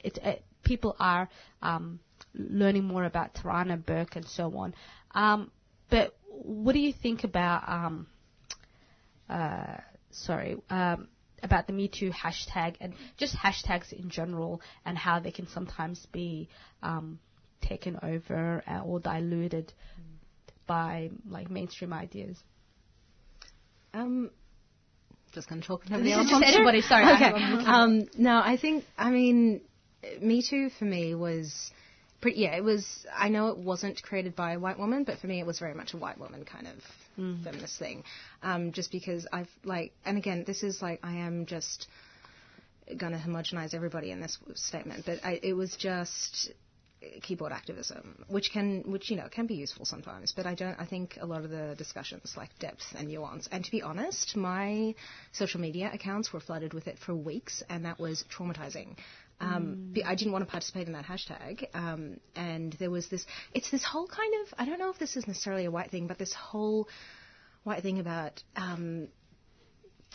it, 0.03 0.17
it 0.17 0.43
people 0.63 0.95
are 0.99 1.29
um, 1.61 1.99
learning 2.33 2.85
more 2.85 3.03
about 3.03 3.33
Tarana 3.33 3.83
Burke 3.83 4.15
and 4.15 4.27
so 4.27 4.55
on. 4.57 4.73
Um, 5.13 5.51
but 5.89 6.15
what 6.29 6.73
do 6.73 6.79
you 6.79 6.93
think 6.93 7.23
about, 7.23 7.67
um, 7.67 8.07
uh, 9.29 9.77
sorry, 10.11 10.57
um, 10.69 11.07
about 11.43 11.67
the 11.67 11.73
Me 11.73 11.87
Too 11.87 12.11
hashtag 12.11 12.75
and 12.79 12.93
just 13.17 13.35
hashtags 13.35 13.91
in 13.91 14.09
general 14.09 14.61
and 14.85 14.97
how 14.97 15.19
they 15.19 15.31
can 15.31 15.47
sometimes 15.47 16.05
be 16.11 16.49
um, 16.83 17.19
taken 17.61 17.99
over 18.03 18.63
or 18.85 18.99
diluted 18.99 19.73
by 20.67 21.09
like 21.27 21.49
mainstream 21.49 21.93
ideas? 21.93 22.37
Um, 23.93 24.29
just 25.33 25.49
going 25.49 25.61
to 25.61 25.67
talk 25.67 25.81
This 25.83 25.91
about 25.91 26.05
is 26.05 26.29
just 26.29 26.43
everybody, 26.43 26.81
sorry, 26.81 27.05
Okay. 27.13 27.25
I'm 27.25 27.65
Um, 27.65 28.07
no, 28.17 28.41
I 28.43 28.57
think. 28.57 28.85
I 28.97 29.09
mean, 29.11 29.61
Me 30.21 30.41
Too 30.41 30.69
for 30.69 30.85
me 30.85 31.15
was. 31.15 31.71
Pretty, 32.21 32.41
yeah, 32.41 32.55
it 32.55 32.63
was. 32.63 33.07
I 33.15 33.29
know 33.29 33.47
it 33.47 33.57
wasn't 33.57 34.01
created 34.03 34.35
by 34.35 34.53
a 34.53 34.59
white 34.59 34.77
woman, 34.77 35.03
but 35.03 35.17
for 35.17 35.25
me, 35.25 35.39
it 35.39 35.45
was 35.45 35.57
very 35.57 35.73
much 35.73 35.95
a 35.95 35.97
white 35.97 36.19
woman 36.19 36.45
kind 36.45 36.67
of 36.67 37.43
feminist 37.43 37.79
thing. 37.79 38.03
Um, 38.43 38.71
just 38.71 38.91
because 38.91 39.25
I've 39.33 39.49
like, 39.63 39.91
and 40.05 40.19
again, 40.19 40.43
this 40.45 40.61
is 40.61 40.83
like 40.83 40.99
I 41.01 41.15
am 41.15 41.47
just 41.47 41.87
to 42.87 42.95
homogenize 42.97 43.73
everybody 43.73 44.11
in 44.11 44.19
this 44.19 44.37
statement, 44.55 45.05
but 45.05 45.19
I, 45.23 45.39
it 45.41 45.53
was 45.53 45.75
just 45.77 46.51
keyboard 47.21 47.51
activism, 47.51 48.23
which 48.27 48.51
can, 48.51 48.83
which 48.91 49.09
you 49.09 49.17
know, 49.17 49.27
can 49.29 49.47
be 49.47 49.55
useful 49.55 49.85
sometimes. 49.85 50.33
But 50.35 50.45
I 50.45 50.53
don't. 50.53 50.79
I 50.79 50.85
think 50.85 51.17
a 51.19 51.25
lot 51.25 51.43
of 51.43 51.49
the 51.49 51.75
discussions 51.77 52.33
like 52.37 52.49
depth 52.59 52.83
and 52.95 53.07
nuance. 53.07 53.47
And 53.51 53.63
to 53.65 53.71
be 53.71 53.81
honest, 53.81 54.35
my 54.35 54.93
social 55.31 55.59
media 55.59 55.89
accounts 55.93 56.31
were 56.31 56.39
flooded 56.39 56.73
with 56.73 56.87
it 56.87 56.99
for 56.99 57.15
weeks, 57.15 57.63
and 57.69 57.85
that 57.85 57.99
was 57.99 58.23
traumatizing. 58.35 58.97
Um, 59.41 59.89
be- 59.91 60.03
I 60.03 60.15
didn't 60.15 60.33
want 60.33 60.45
to 60.45 60.51
participate 60.51 60.87
in 60.87 60.93
that 60.93 61.05
hashtag, 61.05 61.65
um, 61.73 62.19
and 62.35 62.73
there 62.73 62.91
was 62.91 63.07
this. 63.09 63.25
It's 63.53 63.71
this 63.71 63.83
whole 63.83 64.07
kind 64.07 64.33
of. 64.41 64.53
I 64.57 64.65
don't 64.65 64.79
know 64.79 64.91
if 64.91 64.99
this 64.99 65.17
is 65.17 65.27
necessarily 65.27 65.65
a 65.65 65.71
white 65.71 65.91
thing, 65.91 66.07
but 66.07 66.17
this 66.17 66.33
whole 66.33 66.87
white 67.63 67.81
thing 67.81 67.99
about 67.99 68.41
um, 68.55 69.07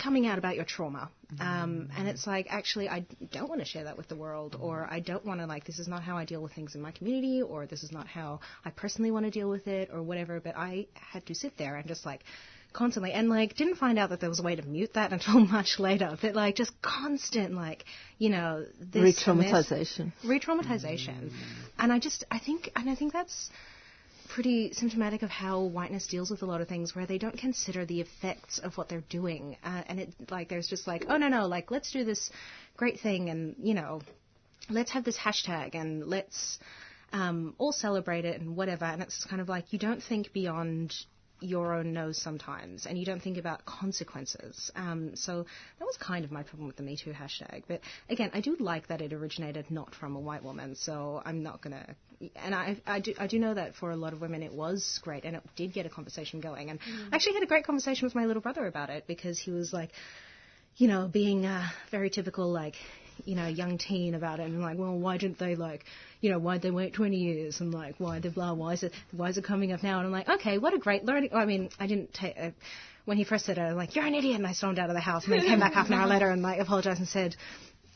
coming 0.02 0.26
out 0.26 0.38
about 0.38 0.56
your 0.56 0.64
trauma. 0.64 1.10
Um, 1.40 1.88
and 1.96 2.06
it's 2.06 2.26
like, 2.26 2.46
actually, 2.50 2.88
I 2.88 3.04
don't 3.32 3.48
want 3.48 3.60
to 3.60 3.64
share 3.64 3.84
that 3.84 3.96
with 3.96 4.08
the 4.08 4.14
world, 4.14 4.56
or 4.60 4.86
I 4.90 5.00
don't 5.00 5.24
want 5.24 5.40
to, 5.40 5.46
like, 5.46 5.64
this 5.64 5.78
is 5.78 5.88
not 5.88 6.02
how 6.02 6.16
I 6.16 6.24
deal 6.24 6.40
with 6.40 6.52
things 6.52 6.74
in 6.74 6.80
my 6.80 6.92
community, 6.92 7.42
or 7.42 7.66
this 7.66 7.82
is 7.82 7.90
not 7.90 8.06
how 8.06 8.40
I 8.64 8.70
personally 8.70 9.10
want 9.10 9.24
to 9.24 9.30
deal 9.30 9.48
with 9.48 9.66
it, 9.66 9.90
or 9.92 10.02
whatever. 10.02 10.40
But 10.40 10.56
I 10.56 10.86
had 10.94 11.26
to 11.26 11.34
sit 11.34 11.56
there 11.56 11.76
and 11.76 11.88
just, 11.88 12.06
like, 12.06 12.22
constantly, 12.76 13.12
and, 13.12 13.28
like, 13.28 13.56
didn't 13.56 13.76
find 13.76 13.98
out 13.98 14.10
that 14.10 14.20
there 14.20 14.28
was 14.28 14.38
a 14.38 14.42
way 14.42 14.54
to 14.54 14.62
mute 14.62 14.94
that 14.94 15.12
until 15.16 15.40
much 15.40 15.78
later. 15.78 16.16
But, 16.20 16.34
like, 16.34 16.54
just 16.54 16.80
constant, 16.82 17.54
like, 17.54 17.84
you 18.18 18.28
know, 18.28 18.64
this. 18.78 19.02
Re-traumatization. 19.02 20.12
Re-traumatization. 20.24 21.32
And 21.78 21.92
I 21.92 21.98
just, 21.98 22.24
I 22.30 22.38
think, 22.38 22.70
and 22.76 22.88
I 22.88 22.94
think 22.94 23.12
that's 23.12 23.50
pretty 24.28 24.72
symptomatic 24.72 25.22
of 25.22 25.30
how 25.30 25.62
whiteness 25.62 26.06
deals 26.06 26.30
with 26.30 26.42
a 26.42 26.46
lot 26.46 26.60
of 26.60 26.68
things 26.68 26.94
where 26.94 27.06
they 27.06 27.18
don't 27.18 27.38
consider 27.38 27.86
the 27.86 28.00
effects 28.00 28.58
of 28.58 28.76
what 28.76 28.88
they're 28.88 29.04
doing 29.08 29.56
uh, 29.64 29.82
and 29.86 30.00
it 30.00 30.12
like 30.30 30.48
there's 30.48 30.68
just 30.68 30.86
like 30.86 31.06
oh 31.08 31.16
no 31.16 31.28
no 31.28 31.46
like 31.46 31.70
let's 31.70 31.92
do 31.92 32.04
this 32.04 32.30
great 32.76 33.00
thing 33.00 33.30
and 33.30 33.54
you 33.62 33.72
know 33.72 34.00
let's 34.68 34.90
have 34.90 35.04
this 35.04 35.16
hashtag 35.16 35.74
and 35.74 36.06
let's 36.06 36.58
um, 37.12 37.54
all 37.58 37.72
celebrate 37.72 38.24
it 38.24 38.40
and 38.40 38.56
whatever 38.56 38.84
and 38.84 39.00
it's 39.00 39.24
kind 39.24 39.40
of 39.40 39.48
like 39.48 39.72
you 39.72 39.78
don't 39.78 40.02
think 40.02 40.32
beyond 40.32 40.92
your 41.40 41.74
own 41.74 41.92
nose 41.92 42.20
sometimes, 42.20 42.86
and 42.86 42.98
you 42.98 43.04
don't 43.04 43.22
think 43.22 43.38
about 43.38 43.64
consequences. 43.64 44.70
Um, 44.74 45.16
so 45.16 45.44
that 45.78 45.84
was 45.84 45.96
kind 45.98 46.24
of 46.24 46.32
my 46.32 46.42
problem 46.42 46.66
with 46.66 46.76
the 46.76 46.82
Me 46.82 46.96
Too 46.96 47.12
hashtag. 47.12 47.64
But 47.68 47.80
again, 48.08 48.30
I 48.32 48.40
do 48.40 48.56
like 48.58 48.88
that 48.88 49.00
it 49.00 49.12
originated 49.12 49.70
not 49.70 49.94
from 49.94 50.16
a 50.16 50.20
white 50.20 50.42
woman, 50.42 50.74
so 50.74 51.22
I'm 51.24 51.42
not 51.42 51.60
gonna. 51.60 51.94
And 52.36 52.54
I, 52.54 52.78
I 52.86 53.00
do, 53.00 53.14
I 53.18 53.26
do 53.26 53.38
know 53.38 53.52
that 53.52 53.74
for 53.74 53.90
a 53.90 53.96
lot 53.96 54.14
of 54.14 54.20
women 54.20 54.42
it 54.42 54.52
was 54.52 54.98
great, 55.02 55.24
and 55.24 55.36
it 55.36 55.42
did 55.56 55.72
get 55.72 55.84
a 55.84 55.90
conversation 55.90 56.40
going. 56.40 56.70
And 56.70 56.78
I 57.12 57.16
actually 57.16 57.34
had 57.34 57.42
a 57.42 57.46
great 57.46 57.64
conversation 57.64 58.06
with 58.06 58.14
my 58.14 58.24
little 58.24 58.42
brother 58.42 58.66
about 58.66 58.88
it 58.88 59.06
because 59.06 59.38
he 59.38 59.50
was 59.50 59.72
like, 59.72 59.90
you 60.76 60.88
know, 60.88 61.08
being 61.08 61.44
uh, 61.44 61.66
very 61.90 62.10
typical, 62.10 62.50
like, 62.50 62.76
you 63.24 63.34
know, 63.34 63.46
young 63.46 63.78
teen 63.78 64.14
about 64.14 64.40
it, 64.40 64.44
and 64.44 64.60
like, 64.60 64.78
well, 64.78 64.96
why 64.96 65.16
didn't 65.18 65.38
they 65.38 65.54
like, 65.54 65.84
you 66.20 66.30
know, 66.30 66.38
why'd 66.38 66.62
they 66.62 66.70
wait 66.70 66.94
20 66.94 67.16
years, 67.16 67.60
and 67.60 67.72
like, 67.72 67.94
why 67.98 68.20
the 68.20 68.30
blah, 68.30 68.52
why 68.52 68.74
is 68.74 68.82
it, 68.82 68.92
why 69.12 69.28
is 69.28 69.38
it 69.38 69.44
coming 69.44 69.72
up 69.72 69.82
now? 69.82 69.98
And 69.98 70.06
I'm 70.06 70.12
like, 70.12 70.28
okay, 70.28 70.58
what 70.58 70.74
a 70.74 70.78
great 70.78 71.04
learning. 71.04 71.30
I 71.32 71.44
mean, 71.44 71.70
I 71.78 71.86
didn't 71.86 72.12
take. 72.14 72.36
Uh, 72.38 72.50
when 73.04 73.16
he 73.16 73.24
first 73.24 73.46
said 73.46 73.56
it, 73.56 73.60
I 73.60 73.68
was 73.68 73.76
like, 73.76 73.94
you're 73.94 74.04
an 74.04 74.14
idiot, 74.14 74.36
and 74.36 74.46
I 74.46 74.52
stormed 74.52 74.78
out 74.78 74.90
of 74.90 74.94
the 74.94 75.00
house, 75.00 75.24
and 75.24 75.32
then 75.34 75.46
came 75.46 75.60
back 75.60 75.74
half 75.74 75.86
an 75.86 75.94
hour 75.94 76.08
later 76.08 76.28
and 76.30 76.42
like 76.42 76.60
apologized 76.60 77.00
and 77.00 77.08
said. 77.08 77.36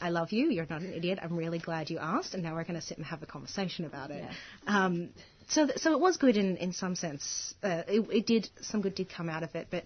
I 0.03 0.09
love 0.09 0.33
you. 0.33 0.49
You're 0.49 0.67
not 0.71 0.81
an 0.81 0.95
idiot. 0.95 1.19
I'm 1.23 1.37
really 1.37 1.59
glad 1.59 1.91
you 1.91 1.99
asked, 1.99 2.33
and 2.33 2.43
now 2.43 2.55
we're 2.55 2.65
going 2.65 2.81
to 2.81 2.81
sit 2.81 2.97
and 2.97 3.07
have 3.07 3.23
a 3.23 3.27
conversation 3.27 3.85
about 3.85 4.11
it. 4.11 4.25
Um, 4.67 5.11
so, 5.49 5.67
th- 5.67 5.79
so 5.79 5.93
it 5.93 6.01
was 6.01 6.17
good 6.17 6.39
in, 6.39 6.57
in 6.57 6.73
some 6.73 6.95
sense. 6.95 7.53
Uh, 7.63 7.83
it, 7.87 8.09
it 8.11 8.27
did 8.27 8.49
some 8.63 8.81
good 8.81 8.95
did 8.95 9.11
come 9.11 9.29
out 9.29 9.43
of 9.43 9.55
it, 9.55 9.67
but 9.71 9.85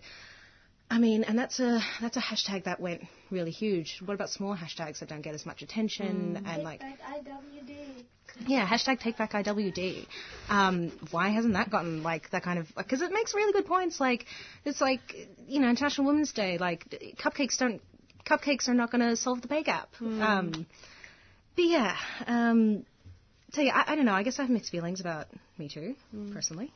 I 0.94 0.98
mean, 0.98 1.24
and 1.24 1.36
that's 1.36 1.58
a 1.58 1.80
that's 2.00 2.16
a 2.16 2.20
hashtag 2.20 2.64
that 2.64 2.78
went 2.78 3.02
really 3.28 3.50
huge. 3.50 4.00
What 4.04 4.14
about 4.14 4.30
small 4.30 4.56
hashtags 4.56 5.00
that 5.00 5.08
don't 5.08 5.22
get 5.22 5.34
as 5.34 5.44
much 5.44 5.60
attention 5.60 6.40
and 6.46 6.62
like 6.62 6.82
IWD? 6.82 8.04
yeah, 8.46 8.64
hashtag 8.64 9.00
take 9.00 9.18
back 9.18 9.32
IWD. 9.32 10.06
Um, 10.48 10.92
why 11.10 11.30
hasn't 11.30 11.54
that 11.54 11.68
gotten 11.68 12.04
like 12.04 12.30
that 12.30 12.44
kind 12.44 12.60
of 12.60 12.68
because 12.76 13.02
it 13.02 13.10
makes 13.10 13.34
really 13.34 13.52
good 13.52 13.66
points. 13.66 13.98
Like 13.98 14.26
it's 14.64 14.80
like 14.80 15.00
you 15.48 15.58
know 15.58 15.68
International 15.68 16.06
Women's 16.06 16.32
Day. 16.32 16.58
Like 16.58 16.88
cupcakes 17.18 17.58
don't 17.58 17.82
cupcakes 18.24 18.68
are 18.68 18.74
not 18.74 18.92
going 18.92 19.02
to 19.02 19.16
solve 19.16 19.42
the 19.42 19.48
pay 19.48 19.64
gap. 19.64 19.88
Um, 20.00 20.64
but 21.56 21.64
yeah, 21.64 21.96
um, 22.28 22.86
so 23.52 23.62
yeah, 23.62 23.74
I, 23.74 23.94
I 23.94 23.96
don't 23.96 24.04
know. 24.04 24.14
I 24.14 24.22
guess 24.22 24.38
I 24.38 24.42
have 24.42 24.50
mixed 24.50 24.70
feelings 24.70 25.00
about 25.00 25.26
Me 25.58 25.68
Too 25.68 25.96
personally. 26.32 26.72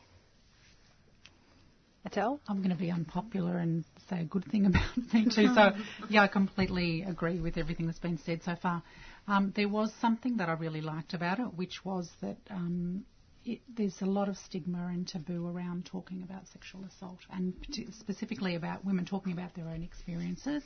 I'm 2.48 2.58
going 2.58 2.70
to 2.70 2.76
be 2.76 2.90
unpopular 2.90 3.58
and 3.58 3.84
say 4.08 4.20
a 4.20 4.24
good 4.24 4.44
thing 4.44 4.66
about 4.66 4.96
me 5.12 5.24
too. 5.24 5.54
So, 5.54 5.72
yeah, 6.08 6.22
I 6.22 6.28
completely 6.28 7.02
agree 7.02 7.40
with 7.40 7.56
everything 7.56 7.86
that's 7.86 7.98
been 7.98 8.18
said 8.18 8.42
so 8.42 8.56
far. 8.60 8.82
Um, 9.26 9.52
there 9.54 9.68
was 9.68 9.92
something 10.00 10.38
that 10.38 10.48
I 10.48 10.52
really 10.52 10.80
liked 10.80 11.14
about 11.14 11.38
it, 11.38 11.54
which 11.54 11.84
was 11.84 12.08
that 12.22 12.38
um, 12.50 13.04
it, 13.44 13.60
there's 13.76 14.00
a 14.00 14.06
lot 14.06 14.28
of 14.28 14.36
stigma 14.36 14.86
and 14.86 15.06
taboo 15.06 15.46
around 15.48 15.86
talking 15.86 16.22
about 16.22 16.46
sexual 16.48 16.84
assault, 16.84 17.18
and 17.32 17.54
specifically 17.98 18.54
about 18.54 18.84
women 18.84 19.04
talking 19.04 19.32
about 19.32 19.54
their 19.54 19.68
own 19.68 19.82
experiences. 19.82 20.62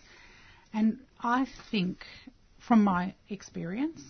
And 0.75 0.99
I 1.21 1.47
think, 1.71 2.05
from 2.67 2.83
my 2.85 3.15
experience, 3.29 4.01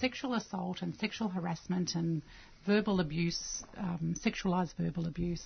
sexual 0.00 0.34
assault 0.34 0.82
and 0.82 0.96
sexual 0.96 1.28
harassment 1.28 1.94
and 1.94 2.22
verbal 2.66 3.00
abuse, 3.00 3.64
um, 3.76 4.14
sexualised 4.24 4.74
verbal 4.78 5.06
abuse, 5.06 5.44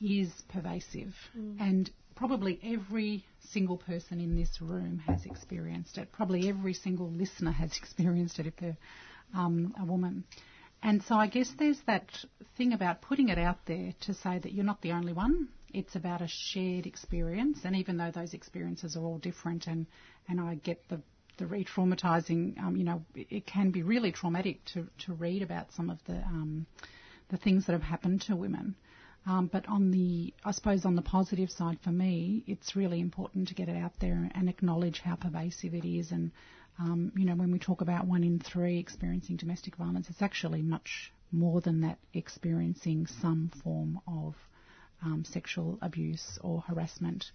is 0.00 0.30
pervasive. 0.48 1.14
And 1.60 1.90
probably 2.14 2.58
every 2.62 3.24
single 3.50 3.76
person 3.76 4.20
in 4.20 4.36
this 4.36 4.60
room 4.60 4.98
has 5.06 5.24
experienced 5.24 5.98
it. 5.98 6.10
Probably 6.12 6.48
every 6.48 6.74
single 6.74 7.10
listener 7.10 7.52
has 7.52 7.76
experienced 7.82 8.38
it 8.38 8.46
if 8.46 8.56
they're 8.56 8.76
um, 9.34 9.74
a 9.80 9.84
woman. 9.84 10.24
And 10.82 11.02
so 11.02 11.16
I 11.16 11.26
guess 11.26 11.50
there's 11.58 11.80
that 11.86 12.08
thing 12.56 12.72
about 12.72 13.02
putting 13.02 13.28
it 13.28 13.38
out 13.38 13.66
there 13.66 13.94
to 14.02 14.14
say 14.14 14.38
that 14.38 14.52
you're 14.52 14.64
not 14.64 14.80
the 14.82 14.92
only 14.92 15.12
one. 15.12 15.48
It's 15.72 15.96
about 15.96 16.22
a 16.22 16.28
shared 16.28 16.86
experience, 16.86 17.60
and 17.64 17.76
even 17.76 17.98
though 17.98 18.10
those 18.10 18.32
experiences 18.32 18.96
are 18.96 19.04
all 19.04 19.18
different, 19.18 19.66
and, 19.66 19.86
and 20.28 20.40
I 20.40 20.54
get 20.54 20.88
the 20.88 21.00
the 21.36 21.46
re-traumatizing, 21.46 22.58
um, 22.58 22.76
you 22.76 22.82
know, 22.84 23.04
it, 23.14 23.28
it 23.30 23.46
can 23.46 23.70
be 23.70 23.82
really 23.82 24.10
traumatic 24.10 24.64
to, 24.64 24.88
to 25.06 25.12
read 25.14 25.40
about 25.40 25.72
some 25.72 25.88
of 25.88 25.98
the 26.06 26.16
um, 26.16 26.66
the 27.30 27.36
things 27.36 27.66
that 27.66 27.72
have 27.72 27.82
happened 27.82 28.22
to 28.22 28.34
women. 28.34 28.74
Um, 29.28 29.50
but 29.52 29.68
on 29.68 29.90
the, 29.90 30.32
I 30.42 30.52
suppose 30.52 30.86
on 30.86 30.96
the 30.96 31.02
positive 31.02 31.50
side 31.50 31.78
for 31.84 31.90
me, 31.90 32.42
it's 32.46 32.74
really 32.74 32.98
important 32.98 33.48
to 33.48 33.54
get 33.54 33.68
it 33.68 33.76
out 33.76 33.92
there 34.00 34.30
and 34.34 34.48
acknowledge 34.48 35.00
how 35.00 35.16
pervasive 35.16 35.74
it 35.74 35.84
is. 35.84 36.12
And, 36.12 36.30
um, 36.78 37.12
you 37.14 37.26
know, 37.26 37.34
when 37.34 37.52
we 37.52 37.58
talk 37.58 37.82
about 37.82 38.06
one 38.06 38.24
in 38.24 38.40
three 38.40 38.78
experiencing 38.78 39.36
domestic 39.36 39.76
violence, 39.76 40.08
it's 40.08 40.22
actually 40.22 40.62
much 40.62 41.12
more 41.30 41.60
than 41.60 41.82
that 41.82 41.98
experiencing 42.14 43.06
some 43.20 43.50
form 43.62 44.00
of 44.08 44.34
um, 45.04 45.24
sexual 45.26 45.78
abuse 45.82 46.38
or 46.42 46.62
harassment. 46.62 47.26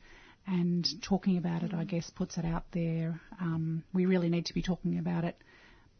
And 0.47 0.87
talking 1.03 1.37
about 1.37 1.61
it, 1.61 1.75
I 1.75 1.83
guess, 1.83 2.09
puts 2.09 2.39
it 2.39 2.45
out 2.45 2.63
there. 2.71 3.21
Um, 3.39 3.83
we 3.93 4.07
really 4.07 4.29
need 4.29 4.47
to 4.47 4.53
be 4.55 4.63
talking 4.63 4.97
about 4.97 5.25
it 5.25 5.37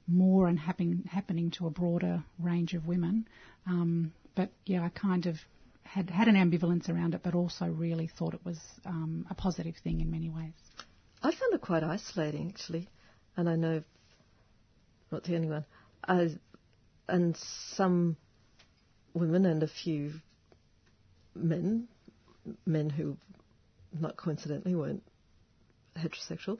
more 0.08 0.48
and 0.48 0.60
happen, 0.60 1.08
happening 1.10 1.52
to 1.52 1.68
a 1.68 1.70
broader 1.70 2.24
range 2.40 2.74
of 2.74 2.88
women. 2.88 3.28
Um, 3.68 4.12
but 4.36 4.50
yeah, 4.66 4.84
I 4.84 4.90
kind 4.90 5.28
of 5.28 5.38
had 5.84 6.10
had 6.10 6.28
an 6.28 6.36
ambivalence 6.36 6.90
around 6.90 7.14
it, 7.14 7.22
but 7.24 7.36
also 7.36 7.66
really 7.66 8.08
thought 8.08 8.34
it 8.34 8.44
was 8.44 8.60
um, 8.86 9.26
a 9.30 9.36
positive 9.36 9.76
thing 9.84 10.02
in 10.02 10.10
many 10.10 10.30
ways. 10.30 10.54
I 11.22 11.32
found 11.32 11.54
it 11.54 11.62
quite 11.62 11.84
isolating, 11.84 12.50
actually, 12.50 12.90
and 13.38 13.50
I 13.50 13.56
know 13.56 13.84
not 15.12 15.24
the 15.24 15.36
only 15.36 15.50
one. 15.50 15.66
I, 16.06 16.32
and 17.08 17.38
some 17.76 18.18
women 19.14 19.46
and 19.46 19.64
a 19.64 19.68
few 19.68 20.14
men, 21.36 21.88
men 22.66 22.90
who, 22.90 23.18
not 23.98 24.18
coincidentally, 24.18 24.76
weren't 24.76 25.04
heterosexual, 25.96 26.58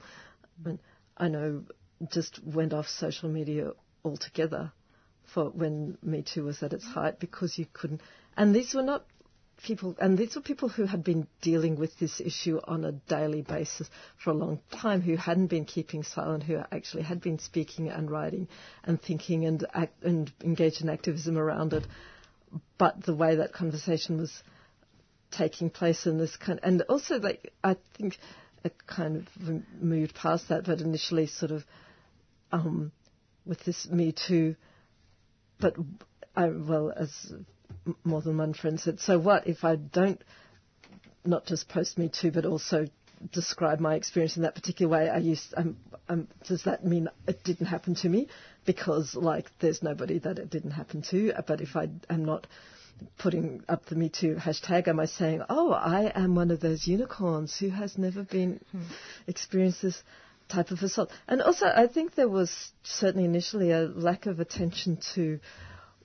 but 0.62 0.78
I 1.16 1.28
know 1.28 1.64
just 2.10 2.40
went 2.44 2.72
off 2.72 2.86
social 2.86 3.28
media 3.28 3.72
altogether 4.04 4.72
for 5.32 5.50
when 5.50 5.98
Me 6.02 6.22
Too 6.22 6.44
was 6.44 6.62
at 6.62 6.72
its 6.72 6.84
height 6.84 7.18
because 7.18 7.58
you 7.58 7.66
couldn't. 7.72 8.02
And 8.36 8.54
these 8.54 8.74
were 8.74 8.82
not 8.82 9.04
people, 9.64 9.96
and 9.98 10.16
these 10.16 10.36
were 10.36 10.42
people 10.42 10.68
who 10.68 10.84
had 10.84 11.02
been 11.02 11.26
dealing 11.40 11.76
with 11.76 11.98
this 11.98 12.20
issue 12.20 12.60
on 12.64 12.84
a 12.84 12.92
daily 12.92 13.42
basis 13.42 13.88
for 14.22 14.30
a 14.30 14.34
long 14.34 14.60
time, 14.70 15.00
who 15.00 15.16
hadn't 15.16 15.48
been 15.48 15.64
keeping 15.64 16.02
silent, 16.02 16.44
who 16.44 16.58
actually 16.70 17.02
had 17.02 17.20
been 17.20 17.38
speaking 17.38 17.88
and 17.88 18.10
writing 18.10 18.46
and 18.84 19.02
thinking 19.02 19.44
and 19.46 19.66
act, 19.74 20.02
and 20.04 20.30
engaged 20.42 20.82
in 20.82 20.88
activism 20.88 21.36
around 21.36 21.72
it. 21.72 21.84
But 22.78 23.04
the 23.04 23.14
way 23.14 23.36
that 23.36 23.52
conversation 23.52 24.18
was 24.18 24.42
taking 25.30 25.70
place 25.70 26.06
in 26.06 26.18
this 26.18 26.36
kind, 26.36 26.60
and 26.62 26.82
also 26.82 27.18
like 27.18 27.52
I 27.64 27.76
think 27.98 28.18
it 28.62 28.74
kind 28.86 29.16
of 29.16 29.62
moved 29.80 30.14
past 30.14 30.48
that, 30.48 30.64
but 30.64 30.80
initially 30.80 31.26
sort 31.26 31.50
of 31.50 31.64
um, 32.52 32.92
with 33.44 33.64
this 33.64 33.88
Me 33.88 34.12
Too. 34.12 34.54
But 35.58 35.74
I, 36.36 36.48
well, 36.48 36.92
as 36.94 37.10
more 38.04 38.22
than 38.22 38.38
one 38.38 38.54
friend 38.54 38.80
said, 38.80 39.00
so 39.00 39.18
what 39.18 39.46
if 39.46 39.64
I 39.64 39.76
don't 39.76 40.22
not 41.24 41.46
just 41.46 41.68
post 41.68 41.98
Me 41.98 42.08
Too, 42.08 42.30
but 42.30 42.44
also 42.44 42.86
describe 43.32 43.80
my 43.80 43.94
experience 43.94 44.36
in 44.36 44.42
that 44.42 44.54
particular 44.54 44.90
way? 44.90 45.08
I 45.08 45.18
used, 45.18 45.54
um, 45.56 45.76
um, 46.08 46.28
does 46.46 46.64
that 46.64 46.84
mean 46.84 47.08
it 47.26 47.42
didn't 47.44 47.66
happen 47.66 47.94
to 47.96 48.08
me? 48.08 48.28
Because 48.64 49.14
like 49.14 49.46
there's 49.60 49.82
nobody 49.82 50.18
that 50.20 50.38
it 50.38 50.50
didn't 50.50 50.72
happen 50.72 51.02
to. 51.10 51.32
But 51.46 51.60
if 51.60 51.76
I 51.76 51.88
am 52.10 52.24
not 52.24 52.46
putting 53.18 53.62
up 53.68 53.86
the 53.86 53.96
Me 53.96 54.08
Too 54.08 54.36
hashtag, 54.36 54.88
am 54.88 55.00
I 55.00 55.06
saying, 55.06 55.42
oh, 55.48 55.72
I 55.72 56.12
am 56.14 56.34
one 56.34 56.50
of 56.50 56.60
those 56.60 56.86
unicorns 56.86 57.56
who 57.58 57.70
has 57.70 57.98
never 57.98 58.22
been 58.22 58.60
hmm. 58.70 58.82
experienced 59.26 59.82
this 59.82 60.02
type 60.48 60.70
of 60.70 60.82
assault? 60.82 61.10
And 61.26 61.42
also, 61.42 61.66
I 61.66 61.86
think 61.86 62.14
there 62.14 62.28
was 62.28 62.72
certainly 62.82 63.24
initially 63.24 63.70
a 63.70 63.82
lack 63.82 64.26
of 64.26 64.40
attention 64.40 64.98
to 65.14 65.40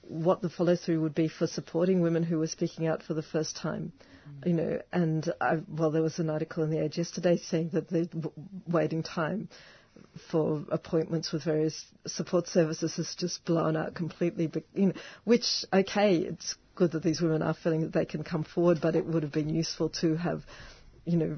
what 0.09 0.41
the 0.41 0.49
follow 0.49 0.75
through 0.75 1.01
would 1.01 1.15
be 1.15 1.27
for 1.27 1.47
supporting 1.47 2.01
women 2.01 2.23
who 2.23 2.39
were 2.39 2.47
speaking 2.47 2.87
out 2.87 3.03
for 3.03 3.13
the 3.13 3.21
first 3.21 3.55
time. 3.55 3.93
Mm. 4.43 4.47
You 4.47 4.53
know, 4.53 4.81
and 4.91 5.33
I, 5.39 5.59
well, 5.69 5.91
there 5.91 6.01
was 6.01 6.19
an 6.19 6.29
article 6.29 6.63
in 6.63 6.71
the 6.71 6.83
Age 6.83 6.97
yesterday 6.97 7.37
saying 7.37 7.69
that 7.73 7.89
the 7.89 8.05
w- 8.05 8.31
waiting 8.67 9.03
time 9.03 9.49
for 10.31 10.63
appointments 10.71 11.31
with 11.31 11.43
various 11.43 11.85
support 12.07 12.47
services 12.47 12.95
has 12.95 13.13
just 13.15 13.45
blown 13.45 13.75
out 13.75 13.93
completely. 13.93 14.47
But, 14.47 14.63
you 14.73 14.87
know, 14.87 14.93
which 15.25 15.63
okay, 15.71 16.15
it's 16.17 16.55
good 16.75 16.91
that 16.93 17.03
these 17.03 17.21
women 17.21 17.43
are 17.43 17.53
feeling 17.53 17.81
that 17.81 17.93
they 17.93 18.05
can 18.05 18.23
come 18.23 18.43
forward, 18.43 18.79
but 18.81 18.95
it 18.95 19.05
would 19.05 19.21
have 19.21 19.31
been 19.31 19.49
useful 19.49 19.89
to 20.01 20.15
have, 20.15 20.41
you 21.05 21.17
know, 21.17 21.37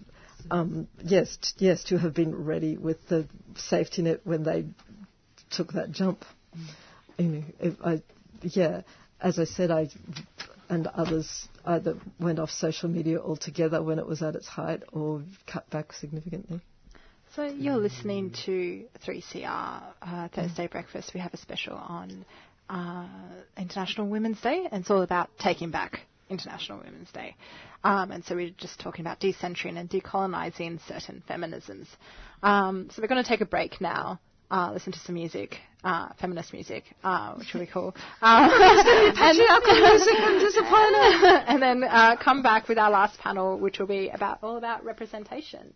um, 0.50 0.88
yes, 1.04 1.38
t- 1.38 1.66
yes, 1.66 1.84
to 1.86 1.98
have 1.98 2.14
been 2.14 2.46
ready 2.46 2.78
with 2.78 3.06
the 3.10 3.28
safety 3.56 4.04
net 4.04 4.22
when 4.24 4.44
they 4.44 4.66
took 5.50 5.74
that 5.74 5.92
jump. 5.92 6.24
Mm. 6.56 6.66
You 7.18 7.28
know, 7.28 7.76
I, 7.84 8.02
yeah, 8.44 8.82
as 9.20 9.40
I 9.40 9.46
said, 9.46 9.72
I 9.72 9.90
and 10.70 10.88
others 10.88 11.50
either 11.66 11.98
went 12.20 12.40
off 12.40 12.50
social 12.50 12.90
media 12.90 13.20
altogether 13.20 13.84
when 13.84 14.00
it 14.00 14.08
was 14.08 14.22
at 14.22 14.36
its 14.36 14.48
height 14.48 14.84
or 14.94 15.22
cut 15.46 15.70
back 15.70 15.92
significantly. 15.92 16.62
So 17.36 17.44
you're 17.46 17.78
listening 17.78 18.34
to 18.46 18.86
3CR 19.06 19.84
uh, 20.02 20.28
Thursday 20.30 20.68
Breakfast. 20.68 21.14
We 21.14 21.20
have 21.20 21.34
a 21.34 21.38
special 21.38 21.76
on 21.76 22.26
uh, 22.70 23.08
International 23.58 24.08
Women's 24.08 24.40
Day, 24.42 24.66
and 24.72 24.82
it's 24.82 24.90
all 24.92 25.02
about 25.02 25.30
taking 25.40 25.72
back 25.72 26.02
International 26.30 26.80
Women's 26.80 27.12
Day. 27.12 27.36
Um, 27.84 28.12
and 28.12 28.24
so 28.24 28.36
we're 28.36 28.52
just 28.52 28.80
talking 28.80 29.06
about 29.06 29.20
decentering 29.20 29.78
and 29.78 29.90
decolonising 29.90 30.80
certain 30.88 31.22
feminisms. 31.30 31.88
Um, 32.44 32.90
so 32.92 33.02
we're 33.02 33.10
going 33.10 33.24
to 33.24 33.30
take 33.30 33.42
a 33.42 33.46
break 33.46 33.82
now 33.82 34.20
uh, 34.52 34.72
listen 34.74 34.92
to 34.92 35.00
some 35.00 35.16
music, 35.16 35.58
uh, 35.84 36.10
feminist 36.20 36.54
music, 36.54 36.84
uh, 37.04 37.34
which 37.36 37.54
will 37.54 37.62
be 37.62 37.68
cool. 37.68 37.96
Uh, 38.22 38.50
and, 39.18 39.40
and 41.48 41.62
then 41.62 41.84
uh, 41.84 42.16
come 42.18 42.44
back 42.44 42.68
with 42.68 42.78
our 42.78 42.92
last 42.92 43.18
panel, 43.20 43.58
which 43.58 43.80
will 43.80 43.88
be 43.88 44.10
about 44.10 44.40
all 44.44 44.58
about 44.58 44.84
representation. 44.84 45.74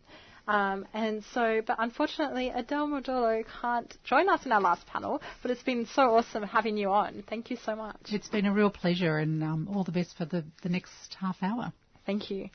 Um, 0.48 0.86
and 0.94 1.24
so, 1.34 1.62
but 1.66 1.78
unfortunately, 1.80 2.50
Adele 2.50 2.88
Murdolo 2.88 3.44
can't 3.62 3.98
join 4.04 4.30
us 4.30 4.46
in 4.46 4.52
our 4.52 4.62
last 4.62 4.86
panel, 4.86 5.22
but 5.42 5.50
it's 5.50 5.64
been 5.64 5.88
so 5.88 6.04
awesome 6.16 6.44
having 6.44 6.78
you 6.78 6.92
on. 6.92 7.24
Thank 7.28 7.50
you 7.50 7.58
so 7.66 7.76
much. 7.76 7.98
It's 8.10 8.28
been 8.28 8.46
a 8.46 8.54
real 8.54 8.70
pleasure, 8.70 9.18
and 9.18 9.44
um, 9.44 9.68
all 9.74 9.84
the 9.84 9.92
best 9.92 10.16
for 10.16 10.26
the, 10.26 10.44
the 10.62 10.70
next 10.70 11.16
half 11.20 11.38
hour. 11.42 11.74
Thank 12.06 12.30
you. 12.30 12.50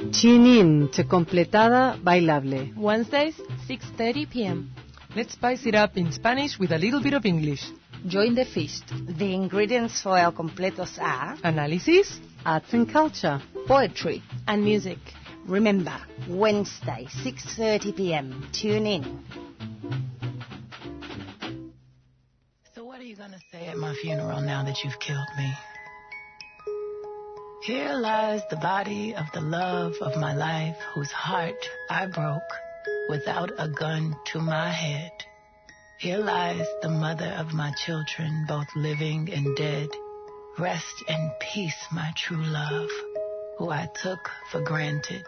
Tune 0.00 0.46
in 0.46 0.88
to 0.92 1.04
completada 1.04 2.02
bailable. 2.02 2.74
Wednesdays, 2.74 3.34
6:30 3.68 4.30
p.m. 4.30 4.70
Let's 5.14 5.34
spice 5.34 5.66
it 5.66 5.74
up 5.74 5.98
in 5.98 6.10
Spanish 6.10 6.58
with 6.58 6.72
a 6.72 6.78
little 6.78 7.02
bit 7.02 7.12
of 7.12 7.26
English. 7.26 7.62
Join 8.06 8.34
the 8.34 8.46
feast. 8.46 8.84
The 9.18 9.34
ingredients 9.34 10.00
for 10.00 10.16
El 10.16 10.32
Completos 10.32 10.98
are 10.98 11.36
analysis, 11.44 12.18
arts 12.46 12.72
and 12.72 12.90
culture, 12.90 13.42
poetry, 13.66 14.22
and 14.48 14.64
music. 14.64 14.98
Remember, 15.46 15.98
Wednesday, 16.26 17.06
6:30 17.22 17.94
p.m. 17.94 18.48
Tune 18.52 18.86
in. 18.86 19.04
So 22.74 22.84
what 22.84 23.00
are 23.00 23.04
you 23.04 23.16
going 23.16 23.32
to 23.32 23.42
say 23.52 23.66
at 23.66 23.76
my 23.76 23.94
funeral 24.00 24.40
now 24.40 24.64
that 24.64 24.82
you've 24.82 24.98
killed 24.98 25.28
me? 25.36 25.52
Here 27.70 27.94
lies 27.94 28.42
the 28.50 28.56
body 28.56 29.14
of 29.14 29.26
the 29.32 29.40
love 29.40 29.94
of 30.00 30.16
my 30.16 30.34
life, 30.34 30.76
whose 30.92 31.12
heart 31.12 31.68
I 31.88 32.06
broke 32.06 32.52
without 33.08 33.52
a 33.58 33.68
gun 33.68 34.16
to 34.32 34.40
my 34.40 34.72
head. 34.72 35.12
Here 36.00 36.18
lies 36.18 36.66
the 36.82 36.88
mother 36.88 37.32
of 37.38 37.54
my 37.54 37.72
children, 37.86 38.44
both 38.48 38.66
living 38.74 39.30
and 39.32 39.54
dead. 39.54 39.88
Rest 40.58 41.04
in 41.06 41.30
peace, 41.38 41.80
my 41.92 42.10
true 42.16 42.42
love, 42.42 42.90
who 43.58 43.70
I 43.70 43.88
took 44.02 44.28
for 44.50 44.62
granted. 44.62 45.26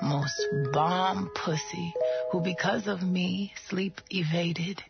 Most 0.00 0.46
bomb 0.72 1.28
pussy, 1.34 1.92
who 2.30 2.40
because 2.40 2.86
of 2.86 3.02
me 3.02 3.52
sleep 3.68 4.00
evaded. 4.10 4.80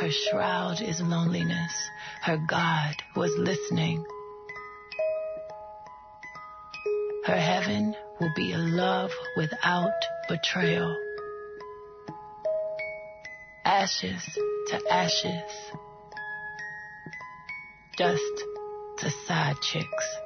Her 0.00 0.12
shroud 0.12 0.80
is 0.80 1.00
loneliness. 1.00 1.72
Her 2.22 2.38
God 2.48 2.94
was 3.16 3.32
listening. 3.36 4.06
Her 7.26 7.40
heaven 7.40 7.96
will 8.20 8.32
be 8.36 8.52
a 8.52 8.58
love 8.58 9.10
without 9.36 9.90
betrayal. 10.28 10.96
Ashes 13.64 14.22
to 14.68 14.80
ashes. 14.88 15.50
Dust 17.96 18.44
to 18.98 19.10
side 19.26 19.56
chicks. 19.60 20.16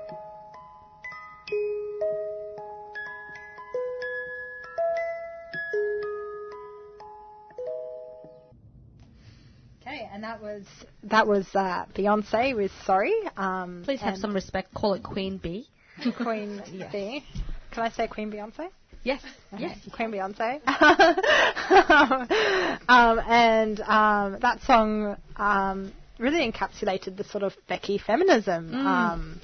Okay, 9.81 10.07
and 10.13 10.23
that 10.23 10.43
was 10.43 10.67
that 11.05 11.27
was 11.27 11.47
uh, 11.55 11.87
Beyonce 11.95 12.55
with 12.55 12.73
"Sorry." 12.85 13.15
Um, 13.39 13.85
Please 13.87 14.03
have 14.03 14.19
some 14.19 14.35
respect. 14.35 14.75
Call 14.75 14.93
it 14.93 15.03
Queen 15.03 15.39
Bee. 15.39 15.67
Queen 16.23 16.63
B. 16.93 17.25
Can 17.71 17.83
I 17.85 17.91
say 17.91 18.07
Queen 18.09 18.31
Beyonce? 18.31 18.69
Yes. 19.03 19.23
Okay, 19.55 19.63
Yes. 19.63 19.79
Queen 19.93 20.11
Beyonce. 20.13 20.61
um, 22.89 23.19
and 23.27 23.81
um, 23.81 24.39
that 24.41 24.61
song 24.67 25.17
um, 25.37 25.93
really 26.19 26.51
encapsulated 26.51 27.17
the 27.17 27.25
sort 27.25 27.45
of 27.45 27.55
Becky 27.69 27.99
feminism, 27.99 28.71
Mm. 28.73 28.85
um, 28.87 29.41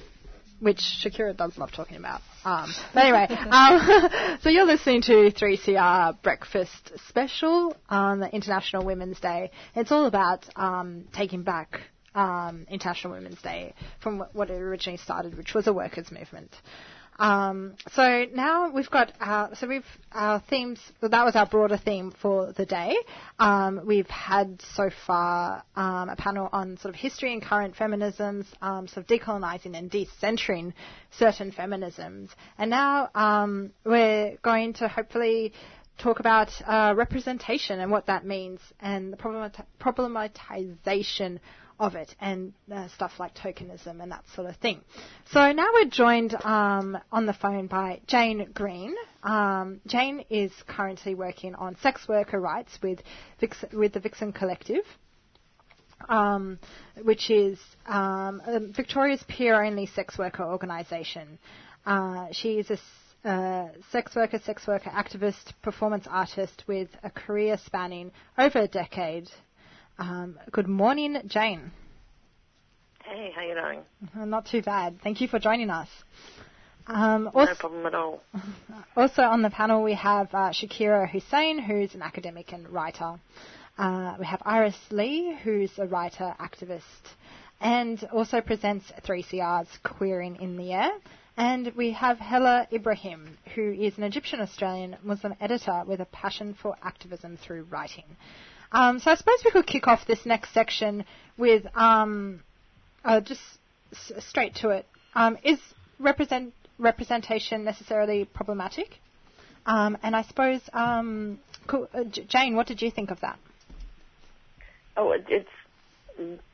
which 0.59 0.79
Shakira 1.03 1.35
does 1.35 1.57
love 1.57 1.71
talking 1.71 1.97
about. 1.97 2.21
Um, 2.45 2.71
but 2.93 3.03
anyway, 3.03 3.27
um, 3.51 4.09
so 4.41 4.49
you're 4.49 4.65
listening 4.65 5.01
to 5.03 5.31
3CR 5.31 6.21
Breakfast 6.21 6.91
Special 7.09 7.75
on 7.89 8.19
the 8.19 8.29
International 8.29 8.85
Women's 8.85 9.19
Day. 9.19 9.51
It's 9.75 9.91
all 9.91 10.05
about 10.05 10.45
um, 10.55 11.05
taking 11.13 11.43
back 11.43 11.81
um, 12.17 12.65
International 12.69 13.13
Women's 13.13 13.41
Day 13.41 13.73
from 14.01 14.23
what 14.33 14.49
it 14.49 14.55
originally 14.59 14.97
started, 14.97 15.37
which 15.37 15.53
was 15.53 15.67
a 15.67 15.73
workers' 15.73 16.11
movement. 16.11 16.53
Um, 17.19 17.75
so 17.93 18.25
now 18.31 18.69
we've 18.71 18.89
got 18.91 19.11
our, 19.19 19.55
so 19.55 19.67
we've 19.67 19.85
our 20.11 20.39
themes. 20.49 20.79
well, 21.01 21.09
That 21.09 21.25
was 21.25 21.35
our 21.35 21.47
broader 21.47 21.77
theme 21.77 22.11
for 22.21 22.53
the 22.53 22.65
day. 22.65 22.95
Um, 23.39 23.81
we've 23.85 24.07
had 24.09 24.61
so 24.75 24.91
far 25.07 25.63
um, 25.75 26.09
a 26.09 26.15
panel 26.15 26.47
on 26.51 26.77
sort 26.77 26.93
of 26.93 26.99
history 26.99 27.33
and 27.33 27.41
current 27.41 27.75
feminisms, 27.75 28.45
um, 28.61 28.87
sort 28.87 28.97
of 28.97 29.07
decolonising 29.07 29.75
and 29.75 29.89
decentering 29.89 30.73
certain 31.11 31.51
feminisms, 31.51 32.29
and 32.59 32.69
now 32.69 33.09
um, 33.15 33.71
we're 33.83 34.37
going 34.43 34.73
to 34.73 34.87
hopefully 34.87 35.53
talk 35.97 36.19
about 36.19 36.49
uh, 36.67 36.93
representation 36.95 37.79
and 37.79 37.89
what 37.91 38.05
that 38.05 38.23
means 38.25 38.59
and 38.79 39.11
the 39.11 39.17
problemati- 39.17 39.65
problematization 39.79 41.39
of 41.79 41.95
it 41.95 42.15
and 42.19 42.53
uh, 42.71 42.87
stuff 42.89 43.13
like 43.19 43.35
tokenism 43.35 44.01
and 44.01 44.11
that 44.11 44.23
sort 44.35 44.49
of 44.49 44.55
thing. 44.57 44.81
So 45.31 45.51
now 45.51 45.67
we're 45.73 45.89
joined 45.89 46.33
um, 46.43 46.97
on 47.11 47.25
the 47.25 47.33
phone 47.33 47.67
by 47.67 48.01
Jane 48.07 48.49
Green. 48.53 48.95
Um, 49.23 49.81
Jane 49.87 50.23
is 50.29 50.51
currently 50.67 51.15
working 51.15 51.55
on 51.55 51.75
sex 51.81 52.07
worker 52.07 52.39
rights 52.39 52.77
with 52.81 52.99
Vix- 53.39 53.65
with 53.73 53.93
the 53.93 53.99
Vixen 53.99 54.31
Collective. 54.33 54.83
Um, 56.09 56.59
which 57.01 57.31
is 57.31 57.57
um, 57.87 58.39
Victoria's 58.75 59.23
peer-only 59.27 59.87
sex 59.87 60.15
worker 60.15 60.43
organisation. 60.43 61.39
Uh, 61.87 62.27
she 62.31 62.59
is 62.59 62.69
a 62.69 62.77
uh, 63.27 63.69
sex 63.91 64.15
worker, 64.15 64.39
sex 64.45 64.67
worker 64.67 64.91
activist, 64.91 65.53
performance 65.63 66.05
artist 66.09 66.63
with 66.67 66.89
a 67.03 67.09
career 67.09 67.57
spanning 67.65 68.11
over 68.37 68.59
a 68.59 68.67
decade. 68.67 69.27
Um, 69.99 70.37
good 70.51 70.67
morning, 70.67 71.17
Jane. 71.25 71.71
Hey, 73.03 73.31
how 73.33 73.41
are 73.41 73.45
you 73.45 73.55
doing? 73.55 73.79
Uh, 74.15 74.25
Not 74.25 74.45
too 74.45 74.61
bad. 74.61 74.99
Thank 75.01 75.21
you 75.21 75.27
for 75.27 75.39
joining 75.39 75.71
us. 75.71 75.87
Um, 76.85 77.23
No 77.23 77.31
also, 77.31 77.55
problem 77.55 77.85
at 77.87 77.95
all. 77.95 78.21
also 78.95 79.23
on 79.23 79.41
the 79.41 79.49
panel 79.49 79.83
we 79.83 79.95
have 79.95 80.27
uh, 80.33 80.51
Shakira 80.51 81.09
Hussein, 81.09 81.57
who's 81.57 81.95
an 81.95 82.03
academic 82.03 82.53
and 82.53 82.69
writer. 82.69 83.15
Uh, 83.77 84.15
we 84.19 84.25
have 84.25 84.41
Iris 84.45 84.77
Lee, 84.91 85.35
who's 85.43 85.71
a 85.79 85.87
writer 85.87 86.35
activist, 86.39 86.81
and 87.59 88.03
also 88.13 88.39
presents 88.39 88.85
3CR's 89.03 89.69
Queering 89.83 90.35
in 90.35 90.57
the 90.57 90.73
Air. 90.73 90.91
And 91.37 91.73
we 91.75 91.91
have 91.93 92.19
Hala 92.19 92.67
Ibrahim, 92.71 93.37
who 93.55 93.71
is 93.71 93.97
an 93.97 94.03
Egyptian 94.03 94.41
Australian 94.41 94.97
Muslim 95.01 95.33
editor 95.41 95.83
with 95.87 96.01
a 96.01 96.05
passion 96.05 96.55
for 96.61 96.75
activism 96.83 97.37
through 97.37 97.63
writing. 97.63 98.05
Um, 98.71 98.99
so 98.99 99.11
I 99.11 99.15
suppose 99.15 99.37
we 99.45 99.51
could 99.51 99.67
kick 99.67 99.87
off 99.87 100.05
this 100.05 100.25
next 100.25 100.53
section 100.53 101.05
with 101.37 101.65
um, 101.75 102.41
uh, 103.03 103.21
just 103.21 103.41
s- 103.93 104.11
straight 104.19 104.55
to 104.55 104.69
it. 104.69 104.85
Um, 105.15 105.37
is 105.43 105.59
represent 105.99 106.53
representation 106.77 107.63
necessarily 107.63 108.25
problematic? 108.25 108.99
Um, 109.65 109.97
and 110.03 110.15
I 110.15 110.21
suppose, 110.21 110.61
um, 110.73 111.39
cool, 111.67 111.89
uh, 111.93 112.03
J- 112.05 112.25
Jane, 112.25 112.55
what 112.55 112.67
did 112.67 112.81
you 112.81 112.91
think 112.91 113.11
of 113.11 113.19
that? 113.21 113.37
Oh, 114.95 115.11
it's 115.11 115.49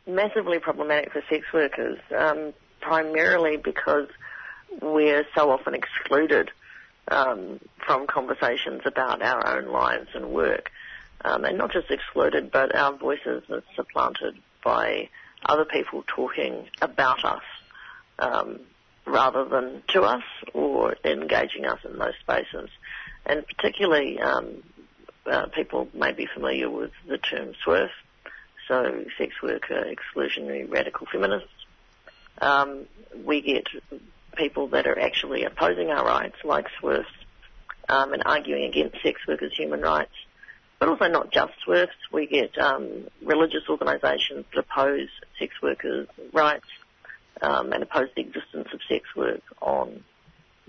massively 0.08 0.60
problematic 0.60 1.12
for 1.14 1.22
sex 1.30 1.46
workers, 1.54 2.00
um, 2.18 2.54
primarily 2.82 3.58
because 3.58 4.08
we're 4.82 5.26
so 5.36 5.50
often 5.52 5.74
excluded 5.74 6.52
um, 7.10 7.60
from 7.86 8.08
conversations 8.08 8.82
about 8.86 9.22
our 9.22 9.58
own 9.58 9.68
lives 9.72 10.10
and 10.14 10.30
work. 10.30 10.70
Um, 11.26 11.46
and 11.46 11.58
not 11.58 11.72
just 11.72 11.90
excluded, 11.90 12.52
but 12.52 12.76
our 12.76 12.94
voices 12.94 13.44
are 13.50 13.64
supplanted 13.76 14.36
by 14.64 15.10
other 15.46 15.66
people 15.66 16.04
talking 16.06 16.68
about 16.82 17.24
us 17.24 17.44
um, 18.20 18.60
rather 19.06 19.46
than 19.46 19.84
to 19.90 20.02
us 20.02 20.24
or 20.54 20.96
engaging 21.04 21.66
us 21.66 21.80
in 21.86 21.98
those 21.98 22.14
spaces. 22.22 22.70
And 23.26 23.46
particularly, 23.48 24.20
um, 24.20 24.64
uh, 25.26 25.48
people 25.48 25.88
may 25.94 26.12
be 26.12 26.26
familiar 26.26 26.70
with 26.70 26.92
the 27.08 27.18
term 27.18 27.54
SWERF, 27.64 27.90
so 28.68 29.06
sex 29.18 29.34
worker 29.42 29.86
exclusionary 29.86 30.70
radical 30.70 31.08
feminists. 31.12 31.50
Um, 32.42 32.86
we 33.24 33.42
get 33.42 33.68
people 34.36 34.68
that 34.70 34.88
are 34.88 35.00
actually 35.00 35.44
opposing 35.44 35.90
our 35.90 36.06
rights, 36.06 36.38
like 36.44 36.68
SWERFs, 36.82 37.06
um, 37.88 38.14
and 38.14 38.24
arguing 38.26 38.66
against 38.66 39.02
sex 39.02 39.22
workers' 39.28 39.54
human 39.56 39.82
rights. 39.82 40.14
But 40.84 40.90
also 40.90 41.08
not 41.08 41.32
just 41.32 41.54
SWERFs. 41.66 42.12
We 42.12 42.28
get 42.28 42.58
um, 42.58 43.08
religious 43.22 43.70
organisations 43.70 44.44
that 44.54 44.60
oppose 44.60 45.08
sex 45.40 45.54
workers' 45.62 46.10
rights 46.34 46.68
um, 47.42 47.72
and 47.72 47.84
oppose 47.84 48.10
the 48.18 48.22
existence 48.22 48.68
of 48.74 48.82
sex 48.90 49.06
work 49.16 49.40
on 49.62 50.04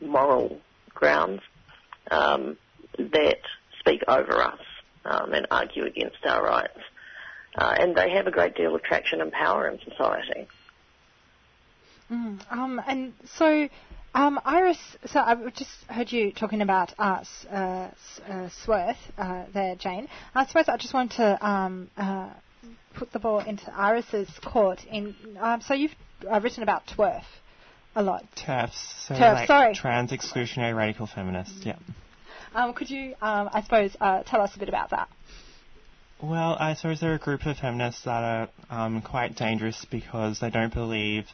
moral 0.01 0.61
grounds 0.91 1.43
um, 2.13 2.57
that 2.97 3.41
speak 3.81 4.05
over 4.07 4.41
us 4.41 4.61
um, 5.05 5.33
and 5.33 5.49
argue 5.51 5.85
against 5.85 6.25
our 6.25 6.45
rights. 6.45 6.79
Uh, 7.57 7.75
and 7.77 7.97
they 7.97 8.11
have 8.11 8.29
a 8.29 8.31
great 8.31 8.55
deal 8.55 8.73
of 8.77 8.85
traction 8.85 9.21
and 9.21 9.33
power 9.33 9.67
in 9.67 9.81
society. 9.81 10.47
Mm, 12.13 12.39
um, 12.53 12.81
and 12.87 13.15
so, 13.25 13.69
um, 14.15 14.41
Iris, 14.45 14.79
so 15.07 15.21
I've 15.21 15.55
just 15.55 15.71
heard 15.89 16.11
you 16.13 16.33
talking 16.33 16.61
about 16.61 16.93
uh, 16.99 17.19
s- 17.21 17.47
uh, 17.51 17.55
s- 17.55 18.21
uh, 18.29 18.49
SWERF 18.65 18.97
uh, 19.19 19.45
there, 19.53 19.75
Jane. 19.77 20.09
I 20.35 20.47
suppose 20.47 20.69
I 20.69 20.77
just 20.77 20.95
want 20.95 21.13
to 21.13 21.47
um, 21.47 21.91
uh, 21.97 22.31
put 22.95 23.13
the 23.13 23.19
ball 23.19 23.41
into 23.41 23.73
Iris's 23.75 24.29
court. 24.45 24.81
In 24.91 25.15
um, 25.41 25.61
so 25.61 25.75
you've 25.75 25.95
uh, 26.31 26.41
written 26.41 26.63
about 26.63 26.87
twerf 26.87 27.25
a 27.97 28.03
lot. 28.03 28.25
TERFs, 28.37 29.07
so 29.07 29.15
TERFs, 29.15 29.35
like 29.35 29.47
sorry. 29.47 29.75
trans 29.75 30.13
exclusionary 30.13 30.77
radical 30.77 31.07
feminists. 31.07 31.61
Yeah. 31.65 31.77
Um, 32.55 32.73
could 32.73 32.89
you, 32.91 33.15
um, 33.21 33.51
I 33.53 33.63
suppose, 33.63 33.97
uh, 34.01 34.23
tell 34.23 34.41
us 34.41 34.55
a 34.55 34.59
bit 34.59 34.69
about 34.69 34.91
that? 34.91 35.09
Well, 36.23 36.57
I 36.59 36.75
suppose 36.75 37.01
they're 37.01 37.15
a 37.15 37.19
group 37.19 37.45
of 37.47 37.57
feminists 37.59 38.05
that 38.05 38.23
are 38.23 38.49
um, 38.71 39.03
quite 39.03 39.35
dangerous 39.37 39.85
because 39.91 40.39
they 40.41 40.51
don't 40.51 40.73
believe. 40.73 41.27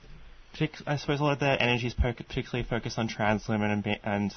I 0.86 0.97
suppose 0.97 1.20
a 1.20 1.24
lot 1.24 1.32
of 1.32 1.39
their 1.40 1.60
energy 1.60 1.86
is 1.86 1.94
particularly 1.94 2.68
focused 2.68 2.98
on 2.98 3.09
trans 3.09 3.48
women 3.48 3.70
and, 3.70 4.01
and 4.05 4.35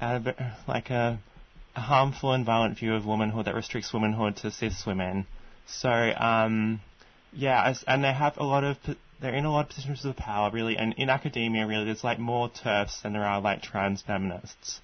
uh, 0.00 0.32
like 0.66 0.90
a, 0.90 1.18
a 1.76 1.80
harmful 1.80 2.32
and 2.32 2.44
violent 2.44 2.78
view 2.78 2.94
of 2.94 3.06
womanhood 3.06 3.46
that 3.46 3.54
restricts 3.54 3.92
womanhood 3.92 4.36
to 4.38 4.50
cis 4.50 4.84
women. 4.86 5.26
So, 5.66 5.90
um, 5.90 6.80
yeah, 7.32 7.64
as, 7.64 7.84
and 7.86 8.02
they 8.02 8.12
have 8.12 8.36
a 8.36 8.44
lot 8.44 8.64
of 8.64 8.76
they're 9.20 9.34
in 9.34 9.44
a 9.44 9.50
lot 9.50 9.66
of 9.66 9.68
positions 9.68 10.04
of 10.04 10.16
power, 10.16 10.50
really, 10.50 10.76
and 10.76 10.94
in 10.98 11.08
academia, 11.08 11.66
really, 11.66 11.84
there's 11.84 12.04
like 12.04 12.18
more 12.18 12.50
TERFs 12.50 13.02
than 13.02 13.12
there 13.12 13.24
are 13.24 13.40
like 13.40 13.62
trans 13.62 14.02
feminists. 14.02 14.80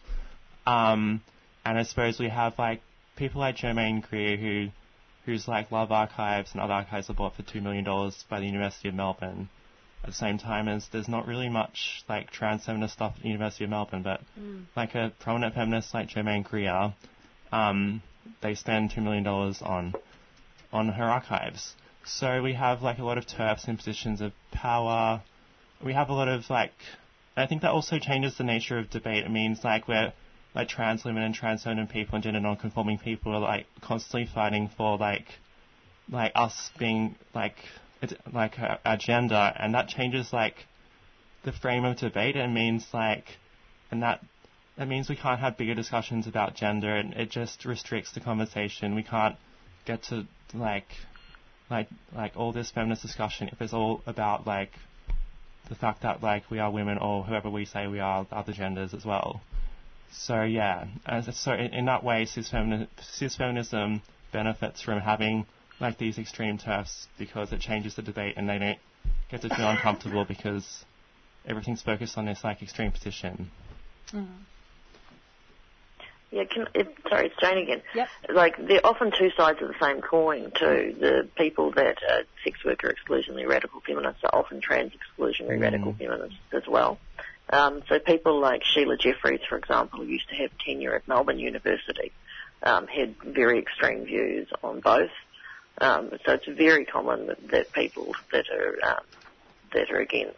Um, 0.67 1.23
and 1.65 1.79
I 1.79 1.83
suppose 1.83 2.19
we 2.19 2.29
have 2.29 2.59
like 2.59 2.81
people 3.17 3.41
like 3.41 3.57
Germaine 3.57 4.01
Greer 4.01 4.37
who, 4.37 4.69
whose 5.27 5.47
like 5.47 5.71
Love 5.71 5.93
Archives 5.93 6.53
and 6.53 6.61
other 6.61 6.73
archives 6.73 7.11
are 7.11 7.15
bought 7.15 7.37
for 7.37 7.43
two 7.43 7.61
million 7.61 7.85
dollars 7.85 8.25
by 8.31 8.41
the 8.41 8.47
University 8.47 8.89
of 8.89 8.95
Melbourne. 8.95 9.49
At 10.03 10.07
the 10.11 10.15
same 10.15 10.39
time 10.39 10.67
as 10.69 10.89
there's 10.89 11.09
not 11.09 11.27
really 11.27 11.49
much 11.49 12.05
like 12.09 12.31
trans 12.31 12.65
feminist 12.65 12.95
stuff 12.95 13.15
at 13.17 13.23
the 13.23 13.29
University 13.29 13.65
of 13.65 13.71
Melbourne, 13.71 14.03
but 14.03 14.23
Mm. 14.39 14.65
like 14.75 14.95
a 14.95 15.13
prominent 15.19 15.55
feminist 15.55 15.93
like 15.93 16.09
Germaine 16.09 16.43
Greer, 16.43 16.95
um, 17.53 18.03
they 18.41 18.55
spend 18.55 18.91
two 18.91 19.01
million 19.03 19.25
dollars 19.25 19.61
on 19.63 19.95
on 20.73 20.89
her 20.89 21.05
archives. 21.05 21.75
So 22.05 22.43
we 22.43 22.55
have 22.55 22.83
like 22.83 22.99
a 22.99 23.05
lot 23.05 23.19
of 23.19 23.27
TERFs 23.27 23.69
in 23.69 23.77
positions 23.77 24.21
of 24.21 24.33
power. 24.53 25.23
We 25.83 25.93
have 25.93 26.09
a 26.09 26.15
lot 26.15 26.29
of 26.29 26.49
like. 26.49 26.73
I 27.37 27.47
think 27.47 27.63
that 27.63 27.71
also 27.71 27.99
changes 27.99 28.37
the 28.37 28.45
nature 28.45 28.79
of 28.79 28.91
debate. 28.91 29.25
It 29.25 29.31
means 29.31 29.63
like 29.65 29.87
we're 29.89 30.13
like 30.55 30.69
trans 30.69 31.05
women 31.05 31.23
and 31.23 31.35
trans 31.35 31.63
feminine 31.65 31.87
people 31.87 32.17
and 32.17 32.25
gender 32.25 32.41
non-conforming 32.41 32.99
people 32.99 33.33
are 33.35 33.41
like 33.41 33.67
constantly 33.81 34.27
fighting 34.33 34.69
for 34.77 34.97
like 34.99 35.27
like 36.11 36.33
us 36.35 36.71
being 36.79 37.15
like 37.35 37.57
like 38.33 38.55
our 38.59 38.97
gender, 38.97 39.53
and 39.59 39.75
that 39.75 39.89
changes 39.89 40.33
like 40.33 40.67
the 41.45 41.53
frame 41.53 41.85
of 41.85 41.99
debate. 41.99 42.37
It 42.37 42.49
means 42.49 42.87
like, 42.93 43.25
and 43.91 44.03
that 44.03 44.21
that 44.77 44.89
means 44.89 45.09
we 45.09 45.17
can't 45.17 45.41
have 45.41 45.57
bigger 45.57 45.75
discussions 45.75 46.27
about 46.27 46.55
gender, 46.55 46.97
and 46.97 47.13
it 47.15 47.31
just 47.31 47.65
restricts 47.65 48.13
the 48.13 48.21
conversation. 48.21 48.95
We 48.95 49.03
can't 49.03 49.37
get 49.85 50.03
to 50.05 50.27
like 50.55 50.89
like 51.71 51.89
like 52.15 52.33
all 52.37 52.53
this 52.53 52.71
feminist 52.71 53.03
discussion 53.03 53.49
if 53.53 53.61
it's 53.61 53.73
all 53.73 54.03
about 54.07 54.47
like 54.47 54.73
the 55.69 55.75
fact 55.75 56.03
that 56.03 56.23
like 56.23 56.51
we 56.51 56.59
are 56.59 56.71
women 56.71 56.99
or 56.99 57.23
whoever 57.23 57.49
we 57.49 57.65
say 57.65 57.87
we 57.87 58.01
are 58.01 58.25
the 58.25 58.37
other 58.37 58.53
genders 58.53 58.93
as 58.93 59.05
well. 59.05 59.41
So 60.13 60.43
yeah, 60.43 60.87
and 61.07 61.25
so 61.35 61.53
in, 61.53 61.73
in 61.73 61.85
that 61.87 62.03
way, 62.03 62.25
cis, 62.25 62.51
femini- 62.51 62.89
cis 63.01 63.37
feminism 63.37 64.03
benefits 64.33 64.83
from 64.83 65.01
having 65.01 65.47
like 65.81 65.99
these 65.99 66.19
extreme 66.19 66.59
TERFs 66.59 67.07
because 67.19 67.53
it 67.53 67.61
changes 67.61 67.95
the 67.95 68.03
debate 68.03 68.35
and 68.37 68.49
they 68.49 68.59
don't 68.59 68.79
get 69.31 69.43
to 69.43 69.49
feel 69.49 69.69
uncomfortable 69.69 70.25
because 70.25 70.85
everything's 71.47 71.83
focused 71.83 72.19
on 72.19 72.27
this 72.27 72.45
like 72.45 72.63
extreme 72.63 72.93
position. 72.93 73.51
Yeah, 76.33 76.45
can, 76.45 76.69
it, 76.75 76.95
sorry, 77.09 77.27
it's 77.27 77.35
Jane 77.41 77.59
again. 77.59 77.83
Yep. 77.95 78.09
Like, 78.33 78.69
they're 78.69 78.87
often 78.87 79.11
two 79.11 79.31
sides 79.37 79.61
of 79.63 79.69
the 79.69 79.75
same 79.81 80.01
coin, 80.01 80.53
too. 80.55 80.95
The 80.99 81.29
people 81.37 81.73
that 81.73 81.99
are 82.09 82.23
sex 82.45 82.65
worker 82.65 82.95
exclusionary 82.95 83.49
radical 83.49 83.81
feminists 83.81 84.23
are 84.23 84.39
often 84.39 84.61
trans 84.61 84.93
exclusionary 84.93 85.59
Mm. 85.59 85.61
radical 85.61 85.93
feminists 85.95 86.39
as 86.53 86.63
well. 86.69 87.01
Um, 87.53 87.83
so 87.89 87.99
people 87.99 88.39
like 88.39 88.63
Sheila 88.63 88.97
Jeffreys, 88.97 89.41
for 89.49 89.59
example, 89.59 89.99
who 89.99 90.07
used 90.07 90.29
to 90.29 90.37
have 90.37 90.51
tenure 90.65 90.95
at 90.95 91.09
Melbourne 91.09 91.41
University, 91.41 92.13
um, 92.63 92.87
had 92.87 93.17
very 93.25 93.59
extreme 93.59 94.05
views 94.05 94.47
on 94.63 94.79
both. 94.79 95.11
Um, 95.81 96.11
so 96.27 96.33
it's 96.33 96.47
very 96.47 96.85
common 96.85 97.27
that, 97.29 97.49
that 97.51 97.73
people 97.73 98.15
that 98.33 98.45
are 98.51 98.91
um, 98.91 99.05
that 99.73 99.91
are 99.91 100.01
against 100.01 100.37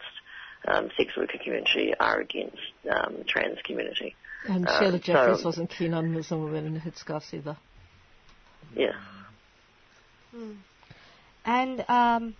um, 0.67 0.89
sex 0.95 1.15
worker 1.17 1.37
community 1.43 1.93
are 1.99 2.19
against 2.19 2.57
um, 2.89 3.23
trans 3.27 3.57
community. 3.65 4.15
And 4.47 4.67
Um, 4.67 4.75
Sheila 4.79 4.99
Jeffreys 4.99 5.39
so- 5.39 5.45
wasn't 5.45 5.69
keen 5.69 5.93
on 5.93 6.13
Muslim 6.13 6.43
women 6.43 6.65
in 6.65 6.73
the 6.73 6.79
headscarves 6.79 7.33
either. 7.33 7.57
Yeah. 8.75 8.93
And 11.45 11.85
um, 11.89 12.35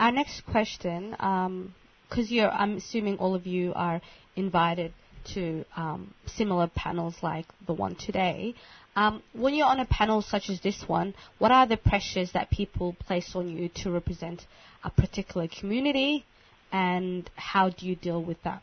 our 0.00 0.10
next 0.10 0.44
question, 0.46 1.10
because 1.10 2.30
you're, 2.30 2.50
I'm 2.50 2.78
assuming 2.78 3.18
all 3.18 3.34
of 3.34 3.46
you 3.46 3.72
are 3.74 4.00
invited 4.34 4.92
to 5.34 5.64
um, 5.76 6.14
similar 6.26 6.68
panels 6.68 7.14
like 7.22 7.46
the 7.66 7.72
one 7.74 7.94
today. 7.94 8.54
Um, 8.96 9.22
when 9.34 9.54
you're 9.54 9.66
on 9.66 9.78
a 9.78 9.84
panel 9.84 10.22
such 10.22 10.48
as 10.48 10.60
this 10.62 10.82
one, 10.88 11.14
what 11.38 11.52
are 11.52 11.66
the 11.66 11.76
pressures 11.76 12.32
that 12.32 12.50
people 12.50 12.96
place 12.98 13.32
on 13.34 13.48
you 13.54 13.68
to 13.82 13.90
represent 13.90 14.46
a 14.82 14.90
particular 14.90 15.48
community, 15.48 16.24
and 16.72 17.28
how 17.36 17.68
do 17.68 17.86
you 17.86 17.94
deal 17.94 18.22
with 18.22 18.42
that? 18.42 18.62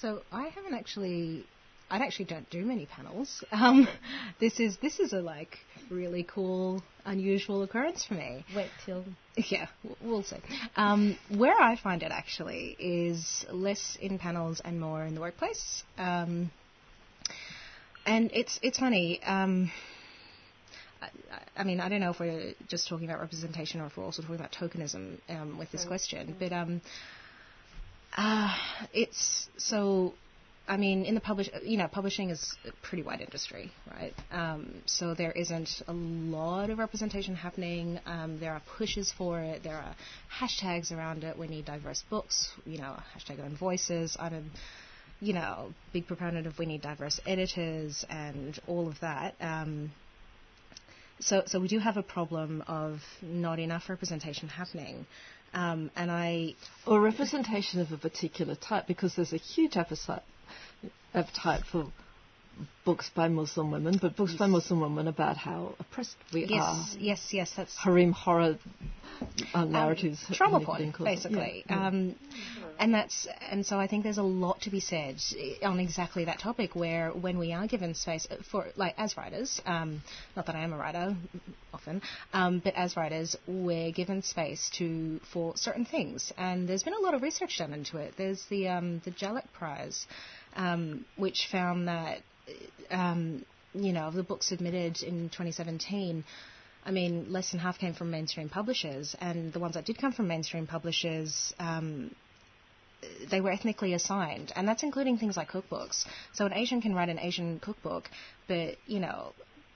So 0.00 0.22
I 0.32 0.48
haven't 0.48 0.74
actually. 0.74 1.44
I 1.92 1.96
actually 1.96 2.26
don't 2.26 2.48
do 2.50 2.64
many 2.64 2.86
panels. 2.86 3.42
Um, 3.52 3.88
this 4.38 4.60
is 4.60 4.78
this 4.78 5.00
is 5.00 5.12
a 5.12 5.20
like 5.20 5.58
really 5.90 6.22
cool, 6.22 6.82
unusual 7.04 7.62
occurrence 7.64 8.04
for 8.04 8.14
me. 8.14 8.44
Wait 8.54 8.70
till 8.86 9.04
Yeah, 9.36 9.66
we'll 10.00 10.22
see. 10.22 10.36
Um, 10.76 11.18
where 11.36 11.60
I 11.60 11.76
find 11.76 12.02
it 12.02 12.12
actually 12.12 12.76
is 12.78 13.44
less 13.50 13.98
in 14.00 14.18
panels 14.18 14.60
and 14.64 14.80
more 14.80 15.04
in 15.04 15.14
the 15.14 15.20
workplace. 15.20 15.82
Um, 15.98 16.50
and 18.10 18.30
it's 18.34 18.58
it's 18.62 18.78
funny. 18.78 19.22
Um, 19.22 19.70
I, 21.00 21.08
I 21.60 21.64
mean, 21.64 21.80
I 21.80 21.88
don't 21.88 22.00
know 22.00 22.10
if 22.10 22.18
we're 22.18 22.54
just 22.68 22.88
talking 22.88 23.08
about 23.08 23.20
representation 23.20 23.80
or 23.80 23.86
if 23.86 23.96
we're 23.96 24.04
also 24.04 24.22
talking 24.22 24.36
about 24.36 24.52
tokenism 24.52 25.18
um, 25.28 25.58
with 25.58 25.70
this 25.70 25.84
question, 25.84 26.34
but 26.38 26.52
um, 26.52 26.80
uh, 28.16 28.54
it's 28.92 29.48
so. 29.56 30.14
I 30.68 30.76
mean, 30.76 31.04
in 31.04 31.16
the 31.16 31.20
publish, 31.20 31.48
you 31.64 31.76
know, 31.78 31.88
publishing 31.88 32.30
is 32.30 32.56
a 32.64 32.70
pretty 32.86 33.02
wide 33.02 33.20
industry, 33.20 33.72
right? 33.90 34.14
Um, 34.30 34.82
so 34.86 35.14
there 35.14 35.32
isn't 35.32 35.82
a 35.88 35.92
lot 35.92 36.70
of 36.70 36.78
representation 36.78 37.34
happening. 37.34 37.98
Um, 38.06 38.38
there 38.38 38.52
are 38.52 38.62
pushes 38.78 39.10
for 39.10 39.40
it. 39.40 39.64
There 39.64 39.74
are 39.74 39.96
hashtags 40.40 40.92
around 40.92 41.24
it. 41.24 41.36
We 41.36 41.48
need 41.48 41.64
diverse 41.64 42.04
books. 42.08 42.50
You 42.66 42.78
know, 42.78 42.96
hashtag 43.16 43.44
own 43.44 43.56
voices. 43.56 44.16
I'm 44.20 44.34
a, 44.34 44.42
you 45.20 45.32
know, 45.32 45.72
big 45.92 46.06
proponent 46.06 46.46
of 46.46 46.58
we 46.58 46.66
need 46.66 46.82
diverse 46.82 47.20
editors 47.26 48.04
and 48.08 48.58
all 48.66 48.88
of 48.88 48.98
that. 49.00 49.34
Um, 49.40 49.92
so, 51.20 51.42
so 51.46 51.60
we 51.60 51.68
do 51.68 51.78
have 51.78 51.96
a 51.96 52.02
problem 52.02 52.64
of 52.66 53.00
not 53.22 53.58
enough 53.58 53.88
representation 53.88 54.48
happening. 54.48 55.06
Um, 55.52 55.90
and 55.96 56.10
I 56.10 56.54
Or 56.86 57.00
representation 57.00 57.80
of 57.80 57.92
a 57.92 57.98
particular 57.98 58.54
type, 58.54 58.86
because 58.86 59.16
there's 59.16 59.32
a 59.32 59.36
huge 59.38 59.76
appetite, 59.76 60.22
appetite 61.12 61.62
for 61.70 61.92
books 62.84 63.10
by 63.14 63.28
Muslim 63.28 63.70
women, 63.70 63.98
but 64.00 64.16
books 64.16 64.34
by 64.34 64.46
Muslim 64.46 64.80
women 64.80 65.08
about 65.08 65.36
how 65.36 65.74
oppressed 65.78 66.16
we 66.32 66.44
yes, 66.46 66.50
are. 66.62 66.76
yes, 66.76 66.96
yes, 66.98 67.28
yes. 67.32 67.52
that's 67.56 67.76
Harem 67.76 68.12
horror 68.12 68.58
uh, 69.54 69.64
narratives. 69.64 70.24
um, 70.28 70.34
trauma 70.34 70.60
porn, 70.64 70.94
basically. 71.02 71.64
Yeah. 71.68 71.86
Um, 71.88 72.16
and 72.80 72.94
that's 72.94 73.28
and 73.50 73.64
so 73.64 73.78
I 73.78 73.86
think 73.86 74.04
there's 74.04 74.18
a 74.18 74.22
lot 74.22 74.62
to 74.62 74.70
be 74.70 74.80
said 74.80 75.16
on 75.62 75.78
exactly 75.78 76.24
that 76.24 76.40
topic. 76.40 76.74
Where 76.74 77.10
when 77.10 77.38
we 77.38 77.52
are 77.52 77.66
given 77.66 77.94
space 77.94 78.26
for 78.50 78.66
like 78.74 78.94
as 78.96 79.18
writers, 79.18 79.60
um, 79.66 80.02
not 80.34 80.46
that 80.46 80.56
I 80.56 80.60
am 80.62 80.72
a 80.72 80.78
writer 80.78 81.14
often, 81.74 82.00
um, 82.32 82.60
but 82.64 82.74
as 82.74 82.96
writers, 82.96 83.36
we're 83.46 83.92
given 83.92 84.22
space 84.22 84.70
to 84.78 85.20
for 85.30 85.54
certain 85.56 85.84
things. 85.84 86.32
And 86.38 86.66
there's 86.66 86.82
been 86.82 86.94
a 86.94 87.00
lot 87.00 87.12
of 87.12 87.20
research 87.20 87.58
done 87.58 87.74
into 87.74 87.98
it. 87.98 88.14
There's 88.16 88.42
the 88.46 88.68
um, 88.68 89.02
the 89.04 89.10
Jalek 89.10 89.52
Prize, 89.52 90.06
um, 90.56 91.04
which 91.16 91.48
found 91.52 91.86
that 91.86 92.20
um, 92.90 93.44
you 93.74 93.92
know 93.92 94.04
of 94.04 94.14
the 94.14 94.22
books 94.22 94.46
submitted 94.46 95.02
in 95.02 95.28
2017. 95.28 96.24
I 96.82 96.92
mean, 96.92 97.30
less 97.30 97.50
than 97.50 97.60
half 97.60 97.78
came 97.78 97.92
from 97.92 98.10
mainstream 98.10 98.48
publishers, 98.48 99.14
and 99.20 99.52
the 99.52 99.58
ones 99.60 99.74
that 99.74 99.84
did 99.84 99.98
come 99.98 100.12
from 100.12 100.28
mainstream 100.28 100.66
publishers, 100.66 101.52
um, 101.58 102.14
they 103.30 103.40
were 103.40 103.50
ethnically 103.50 103.94
assigned, 103.94 104.52
and 104.56 104.66
that's 104.68 104.82
including 104.82 105.18
things 105.18 105.36
like 105.36 105.50
cookbooks. 105.50 106.04
So 106.32 106.46
an 106.46 106.52
Asian 106.52 106.82
can 106.82 106.94
write 106.94 107.08
an 107.08 107.18
Asian 107.18 107.58
cookbook, 107.60 108.10
but 108.46 108.76
you 108.86 109.00
know, 109.00 109.32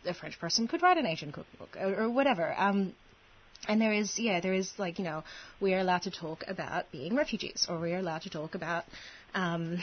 a 0.06 0.14
French 0.14 0.38
person 0.38 0.68
could 0.68 0.82
write 0.82 0.98
an 0.98 1.06
Asian 1.06 1.32
cookbook 1.32 1.76
or, 1.80 2.02
or 2.02 2.10
whatever. 2.10 2.54
Um, 2.56 2.94
and 3.66 3.80
there 3.80 3.92
is, 3.92 4.18
yeah, 4.18 4.40
there 4.40 4.52
is 4.52 4.72
like, 4.78 4.98
you 4.98 5.04
know, 5.04 5.24
we 5.60 5.72
are 5.74 5.78
allowed 5.78 6.02
to 6.02 6.10
talk 6.10 6.44
about 6.46 6.90
being 6.92 7.16
refugees, 7.16 7.66
or 7.68 7.78
we 7.78 7.92
are 7.92 7.98
allowed 7.98 8.22
to 8.22 8.30
talk 8.30 8.54
about 8.54 8.84
um, 9.34 9.78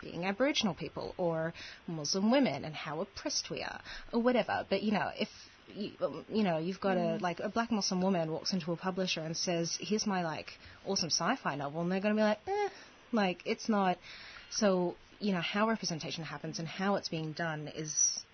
being 0.00 0.24
Aboriginal 0.24 0.74
people, 0.74 1.14
or 1.18 1.52
Muslim 1.86 2.30
women, 2.30 2.64
and 2.64 2.74
how 2.74 3.00
oppressed 3.00 3.50
we 3.50 3.62
are, 3.62 3.80
or 4.12 4.20
whatever. 4.20 4.64
But 4.68 4.82
you 4.82 4.92
know, 4.92 5.10
if 5.18 5.28
you, 5.74 5.90
you 6.28 6.42
know, 6.44 6.58
you've 6.58 6.80
got 6.80 6.96
a 6.96 7.18
like 7.20 7.40
a 7.40 7.48
black 7.48 7.70
Muslim 7.70 8.00
woman 8.00 8.30
walks 8.30 8.52
into 8.52 8.72
a 8.72 8.76
publisher 8.76 9.20
and 9.20 9.36
says, 9.36 9.76
"Here's 9.80 10.06
my 10.06 10.24
like 10.24 10.52
awesome 10.86 11.10
sci-fi 11.10 11.56
novel," 11.56 11.82
and 11.82 11.92
they're 11.92 12.00
going 12.00 12.16
to 12.16 12.20
be 12.20 12.24
like, 12.24 12.40
"Eh, 12.46 12.68
like 13.12 13.42
it's 13.44 13.68
not." 13.68 13.98
So 14.50 14.94
you 15.20 15.32
know 15.32 15.40
how 15.40 15.68
representation 15.68 16.24
happens 16.24 16.58
and 16.58 16.68
how 16.68 16.96
it's 16.96 17.08
being 17.08 17.32
done 17.32 17.68
is, 17.74 18.24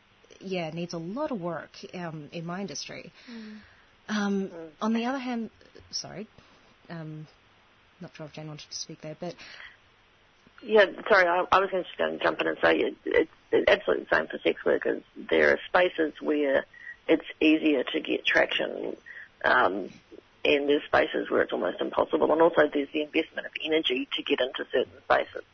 yeah, 0.40 0.70
needs 0.70 0.94
a 0.94 0.98
lot 0.98 1.30
of 1.30 1.40
work 1.40 1.70
um, 1.94 2.28
in 2.32 2.44
my 2.44 2.60
industry. 2.60 3.12
Um, 4.08 4.50
on 4.80 4.92
the 4.92 5.04
other 5.06 5.18
hand, 5.18 5.50
sorry, 5.90 6.26
um, 6.90 7.26
not 8.00 8.10
sure 8.16 8.26
if 8.26 8.32
Jane 8.32 8.48
wanted 8.48 8.68
to 8.68 8.76
speak 8.76 9.00
there, 9.00 9.16
but 9.18 9.34
Yeah, 10.62 10.86
sorry, 11.08 11.26
I, 11.26 11.44
I 11.50 11.60
was 11.60 11.70
going 11.70 11.82
to 11.82 11.88
just 11.88 11.98
going 11.98 12.18
to 12.18 12.24
jump 12.24 12.40
in 12.40 12.46
and 12.48 12.58
say 12.62 12.78
it, 12.78 12.94
it's, 13.04 13.30
it's 13.50 13.70
absolutely 13.70 14.06
the 14.10 14.16
same 14.16 14.26
for 14.26 14.38
sex 14.38 14.64
workers. 14.64 15.02
There 15.30 15.50
are 15.50 15.58
spaces 15.68 16.14
where 16.20 16.64
it's 17.08 17.26
easier 17.40 17.84
to 17.84 18.00
get 18.00 18.24
traction 18.24 18.96
um, 19.44 19.90
and 20.44 20.68
there's 20.68 20.82
spaces 20.84 21.30
where 21.30 21.42
it's 21.42 21.52
almost 21.52 21.80
impossible, 21.80 22.32
and 22.32 22.42
also 22.42 22.68
there's 22.72 22.88
the 22.92 23.02
investment 23.02 23.46
of 23.46 23.52
energy 23.64 24.08
to 24.16 24.22
get 24.22 24.40
into 24.40 24.64
certain 24.72 24.92
spaces. 25.04 25.44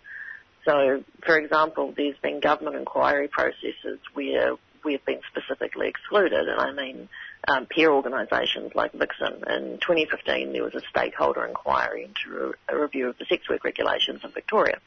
So, 0.65 1.02
for 1.24 1.39
example, 1.39 1.94
there's 1.97 2.16
been 2.19 2.40
government 2.40 2.77
inquiry 2.77 3.28
processes 3.28 3.98
where 4.15 4.56
we've 4.85 5.05
been 5.05 5.20
specifically 5.31 5.89
excluded, 5.89 6.48
and 6.48 6.60
I 6.60 6.73
mean 6.73 7.09
um, 7.47 7.66
peer 7.66 7.90
organisations 7.90 8.74
like 8.74 8.93
Vixen. 8.93 9.44
In 9.48 9.78
2015, 9.81 10.52
there 10.52 10.65
was 10.65 10.74
a 10.74 10.81
stakeholder 10.90 11.44
inquiry 11.44 12.05
into 12.05 12.55
a 12.69 12.78
review 12.78 13.09
of 13.09 13.19
the 13.19 13.24
sex 13.27 13.48
work 13.48 13.65
regulations 13.65 14.20
in 14.24 14.31
Victoria, 14.31 14.78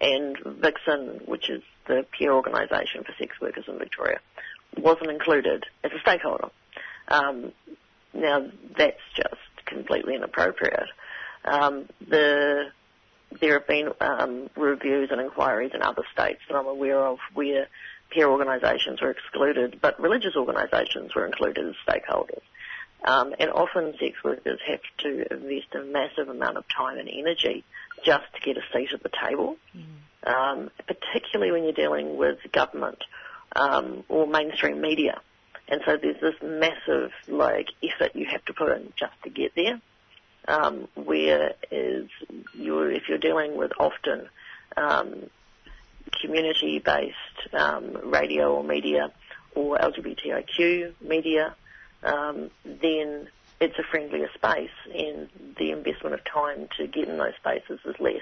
and 0.00 0.36
Vixen, 0.44 1.22
which 1.26 1.48
is 1.48 1.62
the 1.86 2.04
peer 2.16 2.32
organisation 2.32 3.04
for 3.04 3.12
sex 3.18 3.40
workers 3.40 3.64
in 3.68 3.78
Victoria, 3.78 4.20
wasn't 4.76 5.10
included 5.10 5.64
as 5.84 5.92
a 5.92 6.00
stakeholder. 6.00 6.48
Um, 7.08 7.52
now, 8.14 8.46
that's 8.76 9.00
just 9.16 9.66
completely 9.66 10.14
inappropriate. 10.14 10.88
Um, 11.44 11.88
the 12.06 12.70
there 13.40 13.58
have 13.58 13.66
been 13.66 13.90
um, 14.00 14.50
reviews 14.56 15.08
and 15.10 15.20
inquiries 15.20 15.72
in 15.74 15.82
other 15.82 16.02
states 16.12 16.40
that 16.48 16.56
I'm 16.56 16.66
aware 16.66 17.00
of 17.00 17.18
where 17.32 17.66
peer 18.10 18.28
organisations 18.28 19.00
were 19.00 19.10
excluded, 19.10 19.78
but 19.80 19.98
religious 20.00 20.36
organisations 20.36 21.14
were 21.14 21.24
included 21.24 21.66
as 21.66 21.74
stakeholders. 21.86 22.42
Um, 23.04 23.34
and 23.38 23.50
often 23.50 23.94
sex 23.98 24.22
workers 24.22 24.60
have 24.66 24.80
to 24.98 25.32
invest 25.32 25.74
a 25.74 25.82
massive 25.82 26.28
amount 26.28 26.56
of 26.56 26.64
time 26.68 26.98
and 26.98 27.08
energy 27.08 27.64
just 28.04 28.24
to 28.34 28.40
get 28.40 28.56
a 28.56 28.62
seat 28.72 28.92
at 28.92 29.02
the 29.02 29.10
table, 29.10 29.56
mm. 29.76 30.30
um, 30.32 30.70
particularly 30.86 31.50
when 31.50 31.64
you're 31.64 31.72
dealing 31.72 32.16
with 32.16 32.38
government 32.52 33.02
um, 33.56 34.04
or 34.08 34.26
mainstream 34.26 34.80
media. 34.80 35.20
And 35.72 35.80
so 35.86 35.96
there's 35.96 36.20
this 36.20 36.34
massive 36.42 37.12
like 37.28 37.68
effort 37.82 38.14
you 38.14 38.26
have 38.26 38.44
to 38.44 38.52
put 38.52 38.76
in 38.76 38.92
just 38.94 39.14
to 39.24 39.30
get 39.30 39.54
there. 39.56 39.80
Um, 40.46 40.86
whereas 40.94 41.54
you're, 42.52 42.90
if 42.90 43.08
you're 43.08 43.16
dealing 43.16 43.56
with 43.56 43.72
often 43.80 44.28
um, 44.76 45.30
community-based 46.20 47.54
um, 47.54 47.96
radio 48.04 48.54
or 48.54 48.62
media 48.62 49.12
or 49.54 49.78
LGBTIQ 49.78 50.92
media, 51.00 51.54
um, 52.02 52.50
then 52.66 53.28
it's 53.58 53.78
a 53.78 53.82
friendlier 53.82 54.28
space 54.34 54.68
and 54.94 55.30
the 55.56 55.70
investment 55.70 56.14
of 56.14 56.20
time 56.24 56.68
to 56.76 56.86
get 56.86 57.08
in 57.08 57.16
those 57.16 57.34
spaces 57.36 57.80
is 57.86 57.94
less. 57.98 58.20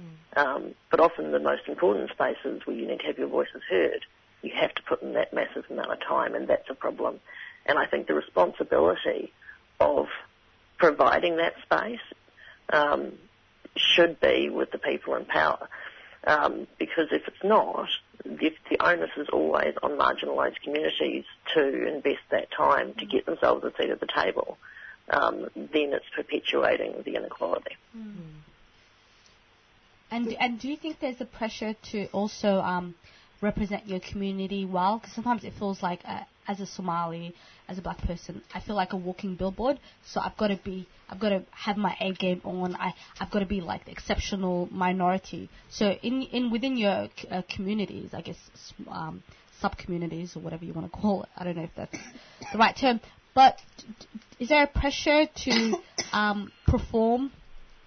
Mm. 0.00 0.38
Um, 0.40 0.74
but 0.92 1.00
often 1.00 1.32
the 1.32 1.40
most 1.40 1.62
important 1.66 2.10
spaces 2.10 2.64
where 2.64 2.76
you 2.76 2.86
need 2.86 3.00
to 3.00 3.06
have 3.06 3.18
your 3.18 3.28
voices 3.28 3.62
heard, 3.68 4.04
you 4.44 4.52
have 4.60 4.74
to 4.74 4.82
put 4.82 5.02
in 5.02 5.14
that 5.14 5.32
massive 5.32 5.64
amount 5.70 5.90
of 5.90 6.00
time 6.00 6.34
and 6.34 6.48
that's 6.48 6.68
a 6.70 6.74
problem. 6.74 7.20
And 7.66 7.78
I 7.78 7.86
think 7.86 8.06
the 8.06 8.14
responsibility 8.14 9.32
of 9.80 10.06
providing 10.78 11.36
that 11.36 11.54
space 11.62 12.00
um, 12.70 13.12
should 13.76 14.20
be 14.20 14.50
with 14.50 14.70
the 14.70 14.78
people 14.78 15.14
in 15.14 15.24
power. 15.24 15.68
Um, 16.26 16.66
because 16.78 17.08
if 17.10 17.28
it's 17.28 17.44
not, 17.44 17.88
if 18.24 18.54
the 18.70 18.82
onus 18.82 19.10
is 19.16 19.28
always 19.30 19.74
on 19.82 19.92
marginalised 19.92 20.60
communities 20.62 21.24
to 21.54 21.86
invest 21.86 22.22
that 22.30 22.50
time 22.50 22.94
to 22.94 23.04
get 23.04 23.26
themselves 23.26 23.62
a 23.64 23.72
seat 23.76 23.90
at 23.90 24.00
the 24.00 24.06
table, 24.06 24.56
um, 25.10 25.48
then 25.54 25.92
it's 25.92 26.06
perpetuating 26.16 27.02
the 27.04 27.16
inequality. 27.16 27.76
Mm. 27.96 28.14
And 30.10 30.32
and 30.34 30.60
do 30.60 30.68
you 30.68 30.76
think 30.76 31.00
there's 31.00 31.20
a 31.20 31.26
pressure 31.26 31.74
to 31.90 32.06
also 32.12 32.60
um, 32.60 32.94
represent 33.40 33.86
your 33.86 34.00
community 34.00 34.64
well? 34.64 34.98
Because 34.98 35.14
sometimes 35.14 35.44
it 35.44 35.52
feels 35.58 35.82
like 35.82 36.00
uh, 36.04 36.20
as 36.46 36.60
a 36.60 36.66
Somali, 36.66 37.34
as 37.68 37.78
a 37.78 37.82
black 37.82 37.98
person, 37.98 38.42
I 38.54 38.60
feel 38.60 38.76
like 38.76 38.92
a 38.92 38.96
walking 38.96 39.36
billboard. 39.36 39.78
So 40.06 40.20
I've 40.20 40.36
got 40.36 40.48
to 40.48 40.56
be, 40.62 40.86
I've 41.08 41.20
got 41.20 41.30
to 41.30 41.44
have 41.50 41.76
my 41.76 41.96
A 42.00 42.12
game 42.12 42.40
on. 42.44 42.74
I, 42.76 42.94
I've 43.20 43.30
got 43.30 43.40
to 43.40 43.46
be 43.46 43.60
like 43.60 43.86
the 43.86 43.92
exceptional 43.92 44.68
minority. 44.70 45.48
So 45.70 45.90
in, 46.02 46.22
in 46.22 46.50
within 46.50 46.76
your 46.76 47.08
uh, 47.30 47.42
communities, 47.54 48.10
I 48.12 48.20
guess 48.20 48.36
um, 48.88 49.22
sub 49.60 49.76
communities 49.78 50.36
or 50.36 50.40
whatever 50.40 50.64
you 50.64 50.72
want 50.72 50.92
to 50.92 50.98
call 50.98 51.22
it. 51.22 51.28
I 51.36 51.44
don't 51.44 51.56
know 51.56 51.64
if 51.64 51.70
that's 51.76 51.96
the 52.52 52.58
right 52.58 52.76
term. 52.76 53.00
But 53.34 53.58
is 54.38 54.48
there 54.48 54.62
a 54.62 54.66
pressure 54.66 55.26
to 55.26 55.76
um, 56.12 56.52
perform 56.66 57.32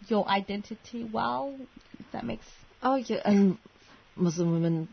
your 0.07 0.27
identity 0.27 1.09
well? 1.11 1.57
If 1.99 2.05
that 2.11 2.25
makes. 2.25 2.45
Oh 2.81 2.95
yeah, 2.95 3.21
and 3.23 3.57
Muslim 4.15 4.51
women 4.51 4.87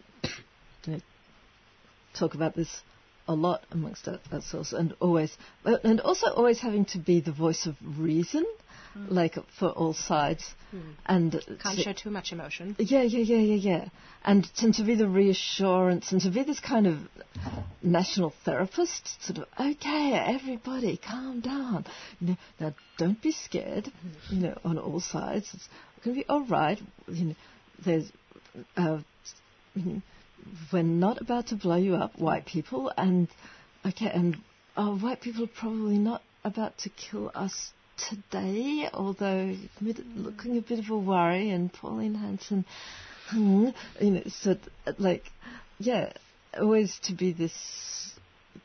talk 2.15 2.35
about 2.35 2.55
this 2.55 2.83
a 3.27 3.35
lot 3.35 3.63
amongst 3.71 4.07
ourselves, 4.07 4.73
and 4.73 4.95
always, 5.01 5.37
and 5.65 6.01
also 6.01 6.29
always 6.29 6.61
having 6.61 6.85
to 6.85 6.99
be 6.99 7.21
the 7.21 7.33
voice 7.33 7.67
of 7.67 7.75
reason, 7.99 8.45
mm. 8.97 9.11
like 9.11 9.39
for 9.59 9.71
all 9.71 9.95
sides, 9.95 10.45
mm. 10.75 10.83
and 11.07 11.41
can't 11.63 11.79
show 11.79 11.93
too 11.95 12.11
much 12.11 12.33
emotion. 12.33 12.77
Yeah, 12.79 13.03
yeah, 13.03 13.21
yeah, 13.21 13.39
yeah, 13.39 13.55
yeah, 13.55 13.89
and, 14.25 14.47
and 14.61 14.75
to 14.75 14.85
be 14.85 14.95
the 14.95 15.09
reassurance, 15.09 16.13
and 16.13 16.21
to 16.21 16.31
be 16.31 16.43
this 16.43 16.61
kind 16.61 16.87
of 16.87 16.99
national 17.83 18.35
therapist, 18.45 19.23
sort 19.25 19.39
of, 19.39 19.47
okay, 19.59 20.13
everybody, 20.13 20.99
calm 20.99 21.41
down, 21.41 21.87
you 22.21 22.29
know, 22.29 22.37
now 22.61 22.75
don't 22.99 23.23
be 23.23 23.33
scared, 23.33 23.91
you 24.29 24.41
know, 24.41 24.59
on 24.65 24.77
all 24.77 25.01
sides, 25.01 25.49
it's 25.55 25.69
going 26.05 26.15
to 26.15 26.23
be 26.23 26.29
all 26.29 26.45
right, 26.45 26.79
you 27.09 27.25
know, 27.25 27.35
there's. 27.85 28.13
Uh, 28.77 28.99
you 29.75 29.83
know, 29.85 30.03
we're 30.73 30.83
not 30.83 31.21
about 31.21 31.49
to 31.49 31.57
blow 31.57 31.77
you 31.77 31.95
up, 31.95 32.19
white 32.19 32.47
people, 32.47 32.93
and 32.97 33.29
okay, 33.87 34.11
and 34.13 34.37
uh, 34.77 34.91
white 34.91 35.21
people 35.21 35.45
are 35.45 35.59
probably 35.59 35.99
not 35.99 36.23
about 36.45 36.77
to 36.79 36.91
kill 36.91 37.31
us 37.35 37.73
today, 37.97 38.89
although 38.93 39.55
looking 39.81 40.59
a 40.59 40.61
bit 40.61 40.79
of 40.79 40.91
a 40.91 40.97
worry, 40.97 41.51
and 41.51 41.73
Pauline 41.73 42.15
Hanson, 42.15 42.65
hmm, 43.29 43.69
you 44.01 44.11
know, 44.11 44.23
so 44.29 44.57
like, 44.99 45.25
yeah, 45.79 46.13
always 46.59 46.99
to 47.05 47.15
be 47.15 47.33
this, 47.33 47.53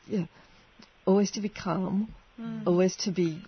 yeah, 0.06 0.26
always 1.06 1.30
to 1.32 1.40
be 1.40 1.48
calm, 1.48 2.12
mm. 2.38 2.66
always 2.66 2.96
to 2.96 3.10
be 3.10 3.42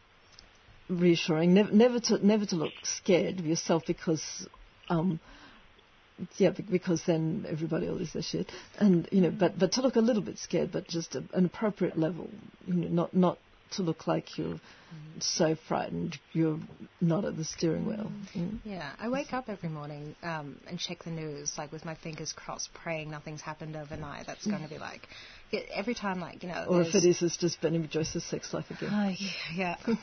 reassuring, 0.88 1.54
never, 1.54 1.72
never 1.72 2.00
to 2.00 2.26
never 2.26 2.46
to 2.46 2.56
look 2.56 2.72
scared 2.84 3.38
of 3.38 3.46
yourself 3.46 3.84
because. 3.86 4.46
Um, 4.88 5.20
yeah, 6.36 6.50
because 6.50 7.02
then 7.06 7.46
everybody 7.48 7.86
will 7.86 7.96
lose 7.96 8.12
their 8.12 8.22
shit. 8.22 8.50
And 8.78 9.08
you 9.10 9.20
know, 9.20 9.30
but 9.30 9.58
but 9.58 9.72
to 9.72 9.82
look 9.82 9.96
a 9.96 10.00
little 10.00 10.22
bit 10.22 10.38
scared, 10.38 10.72
but 10.72 10.88
just 10.88 11.14
a, 11.14 11.24
an 11.32 11.44
appropriate 11.44 11.98
level. 11.98 12.28
You 12.66 12.74
know, 12.74 12.88
not 12.88 13.14
not 13.14 13.38
to 13.72 13.82
look 13.82 14.06
like 14.06 14.38
you're 14.38 14.60
so 15.20 15.56
frightened 15.68 16.18
you're 16.32 16.58
not 17.00 17.24
at 17.24 17.36
the 17.36 17.44
steering 17.44 17.86
wheel. 17.86 18.10
Mm. 18.34 18.58
Yeah, 18.64 18.90
I 18.98 19.08
wake 19.08 19.32
up 19.32 19.48
every 19.48 19.68
morning 19.68 20.14
um, 20.22 20.58
and 20.68 20.78
check 20.78 21.04
the 21.04 21.10
news, 21.10 21.52
like 21.56 21.72
with 21.72 21.84
my 21.84 21.94
fingers 21.94 22.32
crossed, 22.32 22.72
praying 22.74 23.10
nothing's 23.10 23.40
happened 23.40 23.76
overnight. 23.76 24.26
That's 24.26 24.46
going 24.46 24.62
to 24.62 24.68
be 24.68 24.78
like 24.78 25.08
every 25.74 25.94
time, 25.94 26.20
like 26.20 26.42
you 26.42 26.48
know. 26.48 26.64
Or 26.68 26.82
if 26.82 26.94
it 26.94 27.04
is, 27.04 27.22
it's 27.22 27.36
just 27.36 27.60
Barnaby 27.60 27.88
Joyce's 27.88 28.24
sex 28.24 28.52
life 28.52 28.70
again. 28.70 28.90
Oh 28.92 29.14
yeah. 29.54 29.76
yeah. 29.86 29.94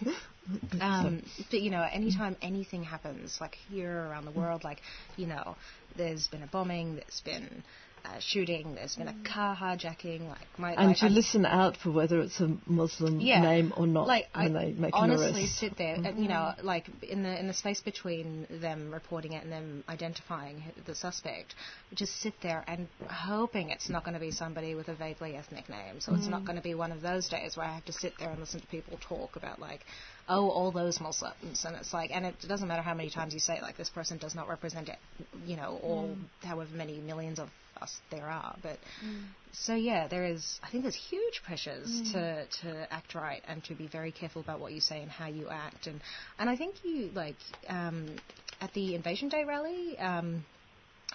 um, 0.82 1.24
but 1.50 1.62
you 1.62 1.72
know, 1.72 1.86
anytime 1.92 2.36
anything 2.42 2.84
happens, 2.84 3.38
like 3.42 3.56
here 3.70 4.08
around 4.10 4.26
the 4.26 4.32
world, 4.32 4.64
like 4.64 4.82
you 5.18 5.28
know, 5.28 5.56
there's 5.98 6.28
been 6.28 6.44
a 6.44 6.48
bombing, 6.48 6.96
there's 6.96 7.22
been 7.24 7.64
uh, 8.06 8.20
shooting. 8.20 8.76
There's 8.76 8.96
been 8.96 9.08
a 9.08 9.16
car 9.28 9.56
hijacking. 9.56 10.28
Like 10.28 10.48
my, 10.58 10.74
and 10.74 10.88
like 10.88 11.02
you 11.02 11.10
listen 11.10 11.46
out 11.46 11.78
for 11.78 11.92
whether 11.92 12.22
it's 12.22 12.40
a 12.40 12.56
Muslim 12.66 13.20
yeah, 13.20 13.42
name 13.42 13.74
or 13.78 13.88
not 13.88 14.08
like 14.08 14.28
when 14.34 14.56
I 14.56 14.66
they 14.66 14.72
make 14.74 14.92
honestly 14.94 15.28
an 15.28 15.36
arrest. 15.36 15.60
sit 15.60 15.78
there, 15.78 15.96
mm-hmm. 15.96 16.06
and, 16.06 16.20
you 16.20 16.30
know, 16.30 16.54
like 16.64 16.88
in 17.02 17.24
the 17.24 17.40
in 17.40 17.48
the 17.48 17.54
space 17.54 17.82
between 17.82 18.48
them 18.50 18.92
reporting 18.92 19.34
it 19.34 19.44
and 19.44 19.52
them 19.52 19.84
identifying 19.90 20.64
the 20.86 20.96
suspect, 20.96 21.56
just 21.94 22.20
sit 22.22 22.34
there 22.42 22.64
and 22.68 22.88
hoping 23.08 23.70
it's 23.70 23.90
not 23.90 24.04
going 24.04 24.14
to 24.14 24.20
be 24.20 24.32
somebody 24.32 24.76
with 24.76 24.88
a 24.88 24.96
vaguely 24.96 25.36
ethnic 25.36 25.70
name. 25.70 26.00
So 26.00 26.12
mm-hmm. 26.12 26.22
it's 26.22 26.30
not 26.30 26.42
mm. 26.42 26.46
going 26.46 26.58
to 26.58 26.64
be 26.64 26.76
one 26.76 26.92
of 26.92 27.02
those 27.02 27.28
days 27.30 27.58
where 27.58 27.66
I 27.66 27.74
have 27.74 27.86
to 27.86 27.94
sit 27.94 28.14
there 28.20 28.30
and 28.30 28.40
listen 28.40 28.60
to 28.62 28.68
people 28.68 28.98
talk 29.08 29.36
about 29.36 29.60
like 29.60 29.82
oh, 30.30 30.50
all 30.50 30.72
those 30.72 31.02
Muslims, 31.02 31.66
and 31.66 31.76
it's 31.76 31.94
like, 31.94 32.12
and 32.14 32.26
it 32.26 32.36
doesn't 32.48 32.68
matter 32.68 32.84
how 32.84 32.94
many 32.94 33.10
times 33.10 33.34
you 33.34 33.40
say, 33.40 33.60
like, 33.62 33.78
this 33.78 33.90
person 33.90 34.18
does 34.18 34.36
not 34.36 34.48
represent, 34.48 34.88
it, 34.88 34.98
you 35.46 35.58
know, 35.58 35.80
all 35.82 36.10
mm. 36.10 36.48
however 36.48 36.70
many 36.76 37.00
millions 37.00 37.40
of 37.40 37.50
us 37.82 38.00
there 38.12 38.28
are. 38.28 38.56
But 38.62 38.78
mm. 39.06 39.24
so 39.54 39.74
yeah, 39.76 40.08
there 40.08 40.26
is. 40.26 40.60
I 40.64 40.70
think 40.70 40.84
there's 40.84 40.96
huge 40.96 41.42
pressures 41.44 41.88
mm. 41.88 42.12
to 42.14 42.46
to 42.62 42.94
act 42.94 43.16
right 43.16 43.42
and 43.48 43.64
to 43.66 43.76
be 43.76 43.88
very 43.88 44.12
careful 44.12 44.42
about 44.42 44.60
what 44.60 44.74
you 44.74 44.82
say 44.82 45.02
and 45.02 45.10
how 45.10 45.28
you 45.28 45.50
act. 45.50 45.88
And 45.88 46.02
and 46.38 46.50
I 46.50 46.56
think 46.56 46.76
you 46.84 47.10
like 47.14 47.38
um, 47.68 48.16
at 48.62 48.74
the 48.74 48.96
Invasion 48.96 49.30
Day 49.30 49.44
rally 49.44 49.98
um, 49.98 50.46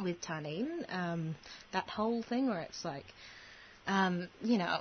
with 0.03 0.21
Tarneen, 0.23 0.93
um, 0.93 1.37
that 1.73 1.89
whole 1.89 2.23
thing 2.23 2.49
where 2.49 2.61
it's 2.61 2.85
like, 2.85 3.07
um, 3.87 4.29
you 4.43 4.59
know. 4.59 4.81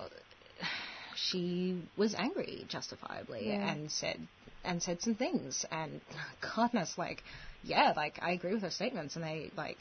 She 1.15 1.81
was 1.97 2.15
angry, 2.15 2.65
justifiably, 2.67 3.47
yeah. 3.47 3.71
and 3.71 3.91
said 3.91 4.27
and 4.63 4.81
said 4.81 5.01
some 5.01 5.15
things. 5.15 5.65
And 5.71 6.01
goodness, 6.55 6.97
like, 6.97 7.23
yeah, 7.63 7.93
like 7.95 8.19
I 8.21 8.31
agree 8.31 8.53
with 8.53 8.63
her 8.63 8.71
statements, 8.71 9.15
and 9.15 9.23
they 9.23 9.51
like 9.55 9.77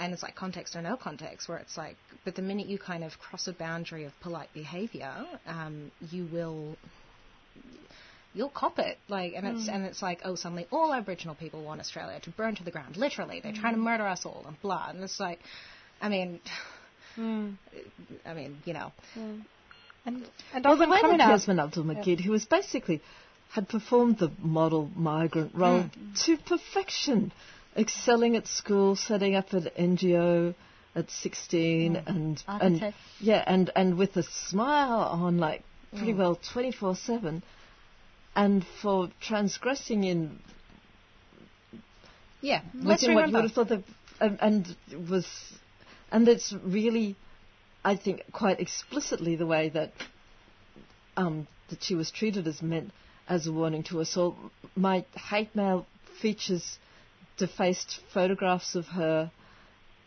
and 0.00 0.14
it's 0.14 0.22
like 0.22 0.34
context 0.34 0.74
or 0.74 0.82
no 0.82 0.96
context, 0.96 1.48
where 1.48 1.58
it's 1.58 1.76
like, 1.76 1.96
but 2.24 2.34
the 2.34 2.42
minute 2.42 2.66
you 2.66 2.78
kind 2.78 3.04
of 3.04 3.18
cross 3.18 3.46
a 3.48 3.52
boundary 3.52 4.04
of 4.04 4.12
polite 4.20 4.48
behaviour, 4.54 5.12
um, 5.46 5.90
you 6.10 6.26
will 6.32 6.76
you'll 8.32 8.48
cop 8.48 8.78
it. 8.78 8.98
Like, 9.08 9.34
and 9.36 9.46
it's 9.46 9.66
hmm. 9.66 9.74
and 9.74 9.84
it's 9.84 10.02
like, 10.02 10.20
oh, 10.24 10.34
suddenly 10.34 10.66
all 10.72 10.92
Aboriginal 10.92 11.34
people 11.34 11.62
want 11.62 11.80
Australia 11.80 12.18
to 12.20 12.30
burn 12.30 12.54
to 12.56 12.64
the 12.64 12.70
ground. 12.70 12.96
Literally, 12.96 13.40
they're 13.40 13.52
trying 13.52 13.74
to 13.74 13.78
hmm. 13.78 13.84
murder 13.84 14.06
us 14.06 14.24
all 14.24 14.44
and 14.46 14.60
blah. 14.62 14.88
And 14.88 15.02
it's 15.04 15.20
like, 15.20 15.40
I 16.00 16.08
mean, 16.08 16.40
hmm. 17.14 17.50
I 18.26 18.34
mean, 18.34 18.58
you 18.64 18.72
know. 18.72 18.92
And, 20.06 20.24
and 20.54 20.64
well, 20.64 20.78
way 20.78 21.00
coming 21.00 21.18
Yassmin 21.18 21.62
Abdel-Magied, 21.62 22.20
who 22.20 22.32
was 22.32 22.44
basically 22.46 23.02
had 23.50 23.68
performed 23.68 24.18
the 24.18 24.30
model 24.38 24.90
migrant 24.94 25.54
role 25.54 25.90
to 26.24 26.36
perfection, 26.38 27.32
excelling 27.76 28.36
at 28.36 28.46
school, 28.46 28.96
setting 28.96 29.34
up 29.34 29.52
an 29.52 29.68
NGO 29.78 30.54
at 30.94 31.10
16, 31.10 31.96
and 31.96 32.06
and 32.06 32.42
Architect. 32.48 32.96
yeah, 33.20 33.44
and 33.46 33.70
and 33.76 33.98
with 33.98 34.16
a 34.16 34.22
smile 34.22 35.00
on, 35.00 35.38
like 35.38 35.62
pretty 35.96 36.12
Mm. 36.12 36.18
well 36.18 36.36
24/7, 36.36 37.42
and 38.36 38.64
for 38.80 39.08
transgressing 39.20 40.04
in 40.04 40.38
Yeah, 42.40 42.62
let's 42.74 43.02
within 43.02 43.14
what 43.16 43.28
you 43.28 43.34
would 43.34 43.44
have 43.44 43.52
thought 43.52 43.68
that, 43.68 43.84
and, 44.20 44.38
and 44.40 45.08
was, 45.10 45.26
and 46.10 46.26
it's 46.28 46.52
really, 46.64 47.16
I 47.84 47.96
think, 47.96 48.24
quite 48.32 48.60
explicitly 48.60 49.36
the 49.36 49.46
way 49.46 49.70
that 49.70 49.92
um, 51.16 51.46
that 51.70 51.82
she 51.82 51.94
was 51.94 52.10
treated 52.10 52.46
as 52.46 52.60
meant 52.62 52.92
as 53.28 53.46
a 53.46 53.52
warning 53.52 53.82
to 53.84 54.00
us 54.00 54.16
all. 54.16 54.36
My 54.76 55.04
hate 55.14 55.54
mail 55.54 55.86
features 56.20 56.78
defaced 57.36 58.00
photographs 58.12 58.74
of 58.74 58.86
her. 58.86 59.30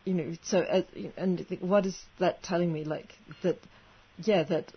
You 0.05 0.13
know, 0.13 0.33
so 0.43 0.59
uh, 0.59 0.81
and 1.17 1.45
what 1.61 1.85
is 1.85 1.97
that 2.19 2.43
telling 2.43 2.71
me? 2.71 2.83
Like 2.83 3.13
that, 3.41 3.57
yeah, 4.17 4.43
that 4.43 4.71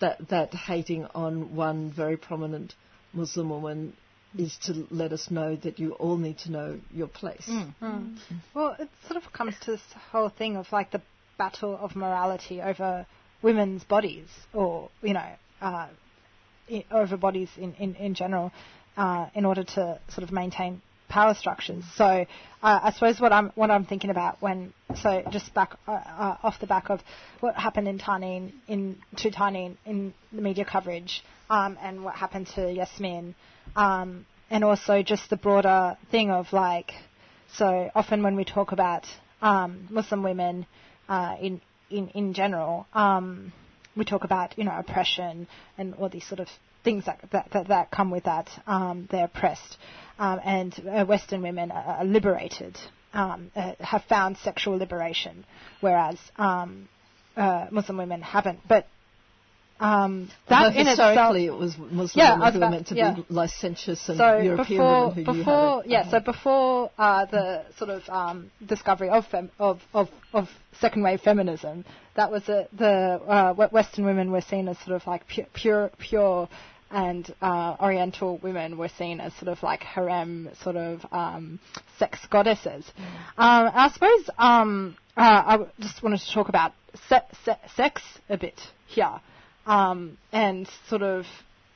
that 0.00 0.28
that 0.28 0.54
hating 0.54 1.06
on 1.14 1.54
one 1.54 1.92
very 1.92 2.16
prominent 2.16 2.74
Muslim 3.12 3.50
woman 3.50 3.96
is 4.36 4.56
to 4.64 4.86
let 4.90 5.12
us 5.12 5.30
know 5.30 5.56
that 5.56 5.78
you 5.78 5.92
all 5.92 6.16
need 6.16 6.38
to 6.38 6.50
know 6.50 6.80
your 6.90 7.06
place. 7.06 7.48
Mm. 7.48 8.18
Well, 8.54 8.76
it 8.78 8.88
sort 9.06 9.22
of 9.22 9.32
comes 9.32 9.54
to 9.62 9.72
this 9.72 9.82
whole 10.10 10.28
thing 10.28 10.56
of 10.56 10.70
like 10.72 10.90
the 10.90 11.00
battle 11.38 11.76
of 11.80 11.96
morality 11.96 12.60
over 12.62 13.06
women's 13.42 13.84
bodies, 13.84 14.28
or 14.52 14.90
you 15.02 15.14
know, 15.14 15.30
uh, 15.60 15.88
over 16.90 17.16
bodies 17.16 17.50
in 17.56 17.74
in, 17.74 17.94
in 17.96 18.14
general, 18.14 18.52
uh, 18.96 19.26
in 19.34 19.44
order 19.44 19.64
to 19.64 20.00
sort 20.08 20.22
of 20.22 20.32
maintain 20.32 20.80
power 21.08 21.34
structures. 21.34 21.84
So 21.96 22.04
uh, 22.04 22.26
I 22.62 22.92
suppose 22.92 23.20
what 23.20 23.32
I'm 23.32 23.50
what 23.54 23.70
I'm 23.70 23.84
thinking 23.84 24.10
about 24.10 24.40
when 24.40 24.72
so 25.02 25.22
just 25.30 25.52
back 25.54 25.76
uh, 25.86 25.92
uh, 25.92 26.36
off 26.42 26.58
the 26.60 26.66
back 26.66 26.90
of 26.90 27.00
what 27.40 27.54
happened 27.54 27.88
in 27.88 27.98
Tarneen 27.98 28.52
in 28.68 28.98
to 29.18 29.30
Tarneen 29.30 29.76
in 29.84 30.14
the 30.32 30.42
media 30.42 30.64
coverage, 30.64 31.22
um, 31.50 31.78
and 31.80 32.04
what 32.04 32.14
happened 32.14 32.48
to 32.54 32.60
Yassmin, 32.60 33.34
um, 33.76 34.26
and 34.50 34.64
also 34.64 35.02
just 35.02 35.30
the 35.30 35.36
broader 35.36 35.96
thing 36.10 36.30
of 36.30 36.52
like 36.52 36.92
so 37.54 37.90
often 37.94 38.22
when 38.22 38.36
we 38.36 38.44
talk 38.44 38.72
about 38.72 39.06
um, 39.42 39.86
Muslim 39.90 40.22
women 40.22 40.66
uh, 41.08 41.36
in, 41.40 41.60
in 41.90 42.08
in 42.08 42.34
general, 42.34 42.86
um, 42.94 43.52
we 43.96 44.04
talk 44.04 44.24
about 44.24 44.56
you 44.58 44.64
know 44.64 44.76
oppression 44.76 45.46
and 45.78 45.94
all 45.94 46.08
these 46.08 46.26
sort 46.26 46.40
of 46.40 46.48
things 46.84 47.04
that 47.06 47.20
that, 47.32 47.48
that, 47.52 47.68
that 47.68 47.90
come 47.90 48.10
with 48.10 48.24
that. 48.24 48.48
Um, 48.66 49.08
they're 49.10 49.26
oppressed, 49.26 49.76
um, 50.18 50.40
and 50.44 50.74
uh, 50.88 51.04
Western 51.04 51.42
women 51.42 51.70
are, 51.70 51.98
are 51.98 52.04
liberated, 52.04 52.76
um, 53.12 53.50
uh, 53.56 53.72
have 53.80 54.04
found 54.04 54.36
sexual 54.38 54.76
liberation, 54.76 55.44
whereas 55.80 56.18
um, 56.36 56.88
uh, 57.36 57.66
Muslim 57.70 57.98
women 57.98 58.22
haven't. 58.22 58.60
But 58.68 58.86
um, 59.80 60.30
that 60.48 60.64
Although 60.64 60.78
in 60.80 60.86
historically 60.86 61.44
itself, 61.46 61.60
it 61.60 61.64
was 61.64 61.78
Muslim 61.78 62.08
Yeah, 62.14 62.30
women 62.32 62.40
was 62.46 62.54
who 62.54 62.60
were 62.60 62.70
meant 62.70 62.86
to 62.88 62.94
yeah. 62.96 63.14
be 63.14 63.24
licentious 63.28 64.08
and 64.08 64.18
so 64.18 64.38
European 64.38 64.78
before, 64.80 65.08
women 65.10 65.24
who 65.24 65.32
before, 65.38 65.82
yeah, 65.86 66.10
so 66.10 66.20
before 66.20 66.90
uh, 66.98 67.24
the 67.26 67.64
sort 67.78 67.90
of 67.90 68.08
um, 68.08 68.50
discovery 68.64 69.10
of, 69.10 69.26
fem- 69.26 69.50
of 69.58 69.80
of 69.92 70.08
of 70.32 70.48
second 70.80 71.02
wave 71.02 71.20
feminism, 71.20 71.84
that 72.14 72.30
was 72.30 72.48
a, 72.48 72.68
the 72.76 72.86
uh, 73.26 73.68
Western 73.70 74.04
women 74.04 74.30
were 74.32 74.40
seen 74.40 74.68
as 74.68 74.78
sort 74.78 74.96
of 74.96 75.06
like 75.06 75.26
pure, 75.26 75.46
pure, 75.52 75.90
pure 75.98 76.48
and 76.90 77.34
uh, 77.42 77.76
Oriental 77.80 78.38
women 78.38 78.78
were 78.78 78.88
seen 78.88 79.20
as 79.20 79.34
sort 79.34 79.48
of 79.48 79.62
like 79.62 79.82
harem, 79.82 80.48
sort 80.62 80.76
of 80.76 81.04
um, 81.12 81.58
sex 81.98 82.18
goddesses. 82.30 82.84
Um, 83.36 83.70
I 83.74 83.90
suppose 83.92 84.30
um, 84.38 84.96
uh, 85.16 85.42
I 85.46 85.52
w- 85.52 85.70
just 85.80 86.02
wanted 86.02 86.20
to 86.20 86.32
talk 86.32 86.48
about 86.48 86.72
se- 87.08 87.26
se- 87.44 87.58
sex 87.74 88.02
a 88.28 88.36
bit 88.38 88.60
here, 88.86 89.20
um, 89.66 90.16
and 90.32 90.68
sort 90.88 91.02
of 91.02 91.26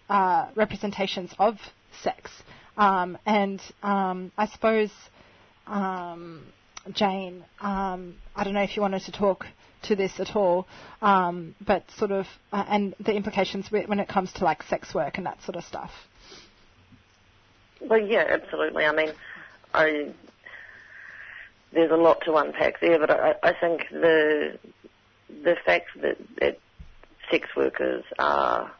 uh, 0.08 0.48
representations 0.54 1.32
of 1.38 1.58
sex. 2.02 2.30
Um, 2.76 3.18
and 3.26 3.60
um, 3.82 4.32
I 4.38 4.46
suppose, 4.46 4.90
um, 5.66 6.46
Jane, 6.92 7.44
um, 7.60 8.16
I 8.34 8.44
don't 8.44 8.54
know 8.54 8.62
if 8.62 8.76
you 8.76 8.82
wanted 8.82 9.02
to 9.02 9.12
talk 9.12 9.46
to 9.82 9.96
this 9.96 10.18
at 10.18 10.36
all, 10.36 10.66
but 11.00 11.84
sort 11.96 12.10
of, 12.10 12.26
uh, 12.52 12.64
and 12.68 12.94
the 13.00 13.12
implications 13.12 13.70
when 13.70 13.98
it 13.98 14.08
comes 14.08 14.32
to 14.34 14.44
like 14.44 14.62
sex 14.64 14.94
work 14.94 15.16
and 15.18 15.26
that 15.26 15.42
sort 15.42 15.56
of 15.56 15.64
stuff. 15.64 15.90
Well, 17.80 17.98
yeah, 18.00 18.26
absolutely. 18.28 18.84
I 18.84 18.92
mean, 18.92 19.10
I 19.72 20.12
there's 21.72 21.90
a 21.90 21.96
lot 21.96 22.20
to 22.24 22.34
unpack 22.36 22.80
there, 22.80 22.98
but 22.98 23.10
I, 23.10 23.34
I 23.42 23.52
think 23.58 23.86
the 23.90 24.58
the 25.28 25.56
fact 25.64 25.88
that 26.02 26.18
sex 27.30 27.48
workers 27.56 28.04
are 28.18 28.72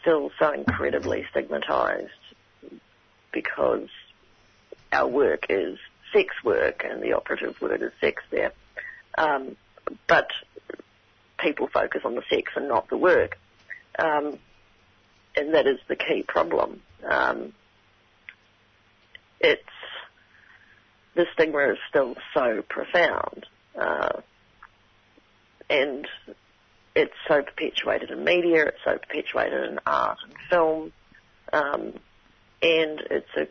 still 0.00 0.30
so 0.38 0.52
incredibly 0.52 1.26
stigmatised 1.30 2.08
because 3.32 3.88
our 4.92 5.06
work 5.06 5.46
is 5.48 5.78
sex 6.12 6.34
work 6.44 6.84
and 6.88 7.02
the 7.02 7.12
operative 7.12 7.60
word 7.60 7.82
is 7.82 7.92
sex 8.00 8.22
there. 8.30 8.52
Um, 9.16 9.56
but 10.06 10.30
people 11.38 11.68
focus 11.68 12.02
on 12.04 12.14
the 12.14 12.22
sex 12.30 12.52
and 12.56 12.68
not 12.68 12.88
the 12.88 12.96
work. 12.96 13.38
Um, 13.98 14.38
and 15.36 15.54
that 15.54 15.66
is 15.66 15.78
the 15.88 15.96
key 15.96 16.22
problem. 16.26 16.80
Um, 17.08 17.52
it's 19.40 19.62
the 21.14 21.26
stigma 21.32 21.72
is 21.72 21.78
still 21.88 22.16
so 22.32 22.62
profound, 22.68 23.46
uh, 23.78 24.20
and 25.70 26.06
it's 26.94 27.14
so 27.26 27.42
perpetuated 27.42 28.10
in 28.10 28.24
media, 28.24 28.66
it's 28.66 28.78
so 28.84 28.98
perpetuated 28.98 29.70
in 29.70 29.78
art 29.86 30.18
and 30.24 30.34
film, 30.48 30.92
um, 31.52 31.92
and 32.62 33.00
it's 33.10 33.28
a 33.36 33.48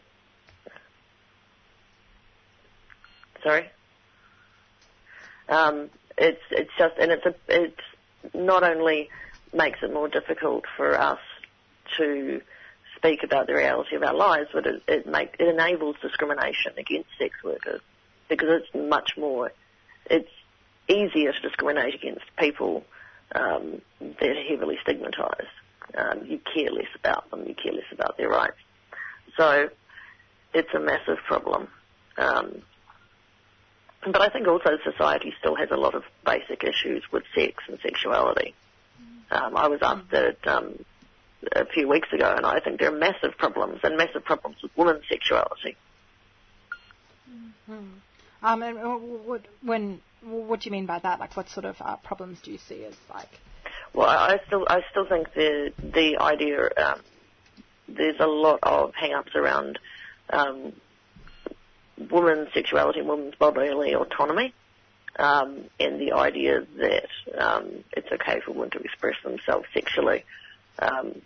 sorry. 3.43 3.69
Um, 5.49 5.89
it's 6.17 6.41
it's 6.51 6.71
just 6.77 6.97
and 6.99 7.11
it's 7.11 7.25
a 7.25 7.35
it's 7.49 8.33
not 8.33 8.63
only 8.63 9.09
makes 9.53 9.79
it 9.83 9.93
more 9.93 10.07
difficult 10.07 10.63
for 10.77 10.99
us 10.99 11.19
to 11.97 12.41
speak 12.95 13.23
about 13.23 13.47
the 13.47 13.53
reality 13.53 13.95
of 13.95 14.03
our 14.03 14.13
lives, 14.13 14.49
but 14.53 14.65
it 14.65 14.83
it, 14.87 15.07
make, 15.07 15.35
it 15.39 15.47
enables 15.47 15.97
discrimination 16.01 16.73
against 16.77 17.09
sex 17.19 17.35
workers 17.43 17.81
because 18.29 18.47
it's 18.49 18.73
much 18.89 19.17
more 19.17 19.51
it's 20.09 20.29
easier 20.87 21.31
to 21.33 21.41
discriminate 21.41 21.95
against 21.95 22.23
people 22.37 22.83
um, 23.33 23.81
that 23.99 24.29
are 24.29 24.43
heavily 24.43 24.77
stigmatised. 24.85 25.47
Um, 25.95 26.25
you 26.25 26.39
care 26.53 26.71
less 26.71 26.87
about 26.95 27.29
them, 27.29 27.45
you 27.47 27.55
care 27.55 27.73
less 27.73 27.91
about 27.91 28.17
their 28.17 28.29
rights. 28.29 28.57
So 29.37 29.69
it's 30.53 30.73
a 30.73 30.79
massive 30.79 31.17
problem. 31.27 31.67
Um, 32.17 32.61
but 34.05 34.21
I 34.21 34.29
think 34.29 34.47
also 34.47 34.77
society 34.83 35.33
still 35.39 35.55
has 35.55 35.69
a 35.71 35.77
lot 35.77 35.95
of 35.95 36.03
basic 36.25 36.63
issues 36.63 37.03
with 37.11 37.23
sex 37.33 37.63
and 37.67 37.79
sexuality. 37.81 38.53
Um, 39.31 39.55
I 39.55 39.67
was 39.67 39.79
asked 39.81 40.11
that 40.11 40.45
um, 40.47 40.83
a 41.55 41.65
few 41.65 41.87
weeks 41.87 42.11
ago, 42.11 42.33
and 42.35 42.45
I 42.45 42.59
think 42.59 42.79
there 42.79 42.93
are 42.93 42.97
massive 42.97 43.37
problems 43.37 43.79
and 43.83 43.97
massive 43.97 44.23
problems 44.23 44.57
with 44.61 44.71
women's 44.75 45.07
sexuality. 45.07 45.75
Um, 48.43 48.61
and 48.61 48.77
uh, 48.77 48.95
what, 48.97 49.41
when, 49.61 50.01
what 50.21 50.59
do 50.59 50.67
you 50.67 50.71
mean 50.71 50.85
by 50.85 50.99
that? 50.99 51.19
Like, 51.19 51.35
what 51.35 51.49
sort 51.49 51.65
of 51.65 51.81
uh, 51.81 51.95
problems 51.97 52.41
do 52.41 52.51
you 52.51 52.57
see 52.57 52.83
as 52.83 52.93
like? 53.13 53.29
Well, 53.93 54.09
I 54.09 54.39
still 54.47 54.65
I 54.67 54.81
still 54.91 55.05
think 55.07 55.33
the 55.33 55.71
the 55.77 56.17
idea 56.17 56.69
um, 56.77 56.99
there's 57.87 58.19
a 58.19 58.27
lot 58.27 58.59
of 58.63 58.93
hang-ups 58.95 59.35
around 59.35 59.77
um, 60.31 60.73
women's 62.09 62.51
sexuality 62.53 62.99
and 62.99 63.07
women's 63.07 63.35
bodily 63.35 63.93
autonomy, 63.93 64.53
um, 65.17 65.65
and 65.79 66.01
the 66.01 66.13
idea 66.13 66.65
that 66.77 67.09
um, 67.37 67.83
it's 67.95 68.11
okay 68.11 68.41
for 68.43 68.51
women 68.51 68.71
to 68.71 68.79
express 68.79 69.15
themselves 69.23 69.67
sexually. 69.73 70.25
Um, 70.79 71.21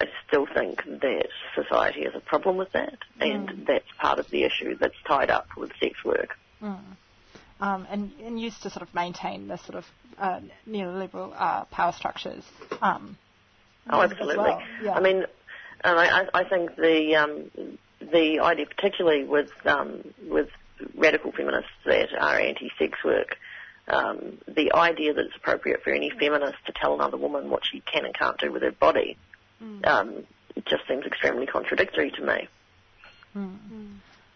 I 0.00 0.06
still 0.26 0.46
think 0.52 0.82
that 0.84 1.28
society 1.54 2.02
has 2.02 2.14
a 2.16 2.20
problem 2.20 2.56
with 2.56 2.72
that, 2.72 2.98
and 3.20 3.64
that's 3.68 3.86
part 3.98 4.18
of 4.18 4.28
the 4.30 4.42
issue 4.42 4.76
that's 4.76 5.00
tied 5.06 5.30
up 5.30 5.46
with 5.56 5.70
sex 5.78 6.04
work. 6.04 6.36
Mm. 6.62 6.78
Um, 7.60 7.86
and, 7.90 8.12
and 8.24 8.40
used 8.40 8.62
to 8.62 8.70
sort 8.70 8.82
of 8.82 8.92
maintain 8.94 9.46
the 9.48 9.56
sort 9.58 9.76
of 9.76 9.84
uh, 10.18 10.40
neoliberal 10.68 11.32
uh, 11.36 11.64
power 11.66 11.92
structures. 11.92 12.44
Um, 12.80 13.16
Oh, 13.90 14.00
absolutely. 14.00 14.36
well. 14.36 14.62
Yeah. 14.84 14.92
I 14.94 15.00
mean, 15.00 15.24
And 15.82 15.98
I, 15.98 16.28
I 16.32 16.44
think 16.44 16.76
the 16.76 17.16
um, 17.16 17.50
the 18.00 18.38
idea, 18.38 18.66
particularly 18.66 19.24
with 19.24 19.50
um, 19.66 20.02
with 20.28 20.48
radical 20.96 21.32
feminists 21.32 21.70
that 21.84 22.10
are 22.16 22.38
anti-sex 22.38 23.02
work, 23.04 23.36
um, 23.88 24.38
the 24.46 24.72
idea 24.72 25.12
that 25.14 25.24
it's 25.24 25.34
appropriate 25.36 25.82
for 25.82 25.92
any 25.92 26.10
feminist 26.10 26.54
to 26.66 26.72
tell 26.80 26.94
another 26.94 27.16
woman 27.16 27.50
what 27.50 27.62
she 27.66 27.80
can 27.80 28.04
and 28.04 28.14
can't 28.16 28.38
do 28.38 28.52
with 28.52 28.62
her 28.62 28.70
body, 28.72 29.16
Mm. 29.62 29.86
um, 29.86 30.24
it 30.54 30.64
just 30.66 30.86
seems 30.88 31.04
extremely 31.04 31.46
contradictory 31.46 32.12
to 32.12 32.22
me. 32.24 32.48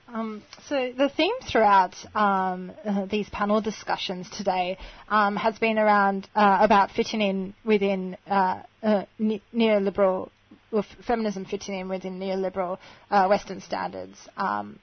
Um, 0.09 0.43
so 0.69 0.93
the 0.97 1.09
theme 1.09 1.35
throughout 1.51 1.95
um, 2.15 2.73
uh, 2.85 3.07
these 3.07 3.29
panel 3.31 3.61
discussions 3.61 4.31
today 4.31 4.79
um, 5.09 5.35
has 5.37 5.59
been 5.59 5.79
around 5.79 6.29
uh, 6.35 6.59
about 6.61 6.93
fitting 6.93 7.21
in 7.21 7.55
within 7.65 8.17
uh, 8.29 8.63
uh, 8.85 9.05
ne- 9.19 9.43
neoliberal, 9.53 10.31
f- 10.73 10.85
feminism 11.05 11.45
fitting 11.45 11.75
in 11.81 11.89
within 11.89 12.21
neoliberal 12.21 12.79
uh, 13.11 13.27
Western 13.27 13.61
standards, 13.61 14.17
um, 14.37 14.79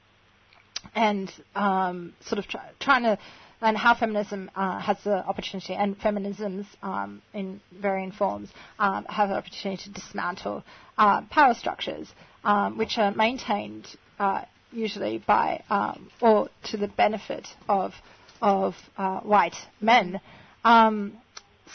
and 0.93 1.31
um, 1.55 2.13
sort 2.25 2.39
of 2.39 2.47
try, 2.47 2.69
trying 2.79 3.03
to 3.03 3.17
and 3.61 3.77
how 3.77 3.95
feminism 3.95 4.51
uh, 4.57 4.77
has 4.79 4.97
the 5.05 5.25
opportunity, 5.25 5.73
and 5.73 5.97
feminisms 5.97 6.65
um, 6.81 7.21
in 7.33 7.61
varying 7.71 8.11
forms 8.11 8.49
um, 8.77 9.05
have 9.05 9.29
the 9.29 9.35
opportunity 9.35 9.81
to 9.85 9.89
dismantle 9.91 10.61
uh, 10.97 11.21
power 11.29 11.53
structures, 11.53 12.11
um, 12.43 12.77
which 12.77 12.97
are 12.97 13.13
maintained 13.13 13.87
uh, 14.19 14.41
usually 14.73 15.17
by 15.25 15.63
um, 15.69 16.09
or 16.21 16.49
to 16.71 16.77
the 16.77 16.87
benefit 16.87 17.47
of 17.67 17.93
of 18.41 18.75
uh, 18.97 19.19
white 19.21 19.55
men. 19.79 20.19
Um, 20.63 21.13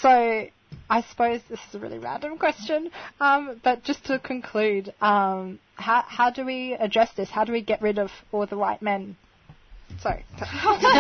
so 0.01 0.47
I 0.91 1.03
suppose 1.03 1.41
this 1.49 1.61
is 1.69 1.75
a 1.75 1.79
really 1.79 1.99
random 1.99 2.39
question, 2.39 2.91
um, 3.20 3.61
but 3.62 3.85
just 3.85 4.05
to 4.07 4.19
conclude, 4.19 4.93
um, 5.01 5.59
how 5.75 6.03
how 6.07 6.31
do 6.31 6.45
we 6.45 6.75
address 6.75 7.11
this? 7.16 7.31
How 7.31 7.45
do 7.45 7.53
we 7.53 7.62
get 7.62 7.83
rid 7.83 7.99
of 7.99 8.11
all 8.33 8.47
the 8.47 8.59
white 8.59 8.83
men? 8.83 9.16
Sorry. 10.01 10.25
wow. 10.41 10.99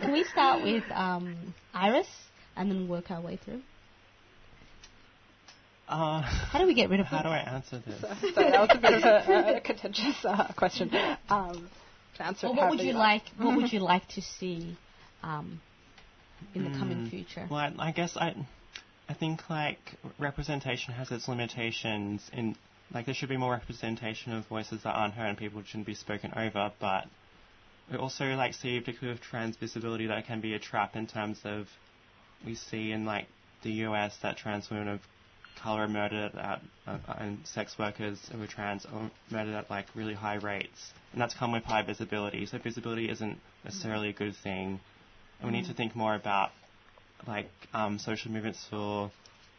Can 0.00 0.12
we 0.12 0.24
start 0.24 0.62
with 0.62 0.84
um, 0.92 1.54
Iris 1.74 2.06
and 2.56 2.70
then 2.70 2.88
work 2.88 3.10
our 3.10 3.20
way 3.20 3.38
through? 3.42 3.62
Uh, 5.88 6.20
How 6.20 6.58
do 6.58 6.66
we 6.66 6.74
get 6.74 6.90
rid 6.90 7.00
of 7.00 7.06
How 7.06 7.22
do 7.22 7.28
I 7.28 7.38
answer 7.38 7.82
this? 7.86 8.00
Sorry, 8.34 8.50
that 8.50 8.60
was 8.60 8.70
a 8.74 8.78
bit 8.78 8.92
of 8.92 9.02
a, 9.04 9.56
a 9.56 9.60
contentious 9.60 10.22
uh, 10.24 10.52
question. 10.54 10.90
Um, 11.30 11.68
to 12.16 12.26
answer 12.26 12.46
Or 12.48 12.54
what 12.54 12.70
would 12.70 12.80
you 12.80 12.92
like. 12.92 13.22
like? 13.36 13.46
What 13.46 13.56
would 13.56 13.72
you 13.72 13.80
like 13.94 14.06
to 14.08 14.20
see 14.20 14.76
um, 15.22 15.60
in 16.54 16.64
the 16.64 16.78
coming 16.78 16.98
Mm, 16.98 17.10
future? 17.10 17.46
Well, 17.50 17.58
I, 17.60 17.72
I 17.78 17.92
guess 17.92 18.16
I, 18.18 18.34
I 19.08 19.14
think 19.14 19.48
like 19.48 19.78
representation 20.18 20.92
has 20.92 21.10
its 21.10 21.26
limitations. 21.26 22.28
In 22.34 22.54
like 22.92 23.06
there 23.06 23.14
should 23.14 23.28
be 23.30 23.36
more 23.38 23.52
representation 23.52 24.32
of 24.34 24.46
voices 24.46 24.82
that 24.82 24.90
aren't 24.92 25.14
heard 25.14 25.28
and 25.28 25.38
people 25.38 25.62
shouldn't 25.64 25.86
be 25.86 25.94
spoken 25.94 26.32
over. 26.36 26.70
But 26.78 27.06
we 27.90 27.96
also 27.96 28.26
like 28.34 28.52
see 28.52 28.78
particularly 28.80 29.14
with 29.18 29.22
trans 29.22 29.56
visibility 29.56 30.06
that 30.08 30.26
can 30.26 30.42
be 30.42 30.52
a 30.52 30.58
trap 30.58 30.96
in 30.96 31.06
terms 31.06 31.40
of 31.44 31.66
we 32.44 32.54
see 32.54 32.92
in 32.92 33.06
like 33.06 33.26
the 33.62 33.70
US 33.86 34.16
that 34.22 34.36
trans 34.36 34.68
women 34.70 34.88
of 34.88 35.00
color 35.62 35.82
are 35.82 35.88
murdered 35.88 36.34
at 36.34 36.60
uh, 36.86 36.98
and 37.18 37.38
sex 37.46 37.78
workers 37.78 38.18
who 38.32 38.42
are 38.42 38.46
trans 38.46 38.86
are 38.86 39.10
murdered 39.30 39.54
at 39.54 39.70
like 39.70 39.86
really 39.94 40.14
high 40.14 40.36
rates, 40.36 40.92
and 41.12 41.20
that's 41.20 41.34
come 41.34 41.52
with 41.52 41.64
high 41.64 41.82
visibility. 41.82 42.46
So 42.46 42.58
visibility 42.58 43.08
isn't 43.10 43.38
necessarily 43.64 44.10
a 44.10 44.12
good 44.12 44.34
thing. 44.36 44.80
And 45.40 45.50
we 45.50 45.56
need 45.56 45.66
to 45.66 45.74
think 45.74 45.94
more 45.94 46.14
about 46.14 46.50
like 47.26 47.50
um, 47.72 47.98
social 47.98 48.30
movements 48.30 48.64
for 48.70 49.10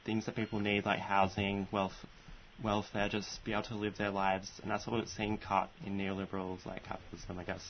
things 0.06 0.26
that 0.26 0.36
people 0.36 0.60
need, 0.60 0.86
like 0.86 1.00
housing, 1.00 1.68
wealth, 1.72 1.94
welfare, 2.64 3.10
just 3.10 3.44
be 3.44 3.54
able 3.54 3.64
to 3.64 3.76
live 3.76 3.98
their 3.98 4.10
lives, 4.10 4.50
and 4.62 4.72
that's 4.72 4.86
what 4.88 5.00
we're 5.00 5.06
seeing 5.06 5.38
cut 5.38 5.70
in 5.86 5.98
neoliberals 5.98 6.66
like 6.66 6.84
capitalism, 6.84 7.40
I 7.40 7.44
guess. 7.44 7.64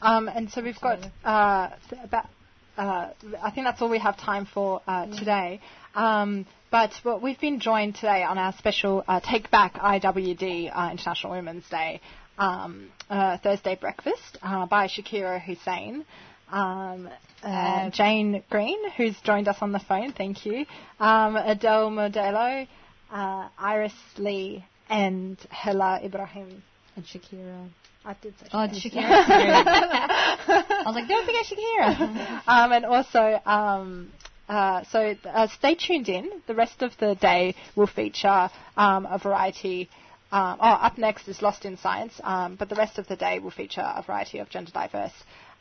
Um, 0.00 0.28
and 0.28 0.50
so 0.50 0.62
we've 0.62 0.80
got 0.80 1.00
uh, 1.24 1.70
th- 1.90 2.02
about. 2.04 2.26
Uh, 2.76 3.08
I 3.42 3.50
think 3.52 3.66
that's 3.66 3.80
all 3.80 3.88
we 3.88 3.98
have 3.98 4.18
time 4.18 4.46
for 4.52 4.82
uh, 4.86 5.06
today. 5.06 5.60
Um, 5.94 6.46
but 6.70 6.92
well, 7.04 7.20
we've 7.20 7.40
been 7.40 7.60
joined 7.60 7.94
today 7.94 8.22
on 8.22 8.38
our 8.38 8.52
special 8.54 9.04
uh, 9.06 9.20
Take 9.20 9.50
Back 9.50 9.74
IWD 9.74 10.70
uh, 10.74 10.90
International 10.90 11.32
Women's 11.32 11.68
Day 11.68 12.00
um, 12.38 12.88
uh, 13.08 13.38
Thursday 13.38 13.76
breakfast 13.76 14.38
uh, 14.42 14.66
by 14.66 14.86
Shakira 14.88 15.40
Hussein. 15.40 16.04
Um, 16.50 17.08
uh, 17.42 17.90
Jane 17.90 18.42
Green, 18.50 18.90
who's 18.90 19.16
joined 19.22 19.48
us 19.48 19.56
on 19.60 19.72
the 19.72 19.80
phone, 19.80 20.12
thank 20.12 20.46
you. 20.46 20.66
Um, 21.00 21.36
Adele 21.36 21.90
Murdolo, 21.90 22.66
uh, 23.10 23.48
Iris 23.58 23.92
Lee, 24.18 24.64
and 24.88 25.36
Hala 25.50 26.00
Ibrahim. 26.04 26.62
And 26.94 27.04
Shakira. 27.04 27.68
I 28.04 28.14
did 28.22 28.38
say 28.38 28.46
Oh, 28.52 28.58
Shakira. 28.58 28.72
did 28.72 28.82
Shakira? 28.82 29.26
I 30.48 30.82
was 30.86 30.94
like, 30.94 31.08
don't 31.08 31.26
forget 31.26 31.46
Shakira. 31.46 32.42
um, 32.46 32.72
and 32.72 32.84
also, 32.84 33.40
um, 33.44 34.12
uh, 34.48 34.84
so 34.84 35.14
uh, 35.24 35.48
stay 35.48 35.74
tuned 35.74 36.08
in. 36.08 36.30
The 36.46 36.54
rest 36.54 36.82
of 36.82 36.96
the 36.98 37.14
day 37.14 37.54
will 37.74 37.86
feature 37.86 38.50
um, 38.76 39.06
a 39.06 39.18
variety. 39.18 39.88
Um, 40.32 40.58
oh, 40.60 40.68
up 40.68 40.98
next 40.98 41.28
is 41.28 41.40
Lost 41.40 41.64
in 41.64 41.76
Science, 41.76 42.20
um, 42.24 42.56
but 42.56 42.68
the 42.68 42.74
rest 42.74 42.98
of 42.98 43.06
the 43.06 43.16
day 43.16 43.38
will 43.38 43.50
feature 43.50 43.80
a 43.80 44.02
variety 44.02 44.38
of 44.38 44.50
gender 44.50 44.72
diverse 44.72 45.12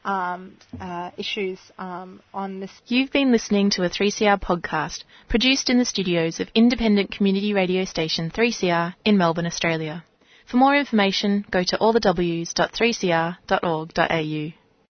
um, 0.06 0.58
uh, 0.80 1.12
issues 1.18 1.60
um, 1.78 2.22
on 2.34 2.62
this. 2.62 2.72
You've 2.88 3.12
been 3.12 3.32
listening 3.32 3.70
to 3.72 3.84
a 3.84 3.90
3CR 3.90 4.42
podcast 4.42 5.04
produced 5.28 5.70
in 5.70 5.78
the 5.78 5.84
studios 5.86 6.40
of 6.40 6.48
independent 6.56 7.12
community 7.12 7.54
radio 7.54 7.84
station 7.86 8.32
3CR 8.32 8.96
in 9.04 9.18
Melbourne, 9.18 9.48
Australia. 9.48 10.06
For 10.46 10.58
more 10.58 10.76
information, 10.76 11.44
go 11.50 11.64
to 11.64 11.78
allthews.3cr.org.au. 11.78 14.65